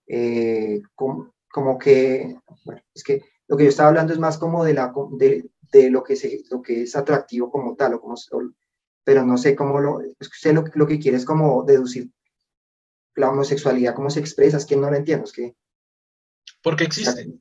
eh, 0.07 0.81
como, 0.95 1.35
como 1.51 1.79
que, 1.79 2.37
bueno, 2.65 2.81
es 2.95 3.03
que 3.05 3.23
lo 3.49 3.57
que 3.57 3.65
yo 3.65 3.69
estaba 3.71 3.91
hablando 3.91 4.13
es 4.13 4.19
más 4.19 4.39
como 4.39 4.65
de, 4.65 4.75
la, 4.75 4.93
de, 5.19 5.51
de 5.73 5.91
lo, 5.91 6.03
que 6.03 6.17
se, 6.17 6.43
lo 6.51 6.63
que 6.63 6.83
es 6.83 6.97
atractivo 6.97 7.51
como 7.51 7.75
tal, 7.77 7.95
o 7.95 8.01
como, 8.01 8.15
pero 9.05 9.25
no 9.25 9.37
sé 9.37 9.55
cómo 9.55 9.79
lo, 9.81 10.01
usted 10.19 10.55
lo, 10.55 10.65
lo 10.75 10.87
que 10.87 10.99
quiere 10.99 11.17
es 11.17 11.25
como 11.25 11.63
deducir 11.65 12.11
la 13.17 13.31
homosexualidad, 13.31 13.95
cómo 13.95 14.11
se 14.11 14.21
expresa, 14.21 14.57
es 14.57 14.67
que 14.67 14.77
no 14.77 14.91
lo 14.91 14.97
entiendo, 14.97 15.25
es 15.25 15.33
que... 15.33 15.55
Porque 16.63 16.85
existe. 16.85 17.33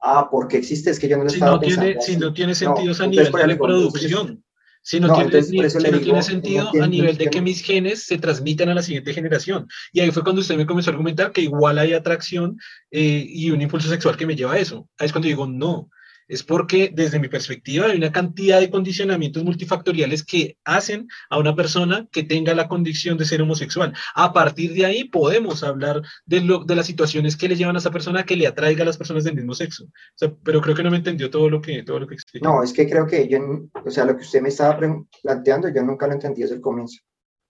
Ah, 0.00 0.28
porque 0.30 0.58
existe, 0.58 0.90
es 0.90 0.98
que 0.98 1.08
yo 1.08 1.16
no 1.16 1.24
lo 1.24 1.30
si 1.30 1.36
estaba 1.36 1.52
no 1.52 1.60
pensando 1.60 1.86
tiene, 1.86 2.02
Si 2.02 2.16
no 2.16 2.32
tiene 2.32 2.54
sentido 2.54 2.94
No, 2.94 3.04
a 3.04 3.06
nivel 3.06 3.24
de 3.24 3.38
ejemplo, 3.38 3.46
reproducción. 3.46 4.44
Si 4.80 5.00
no, 5.00 5.08
no, 5.08 5.14
tiene, 5.14 5.26
entonces, 5.26 5.50
si 5.72 5.90
digo, 5.90 6.16
no 6.16 6.22
sentido 6.22 6.70
a 6.80 6.86
nivel 6.86 7.16
de 7.18 7.28
que 7.28 7.42
mis 7.42 7.62
genes 7.62 8.04
se 8.04 8.16
transmitan 8.16 8.68
a 8.70 8.74
la 8.74 8.82
siguiente 8.82 9.12
generación. 9.12 9.68
Y 9.92 10.00
ahí 10.00 10.10
fue 10.10 10.22
cuando 10.22 10.40
usted 10.40 10.56
me 10.56 10.66
comenzó 10.66 10.90
a 10.90 10.92
argumentar 10.92 11.32
que 11.32 11.42
igual 11.42 11.78
hay 11.78 11.92
atracción 11.92 12.58
eh, 12.90 13.24
y 13.28 13.50
un 13.50 13.60
impulso 13.60 13.88
sexual 13.88 14.16
que 14.16 14.26
me 14.26 14.36
lleva 14.36 14.54
a 14.54 14.58
eso. 14.58 14.88
Ahí 14.98 15.06
es 15.06 15.12
cuando 15.12 15.28
digo, 15.28 15.46
no. 15.46 15.90
Es 16.28 16.42
porque 16.42 16.92
desde 16.94 17.18
mi 17.18 17.28
perspectiva 17.28 17.86
hay 17.86 17.96
una 17.96 18.12
cantidad 18.12 18.60
de 18.60 18.70
condicionamientos 18.70 19.42
multifactoriales 19.42 20.24
que 20.24 20.58
hacen 20.64 21.08
a 21.30 21.38
una 21.38 21.56
persona 21.56 22.06
que 22.12 22.22
tenga 22.22 22.54
la 22.54 22.68
condición 22.68 23.16
de 23.16 23.24
ser 23.24 23.42
homosexual. 23.42 23.94
A 24.14 24.32
partir 24.32 24.74
de 24.74 24.84
ahí 24.84 25.04
podemos 25.04 25.62
hablar 25.64 26.02
de, 26.26 26.42
lo, 26.42 26.64
de 26.64 26.76
las 26.76 26.86
situaciones 26.86 27.36
que 27.36 27.48
le 27.48 27.56
llevan 27.56 27.76
a 27.76 27.78
esa 27.78 27.90
persona 27.90 28.20
a 28.20 28.24
que 28.24 28.36
le 28.36 28.46
atraiga 28.46 28.82
a 28.82 28.86
las 28.86 28.98
personas 28.98 29.24
del 29.24 29.36
mismo 29.36 29.54
sexo. 29.54 29.84
O 29.84 29.88
sea, 30.14 30.32
pero 30.44 30.60
creo 30.60 30.76
que 30.76 30.82
no 30.82 30.90
me 30.90 30.98
entendió 30.98 31.30
todo 31.30 31.48
lo 31.48 31.60
que, 31.60 31.82
todo 31.82 31.98
lo 31.98 32.06
que 32.06 32.14
expliqué. 32.14 32.46
No, 32.46 32.62
es 32.62 32.72
que 32.72 32.88
creo 32.88 33.06
que 33.06 33.26
yo, 33.26 33.38
o 33.84 33.90
sea, 33.90 34.04
lo 34.04 34.16
que 34.16 34.22
usted 34.22 34.42
me 34.42 34.50
estaba 34.50 34.78
planteando, 35.22 35.68
yo 35.70 35.82
nunca 35.82 36.06
lo 36.06 36.12
entendí 36.12 36.42
desde 36.42 36.56
el 36.56 36.60
comienzo. 36.60 37.00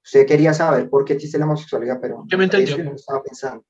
Usted 0.04 0.26
quería 0.26 0.54
saber 0.54 0.88
por 0.88 1.04
qué 1.04 1.14
existe 1.14 1.38
la 1.38 1.44
homosexualidad, 1.44 1.98
pero 2.00 2.24
¿Qué 2.28 2.36
me 2.36 2.44
entendió? 2.44 2.78
yo 2.78 2.84
no 2.84 2.94
estaba 2.94 3.22
pensando. 3.22 3.64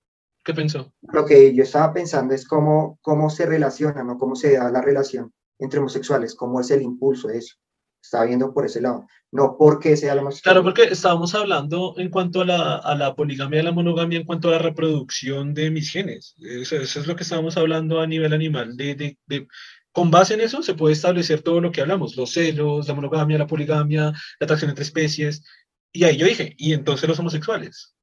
¿Qué 0.49 0.55
pensó? 0.55 0.95
Lo 1.13 1.27
que 1.27 1.55
yo 1.55 1.63
estaba 1.63 1.93
pensando 1.93 2.33
es 2.33 2.47
cómo, 2.49 2.99
cómo 3.03 3.29
se 3.29 3.45
relacionan 3.45 4.09
o 4.09 4.17
cómo 4.17 4.35
se 4.35 4.55
da 4.55 4.71
la 4.71 4.81
relación 4.81 5.31
entre 5.59 5.79
homosexuales, 5.79 6.35
cómo 6.35 6.59
es 6.59 6.71
el 6.71 6.81
impulso 6.81 7.29
de 7.29 7.37
eso. 7.37 7.57
Estaba 8.03 8.25
viendo 8.25 8.55
por 8.55 8.65
ese 8.65 8.81
lado, 8.81 9.07
no 9.31 9.59
por 9.59 9.79
qué 9.79 9.95
sea 9.95 10.15
la 10.15 10.23
homosexualidad. 10.23 10.63
Claro, 10.63 10.65
porque 10.65 10.91
estábamos 10.91 11.35
hablando 11.35 11.93
en 11.99 12.09
cuanto 12.09 12.41
a 12.41 12.47
la, 12.47 12.77
a 12.77 12.95
la 12.95 13.15
poligamia 13.15 13.61
y 13.61 13.63
la 13.63 13.73
monogamia, 13.73 14.21
en 14.21 14.25
cuanto 14.25 14.49
a 14.49 14.53
la 14.53 14.59
reproducción 14.59 15.53
de 15.53 15.71
mis 15.71 15.93
genes. 15.93 16.35
Eso, 16.39 16.77
eso 16.77 17.01
es 17.01 17.07
lo 17.07 17.15
que 17.15 17.25
estábamos 17.25 17.59
hablando 17.59 18.01
a 18.01 18.07
nivel 18.07 18.33
animal. 18.33 18.75
De, 18.75 18.95
de, 18.95 19.19
de, 19.27 19.47
con 19.93 20.11
base 20.11 20.33
en 20.33 20.41
eso 20.41 20.63
se 20.63 20.73
puede 20.73 20.95
establecer 20.95 21.43
todo 21.43 21.61
lo 21.61 21.73
que 21.73 21.83
hablamos, 21.83 22.17
los 22.17 22.33
celos, 22.33 22.89
la 22.89 22.95
monogamia, 22.95 23.37
la 23.37 23.47
poligamia, 23.47 24.13
la 24.13 24.45
atracción 24.45 24.71
entre 24.71 24.85
especies. 24.85 25.45
Y 25.93 26.05
ahí 26.05 26.17
yo 26.17 26.25
dije, 26.25 26.55
y 26.57 26.73
entonces 26.73 27.07
los 27.07 27.19
homosexuales. 27.19 27.98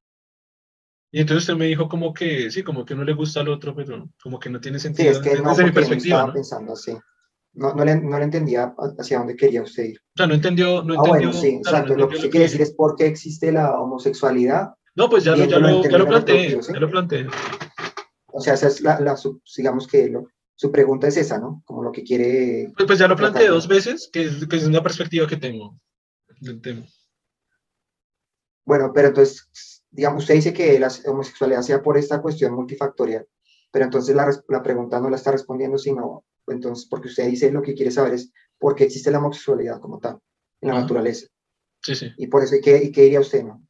Y 1.15 1.21
entonces 1.21 1.43
usted 1.43 1.55
me 1.55 1.67
dijo 1.67 1.87
como 1.87 2.13
que, 2.13 2.51
sí, 2.51 2.61
como 2.61 2.83
que 2.83 2.93
no 2.93 3.05
le 3.05 3.13
gusta 3.13 3.39
al 3.39 3.47
otro, 3.47 3.73
pero 3.73 4.09
como 4.21 4.37
que 4.37 4.49
no 4.49 4.59
tiene 4.59 4.79
Sí, 4.79 4.83
sentido 4.87 5.11
es 5.11 5.19
que 5.19 5.41
no, 5.41 5.51
desde 5.51 5.63
mi 5.63 5.71
perspectiva, 5.71 6.15
estaba 6.15 6.27
¿no? 6.27 6.33
pensando 6.33 6.73
así. 6.73 6.91
No, 7.53 7.73
no, 7.73 7.85
le, 7.85 8.01
no 8.01 8.17
le 8.17 8.25
entendía 8.25 8.75
hacia 8.99 9.19
dónde 9.19 9.37
quería 9.37 9.61
usted 9.63 9.83
ir. 9.85 9.97
O 9.97 10.17
sea, 10.17 10.27
no 10.27 10.33
entendió, 10.33 10.83
no 10.83 10.93
Ah, 10.95 10.97
entendió. 10.97 11.29
bueno, 11.29 11.31
sí, 11.31 11.61
claro, 11.63 11.77
exacto. 11.77 11.95
lo 11.95 12.09
que 12.09 12.15
usted 12.17 12.29
quiere 12.29 12.43
decir 12.47 12.61
es 12.61 12.73
por 12.73 12.97
qué 12.97 13.05
existe 13.05 13.49
la 13.53 13.79
homosexualidad. 13.79 14.71
No, 14.95 15.09
pues 15.09 15.23
ya 15.23 15.37
lo, 15.37 15.45
ya 15.45 15.57
lo, 15.57 15.81
ya 15.83 15.97
lo 15.97 16.05
planteé, 16.05 16.61
¿sí? 16.61 16.73
ya 16.73 16.79
lo 16.81 16.89
planteé. 16.89 17.27
O 18.33 18.41
sea, 18.41 18.55
esa 18.55 18.67
es 18.67 18.81
la, 18.81 18.99
la 18.99 19.15
digamos 19.55 19.87
que 19.87 20.09
lo- 20.09 20.27
su 20.53 20.69
pregunta 20.69 21.07
es 21.07 21.15
esa, 21.15 21.39
¿no? 21.39 21.63
Como 21.65 21.81
lo 21.81 21.93
que 21.93 22.03
quiere. 22.03 22.73
Pues, 22.75 22.87
pues 22.87 22.99
ya 22.99 23.07
lo 23.07 23.15
planteé 23.15 23.43
Tratar 23.43 23.55
dos 23.55 23.69
veces, 23.69 24.09
que 24.11 24.23
es, 24.23 24.45
que 24.45 24.57
es 24.57 24.65
una 24.65 24.83
perspectiva 24.83 25.27
que 25.27 25.37
tengo 25.37 25.79
del 26.41 26.59
tema. 26.59 26.83
Bueno, 28.65 28.91
pero 28.93 29.09
entonces, 29.09 29.74
digamos, 29.95 30.23
usted 30.23 30.35
dice 30.35 30.53
que 30.53 30.77
la 30.79 30.91
homosexualidad 31.07 31.61
sea 31.61 31.81
por 31.81 31.97
esta 31.97 32.21
cuestión 32.21 32.53
multifactorial, 32.53 33.25
pero 33.71 33.85
entonces 33.85 34.15
la, 34.15 34.29
la 34.49 34.61
pregunta 34.61 34.99
no 34.99 35.09
la 35.09 35.15
está 35.15 35.31
respondiendo, 35.31 35.77
sino, 35.77 36.25
entonces, 36.47 36.87
porque 36.89 37.07
usted 37.07 37.27
dice 37.29 37.51
lo 37.51 37.61
que 37.61 37.73
quiere 37.73 37.91
saber 37.91 38.13
es 38.13 38.31
por 38.59 38.75
qué 38.75 38.83
existe 38.83 39.11
la 39.11 39.19
homosexualidad 39.19 39.79
como 39.79 39.99
tal, 39.99 40.19
en 40.61 40.69
la 40.69 40.81
naturaleza. 40.81 41.27
Sí, 41.81 41.95
sí. 41.95 42.11
Y 42.17 42.27
por 42.27 42.43
eso, 42.43 42.55
¿y 42.55 42.61
qué, 42.61 42.83
y 42.83 42.91
qué 42.91 43.03
diría 43.03 43.19
usted, 43.19 43.43
no? 43.43 43.65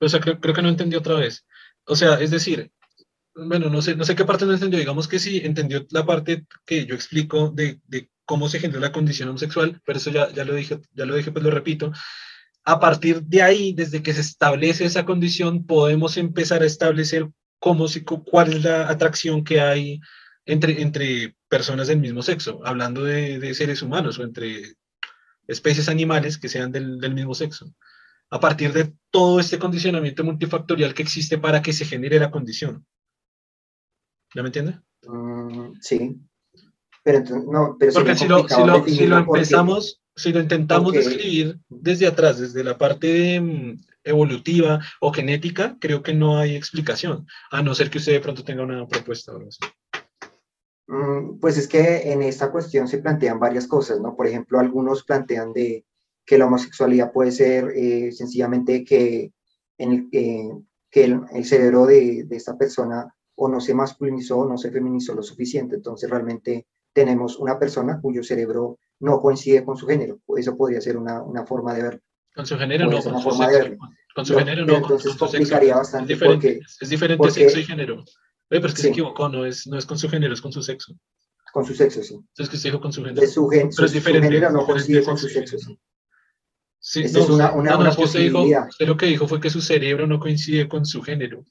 O 0.00 0.08
sea, 0.08 0.20
creo, 0.20 0.40
creo 0.40 0.54
que 0.54 0.62
no 0.62 0.68
entendió 0.68 0.98
otra 0.98 1.14
vez. 1.14 1.46
O 1.86 1.96
sea, 1.96 2.20
es 2.20 2.30
decir, 2.30 2.72
bueno, 3.34 3.70
no 3.70 3.80
sé, 3.80 3.94
no 3.96 4.04
sé 4.04 4.14
qué 4.14 4.24
parte 4.24 4.44
no 4.44 4.52
entendió. 4.52 4.78
Digamos 4.78 5.08
que 5.08 5.18
sí 5.18 5.40
entendió 5.44 5.86
la 5.90 6.04
parte 6.04 6.44
que 6.66 6.84
yo 6.86 6.94
explico 6.94 7.50
de, 7.50 7.80
de 7.86 8.10
cómo 8.24 8.48
se 8.48 8.58
genera 8.58 8.80
la 8.80 8.92
condición 8.92 9.28
homosexual, 9.28 9.80
pero 9.84 9.98
eso 9.98 10.10
ya, 10.10 10.30
ya 10.32 10.44
lo 10.44 10.54
dije, 10.54 10.80
ya 10.92 11.06
lo 11.06 11.14
dije, 11.14 11.30
pues 11.32 11.44
lo 11.44 11.50
repito. 11.50 11.92
A 12.64 12.78
partir 12.78 13.22
de 13.22 13.42
ahí, 13.42 13.72
desde 13.72 14.02
que 14.02 14.12
se 14.12 14.20
establece 14.20 14.84
esa 14.84 15.04
condición, 15.04 15.66
podemos 15.66 16.16
empezar 16.16 16.62
a 16.62 16.66
establecer 16.66 17.28
cómo 17.58 17.86
cuál 18.30 18.52
es 18.52 18.64
la 18.64 18.88
atracción 18.88 19.44
que 19.44 19.60
hay 19.60 20.00
entre, 20.46 20.82
entre 20.82 21.36
personas 21.48 21.88
del 21.88 22.00
mismo 22.00 22.22
sexo, 22.22 22.60
hablando 22.64 23.04
de, 23.04 23.38
de 23.38 23.54
seres 23.54 23.82
humanos 23.82 24.18
o 24.18 24.22
entre 24.22 24.76
especies 25.46 25.88
animales 25.88 26.38
que 26.38 26.48
sean 26.48 26.70
del, 26.72 26.98
del 26.98 27.14
mismo 27.14 27.34
sexo 27.34 27.74
a 28.32 28.40
partir 28.40 28.72
de 28.72 28.94
todo 29.10 29.38
este 29.40 29.58
condicionamiento 29.58 30.24
multifactorial 30.24 30.94
que 30.94 31.02
existe 31.02 31.36
para 31.36 31.60
que 31.60 31.74
se 31.74 31.84
genere 31.84 32.18
la 32.18 32.30
condición. 32.30 32.86
¿Ya 34.34 34.42
me 34.42 34.48
entiende? 34.48 34.80
Mm, 35.06 35.74
sí. 35.78 36.18
Pero 37.04 37.18
entonces, 37.18 37.46
no, 37.46 37.76
pero 37.78 37.92
Porque 37.92 38.16
si 38.16 38.26
lo, 38.26 38.48
si 38.48 38.64
lo, 38.64 38.86
si 38.86 39.04
empezamos, 39.04 40.01
si 40.16 40.32
lo 40.32 40.40
intentamos 40.40 40.92
porque- 40.92 40.98
describir 40.98 41.58
desde 41.68 42.06
atrás, 42.06 42.38
desde 42.38 42.62
la 42.64 42.76
parte 42.78 43.40
mm, 43.40 43.78
evolutiva 44.04 44.80
o 45.00 45.12
genética, 45.12 45.76
creo 45.80 46.02
que 46.02 46.12
no 46.14 46.38
hay 46.38 46.56
explicación, 46.56 47.26
a 47.50 47.62
no 47.62 47.74
ser 47.74 47.88
que 47.90 47.98
usted 47.98 48.12
de 48.12 48.20
pronto 48.20 48.42
tenga 48.44 48.62
una 48.64 48.86
propuesta 48.86 49.32
o 49.32 49.36
algo 49.36 49.48
así. 49.48 49.60
Mm, 50.88 51.38
Pues 51.40 51.56
es 51.58 51.68
que 51.68 52.12
en 52.12 52.22
esta 52.22 52.50
cuestión 52.50 52.88
se 52.88 52.98
plantean 52.98 53.38
varias 53.38 53.66
cosas, 53.66 54.00
¿no? 54.00 54.16
Por 54.16 54.26
ejemplo, 54.26 54.58
algunos 54.58 55.04
plantean 55.04 55.52
de 55.52 55.84
que 56.26 56.38
la 56.38 56.46
homosexualidad 56.46 57.12
puede 57.12 57.32
ser 57.32 57.72
eh, 57.74 58.12
sencillamente 58.12 58.84
que, 58.84 59.32
en 59.78 59.92
el, 59.92 60.08
eh, 60.12 60.50
que 60.90 61.04
el, 61.04 61.20
el 61.32 61.44
cerebro 61.44 61.86
de, 61.86 62.24
de 62.24 62.36
esta 62.36 62.56
persona 62.56 63.12
o 63.34 63.48
no 63.48 63.60
se 63.60 63.74
masculinizó 63.74 64.38
o 64.38 64.48
no 64.48 64.58
se 64.58 64.70
feminizó 64.70 65.14
lo 65.14 65.22
suficiente. 65.22 65.76
Entonces 65.76 66.08
realmente 66.10 66.66
tenemos 66.92 67.38
una 67.38 67.58
persona 67.58 68.00
cuyo 68.00 68.22
cerebro 68.22 68.78
no 69.00 69.20
coincide 69.20 69.64
con 69.64 69.76
su 69.76 69.86
género. 69.86 70.20
Eso 70.36 70.56
podría 70.56 70.80
ser 70.80 70.96
una, 70.96 71.22
una 71.22 71.44
forma 71.46 71.74
de 71.74 71.82
verlo. 71.82 72.00
Con 72.34 72.46
su 72.46 72.56
género 72.56 72.86
no, 72.86 73.02
con 73.02 73.02
su 73.02 73.20
forma 73.22 73.48
de 73.48 73.52
sexo. 73.54 73.68
verlo. 73.70 73.88
Con 74.14 74.26
su 74.26 74.32
Lo- 74.34 74.38
género 74.40 74.66
no, 74.66 74.76
entonces 74.76 74.88
con 75.16 75.28
su 75.28 75.32
sexo. 75.32 75.38
complicaría 75.38 75.72
Es 75.72 75.76
bastante 75.78 76.12
diferente, 76.12 76.48
porque 76.52 76.60
es 76.84 76.88
diferente 76.90 77.18
porque- 77.18 77.32
sexo 77.32 77.58
y 77.58 77.64
género. 77.64 77.94
Oye, 77.96 78.04
pero 78.60 78.66
es 78.66 78.74
que 78.74 78.82
se 78.82 78.88
equivocó, 78.88 79.28
no 79.28 79.46
es, 79.46 79.66
no 79.66 79.78
es 79.78 79.86
con 79.86 79.98
su 79.98 80.08
género, 80.10 80.34
es 80.34 80.40
con 80.42 80.52
su 80.52 80.62
sexo. 80.62 80.94
con 81.52 81.66
su 81.66 81.74
sexo, 81.74 82.02
sí. 82.02 82.14
Entonces 82.14 82.48
que 82.48 82.56
usted 82.56 82.70
dijo 82.70 82.80
con 82.80 82.92
su 82.94 83.04
género. 83.04 83.26
Su, 83.26 83.46
Pero 83.50 83.68
es 83.68 83.74
su- 83.76 83.86
su 83.88 83.92
diferente, 83.92 84.26
género 84.28 84.46
es 84.46 84.52
no 84.54 84.60
diferente 84.60 84.72
coincide 84.86 85.04
con 85.04 85.18
sexo 85.18 85.28
su 85.28 85.34
sexo. 85.34 85.58
sí. 85.58 85.78
Sí, 86.78 87.00
no, 87.12 87.20
es 87.20 87.28
una- 87.28 87.52
una- 87.52 87.70
no, 87.70 87.76
no, 87.76 87.80
una 87.82 87.90
es 87.90 87.98
usted 87.98 88.20
dijo, 88.20 88.32
posibilidad. 88.38 88.68
usted 88.68 88.86
lo 88.88 88.96
que 88.96 89.06
dijo 89.06 89.28
fue 89.28 89.40
que 89.40 89.50
su 89.50 89.60
cerebro 89.60 90.06
no 90.06 90.18
coincide 90.18 90.68
con 90.68 90.84
su 90.86 91.02
género. 91.02 91.44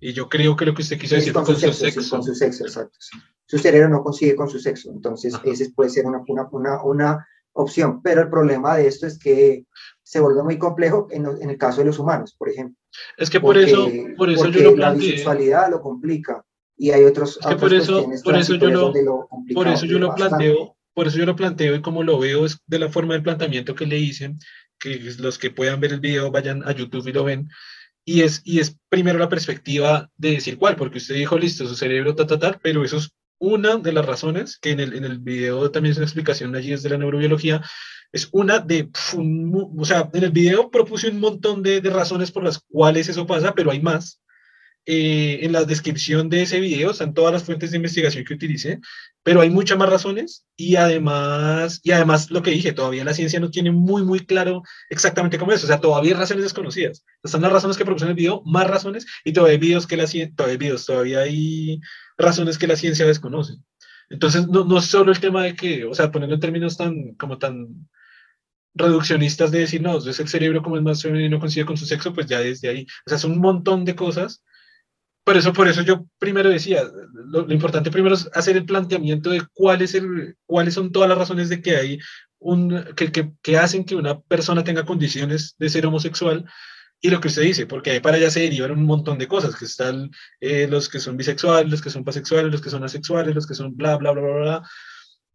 Y 0.00 0.12
yo 0.12 0.28
creo 0.28 0.56
que 0.56 0.66
lo 0.66 0.74
que 0.74 0.82
usted 0.82 0.98
quiso 0.98 1.14
decir 1.14 1.32
con 1.32 1.44
con 1.44 1.54
su 1.54 1.60
sexo, 1.60 1.84
sí, 1.86 1.90
sexo. 1.90 2.10
con 2.10 2.22
su 2.22 2.34
sexo, 2.34 2.64
exacto. 2.64 2.96
sí. 3.00 3.18
Su 3.48 3.58
cerebro 3.58 3.88
no 3.88 4.02
coincide 4.02 4.34
con 4.36 4.50
su 4.50 4.58
sexo, 4.58 4.90
entonces 4.90 5.34
Ajá. 5.34 5.44
ese 5.48 5.70
puede 5.70 5.88
ser 5.90 6.04
una, 6.06 6.20
una, 6.28 6.48
una, 6.50 6.82
una 6.82 7.26
opción. 7.52 8.02
Pero 8.02 8.20
el 8.22 8.28
problema 8.28 8.76
de 8.76 8.88
esto 8.88 9.06
es 9.06 9.18
que 9.18 9.64
se 10.02 10.20
vuelve 10.20 10.42
muy 10.42 10.58
complejo 10.58 11.06
en, 11.10 11.22
lo- 11.22 11.40
en 11.40 11.50
el 11.50 11.56
caso 11.56 11.78
de 11.80 11.86
los 11.86 11.98
humanos, 11.98 12.34
por 12.36 12.48
ejemplo. 12.50 12.76
Es 13.16 13.30
que 13.30 13.40
por 13.40 13.54
porque- 13.54 13.70
eso, 13.70 13.90
por 14.16 14.30
eso 14.30 14.48
yo 14.48 14.62
lo 14.64 14.70
la 14.70 14.76
planteé. 14.88 15.06
bisexualidad 15.10 15.70
lo 15.70 15.80
complica 15.80 16.44
y 16.76 16.90
hay 16.90 17.04
otros, 17.04 17.38
Es 17.40 17.46
que 17.46 17.56
por 17.56 17.72
eso- 17.72 18.06
por 18.24 18.36
eso 18.36 18.54
yo 18.56 18.68
lo- 18.68 18.92
lo 18.92 19.28
Por 19.54 19.68
eso 19.68 19.86
yo 19.86 19.98
lo 19.98 20.14
planteo, 20.14 20.76
por 20.92 21.06
eso 21.06 21.16
yo 21.18 21.24
lo 21.26 21.36
planteo 21.36 21.74
y 21.76 21.80
como 21.82 22.02
lo 22.02 22.18
veo 22.18 22.44
es 22.46 22.58
de 22.66 22.78
la 22.80 22.88
forma 22.90 23.14
del 23.14 23.22
planteamiento 23.22 23.74
que 23.74 23.86
le 23.86 23.98
hice, 23.98 24.34
que 24.78 24.98
los 25.18 25.38
que 25.38 25.50
puedan 25.50 25.80
ver 25.80 25.92
el 25.92 26.00
video 26.00 26.30
vayan 26.30 26.62
a 26.68 26.72
YouTube 26.72 27.06
y 27.08 27.12
lo 27.12 27.24
ven. 27.24 27.48
Y 28.08 28.22
es, 28.22 28.40
y 28.44 28.60
es 28.60 28.78
primero 28.88 29.18
la 29.18 29.28
perspectiva 29.28 30.08
de 30.16 30.30
decir 30.30 30.58
cuál, 30.58 30.76
porque 30.76 30.98
usted 30.98 31.16
dijo, 31.16 31.36
listo, 31.36 31.66
su 31.66 31.74
cerebro, 31.74 32.14
ta, 32.14 32.26
ta, 32.26 32.38
ta, 32.38 32.58
pero 32.62 32.84
eso 32.84 32.98
es 32.98 33.10
una 33.38 33.76
de 33.76 33.92
las 33.92 34.06
razones, 34.06 34.58
que 34.58 34.70
en 34.70 34.80
el, 34.80 34.94
en 34.94 35.04
el 35.04 35.18
video 35.18 35.70
también 35.72 35.90
es 35.90 35.98
una 35.98 36.06
explicación 36.06 36.54
allí 36.54 36.70
desde 36.70 36.88
la 36.88 36.98
neurobiología, 36.98 37.62
es 38.12 38.28
una 38.30 38.60
de, 38.60 38.84
pf, 38.84 39.18
o 39.18 39.84
sea, 39.84 40.08
en 40.12 40.22
el 40.22 40.30
video 40.30 40.70
propuse 40.70 41.08
un 41.08 41.18
montón 41.18 41.62
de, 41.64 41.80
de 41.80 41.90
razones 41.90 42.30
por 42.30 42.44
las 42.44 42.60
cuales 42.70 43.08
eso 43.08 43.26
pasa, 43.26 43.52
pero 43.54 43.72
hay 43.72 43.80
más. 43.80 44.22
Eh, 44.88 45.44
en 45.44 45.50
la 45.50 45.64
descripción 45.64 46.28
de 46.28 46.42
ese 46.42 46.60
video 46.60 46.92
están 46.92 47.12
todas 47.12 47.32
las 47.32 47.42
fuentes 47.42 47.72
de 47.72 47.76
investigación 47.76 48.24
que 48.24 48.34
utilicé, 48.34 48.78
pero 49.24 49.40
hay 49.40 49.50
muchas 49.50 49.76
más 49.76 49.88
razones 49.88 50.46
y 50.54 50.76
además, 50.76 51.80
y 51.82 51.90
además 51.90 52.30
lo 52.30 52.40
que 52.40 52.52
dije, 52.52 52.72
todavía 52.72 53.04
la 53.04 53.12
ciencia 53.12 53.40
no 53.40 53.50
tiene 53.50 53.72
muy, 53.72 54.04
muy 54.04 54.20
claro 54.20 54.62
exactamente 54.88 55.38
cómo 55.38 55.50
es, 55.50 55.64
o 55.64 55.66
sea, 55.66 55.80
todavía 55.80 56.12
hay 56.12 56.20
razones 56.20 56.44
desconocidas. 56.44 57.04
Están 57.24 57.42
las 57.42 57.50
razones 57.50 57.76
que 57.76 57.84
propusieron 57.84 58.12
el 58.12 58.16
video, 58.16 58.42
más 58.44 58.68
razones, 58.68 59.06
y 59.24 59.32
todavía 59.32 59.54
hay 59.54 59.58
videos 59.58 59.88
que 59.88 59.96
la 59.96 60.06
ciencia, 60.06 60.32
todavía 60.36 60.52
hay 60.52 60.58
videos, 60.58 60.86
todavía 60.86 61.18
hay 61.18 61.80
razones 62.16 62.56
que 62.56 62.68
la 62.68 62.76
ciencia 62.76 63.06
desconoce. 63.06 63.54
Entonces, 64.08 64.46
no, 64.46 64.64
no 64.64 64.78
es 64.78 64.84
solo 64.84 65.10
el 65.10 65.18
tema 65.18 65.42
de 65.42 65.56
que, 65.56 65.84
o 65.84 65.94
sea, 65.94 66.12
poniendo 66.12 66.36
en 66.36 66.40
términos 66.40 66.76
tan, 66.76 67.14
como 67.14 67.38
tan 67.38 67.88
reduccionistas 68.74 69.50
de 69.50 69.60
decir, 69.60 69.82
no, 69.82 69.98
es 69.98 70.20
el 70.20 70.28
cerebro 70.28 70.62
como 70.62 70.76
es 70.76 70.82
más 70.84 71.02
femenino 71.02 71.40
coincide 71.40 71.66
con 71.66 71.76
su 71.76 71.86
sexo, 71.86 72.14
pues 72.14 72.26
ya 72.26 72.38
desde 72.38 72.68
ahí, 72.68 72.86
o 73.04 73.10
sea, 73.10 73.18
son 73.18 73.32
un 73.32 73.40
montón 73.40 73.84
de 73.84 73.96
cosas 73.96 74.44
por 75.26 75.36
eso, 75.36 75.52
por 75.52 75.66
eso 75.66 75.82
yo 75.82 76.06
primero 76.20 76.48
decía, 76.48 76.84
lo, 77.12 77.44
lo, 77.44 77.52
importante 77.52 77.90
primero 77.90 78.14
es 78.14 78.30
hacer 78.32 78.56
el 78.56 78.64
planteamiento 78.64 79.30
de 79.30 79.42
cuál 79.54 79.82
es 79.82 79.96
el, 79.96 80.36
cuáles 80.46 80.74
son 80.74 80.92
todas 80.92 81.08
las 81.08 81.18
razones 81.18 81.48
de 81.48 81.60
que 81.60 81.74
hay 81.74 81.98
un, 82.38 82.84
que, 82.94 83.10
que, 83.10 83.32
que, 83.42 83.58
hacen 83.58 83.84
que 83.84 83.96
una 83.96 84.20
persona 84.20 84.62
tenga 84.62 84.84
condiciones 84.84 85.56
de 85.58 85.68
ser 85.68 85.84
homosexual 85.84 86.44
y 87.00 87.10
lo 87.10 87.20
que 87.20 87.26
usted 87.26 87.42
dice, 87.42 87.66
porque 87.66 87.90
ahí 87.90 87.98
para 87.98 88.18
allá 88.18 88.30
se 88.30 88.38
derivan 88.38 88.70
un 88.70 88.84
montón 88.84 89.18
de 89.18 89.26
cosas, 89.26 89.56
que 89.56 89.64
están 89.64 90.12
eh, 90.38 90.68
los 90.70 90.88
que 90.88 91.00
son 91.00 91.16
bisexuales, 91.16 91.72
los 91.72 91.82
que 91.82 91.90
son 91.90 92.04
pasexuales, 92.04 92.52
los 92.52 92.62
que 92.62 92.70
son 92.70 92.84
asexuales, 92.84 93.34
los 93.34 93.48
que 93.48 93.54
son 93.54 93.76
bla, 93.76 93.96
bla, 93.96 94.12
bla, 94.12 94.22
bla, 94.22 94.36
bla. 94.36 94.62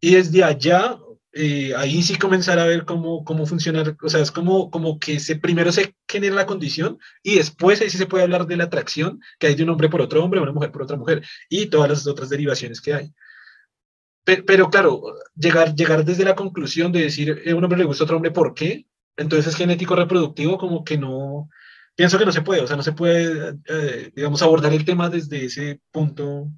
Y 0.00 0.14
desde 0.14 0.42
allá, 0.42 0.96
eh, 1.32 1.72
ahí 1.76 2.02
sí 2.02 2.16
comenzar 2.16 2.58
a 2.58 2.66
ver 2.66 2.84
cómo, 2.84 3.24
cómo 3.24 3.46
funciona, 3.46 3.82
o 4.02 4.08
sea, 4.08 4.20
es 4.20 4.30
como, 4.30 4.70
como 4.70 4.98
que 4.98 5.18
se, 5.20 5.36
primero 5.36 5.72
se 5.72 5.94
genera 6.08 6.34
la 6.34 6.46
condición 6.46 6.98
y 7.22 7.36
después 7.36 7.80
ahí 7.80 7.90
sí 7.90 7.98
se 7.98 8.06
puede 8.06 8.24
hablar 8.24 8.46
de 8.46 8.56
la 8.56 8.64
atracción 8.64 9.20
que 9.38 9.46
hay 9.46 9.54
de 9.54 9.62
un 9.62 9.70
hombre 9.70 9.88
por 9.88 10.02
otro 10.02 10.22
hombre, 10.22 10.40
una 10.40 10.52
mujer 10.52 10.72
por 10.72 10.82
otra 10.82 10.96
mujer 10.96 11.22
y 11.48 11.66
todas 11.66 11.88
las 11.88 12.06
otras 12.06 12.28
derivaciones 12.28 12.80
que 12.80 12.94
hay. 12.94 13.14
Pero, 14.24 14.70
claro, 14.70 15.02
llegar, 15.34 15.74
llegar 15.74 16.04
desde 16.04 16.24
la 16.24 16.36
conclusión 16.36 16.92
de 16.92 17.00
decir, 17.00 17.42
a 17.44 17.54
un 17.56 17.64
hombre 17.64 17.78
le 17.78 17.84
gusta 17.84 18.04
a 18.04 18.06
otro 18.06 18.16
hombre, 18.16 18.30
¿por 18.30 18.54
qué? 18.54 18.86
Entonces 19.16 19.48
es 19.48 19.56
genético 19.56 19.96
reproductivo, 19.96 20.58
como 20.58 20.84
que 20.84 20.96
no, 20.96 21.48
pienso 21.96 22.18
que 22.18 22.26
no 22.26 22.32
se 22.32 22.42
puede, 22.42 22.60
o 22.62 22.66
sea, 22.66 22.76
no 22.76 22.82
se 22.84 22.92
puede, 22.92 23.58
eh, 23.68 24.12
digamos, 24.14 24.42
abordar 24.42 24.72
el 24.72 24.84
tema 24.84 25.10
desde 25.10 25.44
ese 25.46 25.80
punto. 25.90 26.48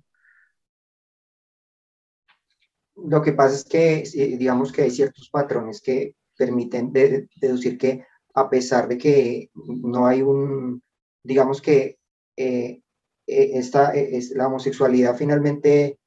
Lo 2.96 3.22
que 3.22 3.32
pasa 3.32 3.56
es 3.56 3.64
que, 3.64 4.04
digamos 4.38 4.72
que 4.72 4.82
hay 4.82 4.90
ciertos 4.90 5.28
patrones 5.30 5.80
que 5.80 6.14
permiten 6.36 6.92
deducir 6.92 7.78
que 7.78 8.04
a 8.34 8.48
pesar 8.48 8.88
de 8.88 8.98
que 8.98 9.50
no 9.54 10.06
hay 10.06 10.22
un, 10.22 10.82
digamos 11.22 11.60
que 11.60 11.98
eh, 12.36 12.82
eh, 13.26 13.50
esta, 13.54 13.92
es, 13.94 14.30
la 14.30 14.48
homosexualidad 14.48 15.16
finalmente 15.16 15.98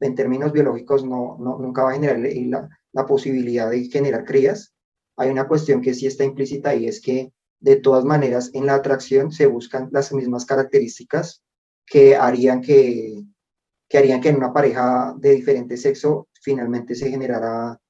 en 0.00 0.14
términos 0.14 0.52
biológicos 0.52 1.04
no, 1.04 1.36
no 1.38 1.58
nunca 1.58 1.82
va 1.82 1.90
a 1.90 1.94
generar 1.94 2.18
la, 2.18 2.68
la, 2.92 3.06
posibilidad 3.06 3.70
de 3.70 3.84
generar 3.84 4.24
crías. 4.24 4.74
Hay 5.16 5.30
una 5.30 5.48
cuestión 5.48 5.80
que 5.80 5.94
sí 5.94 6.06
está 6.06 6.24
implícita 6.24 6.74
y 6.74 6.86
es 6.86 7.00
que 7.00 7.32
de 7.60 7.76
todas 7.76 8.04
maneras 8.04 8.50
en 8.54 8.66
la 8.66 8.74
atracción 8.74 9.32
se 9.32 9.46
buscan 9.46 9.88
las 9.92 10.12
mismas 10.12 10.46
características 10.46 11.42
que 11.86 12.16
harían 12.16 12.62
que, 12.62 13.22
que 13.88 13.98
harían 13.98 14.20
que 14.20 14.30
en 14.30 14.36
una 14.36 14.52
pareja 14.52 15.14
de 15.18 15.34
diferente 15.34 15.76
sexo 15.76 16.28
finalmente 16.40 16.94
se 16.94 17.10
generara 17.10 17.80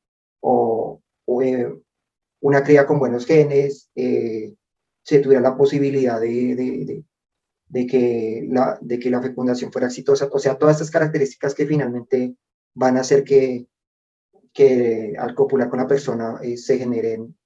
o, 0.40 1.00
eh, 1.42 1.72
una 2.40 2.62
cría 2.62 2.86
con 2.86 2.98
buenos 2.98 3.26
genes, 3.26 3.90
eh, 3.94 4.54
se 5.02 5.18
tuviera 5.20 5.42
la 5.42 5.56
posibilidad 5.56 6.20
de, 6.20 6.54
de, 6.54 7.04
de, 7.68 7.86
que 7.86 8.46
la, 8.48 8.78
de 8.80 8.98
que 8.98 9.10
la 9.10 9.22
fecundación 9.22 9.72
fuera 9.72 9.88
exitosa, 9.88 10.28
o 10.30 10.38
sea, 10.38 10.56
todas 10.56 10.76
estas 10.76 10.90
características 10.90 11.54
que 11.54 11.66
finalmente 11.66 12.36
van 12.74 12.96
a 12.96 13.00
hacer 13.00 13.24
que, 13.24 13.66
que 14.52 15.14
al 15.18 15.34
copular 15.34 15.68
con 15.68 15.78
la 15.78 15.86
persona 15.86 16.40
eh, 16.42 16.56
se 16.56 16.78
generen 16.78 17.36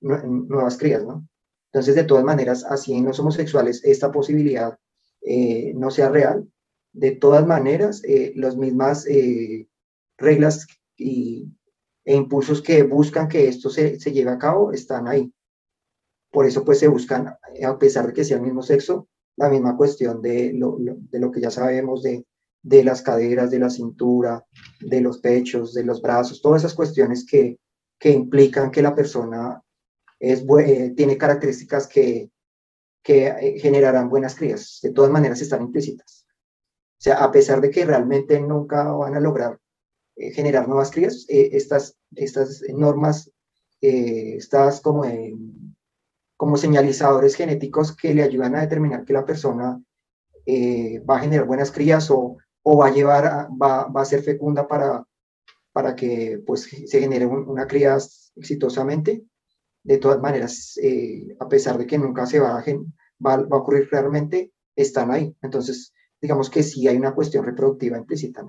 nuevas 0.00 0.76
crías, 0.76 1.04
¿no? 1.04 1.26
Entonces, 1.72 1.94
de 1.94 2.04
todas 2.04 2.24
maneras, 2.24 2.64
así 2.64 2.92
en 2.92 3.06
los 3.06 3.18
homosexuales 3.18 3.82
esta 3.84 4.12
posibilidad 4.12 4.78
eh, 5.22 5.72
no 5.74 5.90
sea 5.90 6.10
real, 6.10 6.46
de 6.92 7.12
todas 7.12 7.46
maneras, 7.46 8.02
eh, 8.04 8.32
las 8.36 8.56
mismas 8.56 9.06
eh, 9.06 9.68
reglas 10.22 10.66
y, 10.96 11.52
e 12.04 12.14
impulsos 12.14 12.62
que 12.62 12.82
buscan 12.82 13.28
que 13.28 13.48
esto 13.48 13.70
se, 13.70 14.00
se, 14.00 14.12
lleve 14.12 14.30
a 14.30 14.38
cabo 14.38 14.72
están 14.72 15.06
ahí. 15.08 15.32
Por 16.30 16.46
eso, 16.46 16.64
pues 16.64 16.78
se 16.78 16.88
buscan, 16.88 17.28
a 17.28 17.78
pesar 17.78 18.06
de 18.06 18.12
que 18.12 18.24
sea 18.24 18.38
el 18.38 18.42
mismo 18.42 18.62
sexo, 18.62 19.08
la 19.36 19.48
misma 19.48 19.76
cuestión 19.76 20.22
de 20.22 20.52
lo, 20.54 20.76
de 20.78 21.18
lo 21.18 21.30
que 21.30 21.40
ya 21.40 21.50
sabemos 21.50 22.02
de, 22.02 22.26
de 22.62 22.84
las 22.84 23.02
caderas, 23.02 23.50
de 23.50 23.58
la 23.58 23.70
cintura, 23.70 24.44
de 24.80 25.00
los 25.00 25.18
pechos, 25.18 25.74
de 25.74 25.84
los 25.84 26.00
brazos, 26.00 26.40
todas 26.40 26.62
esas 26.62 26.74
cuestiones 26.74 27.26
que, 27.26 27.58
que 27.98 28.10
implican 28.10 28.70
que 28.70 28.82
la 28.82 28.94
persona 28.94 29.62
es, 30.18 30.44
eh, 30.60 30.92
tiene 30.96 31.18
características 31.18 31.86
que, 31.86 32.30
que 33.02 33.26
eh, 33.26 33.58
generarán 33.58 34.08
buenas 34.08 34.34
crías. 34.34 34.78
De 34.82 34.92
todas 34.92 35.10
maneras, 35.10 35.40
están 35.40 35.62
implícitas. 35.62 36.24
O 36.98 37.02
sea, 37.02 37.16
a 37.24 37.30
pesar 37.32 37.60
de 37.60 37.70
que 37.70 37.84
realmente 37.84 38.40
nunca 38.40 38.84
van 38.92 39.16
a 39.16 39.20
lograr 39.20 39.58
generar 40.16 40.68
nuevas 40.68 40.90
crías, 40.90 41.24
estas, 41.28 41.96
estas 42.14 42.62
normas, 42.68 43.30
estas 43.80 44.80
como, 44.80 45.04
como 46.36 46.56
señalizadores 46.56 47.34
genéticos 47.34 47.96
que 47.96 48.14
le 48.14 48.22
ayudan 48.22 48.54
a 48.54 48.60
determinar 48.60 49.04
que 49.04 49.12
la 49.12 49.24
persona 49.24 49.82
va 50.46 51.16
a 51.16 51.20
generar 51.20 51.46
buenas 51.46 51.72
crías 51.72 52.10
o, 52.10 52.36
o 52.62 52.76
va 52.76 52.88
a 52.88 52.92
llevar, 52.92 53.48
va, 53.50 53.88
va, 53.88 54.02
a 54.02 54.04
ser 54.04 54.22
fecunda 54.22 54.66
para, 54.68 55.04
para 55.72 55.96
que 55.96 56.42
pues, 56.46 56.62
se 56.62 57.00
genere 57.00 57.26
una 57.26 57.66
cría 57.66 57.96
exitosamente, 58.36 59.24
de 59.82 59.98
todas 59.98 60.20
maneras, 60.20 60.78
eh, 60.82 61.36
a 61.40 61.48
pesar 61.48 61.76
de 61.76 61.86
que 61.86 61.98
nunca 61.98 62.26
se 62.26 62.38
va 62.38 62.58
a, 62.58 62.64
va, 63.24 63.34
a 63.34 63.56
ocurrir 63.56 63.88
realmente, 63.90 64.52
están 64.76 65.10
ahí. 65.10 65.34
Entonces, 65.42 65.92
digamos 66.20 66.50
que 66.50 66.62
sí 66.62 66.86
hay 66.86 66.96
una 66.96 67.14
cuestión 67.14 67.44
reproductiva 67.44 67.98
implícita. 67.98 68.44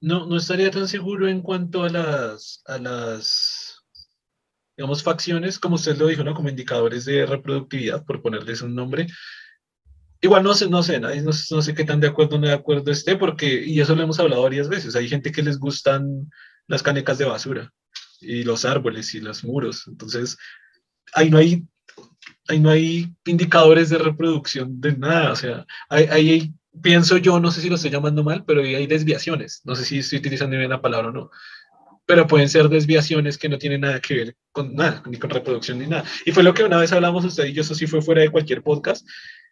No, 0.00 0.26
no 0.26 0.36
estaría 0.36 0.70
tan 0.70 0.86
seguro 0.86 1.28
en 1.28 1.42
cuanto 1.42 1.82
a 1.82 1.88
las, 1.88 2.62
a 2.66 2.78
las, 2.78 3.84
digamos, 4.76 5.02
facciones, 5.02 5.58
como 5.58 5.74
usted 5.74 5.96
lo 5.96 6.06
dijo, 6.06 6.22
¿no? 6.22 6.34
Como 6.34 6.48
indicadores 6.48 7.04
de 7.04 7.26
reproductividad, 7.26 8.04
por 8.04 8.22
ponerles 8.22 8.62
un 8.62 8.74
nombre. 8.74 9.08
Igual 10.20 10.42
no 10.42 10.54
sé, 10.54 10.68
no 10.68 10.82
sé, 10.82 11.00
no, 11.00 11.08
no, 11.10 11.62
sé 11.62 11.74
qué 11.74 11.84
tan 11.84 12.00
de 12.00 12.08
acuerdo 12.08 12.36
o 12.36 12.38
no 12.40 12.46
de 12.48 12.52
acuerdo 12.52 12.90
esté, 12.90 13.16
porque, 13.16 13.64
y 13.64 13.80
eso 13.80 13.94
lo 13.94 14.02
hemos 14.02 14.18
hablado 14.18 14.42
varias 14.42 14.68
veces, 14.68 14.96
hay 14.96 15.08
gente 15.08 15.30
que 15.30 15.42
les 15.42 15.58
gustan 15.58 16.30
las 16.66 16.82
canecas 16.82 17.18
de 17.18 17.24
basura 17.24 17.72
y 18.20 18.42
los 18.44 18.64
árboles 18.64 19.14
y 19.14 19.20
los 19.20 19.44
muros. 19.44 19.86
Entonces, 19.86 20.36
ahí 21.14 21.30
no 21.30 21.38
hay, 21.38 21.66
ahí 22.48 22.60
no 22.60 22.70
hay 22.70 23.12
indicadores 23.24 23.90
de 23.90 23.98
reproducción 23.98 24.80
de 24.80 24.96
nada. 24.96 25.32
O 25.32 25.36
sea, 25.36 25.66
ahí, 25.88 26.52
pienso 26.82 27.16
yo, 27.16 27.40
no 27.40 27.50
sé 27.50 27.60
si 27.60 27.68
lo 27.68 27.76
estoy 27.76 27.90
llamando 27.90 28.24
mal, 28.24 28.44
pero 28.44 28.62
hay 28.62 28.86
desviaciones. 28.86 29.62
No 29.64 29.74
sé 29.74 29.84
si 29.84 29.98
estoy 29.98 30.18
utilizando 30.18 30.56
bien 30.56 30.70
la 30.70 30.82
palabra 30.82 31.08
o 31.08 31.12
no. 31.12 31.30
Pero 32.06 32.26
pueden 32.26 32.48
ser 32.48 32.68
desviaciones 32.68 33.36
que 33.36 33.48
no 33.48 33.58
tienen 33.58 33.82
nada 33.82 34.00
que 34.00 34.14
ver 34.14 34.36
con 34.52 34.74
nada, 34.74 35.02
ni 35.06 35.18
con 35.18 35.30
reproducción 35.30 35.78
ni 35.78 35.86
nada. 35.86 36.04
Y 36.24 36.32
fue 36.32 36.42
lo 36.42 36.54
que 36.54 36.64
una 36.64 36.78
vez 36.78 36.92
hablamos 36.92 37.24
usted 37.24 37.46
y 37.46 37.52
yo, 37.52 37.62
eso 37.62 37.74
sí 37.74 37.86
fue 37.86 38.00
fuera 38.00 38.22
de 38.22 38.30
cualquier 38.30 38.62
podcast, 38.62 39.06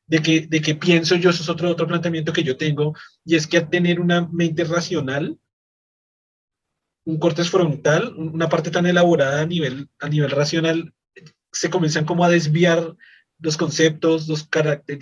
de 0.06 0.20
que, 0.20 0.46
de 0.46 0.60
que 0.60 0.74
pienso 0.74 1.16
yo, 1.16 1.30
eso 1.30 1.42
es 1.42 1.48
otro, 1.48 1.70
otro 1.70 1.86
planteamiento 1.86 2.32
que 2.32 2.44
yo 2.44 2.56
tengo, 2.56 2.94
y 3.24 3.34
es 3.34 3.46
que 3.46 3.58
a 3.58 3.68
tener 3.68 4.00
una 4.00 4.26
mente 4.28 4.64
racional, 4.64 5.38
un 7.04 7.18
corte 7.18 7.44
frontal, 7.44 8.14
una 8.16 8.48
parte 8.48 8.70
tan 8.70 8.86
elaborada 8.86 9.42
a 9.42 9.46
nivel, 9.46 9.88
a 10.00 10.08
nivel 10.08 10.30
racional, 10.30 10.92
se 11.52 11.70
comienzan 11.70 12.04
como 12.04 12.24
a 12.24 12.28
desviar 12.28 12.96
los 13.38 13.56
conceptos, 13.56 14.28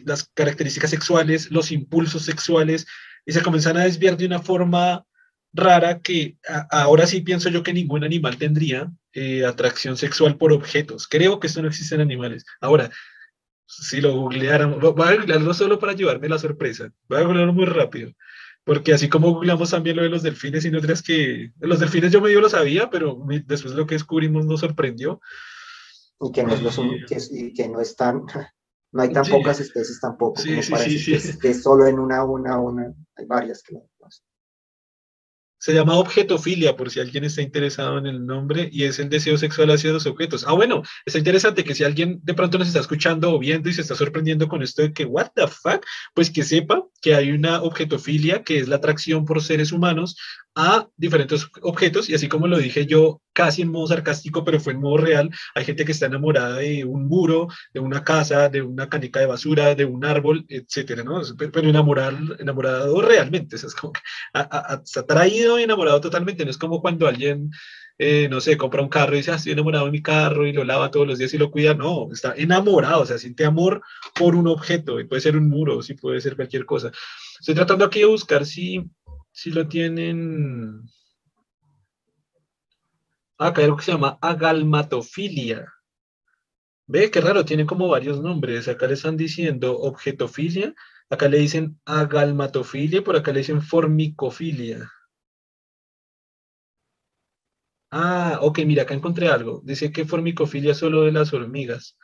las 0.05 0.31
características 0.35 0.91
sexuales, 0.91 1.51
los 1.51 1.71
impulsos 1.71 2.25
sexuales, 2.25 2.87
y 3.27 3.33
se 3.33 3.43
comienzan 3.43 3.77
a 3.77 3.85
desviar 3.85 4.17
de 4.17 4.27
una 4.27 4.41
forma 4.41 5.05
rara 5.53 6.01
que 6.01 6.37
ahora 6.71 7.07
sí 7.07 7.21
pienso 7.21 7.49
yo 7.49 7.63
que 7.63 7.73
ningún 7.73 8.05
animal 8.05 8.37
tendría 8.37 8.93
eh, 9.13 9.45
atracción 9.45 9.97
sexual 9.97 10.37
por 10.37 10.53
objetos. 10.53 11.07
Creo 11.07 11.39
que 11.39 11.47
esto 11.47 11.63
no 11.63 11.69
existe 11.69 11.95
en 11.95 12.01
animales. 12.01 12.45
Ahora, 12.61 12.91
si 13.67 14.01
lo 14.01 14.15
googlearan, 14.15 14.79
voy 14.81 15.09
a 15.09 15.17
googlearlo 15.17 15.55
solo 15.55 15.79
para 15.79 15.93
llevarme 15.93 16.29
la 16.29 16.39
sorpresa, 16.39 16.91
voy 17.09 17.19
a 17.19 17.23
googlearlo 17.23 17.53
muy 17.53 17.67
rápido. 17.67 18.13
Porque 18.65 18.95
así 18.95 19.09
como 19.09 19.31
googleamos 19.31 19.71
también 19.71 19.97
lo 19.97 20.03
de 20.03 20.09
los 20.09 20.23
delfines 20.23 20.65
y 20.65 20.71
no 20.71 20.81
creas 20.81 21.03
que 21.03 21.53
los 21.61 21.81
delfines 21.81 22.13
yo 22.13 22.21
medio 22.21 22.41
lo 22.41 22.49
sabía, 22.49 22.89
pero 22.91 23.19
después 23.47 23.75
lo 23.75 23.87
que 23.87 23.95
descubrimos 23.95 24.47
nos 24.47 24.61
sorprendió. 24.61 25.21
Y 26.21 26.33
que 26.33 26.43
no, 26.45 26.55
que, 27.09 27.53
que 27.53 27.69
no 27.69 27.81
están, 27.81 28.25
no 28.93 29.03
hay 29.03 29.13
tan 29.13 29.27
pocas 29.27 29.61
especies 29.61 30.01
tampoco. 30.01 30.41
Sí, 30.41 30.63
sí, 30.63 30.99
sí, 30.99 31.19
sí. 31.19 31.55
solo 31.55 31.87
en 31.87 31.99
una, 31.99 32.25
una, 32.25 32.59
una, 32.59 32.95
hay 33.17 33.27
varias 33.27 33.63
que 33.63 33.75
no. 33.75 33.89
Se 35.65 35.73
llama 35.73 35.97
objetofilia, 35.97 36.77
por 36.77 36.91
si 36.91 37.01
alguien 37.01 37.25
está 37.25 37.41
interesado 37.41 37.97
en 37.97 38.05
el 38.05 38.27
nombre, 38.27 38.69
y 38.71 38.85
es 38.85 38.99
el 38.99 39.09
deseo 39.09 39.39
sexual 39.39 39.71
hacia 39.71 39.95
los 39.95 40.05
objetos. 40.05 40.45
Ah, 40.47 40.53
bueno, 40.53 40.83
está 41.07 41.19
interesante 41.19 41.65
que 41.65 41.75
si 41.75 41.85
alguien 41.85 42.21
de 42.23 42.35
pronto 42.35 42.59
nos 42.59 42.69
está 42.69 42.81
escuchando 42.81 43.33
o 43.33 43.39
viendo 43.39 43.71
y 43.71 43.73
se 43.73 43.81
está 43.81 43.95
sorprendiendo 43.95 44.47
con 44.47 44.63
esto 44.63 44.83
de 44.83 44.93
que, 44.93 45.07
what 45.07 45.31
the 45.35 45.47
fuck, 45.49 45.83
pues 46.13 46.31
que 46.31 46.43
sepa 46.43 46.85
que 47.01 47.15
hay 47.15 47.33
una 47.33 47.63
objetofilia, 47.63 48.43
que 48.43 48.59
es 48.59 48.69
la 48.69 48.77
atracción 48.77 49.25
por 49.25 49.43
seres 49.43 49.73
humanos 49.73 50.17
a 50.55 50.89
diferentes 50.97 51.49
objetos, 51.63 52.09
y 52.09 52.15
así 52.15 52.29
como 52.29 52.47
lo 52.47 52.59
dije 52.59 52.87
yo, 52.87 53.21
casi 53.33 53.63
en 53.63 53.71
modo 53.71 53.89
sarcástico, 53.89 54.45
pero 54.45 54.61
fue 54.61 54.73
en 54.73 54.81
modo 54.81 54.99
real, 54.99 55.31
hay 55.55 55.65
gente 55.65 55.85
que 55.85 55.93
está 55.93 56.07
enamorada 56.07 56.57
de 56.57 56.85
un 56.85 57.09
muro, 57.09 57.49
de 57.73 57.81
una 57.81 58.05
casa, 58.05 58.49
de 58.49 58.63
una 58.63 58.89
canica 58.89 59.21
de 59.21 59.27
basura, 59.27 59.75
de 59.75 59.85
un 59.85 60.05
árbol, 60.05 60.45
etcétera, 60.49 61.03
¿no? 61.03 61.21
Pero 61.37 61.69
enamorado, 61.69 62.19
enamorado 62.39 63.01
realmente, 63.01 63.57
es 63.57 63.75
como 63.75 63.93
que 63.93 64.01
está 64.33 65.01
atraído 65.01 65.59
y 65.59 65.65
enamorado 65.65 66.01
totalmente, 66.01 66.45
no 66.45 66.51
es 66.51 66.59
como 66.59 66.81
cuando 66.81 67.07
alguien... 67.07 67.51
Eh, 67.97 68.29
no 68.29 68.41
sé, 68.41 68.57
compra 68.57 68.83
un 68.83 68.89
carro 68.89 69.15
y 69.15 69.19
dice, 69.19 69.31
ah, 69.31 69.37
estoy 69.37 69.53
enamorado 69.53 69.85
de 69.85 69.93
mi 69.93 70.03
carro 70.03 70.49
y 70.49 70.53
lo 70.53 70.65
lava 70.65 70.91
todos 70.91 71.07
los 71.07 71.17
días 71.17 71.33
y 71.33 71.39
lo 71.39 71.53
cuida. 71.53 71.75
No, 71.75 72.09
está 72.13 72.35
enamorado, 72.37 73.03
o 73.03 73.07
sea, 73.07 73.19
siente 73.19 73.45
amor 73.45 73.83
por 74.17 74.35
un 74.35 74.49
objeto, 74.49 74.99
y 74.99 75.05
puede 75.05 75.23
ser 75.23 75.37
un 75.37 75.49
muro, 75.49 75.81
sí 75.81 75.95
puede 75.95 76.21
ser 76.21 76.35
cualquier 76.35 76.67
cosa. 76.67 76.91
Estoy 77.39 77.55
tratando 77.55 77.85
aquí 77.85 78.01
de 78.01 78.07
buscar 78.07 78.47
si 78.47 78.85
si 79.35 79.51
lo 79.51 79.69
tienen. 79.69 80.89
Acá 83.37 83.61
hay 83.61 83.65
algo 83.65 83.77
que 83.77 83.85
se 83.85 83.93
llama 83.93 84.17
agalmatofilia. 84.23 85.67
Ve, 86.87 87.11
qué 87.11 87.21
raro, 87.21 87.45
tiene 87.45 87.67
como 87.67 87.89
varios 87.89 88.21
nombres. 88.21 88.69
Acá 88.69 88.87
le 88.87 88.95
están 88.95 89.17
diciendo 89.17 89.77
objetofilia, 89.81 90.73
acá 91.11 91.29
le 91.29 91.39
dicen 91.39 91.81
agalmatofilia, 91.85 93.03
por 93.03 93.17
acá 93.17 93.33
le 93.33 93.41
dicen 93.41 93.61
formicofilia. 93.61 94.89
Ah, 97.91 98.39
ok, 98.43 98.59
mira, 98.67 98.83
acá 98.83 98.95
encontré 98.95 99.29
algo. 99.29 99.61
Dice 99.65 99.91
que 99.93 100.05
formicofilia 100.05 100.73
es 100.73 100.79
solo 100.79 101.03
de 101.03 101.13
las 101.13 101.33
hormigas. 101.33 101.97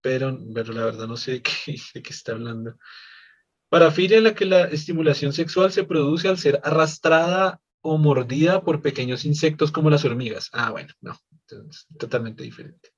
Pero, 0.00 0.38
pero 0.54 0.72
la 0.72 0.84
verdad 0.86 1.06
no 1.06 1.16
sé 1.16 1.42
qué, 1.42 1.76
de 1.94 2.02
qué 2.02 2.10
está 2.10 2.32
hablando. 2.32 2.76
Parafilia 3.68 4.18
en 4.18 4.24
la 4.24 4.34
que 4.34 4.44
la 4.44 4.64
estimulación 4.64 5.32
sexual 5.32 5.72
se 5.72 5.84
produce 5.84 6.28
al 6.28 6.36
ser 6.38 6.60
arrastrada 6.62 7.60
o 7.80 7.96
mordida 7.98 8.62
por 8.62 8.82
pequeños 8.82 9.24
insectos 9.24 9.72
como 9.72 9.90
las 9.90 10.04
hormigas. 10.04 10.50
Ah, 10.52 10.70
bueno, 10.70 10.94
no, 11.00 11.18
es 11.70 11.86
totalmente 11.98 12.44
diferente. 12.44 12.90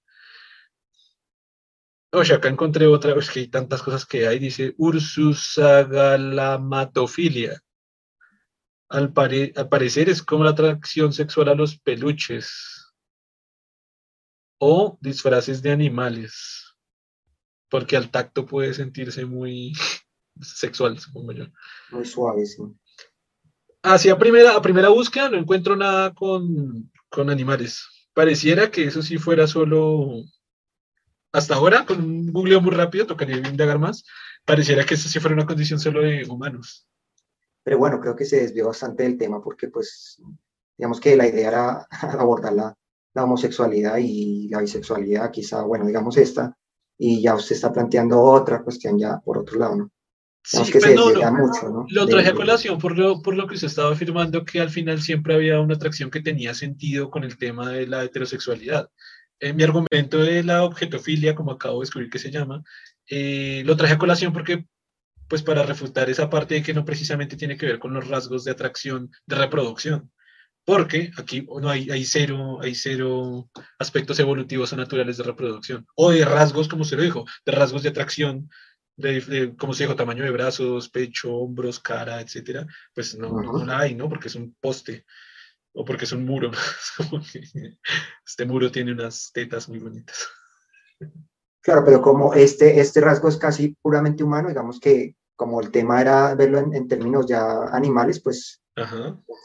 Oye, 2.12 2.34
acá 2.34 2.48
encontré 2.48 2.86
otra, 2.86 3.14
es 3.18 3.30
que 3.30 3.40
hay 3.40 3.48
tantas 3.48 3.82
cosas 3.82 4.06
que 4.06 4.26
hay, 4.26 4.38
dice 4.38 4.74
Ursusagalamatofilia. 4.78 7.60
Al, 8.90 9.12
al 9.56 9.68
parecer 9.68 10.08
es 10.08 10.22
como 10.22 10.44
la 10.44 10.50
atracción 10.50 11.12
sexual 11.12 11.50
a 11.50 11.54
los 11.54 11.78
peluches 11.78 12.94
o 14.58 14.96
disfraces 15.02 15.60
de 15.60 15.70
animales, 15.70 16.74
porque 17.68 17.98
al 17.98 18.10
tacto 18.10 18.46
puede 18.46 18.72
sentirse 18.72 19.26
muy 19.26 19.74
sexual, 20.42 20.98
supongo 20.98 21.32
yo. 21.32 21.46
Muy 21.90 22.04
suave, 22.04 22.46
sí. 22.46 22.62
Así 23.82 24.08
a 24.08 24.18
primera, 24.18 24.56
a 24.56 24.62
primera 24.62 24.88
búsqueda 24.88 25.30
no 25.30 25.38
encuentro 25.38 25.76
nada 25.76 26.12
con, 26.12 26.90
con 27.08 27.30
animales. 27.30 27.86
Pareciera 28.12 28.70
que 28.70 28.84
eso 28.84 29.02
sí 29.02 29.18
fuera 29.18 29.46
solo, 29.46 30.24
hasta 31.32 31.54
ahora, 31.54 31.86
con 31.86 32.02
un 32.02 32.32
googleo 32.32 32.60
muy 32.60 32.72
rápido, 32.72 33.06
tocaría 33.06 33.36
indagar 33.36 33.78
más, 33.78 34.04
pareciera 34.44 34.84
que 34.84 34.94
eso 34.94 35.08
sí 35.08 35.20
fuera 35.20 35.36
una 35.36 35.46
condición 35.46 35.78
solo 35.78 36.02
de 36.02 36.24
humanos. 36.28 36.86
Pero 37.62 37.78
bueno, 37.78 38.00
creo 38.00 38.16
que 38.16 38.24
se 38.24 38.40
desvió 38.40 38.66
bastante 38.66 39.04
del 39.04 39.16
tema 39.16 39.42
porque 39.42 39.68
pues, 39.68 40.20
digamos 40.76 41.00
que 41.00 41.16
la 41.16 41.28
idea 41.28 41.48
era 41.48 41.86
abordar 42.18 42.52
la, 42.52 42.76
la 43.14 43.24
homosexualidad 43.24 43.98
y 43.98 44.48
la 44.48 44.60
bisexualidad, 44.60 45.30
quizá, 45.30 45.62
bueno, 45.62 45.86
digamos 45.86 46.16
esta, 46.16 46.56
y 46.96 47.22
ya 47.22 47.34
usted 47.34 47.54
está 47.54 47.72
planteando 47.72 48.20
otra 48.20 48.62
cuestión 48.62 48.98
ya 48.98 49.20
por 49.20 49.38
otro 49.38 49.58
lado, 49.58 49.76
¿no? 49.76 49.90
Sí, 50.50 50.72
que 50.72 50.78
pues 50.78 50.94
no, 50.94 51.10
no, 51.10 51.30
mucho, 51.30 51.68
¿no? 51.68 51.86
Lo 51.90 52.06
traje 52.06 52.30
a 52.30 52.34
colación 52.34 52.78
por 52.78 52.96
lo, 52.96 53.20
por 53.20 53.36
lo 53.36 53.46
que 53.46 53.56
usted 53.56 53.66
estaba 53.66 53.92
afirmando 53.92 54.46
que 54.46 54.62
al 54.62 54.70
final 54.70 55.02
siempre 55.02 55.34
había 55.34 55.60
una 55.60 55.74
atracción 55.74 56.10
que 56.10 56.22
tenía 56.22 56.54
sentido 56.54 57.10
con 57.10 57.22
el 57.22 57.36
tema 57.36 57.70
de 57.70 57.86
la 57.86 58.02
heterosexualidad. 58.02 58.88
Eh, 59.40 59.52
mi 59.52 59.62
argumento 59.62 60.16
de 60.16 60.42
la 60.42 60.64
objetofilia, 60.64 61.34
como 61.34 61.52
acabo 61.52 61.74
de 61.74 61.82
descubrir 61.82 62.08
que 62.08 62.18
se 62.18 62.30
llama, 62.30 62.64
eh, 63.10 63.62
lo 63.66 63.76
traje 63.76 63.92
a 63.92 63.98
colación 63.98 64.32
porque, 64.32 64.64
pues 65.28 65.42
para 65.42 65.64
refutar 65.64 66.08
esa 66.08 66.30
parte 66.30 66.54
de 66.54 66.62
que 66.62 66.72
no 66.72 66.86
precisamente 66.86 67.36
tiene 67.36 67.58
que 67.58 67.66
ver 67.66 67.78
con 67.78 67.92
los 67.92 68.08
rasgos 68.08 68.44
de 68.44 68.52
atracción 68.52 69.10
de 69.26 69.36
reproducción, 69.36 70.10
porque 70.64 71.10
aquí 71.18 71.46
no 71.60 71.68
hay, 71.68 71.90
hay, 71.90 72.06
cero, 72.06 72.58
hay 72.62 72.74
cero 72.74 73.50
aspectos 73.78 74.18
evolutivos 74.18 74.72
o 74.72 74.76
naturales 74.76 75.18
de 75.18 75.24
reproducción, 75.24 75.86
o 75.94 76.10
de 76.10 76.24
rasgos, 76.24 76.68
como 76.68 76.84
se 76.84 76.96
lo 76.96 77.02
dijo, 77.02 77.26
de 77.44 77.52
rasgos 77.52 77.82
de 77.82 77.90
atracción 77.90 78.48
de, 78.98 79.54
como 79.56 79.72
se 79.72 79.84
dijo, 79.84 79.96
tamaño 79.96 80.24
de 80.24 80.30
brazos, 80.30 80.88
pecho, 80.88 81.32
hombros, 81.32 81.78
cara, 81.78 82.20
etcétera, 82.20 82.66
pues 82.94 83.16
no, 83.16 83.30
no, 83.40 83.64
la 83.64 83.80
hay, 83.80 83.94
¿no? 83.94 84.08
Porque 84.08 84.28
es 84.28 84.34
un 84.34 84.56
poste 84.60 85.04
o 85.72 85.84
porque 85.84 86.04
es 86.04 86.12
un 86.12 86.24
muro. 86.24 86.50
este 88.26 88.44
muro 88.44 88.70
tiene 88.70 88.92
unas 88.92 89.30
tetas 89.32 89.68
muy 89.68 89.78
bonitas. 89.78 90.28
Claro, 91.62 91.82
pero 91.84 92.02
como 92.02 92.34
este, 92.34 92.80
este 92.80 93.00
rasgo 93.00 93.28
es 93.28 93.36
casi 93.36 93.76
puramente 93.80 94.24
humano, 94.24 94.48
digamos 94.48 94.80
que 94.80 95.14
como 95.36 95.60
el 95.60 95.70
tema 95.70 96.00
era 96.00 96.34
verlo 96.34 96.58
en, 96.58 96.88
términos 96.88 97.26
ya 97.26 97.66
animales, 97.66 98.20
pues 98.20 98.60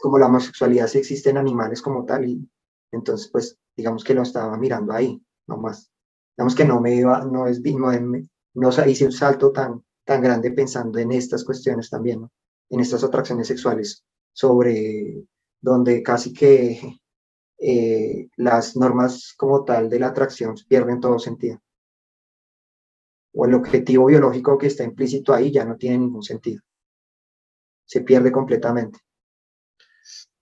como 0.00 0.18
la 0.18 0.26
homosexualidad 0.26 0.88
sí 0.88 0.98
existe 0.98 1.30
en 1.30 1.38
animales 1.38 1.80
como 1.80 2.04
tal, 2.04 2.28
y 2.28 2.48
entonces 2.90 3.28
pues 3.30 3.56
digamos 3.76 4.02
que 4.02 4.14
lo 4.14 4.22
estaba 4.22 4.56
mirando 4.56 4.92
ahí, 4.92 5.22
nomás. 5.46 5.92
Digamos 6.36 6.56
que 6.56 6.64
no 6.64 6.80
me 6.80 6.96
iba, 6.96 7.24
no 7.24 7.46
es, 7.46 7.60
no, 7.62 7.92
no 8.54 8.70
hice 8.86 9.04
un 9.04 9.12
salto 9.12 9.52
tan, 9.52 9.84
tan 10.04 10.22
grande 10.22 10.52
pensando 10.52 10.98
en 10.98 11.12
estas 11.12 11.44
cuestiones 11.44 11.90
también, 11.90 12.28
en 12.70 12.80
estas 12.80 13.04
atracciones 13.04 13.48
sexuales, 13.48 14.04
sobre 14.32 15.24
donde 15.60 16.02
casi 16.02 16.32
que 16.32 17.00
eh, 17.58 18.28
las 18.36 18.76
normas 18.76 19.34
como 19.36 19.64
tal 19.64 19.88
de 19.88 19.98
la 19.98 20.08
atracción 20.08 20.54
pierden 20.68 21.00
todo 21.00 21.18
sentido. 21.18 21.60
O 23.32 23.46
el 23.46 23.54
objetivo 23.54 24.06
biológico 24.06 24.58
que 24.58 24.68
está 24.68 24.84
implícito 24.84 25.32
ahí 25.32 25.50
ya 25.50 25.64
no 25.64 25.76
tiene 25.76 25.98
ningún 25.98 26.22
sentido. 26.22 26.62
Se 27.86 28.02
pierde 28.02 28.30
completamente. 28.30 29.00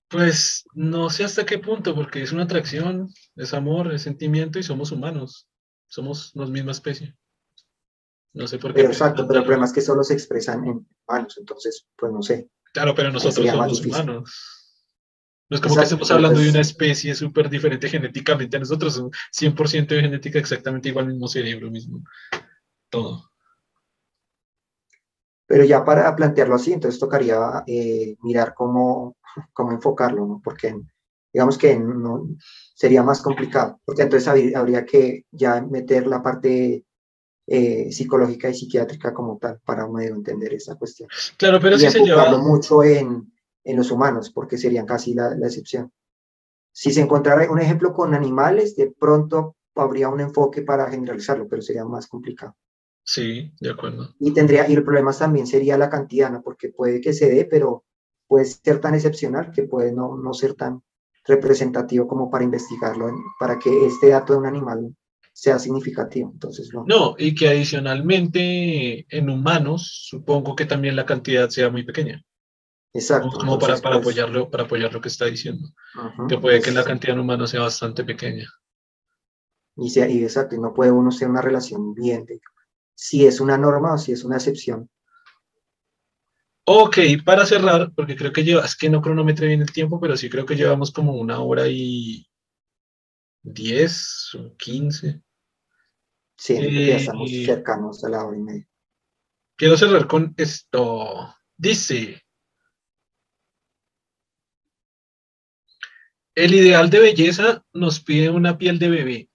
Pues 0.09 0.65
no 0.75 1.09
sé 1.09 1.25
hasta 1.25 1.47
qué 1.47 1.59
punto, 1.59 1.95
porque 1.95 2.23
es 2.23 2.33
una 2.33 2.43
atracción, 2.43 3.09
es 3.35 3.55
amor, 3.55 3.95
es 3.95 4.03
sentimiento 4.03 4.59
y 4.59 4.63
somos 4.63 4.93
humanos. 4.93 5.49
Somos 5.87 6.33
la 6.35 6.47
misma 6.47 6.73
especie. 6.73 7.17
No 8.35 8.47
sé 8.47 8.59
por 8.59 8.73
qué. 8.73 8.83
exacto, 8.83 9.27
pero 9.27 9.41
el 9.41 9.45
problema 9.45 9.67
es 9.67 9.73
que 9.73 9.81
solo 9.81 10.03
se 10.03 10.15
expresan 10.15 10.65
en 10.65 10.87
humanos, 11.07 11.37
entonces, 11.39 11.87
pues 11.97 12.13
no 12.13 12.23
sé. 12.23 12.49
Claro, 12.73 12.95
pero 12.95 13.13
nosotros 13.13 13.47
somos 13.47 13.85
humanos. 13.85 14.63
No 15.51 15.57
es 15.57 15.61
como 15.61 15.77
que 15.77 15.83
estemos 15.83 16.11
hablando 16.11 16.41
de 16.41 16.49
una 16.49 16.61
especie 16.61 17.15
súper 17.15 17.51
diferente 17.51 17.87
genéticamente 17.87 18.57
a 18.57 18.61
nosotros, 18.61 19.03
100% 19.33 19.95
de 19.95 20.01
genética 20.01 20.39
exactamente 20.39 20.89
igual, 20.89 21.09
mismo 21.09 21.29
cerebro, 21.29 21.71
mismo 21.71 22.03
todo. 22.89 23.31
Pero 25.47 25.65
ya 25.65 25.85
para 25.85 26.17
plantearlo 26.17 26.55
así, 26.55 26.73
entonces 26.73 26.99
tocaría 26.99 27.65
eh, 27.67 28.17
mirar 28.23 28.55
cómo, 28.55 29.19
cómo 29.53 29.73
enfocarlo, 29.73 30.27
¿no? 30.27 30.41
Porque 30.43 30.75
digamos 31.31 31.59
que 31.59 31.79
no, 31.79 32.29
sería 32.75 33.03
más 33.03 33.21
complicado, 33.21 33.79
porque 33.85 34.03
entonces 34.03 34.55
habría 34.55 34.87
que 34.87 35.27
ya 35.31 35.61
meter 35.61 36.07
la 36.07 36.23
parte 36.23 36.87
eh, 37.47 37.91
psicológica 37.91 38.49
y 38.49 38.55
psiquiátrica 38.55 39.13
como 39.13 39.39
tal 39.39 39.61
para 39.65 39.89
medio 39.89 40.15
entender 40.15 40.55
esa 40.55 40.77
cuestión. 40.77 41.09
Claro, 41.37 41.59
pero 41.61 41.77
y 41.77 41.81
sí 41.81 41.91
se 41.91 42.01
lleva... 42.01 42.39
mucho 42.39 42.83
en, 42.85 43.33
en, 43.65 43.77
los 43.77 43.91
humanos, 43.91 44.31
porque 44.31 44.57
serían 44.57 44.87
casi 44.87 45.15
la, 45.15 45.35
la, 45.35 45.47
excepción. 45.47 45.93
Si 46.73 46.93
se 46.93 47.01
encontrara 47.01 47.51
un 47.51 47.61
ejemplo 47.61 47.93
con 47.93 48.15
animales, 48.15 48.77
de 48.77 48.93
pronto 48.99 49.57
habría 49.75 50.09
un 50.09 50.21
enfoque 50.21 50.63
para 50.63 50.89
generalizarlo, 50.91 51.49
pero 51.49 51.63
sería 51.63 51.85
más 51.85 52.07
complicado. 52.07 52.57
Sí, 53.05 53.53
de 53.61 53.71
acuerdo. 53.71 54.15
Y 54.21 54.33
tendría, 54.33 54.69
y 54.69 54.75
el 54.75 54.85
problema 54.85 55.13
también 55.13 55.47
sería 55.47 55.77
la 55.77 55.91
cantidad, 55.91 56.31
¿no? 56.31 56.43
Porque 56.43 56.69
puede 56.69 57.01
que 57.01 57.13
se 57.13 57.29
dé, 57.29 57.45
pero 57.45 57.85
puede 58.29 58.45
ser 58.45 58.81
tan 58.81 58.95
excepcional 58.95 59.51
que 59.51 59.65
puede 59.65 59.93
no, 59.93 60.17
no 60.17 60.33
ser 60.33 60.55
tan 60.55 60.83
representativo 61.25 62.07
como 62.07 62.31
para 62.31 62.45
investigarlo, 62.45 63.11
para 63.39 63.59
que 63.59 63.87
este 63.87 64.09
dato 64.09 64.33
de 64.33 64.39
un 64.39 64.47
animal 64.47 64.97
sea 65.33 65.59
significativo. 65.59 66.31
Entonces, 66.33 66.73
no. 66.73 66.85
No, 66.87 67.15
y 67.19 67.35
que 67.35 67.49
adicionalmente 67.49 69.07
en 69.09 69.31
humanos, 69.31 70.07
supongo 70.09 70.55
que 70.55 70.67
también 70.67 70.97
la 70.97 71.07
cantidad 71.07 71.49
sea 71.49 71.71
muy 71.71 71.85
pequeña. 71.85 72.25
Exacto. 72.95 73.31
Como 73.39 73.59
para, 73.59 73.77
para, 73.79 73.97
pues 73.97 74.17
apoyarlo, 74.17 74.51
para 74.51 74.65
apoyar 74.65 74.93
lo 74.93 75.01
que 75.01 75.09
está 75.09 75.25
diciendo. 75.27 75.69
que 76.29 76.39
puede 76.39 76.61
que 76.61 76.71
la 76.71 76.85
cantidad 76.85 77.15
en 77.15 77.21
humanos 77.21 77.51
sea 77.51 77.61
bastante 77.61 78.05
pequeña. 78.05 78.47
Y, 79.77 79.89
sea, 79.89 80.09
y 80.09 80.23
exacto, 80.23 80.55
y 80.55 80.59
no 80.59 80.75
puede 80.75 80.91
uno 80.91 81.11
ser 81.11 81.31
una 81.31 81.41
relación 81.41 81.95
bien 81.95 82.27
de 82.27 82.41
si 82.95 83.25
es 83.25 83.41
una 83.41 83.57
norma 83.57 83.95
o 83.95 83.99
si 83.99 84.13
es 84.13 84.23
una 84.25 84.37
excepción. 84.37 84.89
Ok, 86.65 86.99
para 87.25 87.47
cerrar, 87.47 87.91
porque 87.97 88.15
creo 88.15 88.33
que 88.33 88.45
lleva, 88.45 88.65
es 88.65 88.77
que 88.77 88.91
no 88.91 89.01
cronometre 89.01 89.49
bien 89.49 89.63
el 89.63 89.73
tiempo, 89.73 89.99
pero 89.99 90.17
sí 90.17 90.31
creo 90.31 90.47
que 90.47 90.55
llevamos 90.55 90.93
como 90.93 91.15
una 91.15 91.41
hora 91.41 91.67
y 91.67 92.27
10 93.43 94.35
o 94.37 94.57
15. 94.57 95.23
Sí, 96.37 96.87
ya 96.87 96.97
estamos 96.97 97.31
cercanos 97.31 98.03
a 98.05 98.09
la 98.09 98.25
hora 98.25 98.37
y 98.37 98.41
media. 98.41 98.69
Quiero 99.57 99.77
cerrar 99.77 100.07
con 100.07 100.35
esto. 100.37 101.35
Dice, 101.57 102.23
el 106.35 106.55
ideal 106.55 106.91
de 106.91 107.01
belleza 107.01 107.65
nos 107.73 108.01
pide 108.01 108.31
una 108.31 108.59
piel 108.59 108.79
de 108.79 108.89
bebé, 108.89 109.31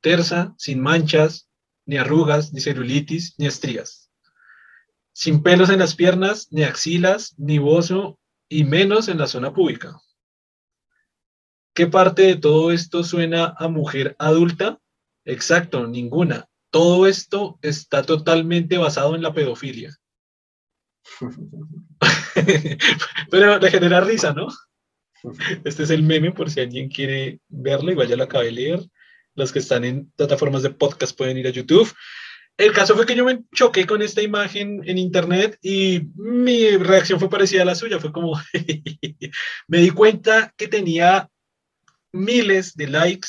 tersa, 0.00 0.54
sin 0.58 0.80
manchas, 0.80 1.48
ni 1.86 1.96
arrugas, 1.96 2.52
ni 2.52 2.60
celulitis, 2.60 3.34
ni 3.38 3.46
estrías. 3.46 4.10
Sin 5.12 5.42
pelos 5.42 5.70
en 5.70 5.78
las 5.78 5.94
piernas, 5.94 6.48
ni 6.52 6.62
axilas, 6.62 7.34
ni 7.38 7.58
bozo, 7.58 8.18
y 8.48 8.64
menos 8.64 9.08
en 9.08 9.18
la 9.18 9.26
zona 9.26 9.52
pública. 9.52 9.98
¿Qué 11.74 11.86
parte 11.86 12.22
de 12.22 12.36
todo 12.36 12.70
esto 12.70 13.02
suena 13.02 13.54
a 13.58 13.68
mujer 13.68 14.14
adulta? 14.18 14.78
Exacto, 15.24 15.86
ninguna. 15.86 16.48
Todo 16.70 17.06
esto 17.06 17.58
está 17.62 18.02
totalmente 18.02 18.76
basado 18.76 19.14
en 19.14 19.22
la 19.22 19.32
pedofilia. 19.32 19.96
Pero 23.30 23.58
le 23.58 23.70
genera 23.70 24.00
risa, 24.00 24.32
¿no? 24.32 24.48
Este 25.64 25.84
es 25.84 25.90
el 25.90 26.02
meme 26.02 26.32
por 26.32 26.50
si 26.50 26.60
alguien 26.60 26.88
quiere 26.88 27.40
verlo, 27.48 27.92
igual 27.92 28.08
ya 28.08 28.16
lo 28.16 28.24
acabé 28.24 28.46
de 28.46 28.52
leer. 28.52 28.80
Los 29.34 29.52
que 29.52 29.60
están 29.60 29.84
en 29.84 30.10
plataformas 30.10 30.62
de 30.62 30.70
podcast 30.70 31.16
pueden 31.16 31.38
ir 31.38 31.46
a 31.46 31.50
YouTube. 31.50 31.90
El 32.58 32.72
caso 32.72 32.94
fue 32.94 33.06
que 33.06 33.14
yo 33.14 33.24
me 33.24 33.40
choqué 33.54 33.86
con 33.86 34.02
esta 34.02 34.20
imagen 34.20 34.82
en 34.84 34.98
internet 34.98 35.58
y 35.62 36.02
mi 36.14 36.76
reacción 36.76 37.18
fue 37.18 37.30
parecida 37.30 37.62
a 37.62 37.64
la 37.64 37.74
suya. 37.74 37.98
Fue 37.98 38.12
como, 38.12 38.38
me 39.68 39.78
di 39.78 39.90
cuenta 39.90 40.52
que 40.56 40.68
tenía 40.68 41.30
miles 42.12 42.74
de 42.76 42.88
likes, 42.88 43.28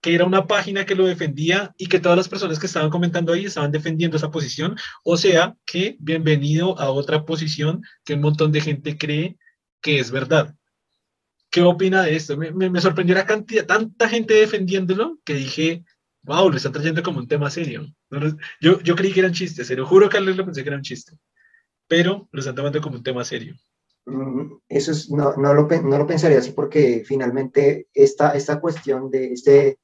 que 0.00 0.14
era 0.14 0.26
una 0.26 0.46
página 0.46 0.84
que 0.84 0.94
lo 0.94 1.06
defendía 1.06 1.74
y 1.78 1.86
que 1.86 1.98
todas 1.98 2.18
las 2.18 2.28
personas 2.28 2.58
que 2.58 2.66
estaban 2.66 2.90
comentando 2.90 3.32
ahí 3.32 3.46
estaban 3.46 3.72
defendiendo 3.72 4.16
esa 4.16 4.30
posición. 4.30 4.76
O 5.02 5.16
sea, 5.16 5.56
que 5.64 5.96
bienvenido 5.98 6.78
a 6.78 6.90
otra 6.90 7.24
posición 7.24 7.82
que 8.04 8.14
un 8.14 8.20
montón 8.20 8.52
de 8.52 8.60
gente 8.60 8.98
cree 8.98 9.38
que 9.80 9.98
es 9.98 10.10
verdad. 10.10 10.54
¿Qué 11.50 11.62
opina 11.62 12.02
de 12.02 12.16
esto? 12.16 12.36
Me, 12.36 12.50
me, 12.50 12.80
sorprendió 12.80 13.14
la 13.14 13.26
cantidad, 13.26 13.64
tanta 13.64 14.08
gente 14.08 14.34
defendiéndolo 14.34 15.20
que 15.24 15.34
dije, 15.34 15.84
wow, 16.22 16.50
lo 16.50 16.56
están 16.56 16.72
trayendo 16.72 17.02
como 17.02 17.20
un 17.20 17.28
tema 17.28 17.48
serio. 17.50 17.86
Yo, 18.60 18.80
yo 18.80 18.96
creí 18.96 19.12
que 19.12 19.20
eran 19.20 19.32
chistes, 19.32 19.66
se 19.66 19.76
lo 19.76 19.86
juro 19.86 20.08
que 20.08 20.20
lo 20.20 20.44
pensé 20.44 20.62
que 20.62 20.68
era 20.68 20.76
un 20.76 20.82
chiste, 20.82 21.16
pero 21.86 22.28
lo 22.32 22.40
están 22.40 22.56
tomando 22.56 22.80
como 22.80 22.96
un 22.96 23.02
tema 23.02 23.24
serio. 23.24 23.54
Eso 24.68 24.92
es, 24.92 25.10
no, 25.10 25.34
no, 25.36 25.54
lo, 25.54 25.66
no 25.66 25.98
lo 25.98 26.06
pensaría 26.06 26.38
así 26.38 26.52
porque 26.52 27.02
finalmente 27.06 27.88
esta, 27.94 28.32
esta 28.32 28.60
cuestión 28.60 29.10
de 29.10 29.32
este, 29.32 29.78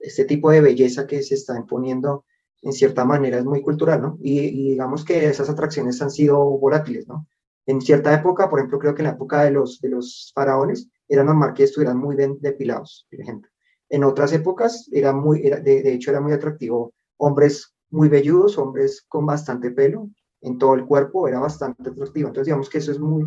este 0.00 0.24
tipo 0.24 0.50
de 0.50 0.60
belleza 0.60 1.06
que 1.06 1.22
se 1.22 1.34
está 1.34 1.56
imponiendo 1.56 2.24
en 2.62 2.72
cierta 2.72 3.04
manera 3.04 3.38
es 3.38 3.44
muy 3.44 3.62
cultural, 3.62 4.02
¿no? 4.02 4.18
Y, 4.20 4.40
y, 4.40 4.70
digamos 4.70 5.04
que 5.04 5.26
esas 5.26 5.48
atracciones 5.48 6.02
han 6.02 6.10
sido 6.10 6.38
volátiles, 6.58 7.06
¿no? 7.08 7.26
En 7.64 7.80
cierta 7.80 8.12
época, 8.12 8.50
por 8.50 8.58
ejemplo, 8.58 8.78
creo 8.78 8.94
que 8.94 9.02
en 9.02 9.08
la 9.08 9.14
época 9.14 9.44
de 9.44 9.52
los, 9.52 9.80
de 9.80 9.90
los 9.90 10.32
faraones, 10.34 10.88
era 11.08 11.24
normal 11.24 11.54
que 11.54 11.64
estuvieran 11.64 11.98
muy 11.98 12.16
bien 12.16 12.38
depilados, 12.40 13.06
por 13.10 13.20
ejemplo. 13.20 13.50
En 13.88 14.04
otras 14.04 14.32
épocas, 14.32 14.88
era 14.92 15.12
muy, 15.12 15.46
era, 15.46 15.60
de, 15.60 15.82
de, 15.82 15.92
hecho, 15.92 16.10
era 16.10 16.20
muy 16.20 16.32
atractivo 16.32 16.92
hombres 17.16 17.74
muy 17.90 18.08
velludos, 18.08 18.58
hombres 18.58 19.04
con 19.08 19.26
bastante 19.26 19.70
pelo 19.70 20.10
en 20.40 20.58
todo 20.58 20.74
el 20.74 20.86
cuerpo, 20.86 21.28
era 21.28 21.38
bastante 21.38 21.90
atractivo. 21.90 22.28
Entonces, 22.28 22.46
digamos 22.46 22.68
que 22.70 22.78
eso 22.78 22.92
es 22.92 22.98
muy, 22.98 23.26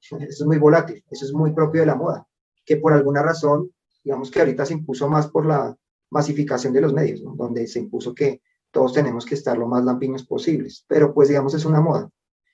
eso 0.20 0.44
es 0.44 0.46
muy 0.46 0.58
volátil, 0.58 1.04
eso 1.10 1.24
es 1.24 1.32
muy 1.32 1.52
propio 1.52 1.82
de 1.82 1.86
la 1.86 1.94
moda, 1.94 2.26
que 2.64 2.76
por 2.76 2.92
alguna 2.92 3.22
razón, 3.22 3.70
digamos 4.02 4.30
que 4.30 4.40
ahorita 4.40 4.64
se 4.66 4.74
impuso 4.74 5.08
más 5.08 5.28
por 5.28 5.46
la 5.46 5.76
masificación 6.10 6.72
de 6.72 6.80
los 6.80 6.92
medios, 6.92 7.22
¿no? 7.22 7.34
donde 7.36 7.66
se 7.66 7.78
impuso 7.78 8.14
que 8.14 8.42
todos 8.70 8.92
tenemos 8.92 9.24
que 9.24 9.34
estar 9.34 9.56
lo 9.58 9.66
más 9.66 9.84
lampiños 9.84 10.24
posibles, 10.26 10.84
pero 10.88 11.12
pues 11.12 11.28
digamos 11.28 11.54
es 11.54 11.64
una 11.64 11.80
moda. 11.80 12.10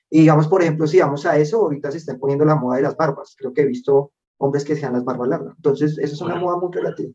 Y 0.09 0.20
digamos, 0.20 0.47
por 0.48 0.62
ejemplo, 0.62 0.86
si 0.86 1.01
vamos 1.01 1.27
a 1.27 1.36
eso, 1.36 1.62
ahorita 1.62 1.90
se 1.90 1.98
está 1.98 2.16
poniendo 2.16 2.44
la 2.44 2.55
moda 2.55 2.77
de 2.77 2.82
las 2.82 2.97
barbas. 2.97 3.35
Creo 3.36 3.52
que 3.52 3.62
he 3.62 3.66
visto 3.66 4.12
hombres 4.39 4.64
que 4.64 4.77
sean 4.77 4.93
las 4.93 5.05
barbas 5.05 5.28
largas. 5.28 5.55
Entonces, 5.56 5.98
eso 5.98 6.14
es 6.14 6.20
una 6.20 6.36
moda 6.36 6.59
muy 6.59 6.73
relativa. 6.73 7.12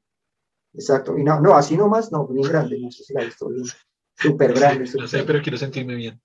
Exacto. 0.74 1.18
Y 1.18 1.24
no, 1.24 1.40
no, 1.40 1.56
así 1.56 1.78
nomás, 1.78 2.12
no, 2.12 2.28
ni 2.32 2.44
grande, 2.44 2.80
no 2.80 2.91
sé 2.91 3.03
si 3.03 3.14
la 3.14 3.22
he 3.22 3.26
visto 3.26 3.48
bien. 3.49 3.66
Súper 4.16 4.53
grande. 4.53 4.90
no 4.99 5.08
sé, 5.08 5.24
pero 5.24 5.41
quiero 5.41 5.58
sentirme 5.58 5.95
bien. 5.95 6.22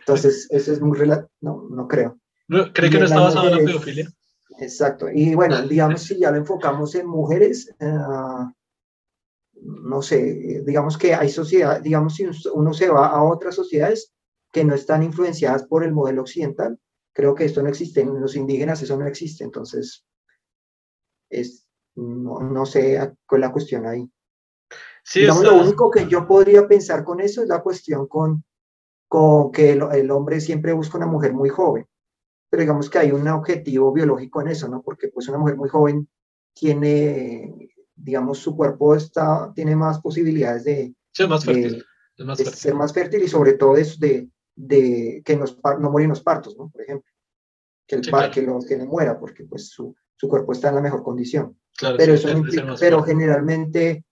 Entonces, 0.00 0.48
eso 0.50 0.72
es 0.72 0.80
muy 0.80 0.96
relativo. 0.98 1.30
No, 1.40 1.68
no 1.70 1.88
creo. 1.88 2.18
No, 2.48 2.72
¿Cree 2.72 2.90
que 2.90 2.98
no 2.98 3.04
está 3.04 3.20
basado 3.20 3.48
en 3.48 3.58
la 3.58 3.64
pedofilia? 3.64 4.10
Exacto. 4.60 5.08
Y 5.12 5.34
bueno, 5.34 5.62
digamos, 5.62 6.02
si 6.02 6.18
ya 6.18 6.30
lo 6.30 6.38
enfocamos 6.38 6.94
en 6.94 7.06
mujeres, 7.06 7.74
uh, 7.80 8.50
no 9.60 10.02
sé, 10.02 10.62
digamos 10.66 10.96
que 10.96 11.14
hay 11.14 11.28
sociedades, 11.28 11.82
digamos, 11.82 12.14
si 12.14 12.26
uno 12.52 12.72
se 12.72 12.88
va 12.88 13.08
a 13.08 13.22
otras 13.22 13.54
sociedades 13.54 14.12
que 14.52 14.64
no 14.64 14.74
están 14.74 15.02
influenciadas 15.02 15.64
por 15.64 15.84
el 15.84 15.92
modelo 15.92 16.22
occidental, 16.22 16.78
creo 17.12 17.34
que 17.34 17.44
esto 17.44 17.62
no 17.62 17.68
existe, 17.68 18.00
en 18.00 18.20
los 18.20 18.36
indígenas 18.36 18.82
eso 18.82 18.96
no 18.96 19.06
existe, 19.06 19.44
entonces, 19.44 20.04
es, 21.28 21.66
no, 21.96 22.40
no 22.40 22.64
sé 22.64 23.12
cuál 23.26 23.42
es 23.42 23.48
la 23.48 23.52
cuestión 23.52 23.86
ahí. 23.86 24.08
Sí, 25.02 25.20
digamos, 25.20 25.42
lo 25.42 25.60
único 25.60 25.90
que 25.90 26.06
yo 26.06 26.26
podría 26.26 26.68
pensar 26.68 27.02
con 27.02 27.20
eso 27.20 27.42
es 27.42 27.48
la 27.48 27.62
cuestión 27.62 28.06
con, 28.06 28.44
con 29.08 29.50
que 29.50 29.72
el, 29.72 29.82
el, 29.92 30.10
hombre 30.10 30.40
siempre 30.40 30.72
busca 30.72 30.98
una 30.98 31.06
mujer 31.06 31.32
muy 31.32 31.48
joven, 31.48 31.86
pero 32.50 32.60
digamos 32.60 32.90
que 32.90 32.98
hay 32.98 33.12
un 33.12 33.26
objetivo 33.28 33.92
biológico 33.92 34.42
en 34.42 34.48
eso, 34.48 34.68
¿no? 34.68 34.82
Porque 34.82 35.08
pues 35.08 35.28
una 35.28 35.38
mujer 35.38 35.56
muy 35.56 35.68
joven 35.68 36.08
tiene 36.52 37.72
digamos, 37.98 38.38
su 38.38 38.56
cuerpo 38.56 38.94
está, 38.94 39.52
tiene 39.54 39.74
más 39.76 40.00
posibilidades 40.00 40.64
de, 40.64 40.94
ser 41.12 41.28
más 41.28 41.44
fértil, 41.44 41.84
de, 42.16 42.24
más 42.24 42.38
fértil. 42.38 42.54
ser 42.54 42.74
más 42.74 42.92
fértil 42.92 43.22
y 43.22 43.28
sobre 43.28 43.54
todo 43.54 43.74
de, 43.74 44.28
de 44.54 45.22
que 45.24 45.36
nos, 45.36 45.58
no 45.80 45.90
morir 45.90 46.04
en 46.04 46.10
los 46.10 46.22
partos, 46.22 46.56
¿no? 46.56 46.70
Por 46.70 46.82
ejemplo, 46.82 47.10
que 47.86 47.96
el 47.96 48.04
sí, 48.04 48.10
par, 48.10 48.30
claro. 48.30 48.32
que, 48.32 48.42
lo, 48.42 48.58
que 48.60 48.76
no 48.76 48.86
muera 48.86 49.18
porque 49.18 49.44
pues 49.44 49.68
su, 49.68 49.94
su, 50.14 50.28
cuerpo 50.28 50.52
está 50.52 50.68
en 50.68 50.76
la 50.76 50.80
mejor 50.80 51.02
condición. 51.02 51.58
Claro, 51.76 51.96
pero 51.96 52.14
eso 52.14 52.30
implica, 52.30 52.74
pero 52.78 53.02
generalmente 53.02 54.04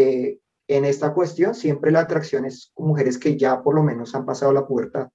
eh, 0.00 0.40
en 0.68 0.84
esta 0.84 1.12
cuestión 1.12 1.54
siempre 1.54 1.90
la 1.90 2.00
atracción 2.00 2.44
es 2.44 2.72
mujeres 2.76 3.18
que 3.18 3.36
ya 3.36 3.62
por 3.62 3.74
lo 3.74 3.82
menos 3.82 4.14
han 4.14 4.26
pasado 4.26 4.52
la 4.52 4.66
pubertad. 4.66 5.08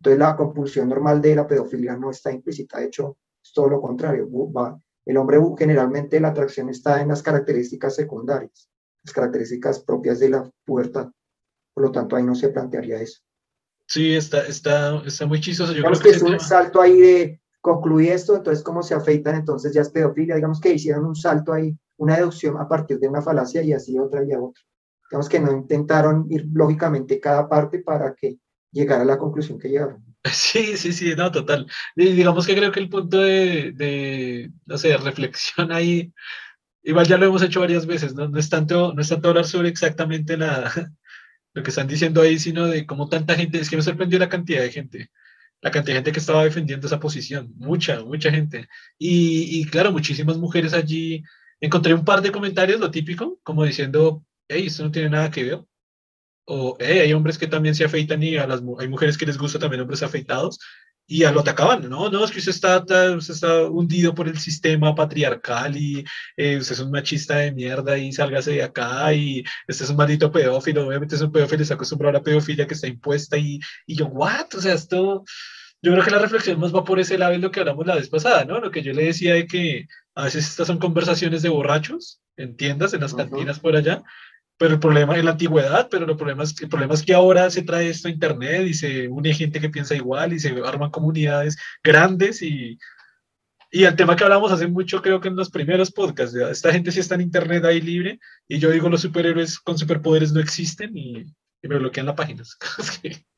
Entonces 0.00 0.18
la 0.18 0.36
compulsión 0.36 0.88
normal 0.88 1.22
de 1.22 1.36
la 1.36 1.46
pedofilia 1.46 1.96
no 1.96 2.10
está 2.10 2.32
implícita, 2.32 2.78
de 2.78 2.86
hecho 2.86 3.16
es 3.42 3.52
todo 3.52 3.68
lo 3.68 3.80
contrario, 3.80 4.28
va, 4.52 4.80
el 5.04 5.16
hombre 5.16 5.38
generalmente 5.58 6.20
la 6.20 6.28
atracción 6.28 6.68
está 6.68 7.00
en 7.00 7.08
las 7.08 7.22
características 7.22 7.94
secundarias, 7.94 8.68
las 9.04 9.12
características 9.12 9.80
propias 9.80 10.20
de 10.20 10.30
la 10.30 10.50
pubertad. 10.64 11.08
Por 11.74 11.84
lo 11.84 11.90
tanto, 11.90 12.16
ahí 12.16 12.22
no 12.22 12.34
se 12.34 12.50
plantearía 12.50 13.00
eso. 13.00 13.20
Sí, 13.86 14.14
está, 14.14 14.46
está, 14.46 15.02
está 15.04 15.26
muy 15.26 15.40
chistoso. 15.40 15.72
Yo 15.72 15.78
digamos 15.78 16.00
creo 16.00 16.12
que, 16.12 16.20
que 16.20 16.24
es 16.24 16.30
un 16.32 16.38
salto 16.38 16.80
ahí 16.80 17.00
de 17.00 17.40
concluir 17.60 18.12
esto, 18.12 18.36
entonces 18.36 18.62
cómo 18.62 18.82
se 18.82 18.94
afeitan, 18.94 19.36
entonces 19.36 19.72
ya 19.72 19.80
es 19.80 19.90
pedofilia. 19.90 20.36
Digamos 20.36 20.60
que 20.60 20.74
hicieron 20.74 21.06
un 21.06 21.16
salto 21.16 21.52
ahí, 21.52 21.76
una 22.02 22.16
deducción 22.16 22.56
a 22.58 22.68
partir 22.68 22.98
de 22.98 23.08
una 23.08 23.22
falacia 23.22 23.62
y 23.62 23.72
así 23.72 23.98
otra 23.98 24.24
y 24.24 24.32
a 24.32 24.40
otra. 24.40 24.62
Digamos 25.08 25.28
que 25.28 25.40
no 25.40 25.52
intentaron 25.52 26.26
ir 26.30 26.46
lógicamente 26.52 27.20
cada 27.20 27.48
parte 27.48 27.78
para 27.78 28.14
que 28.14 28.38
llegara 28.72 29.02
a 29.02 29.04
la 29.06 29.18
conclusión 29.18 29.58
que 29.58 29.68
llegaron. 29.68 30.04
Sí, 30.32 30.76
sí, 30.76 30.92
sí, 30.92 31.14
no, 31.16 31.32
total. 31.32 31.66
Digamos 31.96 32.46
que 32.46 32.54
creo 32.54 32.70
que 32.70 32.78
el 32.78 32.88
punto 32.88 33.20
de, 33.20 33.72
de, 33.72 34.52
no 34.66 34.78
sé, 34.78 34.96
reflexión 34.96 35.72
ahí, 35.72 36.12
igual 36.84 37.06
ya 37.06 37.18
lo 37.18 37.26
hemos 37.26 37.42
hecho 37.42 37.60
varias 37.60 37.86
veces, 37.86 38.14
¿no? 38.14 38.28
No 38.28 38.38
es 38.38 38.48
tanto, 38.48 38.92
no 38.94 39.02
es 39.02 39.08
tanto 39.08 39.28
hablar 39.28 39.46
sobre 39.46 39.68
exactamente 39.68 40.36
la, 40.36 40.72
lo 41.54 41.62
que 41.62 41.70
están 41.70 41.88
diciendo 41.88 42.22
ahí, 42.22 42.38
sino 42.38 42.66
de 42.68 42.86
cómo 42.86 43.08
tanta 43.08 43.34
gente, 43.34 43.58
es 43.58 43.68
que 43.68 43.76
me 43.76 43.82
sorprendió 43.82 44.18
la 44.20 44.28
cantidad 44.28 44.62
de 44.62 44.70
gente, 44.70 45.10
la 45.60 45.72
cantidad 45.72 45.94
de 45.94 45.98
gente 45.98 46.12
que 46.12 46.20
estaba 46.20 46.44
defendiendo 46.44 46.86
esa 46.86 47.00
posición, 47.00 47.52
mucha, 47.56 48.04
mucha 48.04 48.30
gente. 48.30 48.68
Y, 48.98 49.60
y 49.60 49.64
claro, 49.66 49.90
muchísimas 49.92 50.38
mujeres 50.38 50.72
allí. 50.72 51.24
Encontré 51.62 51.94
un 51.94 52.04
par 52.04 52.20
de 52.20 52.30
comentarios, 52.30 52.78
lo 52.78 52.90
típico, 52.90 53.38
como 53.42 53.64
diciendo, 53.64 54.22
hey, 54.48 54.66
esto 54.66 54.84
no 54.84 54.90
tiene 54.90 55.08
nada 55.08 55.30
que 55.30 55.44
ver 55.44 55.60
o 56.44 56.76
hey, 56.80 56.98
hay 57.00 57.12
hombres 57.12 57.38
que 57.38 57.46
también 57.46 57.74
se 57.74 57.84
afeitan 57.84 58.22
y 58.22 58.36
a 58.36 58.46
las, 58.46 58.60
hay 58.78 58.88
mujeres 58.88 59.16
que 59.16 59.26
les 59.26 59.38
gusta 59.38 59.58
también 59.58 59.82
hombres 59.82 60.02
afeitados 60.02 60.58
y 61.06 61.24
a 61.24 61.32
lo 61.32 61.40
atacaban, 61.40 61.88
no, 61.90 62.08
no, 62.08 62.24
es 62.24 62.30
que 62.30 62.38
usted 62.38 62.52
está, 62.52 62.78
usted 63.16 63.34
está 63.34 63.64
hundido 63.64 64.14
por 64.14 64.28
el 64.28 64.38
sistema 64.38 64.94
patriarcal 64.94 65.76
y 65.76 66.04
eh, 66.36 66.56
usted 66.56 66.74
es 66.74 66.80
un 66.80 66.90
machista 66.90 67.36
de 67.38 67.52
mierda 67.52 67.98
y 67.98 68.12
sálgase 68.12 68.52
de 68.52 68.62
acá 68.62 69.12
y 69.12 69.42
este 69.66 69.84
es 69.84 69.90
un 69.90 69.96
maldito 69.96 70.30
pedófilo, 70.30 70.86
obviamente 70.86 71.16
es 71.16 71.20
un 71.22 71.32
pedófilo, 71.32 71.62
está 71.62 71.74
acostumbrado 71.74 72.16
a 72.16 72.20
la 72.20 72.24
pedofilia 72.24 72.66
que 72.66 72.74
está 72.74 72.86
impuesta 72.86 73.36
y, 73.36 73.58
y 73.86 73.96
yo, 73.96 74.06
what, 74.06 74.54
o 74.54 74.60
sea, 74.60 74.74
esto, 74.74 75.24
yo 75.82 75.92
creo 75.92 76.04
que 76.04 76.10
la 76.12 76.18
reflexión 76.20 76.60
más 76.60 76.74
va 76.74 76.84
por 76.84 77.00
ese 77.00 77.18
lado, 77.18 77.32
es 77.32 77.40
lo 77.40 77.50
que 77.50 77.60
hablamos 77.60 77.86
la 77.86 77.96
vez 77.96 78.08
pasada, 78.08 78.44
¿no? 78.44 78.60
Lo 78.60 78.70
que 78.70 78.82
yo 78.82 78.92
le 78.92 79.04
decía 79.04 79.34
de 79.34 79.46
que 79.46 79.88
a 80.14 80.24
veces 80.24 80.48
estas 80.48 80.68
son 80.68 80.78
conversaciones 80.78 81.42
de 81.42 81.48
borrachos 81.48 82.20
en 82.36 82.56
tiendas, 82.56 82.94
en 82.94 83.00
las 83.00 83.14
cantinas 83.14 83.58
por 83.58 83.74
allá, 83.74 84.02
pero 84.56 84.74
el 84.74 84.80
problema 84.80 85.16
es 85.16 85.24
la 85.24 85.32
antigüedad, 85.32 85.88
pero 85.90 86.08
el 86.08 86.16
problema, 86.16 86.44
es, 86.44 86.54
el 86.62 86.68
problema 86.68 86.94
es 86.94 87.02
que 87.02 87.14
ahora 87.14 87.50
se 87.50 87.62
trae 87.62 87.88
esto 87.88 88.06
a 88.06 88.12
Internet 88.12 88.66
y 88.68 88.74
se 88.74 89.08
une 89.08 89.34
gente 89.34 89.60
que 89.60 89.70
piensa 89.70 89.96
igual 89.96 90.32
y 90.32 90.38
se 90.38 90.50
arman 90.64 90.92
comunidades 90.92 91.56
grandes 91.82 92.42
y, 92.42 92.78
y 93.72 93.82
el 93.82 93.96
tema 93.96 94.14
que 94.14 94.22
hablamos 94.22 94.52
hace 94.52 94.68
mucho, 94.68 95.02
creo 95.02 95.20
que 95.20 95.28
en 95.28 95.36
los 95.36 95.50
primeros 95.50 95.90
podcasts, 95.90 96.36
¿ya? 96.38 96.48
esta 96.48 96.72
gente 96.72 96.92
sí 96.92 97.00
está 97.00 97.16
en 97.16 97.22
Internet 97.22 97.64
ahí 97.64 97.80
libre 97.80 98.20
y 98.46 98.60
yo 98.60 98.70
digo 98.70 98.88
los 98.88 99.00
superhéroes 99.00 99.58
con 99.58 99.76
superpoderes 99.76 100.32
no 100.32 100.40
existen 100.40 100.96
y, 100.96 101.22
y 101.60 101.68
me 101.68 101.78
bloquean 101.78 102.06
la 102.06 102.14
página. 102.14 102.44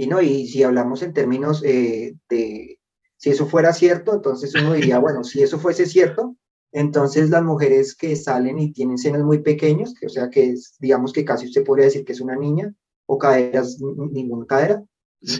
y 0.00 0.06
no, 0.06 0.22
y 0.22 0.46
si 0.46 0.62
hablamos 0.62 1.02
en 1.02 1.12
términos 1.12 1.62
eh, 1.62 2.14
de, 2.30 2.78
si 3.18 3.28
eso 3.28 3.44
fuera 3.44 3.74
cierto, 3.74 4.14
entonces 4.14 4.54
uno 4.54 4.72
diría, 4.72 4.98
bueno, 4.98 5.24
si 5.24 5.42
eso 5.42 5.58
fuese 5.58 5.84
cierto, 5.84 6.36
entonces 6.72 7.28
las 7.28 7.42
mujeres 7.42 7.94
que 7.94 8.16
salen 8.16 8.58
y 8.58 8.72
tienen 8.72 8.96
senos 8.96 9.22
muy 9.24 9.40
pequeños, 9.42 9.92
que, 9.92 10.06
o 10.06 10.08
sea 10.08 10.30
que 10.30 10.52
es, 10.52 10.74
digamos 10.78 11.12
que 11.12 11.26
casi 11.26 11.44
usted 11.44 11.64
podría 11.64 11.84
decir 11.84 12.06
que 12.06 12.12
es 12.12 12.22
una 12.22 12.34
niña, 12.34 12.74
o 13.04 13.18
caderas, 13.18 13.78
ninguna 13.78 14.46
cadera, 14.46 14.82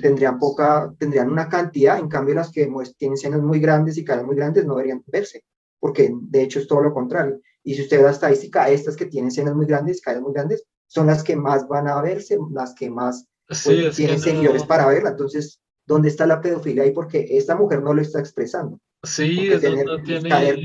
tendrían 0.03 0.39
poca, 0.39 0.95
tendrían 0.99 1.31
una 1.31 1.49
cantidad, 1.49 1.99
en 1.99 2.11
cambio 2.11 2.35
las 2.35 2.51
que 2.51 2.71
tienen 2.99 3.17
senos 3.17 3.41
muy 3.41 3.61
grandes 3.61 3.97
y 3.97 4.05
caderas 4.05 4.27
muy 4.27 4.37
grandes 4.37 4.67
no 4.67 4.75
deberían 4.75 5.03
verse, 5.07 5.43
porque 5.79 6.15
de 6.15 6.43
hecho 6.43 6.59
es 6.59 6.69
todo 6.69 6.83
lo 6.83 6.93
contrario. 6.93 7.41
Y 7.65 7.77
si 7.77 7.81
usted 7.81 7.97
ve 7.97 8.03
la 8.03 8.11
estadística, 8.11 8.69
estas 8.69 8.95
que 8.95 9.07
tienen 9.07 9.31
senos 9.31 9.57
muy 9.57 9.65
grandes, 9.65 10.03
caderas 10.03 10.23
muy 10.23 10.35
grandes, 10.35 10.67
son 10.87 11.07
las 11.07 11.25
que 11.25 11.35
más 11.35 11.67
van 11.67 11.89
a 11.89 12.03
verse, 12.03 12.37
las 12.53 12.75
que 12.75 12.91
más 12.91 13.30
sí, 13.51 13.81
pues, 13.83 13.97
tienen 13.97 14.17
no... 14.17 14.23
seguidores 14.23 14.65
para 14.65 14.87
verla. 14.87 15.11
Entonces, 15.11 15.61
¿dónde 15.87 16.09
está 16.09 16.27
la 16.27 16.41
pedofilia 16.41 16.85
ahí? 16.85 16.93
Porque 16.93 17.27
esta 17.31 17.57
mujer 17.57 17.83
no 17.83 17.95
lo 17.95 18.03
está 18.03 18.21
expresando. 18.21 18.81
Sí, 19.03 19.49
eso 19.49 19.75
no 19.85 20.03
tiene... 20.03 20.29
Caer, 20.29 20.61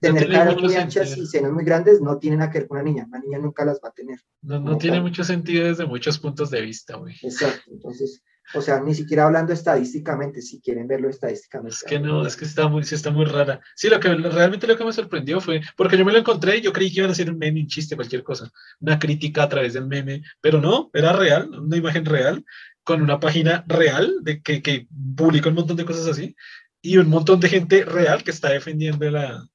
tener 0.00 0.30
caras 0.30 0.56
muy 0.60 0.74
anchas 0.74 1.16
y 1.16 1.26
senos 1.26 1.52
muy 1.52 1.64
grandes 1.64 2.00
no 2.00 2.18
tienen 2.18 2.42
a 2.42 2.50
que 2.50 2.58
ver 2.58 2.68
con 2.68 2.76
una 2.78 2.84
niña. 2.84 3.06
Una 3.08 3.20
niña 3.20 3.38
nunca 3.38 3.64
las 3.64 3.80
va 3.82 3.88
a 3.88 3.92
tener. 3.92 4.20
No, 4.42 4.60
no 4.60 4.76
tiene 4.76 5.00
mucho 5.00 5.24
sentido 5.24 5.66
desde 5.66 5.86
muchos 5.86 6.18
puntos 6.18 6.50
de 6.50 6.60
vista, 6.60 6.96
güey. 6.96 7.14
Exacto. 7.22 7.70
Entonces, 7.70 8.22
o 8.52 8.60
sea, 8.60 8.80
ni 8.80 8.94
siquiera 8.94 9.24
hablando 9.24 9.52
estadísticamente, 9.52 10.42
si 10.42 10.60
quieren 10.60 10.86
verlo 10.86 11.08
estadísticamente. 11.08 11.76
Es 11.76 11.84
que 11.84 11.98
no, 11.98 12.26
es 12.26 12.36
que 12.36 12.44
está 12.44 12.68
muy, 12.68 12.84
sí 12.84 12.94
está 12.94 13.10
muy 13.10 13.24
rara. 13.24 13.60
Sí, 13.74 13.88
lo 13.88 13.98
que 13.98 14.14
realmente 14.14 14.66
lo 14.66 14.76
que 14.76 14.84
me 14.84 14.92
sorprendió 14.92 15.40
fue, 15.40 15.62
porque 15.76 15.96
yo 15.96 16.04
me 16.04 16.12
lo 16.12 16.18
encontré 16.18 16.58
y 16.58 16.60
yo 16.60 16.72
creí 16.72 16.92
que 16.92 17.00
iban 17.00 17.10
a 17.10 17.14
ser 17.14 17.30
un 17.30 17.38
meme, 17.38 17.60
un 17.60 17.66
chiste, 17.66 17.96
cualquier 17.96 18.22
cosa, 18.22 18.50
una 18.80 18.98
crítica 18.98 19.44
a 19.44 19.48
través 19.48 19.72
del 19.72 19.86
meme, 19.86 20.22
pero 20.40 20.60
no, 20.60 20.90
era 20.92 21.12
real, 21.12 21.48
una 21.48 21.76
imagen 21.76 22.04
real, 22.04 22.44
con 22.82 23.00
una 23.00 23.18
página 23.18 23.64
real 23.66 24.16
de 24.20 24.42
que, 24.42 24.60
que 24.62 24.86
publicó 25.16 25.48
un 25.48 25.54
montón 25.54 25.76
de 25.76 25.86
cosas 25.86 26.06
así, 26.06 26.36
y 26.82 26.98
un 26.98 27.08
montón 27.08 27.40
de 27.40 27.48
gente 27.48 27.84
real 27.84 28.22
que 28.22 28.30
está 28.30 28.50
defendiendo 28.50 29.10
la, 29.10 29.48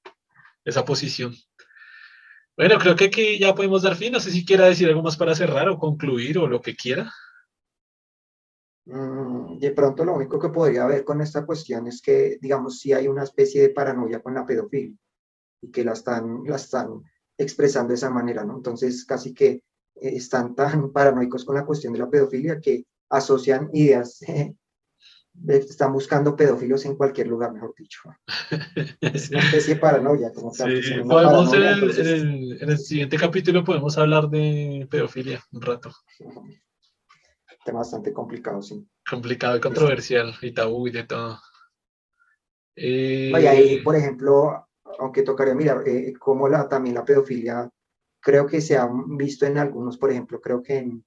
esa 0.66 0.84
posición. 0.84 1.36
Bueno, 2.58 2.78
creo 2.78 2.96
que 2.96 3.06
aquí 3.06 3.40
ya 3.40 3.56
podemos 3.56 3.84
dar 3.84 3.96
fin. 3.96 4.12
No 4.12 4.20
sé 4.20 4.32
si 4.32 4.44
quiera 4.44 4.66
decir 4.66 4.88
algo 4.90 5.02
más 5.02 5.16
para 5.16 5.34
cerrar 5.34 5.70
o 5.70 5.78
concluir 5.78 6.38
o 6.38 6.48
lo 6.48 6.62
que 6.62 6.76
quiera. 6.76 7.14
Mm, 8.86 9.60
de 9.60 9.72
pronto 9.72 10.04
lo 10.04 10.16
único 10.16 10.40
que 10.40 10.50
podría 10.50 10.84
haber 10.84 11.04
con 11.04 11.22
esta 11.22 11.46
cuestión 11.46 11.88
es 11.88 12.02
que, 12.02 12.38
digamos, 12.42 12.80
si 12.80 12.94
hay 12.94 13.08
una 13.08 13.24
especie 13.24 13.62
de 13.62 13.70
paranoia 13.70 14.22
con 14.22 14.34
la 14.34 14.46
pedofilia 14.46 14.98
y 15.62 15.72
que 15.72 15.84
la 15.84 15.94
están, 15.94 16.44
la 16.46 16.56
están 16.56 17.04
expresando 17.38 17.90
de 17.90 17.96
esa 17.96 18.10
manera, 18.10 18.44
¿no? 18.44 18.58
Entonces, 18.58 19.06
casi 19.06 19.34
que 19.34 19.48
eh, 19.50 19.62
están 19.96 20.56
tan 20.56 20.92
paranoicos 20.94 21.46
con 21.46 21.56
la 21.56 21.66
cuestión 21.66 21.94
de 21.94 22.00
la 22.00 22.10
pedofilia 22.10 22.60
que 22.60 22.86
asocian 23.10 23.70
ideas, 23.74 24.20
están 25.48 25.94
buscando 25.94 26.36
pedófilos 26.36 26.86
en 26.86 26.96
cualquier 26.96 27.28
lugar, 27.28 27.54
mejor 27.54 27.74
dicho. 27.78 28.02
Es 29.02 29.30
una 29.30 29.40
especie 29.40 29.76
de 29.76 29.80
paranoia. 29.80 30.34
Como 30.34 30.52
tal, 30.52 30.82
podemos 31.08 31.54
en, 31.54 31.64
el, 31.64 32.62
en 32.62 32.70
el 32.70 32.78
siguiente 32.78 33.18
capítulo 33.18 33.64
podemos 33.64 33.98
hablar 33.98 34.30
de 34.30 34.88
pedofilia 34.90 35.44
un 35.52 35.62
rato 35.62 35.92
tema 37.64 37.80
bastante 37.80 38.14
complicado, 38.14 38.62
sí. 38.62 38.88
Complicado 39.10 39.58
y 39.58 39.60
controversial, 39.60 40.34
y 40.42 40.52
tabú 40.52 40.88
y 40.88 40.92
de 40.92 41.04
todo. 41.04 41.40
Eh... 42.76 43.32
ahí, 43.36 43.82
por 43.82 43.96
ejemplo, 43.96 44.68
aunque 45.00 45.24
tocaría 45.24 45.56
mirar 45.56 45.84
eh, 45.86 46.14
cómo 46.18 46.48
la, 46.48 46.68
también 46.68 46.96
la 46.96 47.06
pedofilia, 47.06 47.70
creo 48.22 48.46
que 48.46 48.62
se 48.62 48.78
ha 48.78 48.90
visto 49.08 49.46
en 49.46 49.58
algunos, 49.58 49.98
por 49.98 50.12
ejemplo, 50.12 50.40
creo 50.40 50.62
que 50.62 50.78
en, 50.78 51.06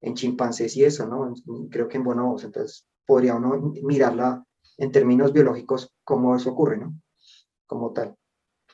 en 0.00 0.14
chimpancés 0.14 0.76
y 0.76 0.84
eso, 0.84 1.06
¿no? 1.06 1.34
Creo 1.70 1.88
que 1.88 1.96
en 1.96 2.04
bonobos, 2.04 2.44
entonces 2.44 2.86
podría 3.06 3.34
uno 3.34 3.72
mirarla 3.82 4.44
en 4.76 4.92
términos 4.92 5.32
biológicos 5.32 5.92
cómo 6.04 6.36
eso 6.36 6.50
ocurre, 6.50 6.78
¿no? 6.78 6.94
Como 7.66 7.92
tal. 7.92 8.14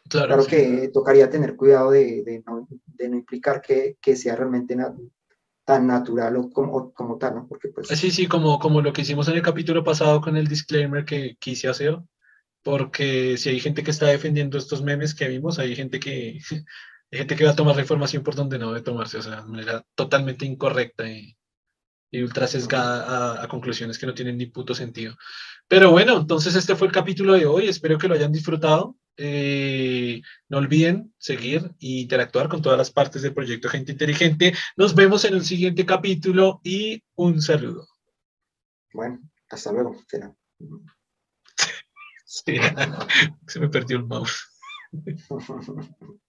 Claro, 0.08 0.44
que 0.44 0.90
tocaría 0.92 1.30
tener 1.30 1.56
cuidado 1.56 1.90
de, 1.90 2.22
de, 2.22 2.42
no, 2.46 2.68
de 2.68 3.08
no, 3.08 3.16
implicar 3.16 3.62
que, 3.62 3.96
que 4.02 4.16
sea 4.16 4.36
realmente 4.36 4.76
tan 5.64 5.86
natural 5.86 6.50
como, 6.52 6.92
como 6.92 7.18
tal, 7.18 7.34
¿no? 7.36 7.48
Porque 7.48 7.68
pues... 7.68 7.88
Sí, 7.88 8.10
sí, 8.10 8.26
como, 8.26 8.58
como 8.58 8.82
lo 8.82 8.92
que 8.92 9.02
hicimos 9.02 9.28
en 9.28 9.34
el 9.34 9.42
capítulo 9.42 9.82
pasado 9.82 10.20
con 10.20 10.36
el 10.36 10.46
disclaimer 10.46 11.04
que 11.04 11.36
quise 11.38 11.68
hacer, 11.68 11.98
porque 12.62 13.36
si 13.36 13.50
hay 13.50 13.60
gente 13.60 13.82
que 13.82 13.90
está 13.90 14.06
defendiendo 14.06 14.58
estos 14.58 14.82
memes 14.82 15.14
que 15.14 15.28
vimos, 15.28 15.58
hay 15.58 15.74
gente 15.74 16.00
que, 16.00 16.38
hay 17.10 17.18
gente 17.18 17.36
que 17.36 17.44
va 17.44 17.52
a 17.52 17.56
tomar 17.56 17.76
la 17.76 17.82
información 17.82 18.22
por 18.22 18.34
donde 18.34 18.58
no 18.58 18.68
debe 18.68 18.82
tomarse, 18.82 19.18
o 19.18 19.22
sea, 19.22 19.42
de 19.42 19.48
manera 19.48 19.84
totalmente 19.94 20.44
incorrecta 20.44 21.08
y, 21.08 21.36
y 22.10 22.22
ultra 22.22 22.46
sesgada 22.46 23.38
a, 23.38 23.44
a, 23.44 23.48
conclusiones 23.48 23.98
que 23.98 24.06
no 24.06 24.14
tienen 24.14 24.36
ni 24.36 24.46
puto 24.46 24.74
sentido. 24.74 25.16
Pero 25.66 25.90
bueno, 25.90 26.18
entonces 26.18 26.54
este 26.54 26.76
fue 26.76 26.88
el 26.88 26.92
capítulo 26.92 27.32
de 27.34 27.46
hoy, 27.46 27.68
espero 27.68 27.98
que 27.98 28.08
lo 28.08 28.14
hayan 28.14 28.32
disfrutado. 28.32 28.96
Eh, 29.16 30.22
no 30.48 30.58
olviden 30.58 31.14
seguir 31.18 31.70
e 31.80 32.02
interactuar 32.02 32.48
con 32.48 32.62
todas 32.62 32.78
las 32.78 32.90
partes 32.90 33.22
del 33.22 33.34
proyecto 33.34 33.68
Gente 33.68 33.92
Inteligente. 33.92 34.54
Nos 34.76 34.94
vemos 34.94 35.24
en 35.24 35.34
el 35.34 35.44
siguiente 35.44 35.86
capítulo 35.86 36.60
y 36.64 37.02
un 37.14 37.40
saludo. 37.40 37.86
Bueno, 38.92 39.20
hasta 39.50 39.72
luego. 39.72 39.96
Se 42.26 43.60
me 43.60 43.68
perdió 43.68 43.98
el 43.98 44.04
mouse. 44.04 44.50